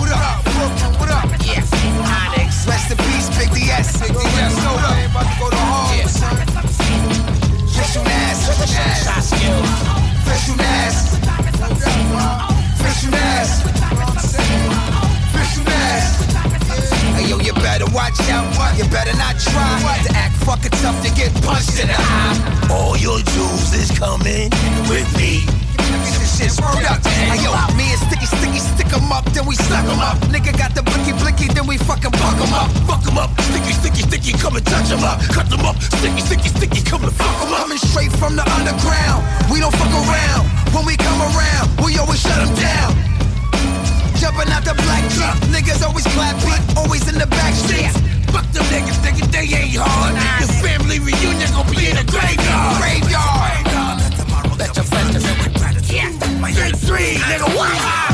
What 0.00 0.10
up? 0.12 0.44
Brooklyn, 0.44 0.92
what 1.00 1.10
up? 1.10 1.28
Yeah. 1.44 1.62
Onyx. 2.04 2.66
Rest 2.66 2.90
in 2.90 2.96
peace, 2.98 3.28
Big 3.38 3.50
DS. 3.54 4.00
Big 4.00 4.12
DS. 4.12 4.54
So 4.62 4.70
up. 4.70 5.10
About 5.10 5.26
to 5.26 5.40
go 5.40 5.50
to 5.50 5.56
hard, 5.56 6.08
son. 6.08 6.36
Official 7.74 8.04
Nas. 8.04 8.48
Official 8.48 10.56
Nas. 10.56 11.12
Official 11.20 13.10
Nas. 13.10 13.64
Official 15.34 15.64
Nas. 15.64 16.04
Hey 16.44 16.53
yo, 17.28 17.38
you 17.40 17.52
better 17.54 17.86
watch 17.92 18.18
out. 18.30 18.46
You 18.76 18.84
better 18.90 19.16
not 19.16 19.38
try 19.38 19.98
to 20.04 20.10
act 20.16 20.36
fucking 20.44 20.72
tough 20.82 20.98
to 21.04 21.10
get 21.14 21.32
punched 21.42 21.80
in 21.80 21.88
the 21.88 21.96
eye. 21.96 22.68
All 22.70 22.96
your 22.96 23.20
jewels 23.32 23.72
is 23.74 23.90
coming 23.98 24.50
with 24.88 25.08
me. 25.16 25.44
Shit, 26.34 26.50
screwed 26.50 26.84
up. 26.90 26.98
Hey 27.06 27.38
yo, 27.46 27.54
me 27.78 27.94
and 27.94 28.00
Sticky 28.10 28.26
Sticky 28.26 28.58
stick 28.58 28.92
'em 28.92 29.12
up, 29.12 29.24
then 29.32 29.46
we 29.46 29.54
suck 29.54 29.86
'em 29.86 30.00
up. 30.00 30.18
Nigga 30.34 30.50
got 30.58 30.74
the 30.74 30.82
blicky 30.82 31.12
blicky, 31.12 31.46
then 31.46 31.64
we 31.66 31.78
fucking 31.78 32.10
fuck 32.10 32.34
'em 32.42 32.52
up. 32.52 32.68
Fuck 32.90 33.06
'em 33.06 33.18
up. 33.18 33.30
Sticky 33.40 33.72
Sticky 33.72 34.02
Sticky, 34.02 34.32
come 34.32 34.56
and 34.56 34.66
touch 34.66 34.90
'em 34.90 35.04
up. 35.04 35.20
Cut 35.30 35.46
'em 35.52 35.64
up. 35.64 35.80
Sticky 35.80 36.20
Sticky 36.20 36.48
Sticky, 36.48 36.82
come 36.82 37.04
and 37.04 37.14
fuck 37.14 37.36
'em 37.40 37.52
up. 37.52 37.60
Coming 37.60 37.78
straight 37.78 38.12
from 38.18 38.34
the 38.34 38.42
underground. 38.58 39.22
We 39.48 39.60
don't 39.60 39.76
fuck 39.76 39.94
around. 39.94 40.50
When 40.74 40.84
we 40.86 40.96
come 40.96 41.22
around, 41.22 41.70
we 41.84 41.98
always 41.98 42.20
shut 42.20 42.34
them 42.34 42.52
down. 42.56 43.13
Jumping 44.24 44.50
out 44.52 44.64
the 44.64 44.72
black 44.72 45.04
truck, 45.12 45.36
niggas 45.52 45.84
always 45.86 46.06
clap 46.16 46.34
beat, 46.46 46.78
always 46.78 47.06
in 47.12 47.18
the 47.18 47.26
back 47.26 47.52
streets. 47.52 47.92
Fuck 48.32 48.50
them 48.52 48.64
niggas, 48.72 48.96
niggas, 49.04 49.30
they 49.30 49.44
ain't 49.54 49.76
hard. 49.76 50.16
Your 50.40 50.48
family 50.64 50.98
reunion 50.98 51.46
gon' 51.52 51.68
be 51.68 51.90
in 51.90 51.96
the 51.96 52.04
graveyard. 52.08 52.80
Graveyard. 52.80 54.58
Let 54.58 54.74
your 54.76 54.84
flesh 54.86 55.92
Yeah. 55.92 56.08
Big 56.56 56.74
three, 56.76 57.16
nigga, 57.20 57.54
what? 57.54 58.13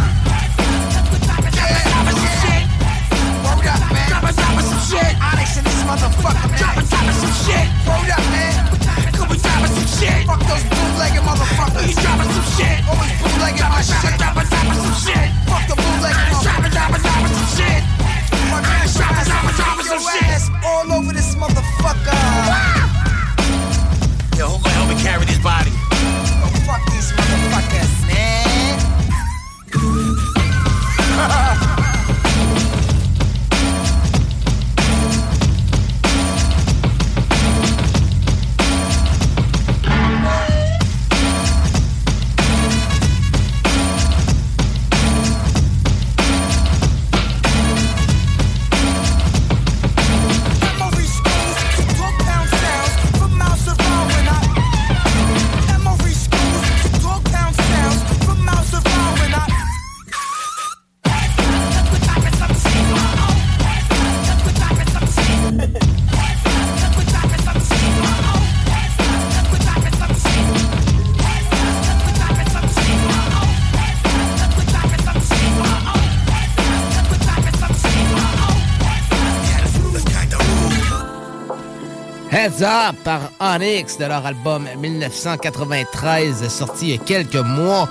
Par 82.60 83.32
Onyx 83.40 83.96
de 83.96 84.04
leur 84.04 84.26
album 84.26 84.68
1993 84.78 86.46
sorti 86.48 86.88
il 86.88 86.90
y 86.90 86.94
a 86.94 86.98
quelques 86.98 87.36
mois. 87.36 87.88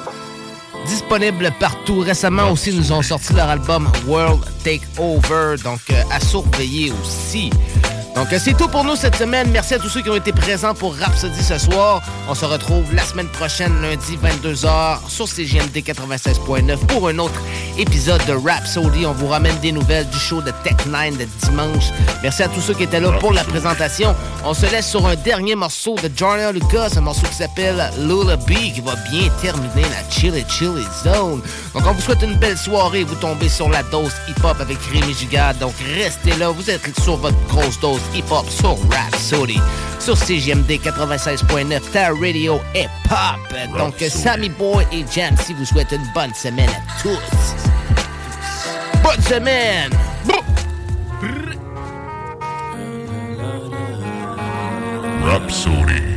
Disponible 0.85 1.51
partout. 1.59 2.01
Récemment 2.01 2.51
aussi, 2.51 2.71
nous 2.73 2.91
ont 2.91 3.01
sorti 3.01 3.33
leur 3.33 3.49
album 3.49 3.89
World 4.05 4.43
Takeover, 4.63 5.55
donc 5.63 5.79
euh, 5.89 6.03
à 6.11 6.19
surveiller 6.19 6.91
aussi. 7.01 7.49
Donc 8.19 8.33
euh, 8.33 8.37
c'est 8.37 8.53
tout 8.53 8.67
pour 8.67 8.83
nous 8.83 8.97
cette 8.97 9.15
semaine. 9.15 9.49
Merci 9.49 9.75
à 9.75 9.79
tous 9.79 9.87
ceux 9.87 10.01
qui 10.01 10.09
ont 10.09 10.15
été 10.17 10.33
présents 10.33 10.73
pour 10.73 10.93
Rhapsody 10.93 11.41
ce 11.41 11.57
soir. 11.57 12.01
On 12.27 12.35
se 12.35 12.43
retrouve 12.43 12.93
la 12.93 13.03
semaine 13.03 13.29
prochaine, 13.29 13.81
lundi 13.81 14.19
22h 14.21 15.07
sur 15.07 15.25
CGMD 15.25 15.77
96.9 15.77 16.85
pour 16.87 17.07
un 17.07 17.17
autre 17.17 17.39
épisode 17.77 18.21
de 18.25 18.33
Rhapsody. 18.33 19.05
On 19.05 19.13
vous 19.13 19.27
ramène 19.27 19.57
des 19.59 19.71
nouvelles 19.71 20.09
du 20.09 20.19
show 20.19 20.41
de 20.41 20.51
Tech 20.65 20.85
9 20.85 21.17
de 21.17 21.27
dimanche. 21.45 21.91
Merci 22.21 22.43
à 22.43 22.49
tous 22.49 22.59
ceux 22.59 22.73
qui 22.73 22.83
étaient 22.83 22.99
là 22.99 23.13
pour 23.21 23.31
la 23.31 23.45
présentation. 23.45 24.13
On 24.43 24.53
se 24.53 24.69
laisse 24.69 24.89
sur 24.89 25.07
un 25.07 25.15
dernier 25.15 25.55
morceau 25.55 25.95
de 25.95 26.11
Jordan 26.13 26.53
Lucas, 26.53 26.89
un 26.97 27.01
morceau 27.01 27.25
qui 27.25 27.35
s'appelle 27.35 27.89
Lullaby 27.99 28.73
qui 28.73 28.81
va 28.81 28.95
bien 29.09 29.29
terminer 29.41 29.83
la 29.83 30.09
Chili 30.09 30.43
Chili 30.49 30.85
Zone. 31.05 31.41
Donc 31.73 31.83
on 31.87 31.93
vous 31.93 32.01
souhaite 32.01 32.21
une 32.21 32.35
belle 32.35 32.57
soirée. 32.57 33.05
Vous 33.05 33.15
tombez 33.15 33.47
sur 33.47 33.69
la 33.69 33.81
dose 33.83 34.11
hip-hop 34.27 34.57
avec 34.59 34.77
Rémi 34.91 35.13
Gigard. 35.13 35.53
Donc 35.55 35.73
restez 35.95 36.35
là. 36.35 36.49
Vous 36.49 36.69
êtes 36.69 36.81
sur 37.01 37.15
votre 37.15 37.37
grosse 37.47 37.79
dose 37.79 38.01
hip-hop 38.13 38.49
sur 38.49 38.77
Rhapsody. 38.89 39.59
Sur 39.99 40.15
CJMD 40.15 40.71
96.9, 40.71 41.81
ta 41.91 42.09
radio 42.09 42.59
hip-hop. 42.73 43.77
Donc 43.77 43.95
Sammy 44.09 44.49
Boy 44.49 44.85
et 44.91 45.03
Jamsey 45.13 45.53
vous 45.53 45.65
souhaitent 45.65 45.91
une 45.91 46.07
bonne 46.13 46.33
semaine 46.33 46.69
à 46.69 47.01
tous. 47.01 47.19
Bonne 49.03 49.21
semaine! 49.21 49.91
Rhapsody. 55.21 56.09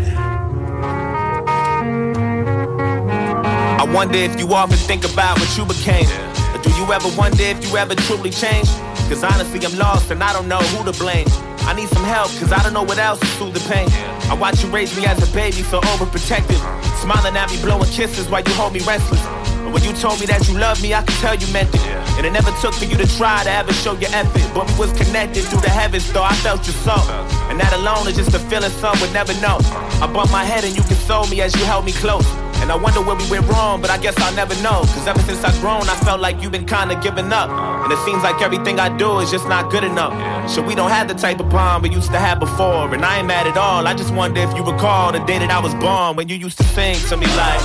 I 3.78 3.84
wonder 3.92 4.18
if 4.18 4.38
you 4.38 4.46
often 4.54 4.76
think 4.76 5.04
about 5.04 5.38
what 5.38 5.58
you 5.58 5.64
became. 5.64 6.06
Or 6.54 6.62
do 6.62 6.70
you 6.70 6.92
ever 6.92 7.08
wonder 7.16 7.42
if 7.42 7.68
you 7.68 7.76
ever 7.76 7.94
truly 7.94 8.30
changed? 8.30 8.70
Cause 9.08 9.24
honestly, 9.24 9.64
I'm 9.66 9.76
lost 9.76 10.10
and 10.10 10.22
I 10.22 10.32
don't 10.32 10.48
know 10.48 10.58
who 10.58 10.90
to 10.90 10.98
blame. 10.98 11.26
I 11.66 11.74
need 11.74 11.88
some 11.88 12.04
help, 12.04 12.28
cause 12.38 12.52
I 12.52 12.62
don't 12.62 12.74
know 12.74 12.82
what 12.82 12.98
else 12.98 13.20
to 13.20 13.26
soothe 13.38 13.54
the 13.54 13.64
pain. 13.72 13.88
I 14.30 14.34
watch 14.34 14.62
you 14.62 14.70
raise 14.70 14.96
me 14.96 15.06
as 15.06 15.18
a 15.22 15.32
baby, 15.34 15.62
so 15.62 15.80
overprotective. 15.80 16.60
Smiling 17.00 17.36
at 17.36 17.50
me, 17.50 17.60
blowing 17.62 17.90
kisses 17.90 18.28
while 18.28 18.42
you 18.42 18.52
hold 18.54 18.72
me 18.72 18.80
restless. 18.80 19.22
But 19.62 19.72
when 19.74 19.84
you 19.84 19.92
told 19.92 20.20
me 20.20 20.26
that 20.26 20.48
you 20.48 20.58
loved 20.58 20.82
me, 20.82 20.94
I 20.94 21.02
could 21.02 21.16
tell 21.16 21.34
you 21.34 21.46
meant 21.52 21.74
it. 21.74 21.80
And 22.18 22.26
it 22.26 22.32
never 22.32 22.50
took 22.60 22.74
for 22.74 22.84
you 22.84 22.96
to 22.96 23.06
try 23.16 23.42
to 23.44 23.50
ever 23.50 23.72
show 23.72 23.94
your 23.94 24.10
effort. 24.12 24.42
But 24.54 24.68
we 24.72 24.78
was 24.78 24.92
connected 24.92 25.44
through 25.44 25.60
the 25.60 25.70
heavens, 25.70 26.12
though 26.12 26.24
I 26.24 26.34
felt 26.42 26.66
your 26.66 26.76
soul. 26.82 27.06
And 27.48 27.58
that 27.60 27.72
alone 27.72 28.08
is 28.08 28.16
just 28.16 28.34
a 28.34 28.38
feeling 28.38 28.70
some 28.82 28.98
would 29.00 29.12
never 29.12 29.32
know. 29.40 29.58
I 30.02 30.10
bumped 30.12 30.32
my 30.32 30.44
head 30.44 30.64
and 30.64 30.76
you 30.76 30.82
console 30.82 31.26
me 31.28 31.40
as 31.40 31.54
you 31.54 31.64
held 31.64 31.84
me 31.84 31.92
close. 31.92 32.26
And 32.62 32.70
I 32.70 32.76
wonder 32.76 33.02
where 33.02 33.16
we 33.16 33.28
went 33.28 33.48
wrong, 33.48 33.80
but 33.80 33.90
I 33.90 33.98
guess 33.98 34.16
I'll 34.18 34.34
never 34.34 34.54
know. 34.62 34.82
Cause 34.94 35.08
ever 35.08 35.18
since 35.22 35.42
I've 35.42 35.58
grown, 35.60 35.82
I 35.88 35.96
felt 35.96 36.20
like 36.20 36.40
you've 36.40 36.52
been 36.52 36.64
kinda 36.64 36.94
giving 37.02 37.32
up. 37.32 37.50
And 37.50 37.92
it 37.92 37.98
seems 38.06 38.22
like 38.22 38.40
everything 38.40 38.78
I 38.78 38.88
do 38.96 39.18
is 39.18 39.32
just 39.32 39.48
not 39.48 39.68
good 39.68 39.82
enough. 39.82 40.14
So 40.48 40.62
we 40.62 40.76
don't 40.76 40.90
have 40.90 41.08
the 41.08 41.14
type 41.14 41.40
of 41.40 41.50
bond 41.50 41.82
we 41.82 41.90
used 41.90 42.12
to 42.12 42.18
have 42.18 42.38
before. 42.38 42.94
And 42.94 43.04
I 43.04 43.18
ain't 43.18 43.26
mad 43.26 43.48
at 43.48 43.56
all. 43.56 43.88
I 43.88 43.94
just 43.94 44.14
wonder 44.14 44.40
if 44.40 44.54
you 44.54 44.62
recall 44.62 45.10
the 45.10 45.18
day 45.18 45.40
that 45.40 45.50
I 45.50 45.58
was 45.58 45.74
born 45.74 46.14
when 46.14 46.28
you 46.28 46.36
used 46.36 46.58
to 46.58 46.64
sing 46.64 46.94
to 47.08 47.16
me 47.16 47.26
like. 47.26 47.60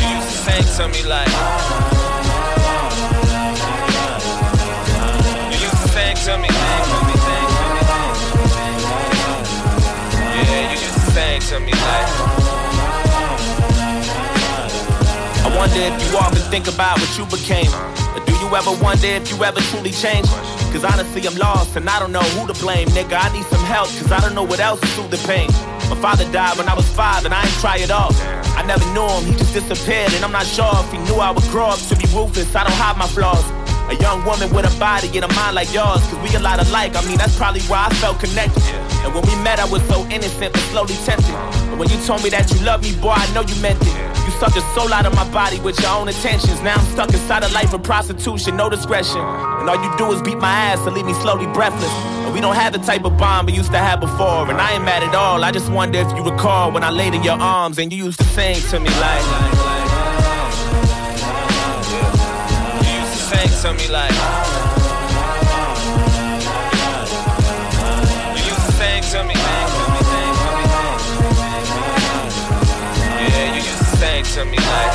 You 0.00 0.08
used 0.16 0.28
to 0.28 0.38
sing 0.44 0.66
to 0.76 0.88
me 0.88 1.08
like. 1.08 1.77
I 15.44 15.56
wonder 15.56 15.80
if 15.80 15.94
you 16.10 16.18
often 16.18 16.42
think 16.50 16.68
about 16.68 16.98
what 17.00 17.10
you 17.18 17.24
became. 17.26 17.72
Or 18.14 18.20
do 18.24 18.32
you 18.36 18.48
ever 18.54 18.72
wonder 18.82 19.06
if 19.06 19.30
you 19.30 19.42
ever 19.42 19.60
truly 19.72 19.90
changed? 19.92 20.30
Cause 20.72 20.84
honestly, 20.84 21.26
I'm 21.26 21.34
lost 21.36 21.76
and 21.76 21.88
I 21.88 21.98
don't 21.98 22.12
know 22.12 22.26
who 22.36 22.46
to 22.46 22.54
blame, 22.60 22.88
nigga. 22.88 23.16
I 23.16 23.32
need 23.32 23.44
some 23.46 23.64
help, 23.64 23.88
cause 23.88 24.12
I 24.12 24.20
don't 24.20 24.34
know 24.34 24.44
what 24.44 24.60
else 24.60 24.80
to 24.80 24.86
soothe 24.88 25.10
the 25.10 25.16
pain. 25.26 25.48
My 25.88 25.96
father 25.96 26.30
died 26.30 26.58
when 26.58 26.68
I 26.68 26.74
was 26.74 26.86
five 26.90 27.24
and 27.24 27.32
I 27.32 27.40
ain't 27.40 27.58
try 27.64 27.78
it 27.78 27.90
all. 27.90 28.12
I 28.52 28.62
never 28.66 28.84
knew 28.92 29.08
him, 29.08 29.24
he 29.24 29.32
just 29.38 29.54
disappeared, 29.54 30.12
and 30.12 30.22
I'm 30.22 30.32
not 30.32 30.44
sure 30.44 30.68
if 30.84 30.92
he 30.92 30.98
knew 31.08 31.16
I 31.16 31.30
would 31.30 31.48
grow 31.48 31.68
up 31.72 31.80
to 31.88 31.96
be 31.96 32.04
ruthless. 32.12 32.54
I 32.54 32.64
don't 32.64 32.76
hide 32.76 32.98
my 32.98 33.06
flaws. 33.06 33.44
A 33.88 33.96
young 34.02 34.22
woman 34.26 34.52
with 34.52 34.68
a 34.68 34.78
body 34.78 35.08
and 35.16 35.24
a 35.24 35.32
mind 35.32 35.54
like 35.54 35.72
yours, 35.72 36.04
cause 36.12 36.20
we 36.20 36.36
a 36.36 36.40
lot 36.40 36.60
alike. 36.60 36.94
I 36.94 37.00
mean, 37.08 37.16
that's 37.16 37.36
probably 37.38 37.62
why 37.62 37.86
I 37.88 37.94
felt 37.94 38.20
connected. 38.20 38.87
And 39.04 39.14
when 39.14 39.24
we 39.26 39.34
met, 39.42 39.58
I 39.58 39.64
was 39.64 39.82
so 39.88 40.06
innocent 40.08 40.52
but 40.52 40.62
slowly 40.72 40.94
tempted. 41.04 41.34
But 41.70 41.78
when 41.78 41.88
you 41.88 41.98
told 42.04 42.22
me 42.22 42.30
that 42.30 42.50
you 42.50 42.58
loved 42.64 42.84
me, 42.84 42.94
boy, 43.00 43.14
I 43.14 43.26
know 43.34 43.42
you 43.42 43.56
meant 43.62 43.80
it. 43.80 43.94
You 44.26 44.32
sucked 44.36 44.54
the 44.54 44.74
soul 44.74 44.92
out 44.92 45.06
of 45.06 45.14
my 45.14 45.24
body 45.32 45.58
with 45.60 45.80
your 45.80 45.90
own 45.90 46.08
intentions. 46.08 46.60
Now 46.60 46.74
I'm 46.74 46.86
stuck 46.92 47.10
inside 47.10 47.44
a 47.44 47.48
life 47.48 47.72
of 47.72 47.82
prostitution, 47.82 48.56
no 48.56 48.68
discretion. 48.68 49.20
And 49.20 49.68
all 49.68 49.82
you 49.82 49.90
do 49.96 50.12
is 50.12 50.20
beat 50.20 50.38
my 50.38 50.50
ass 50.50 50.84
and 50.86 50.94
leave 50.94 51.06
me 51.06 51.14
slowly 51.14 51.46
breathless. 51.46 51.92
And 52.26 52.34
we 52.34 52.40
don't 52.40 52.54
have 52.54 52.74
the 52.74 52.78
type 52.80 53.04
of 53.04 53.16
bond 53.16 53.46
we 53.46 53.54
used 53.54 53.72
to 53.72 53.78
have 53.78 54.00
before. 54.00 54.50
And 54.50 54.60
I 54.60 54.74
ain't 54.74 54.84
mad 54.84 55.02
at 55.02 55.14
all. 55.14 55.42
I 55.44 55.50
just 55.50 55.70
wonder 55.72 55.98
if 55.98 56.10
you 56.16 56.22
recall 56.22 56.72
when 56.72 56.84
I 56.84 56.90
laid 56.90 57.14
in 57.14 57.22
your 57.22 57.38
arms 57.40 57.78
and 57.78 57.90
you 57.90 58.04
used 58.04 58.18
to 58.18 58.26
sing 58.26 58.56
to 58.70 58.80
me 58.80 58.90
like. 59.00 59.24
You 62.84 62.92
used 63.00 63.12
to 63.12 63.18
sing 63.30 63.62
to 63.62 63.72
me 63.72 63.88
like. 63.88 64.57
Me 74.44 74.56
like. 74.56 74.92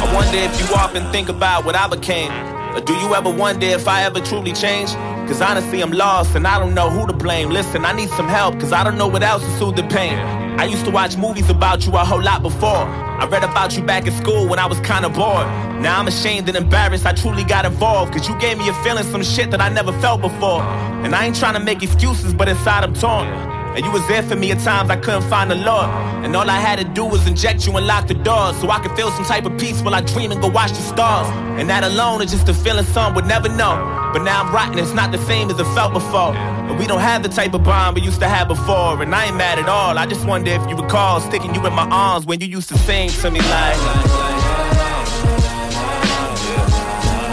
I 0.00 0.14
wonder 0.14 0.38
if 0.38 0.60
you 0.60 0.74
often 0.74 1.10
think 1.12 1.28
about 1.28 1.64
what 1.64 1.74
I 1.74 1.88
became. 1.88 2.32
Or 2.74 2.80
do 2.80 2.94
you 2.94 3.14
ever 3.14 3.30
wonder 3.30 3.66
if 3.66 3.88
I 3.88 4.04
ever 4.04 4.20
truly 4.20 4.52
changed? 4.52 4.94
Cause 5.28 5.40
honestly, 5.40 5.80
I'm 5.80 5.90
lost 5.90 6.34
and 6.34 6.46
I 6.46 6.58
don't 6.58 6.74
know 6.74 6.88
who 6.88 7.06
to 7.06 7.12
blame. 7.12 7.50
Listen, 7.50 7.84
I 7.84 7.92
need 7.92 8.08
some 8.10 8.28
help, 8.28 8.58
cause 8.60 8.72
I 8.72 8.84
don't 8.84 8.96
know 8.96 9.08
what 9.08 9.22
else 9.22 9.42
to 9.42 9.58
soothe 9.58 9.76
the 9.76 9.82
pain. 9.84 10.18
I 10.58 10.64
used 10.64 10.84
to 10.86 10.90
watch 10.90 11.16
movies 11.16 11.50
about 11.50 11.86
you 11.86 11.92
a 11.92 12.04
whole 12.04 12.22
lot 12.22 12.42
before. 12.42 12.86
I 13.20 13.26
read 13.26 13.44
about 13.44 13.76
you 13.76 13.82
back 13.82 14.06
in 14.06 14.12
school 14.12 14.48
when 14.48 14.58
I 14.58 14.66
was 14.66 14.80
kinda 14.80 15.08
bored. 15.08 15.46
Now 15.82 15.98
I'm 15.98 16.08
ashamed 16.08 16.48
and 16.48 16.56
embarrassed 16.56 17.04
I 17.04 17.12
truly 17.12 17.44
got 17.44 17.64
involved. 17.64 18.12
Cause 18.12 18.28
you 18.28 18.38
gave 18.38 18.58
me 18.58 18.68
a 18.68 18.74
feeling 18.84 19.04
some 19.04 19.22
shit 19.22 19.50
that 19.50 19.60
I 19.60 19.68
never 19.68 19.92
felt 20.00 20.20
before. 20.20 20.62
And 21.04 21.14
I 21.14 21.26
ain't 21.26 21.36
trying 21.36 21.54
to 21.54 21.60
make 21.60 21.82
excuses, 21.82 22.32
but 22.32 22.48
inside 22.48 22.84
I'm 22.84 22.94
torn. 22.94 23.57
And 23.76 23.84
you 23.84 23.90
was 23.90 24.06
there 24.08 24.22
for 24.22 24.36
me 24.36 24.50
at 24.50 24.60
times 24.60 24.90
I 24.90 24.96
couldn't 24.96 25.28
find 25.28 25.50
the 25.50 25.54
Lord. 25.54 25.88
And 26.24 26.34
all 26.34 26.48
I 26.48 26.58
had 26.58 26.78
to 26.78 26.84
do 26.84 27.04
was 27.04 27.26
inject 27.26 27.66
you 27.66 27.76
and 27.76 27.86
lock 27.86 28.08
the 28.08 28.14
doors 28.14 28.56
so 28.60 28.70
I 28.70 28.80
could 28.80 28.96
feel 28.96 29.10
some 29.12 29.24
type 29.24 29.44
of 29.44 29.56
peace 29.58 29.80
while 29.82 29.94
I 29.94 30.00
dream 30.00 30.32
and 30.32 30.40
go 30.40 30.48
watch 30.48 30.70
the 30.70 30.82
stars. 30.82 31.28
And 31.60 31.70
that 31.70 31.84
alone 31.84 32.22
is 32.22 32.30
just 32.30 32.48
a 32.48 32.54
feeling 32.54 32.84
some 32.86 33.14
would 33.14 33.26
never 33.26 33.48
know. 33.48 33.76
But 34.12 34.22
now 34.22 34.42
I'm 34.42 34.52
rotten, 34.52 34.78
it's 34.78 34.94
not 34.94 35.12
the 35.12 35.18
same 35.26 35.50
as 35.50 35.58
it 35.58 35.64
felt 35.74 35.92
before. 35.92 36.34
And 36.34 36.78
we 36.78 36.86
don't 36.86 37.00
have 37.00 37.22
the 37.22 37.28
type 37.28 37.54
of 37.54 37.62
bond 37.62 37.96
we 37.96 38.02
used 38.02 38.20
to 38.20 38.28
have 38.28 38.48
before. 38.48 39.00
And 39.02 39.14
I 39.14 39.26
ain't 39.26 39.36
mad 39.36 39.58
at 39.58 39.68
all. 39.68 39.96
I 39.98 40.06
just 40.06 40.26
wonder 40.26 40.50
if 40.50 40.68
you 40.68 40.76
recall 40.76 41.20
sticking 41.20 41.54
you 41.54 41.64
in 41.66 41.72
my 41.72 41.88
arms 41.88 42.26
when 42.26 42.40
you 42.40 42.46
used 42.46 42.68
to 42.70 42.78
sing 42.78 43.10
to 43.10 43.30
me 43.30 43.40
like. 43.40 43.76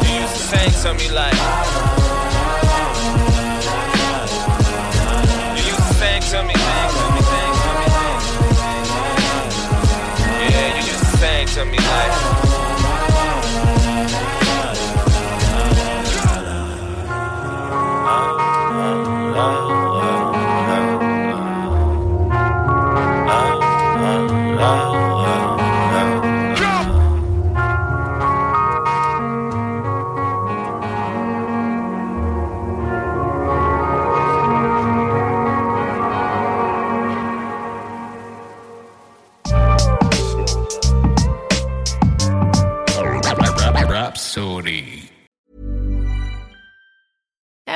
You 0.05 0.21
used 0.21 0.35
to 0.35 0.41
sing 0.41 0.71
to 0.83 0.93
me 0.93 1.11
like. 1.11 1.74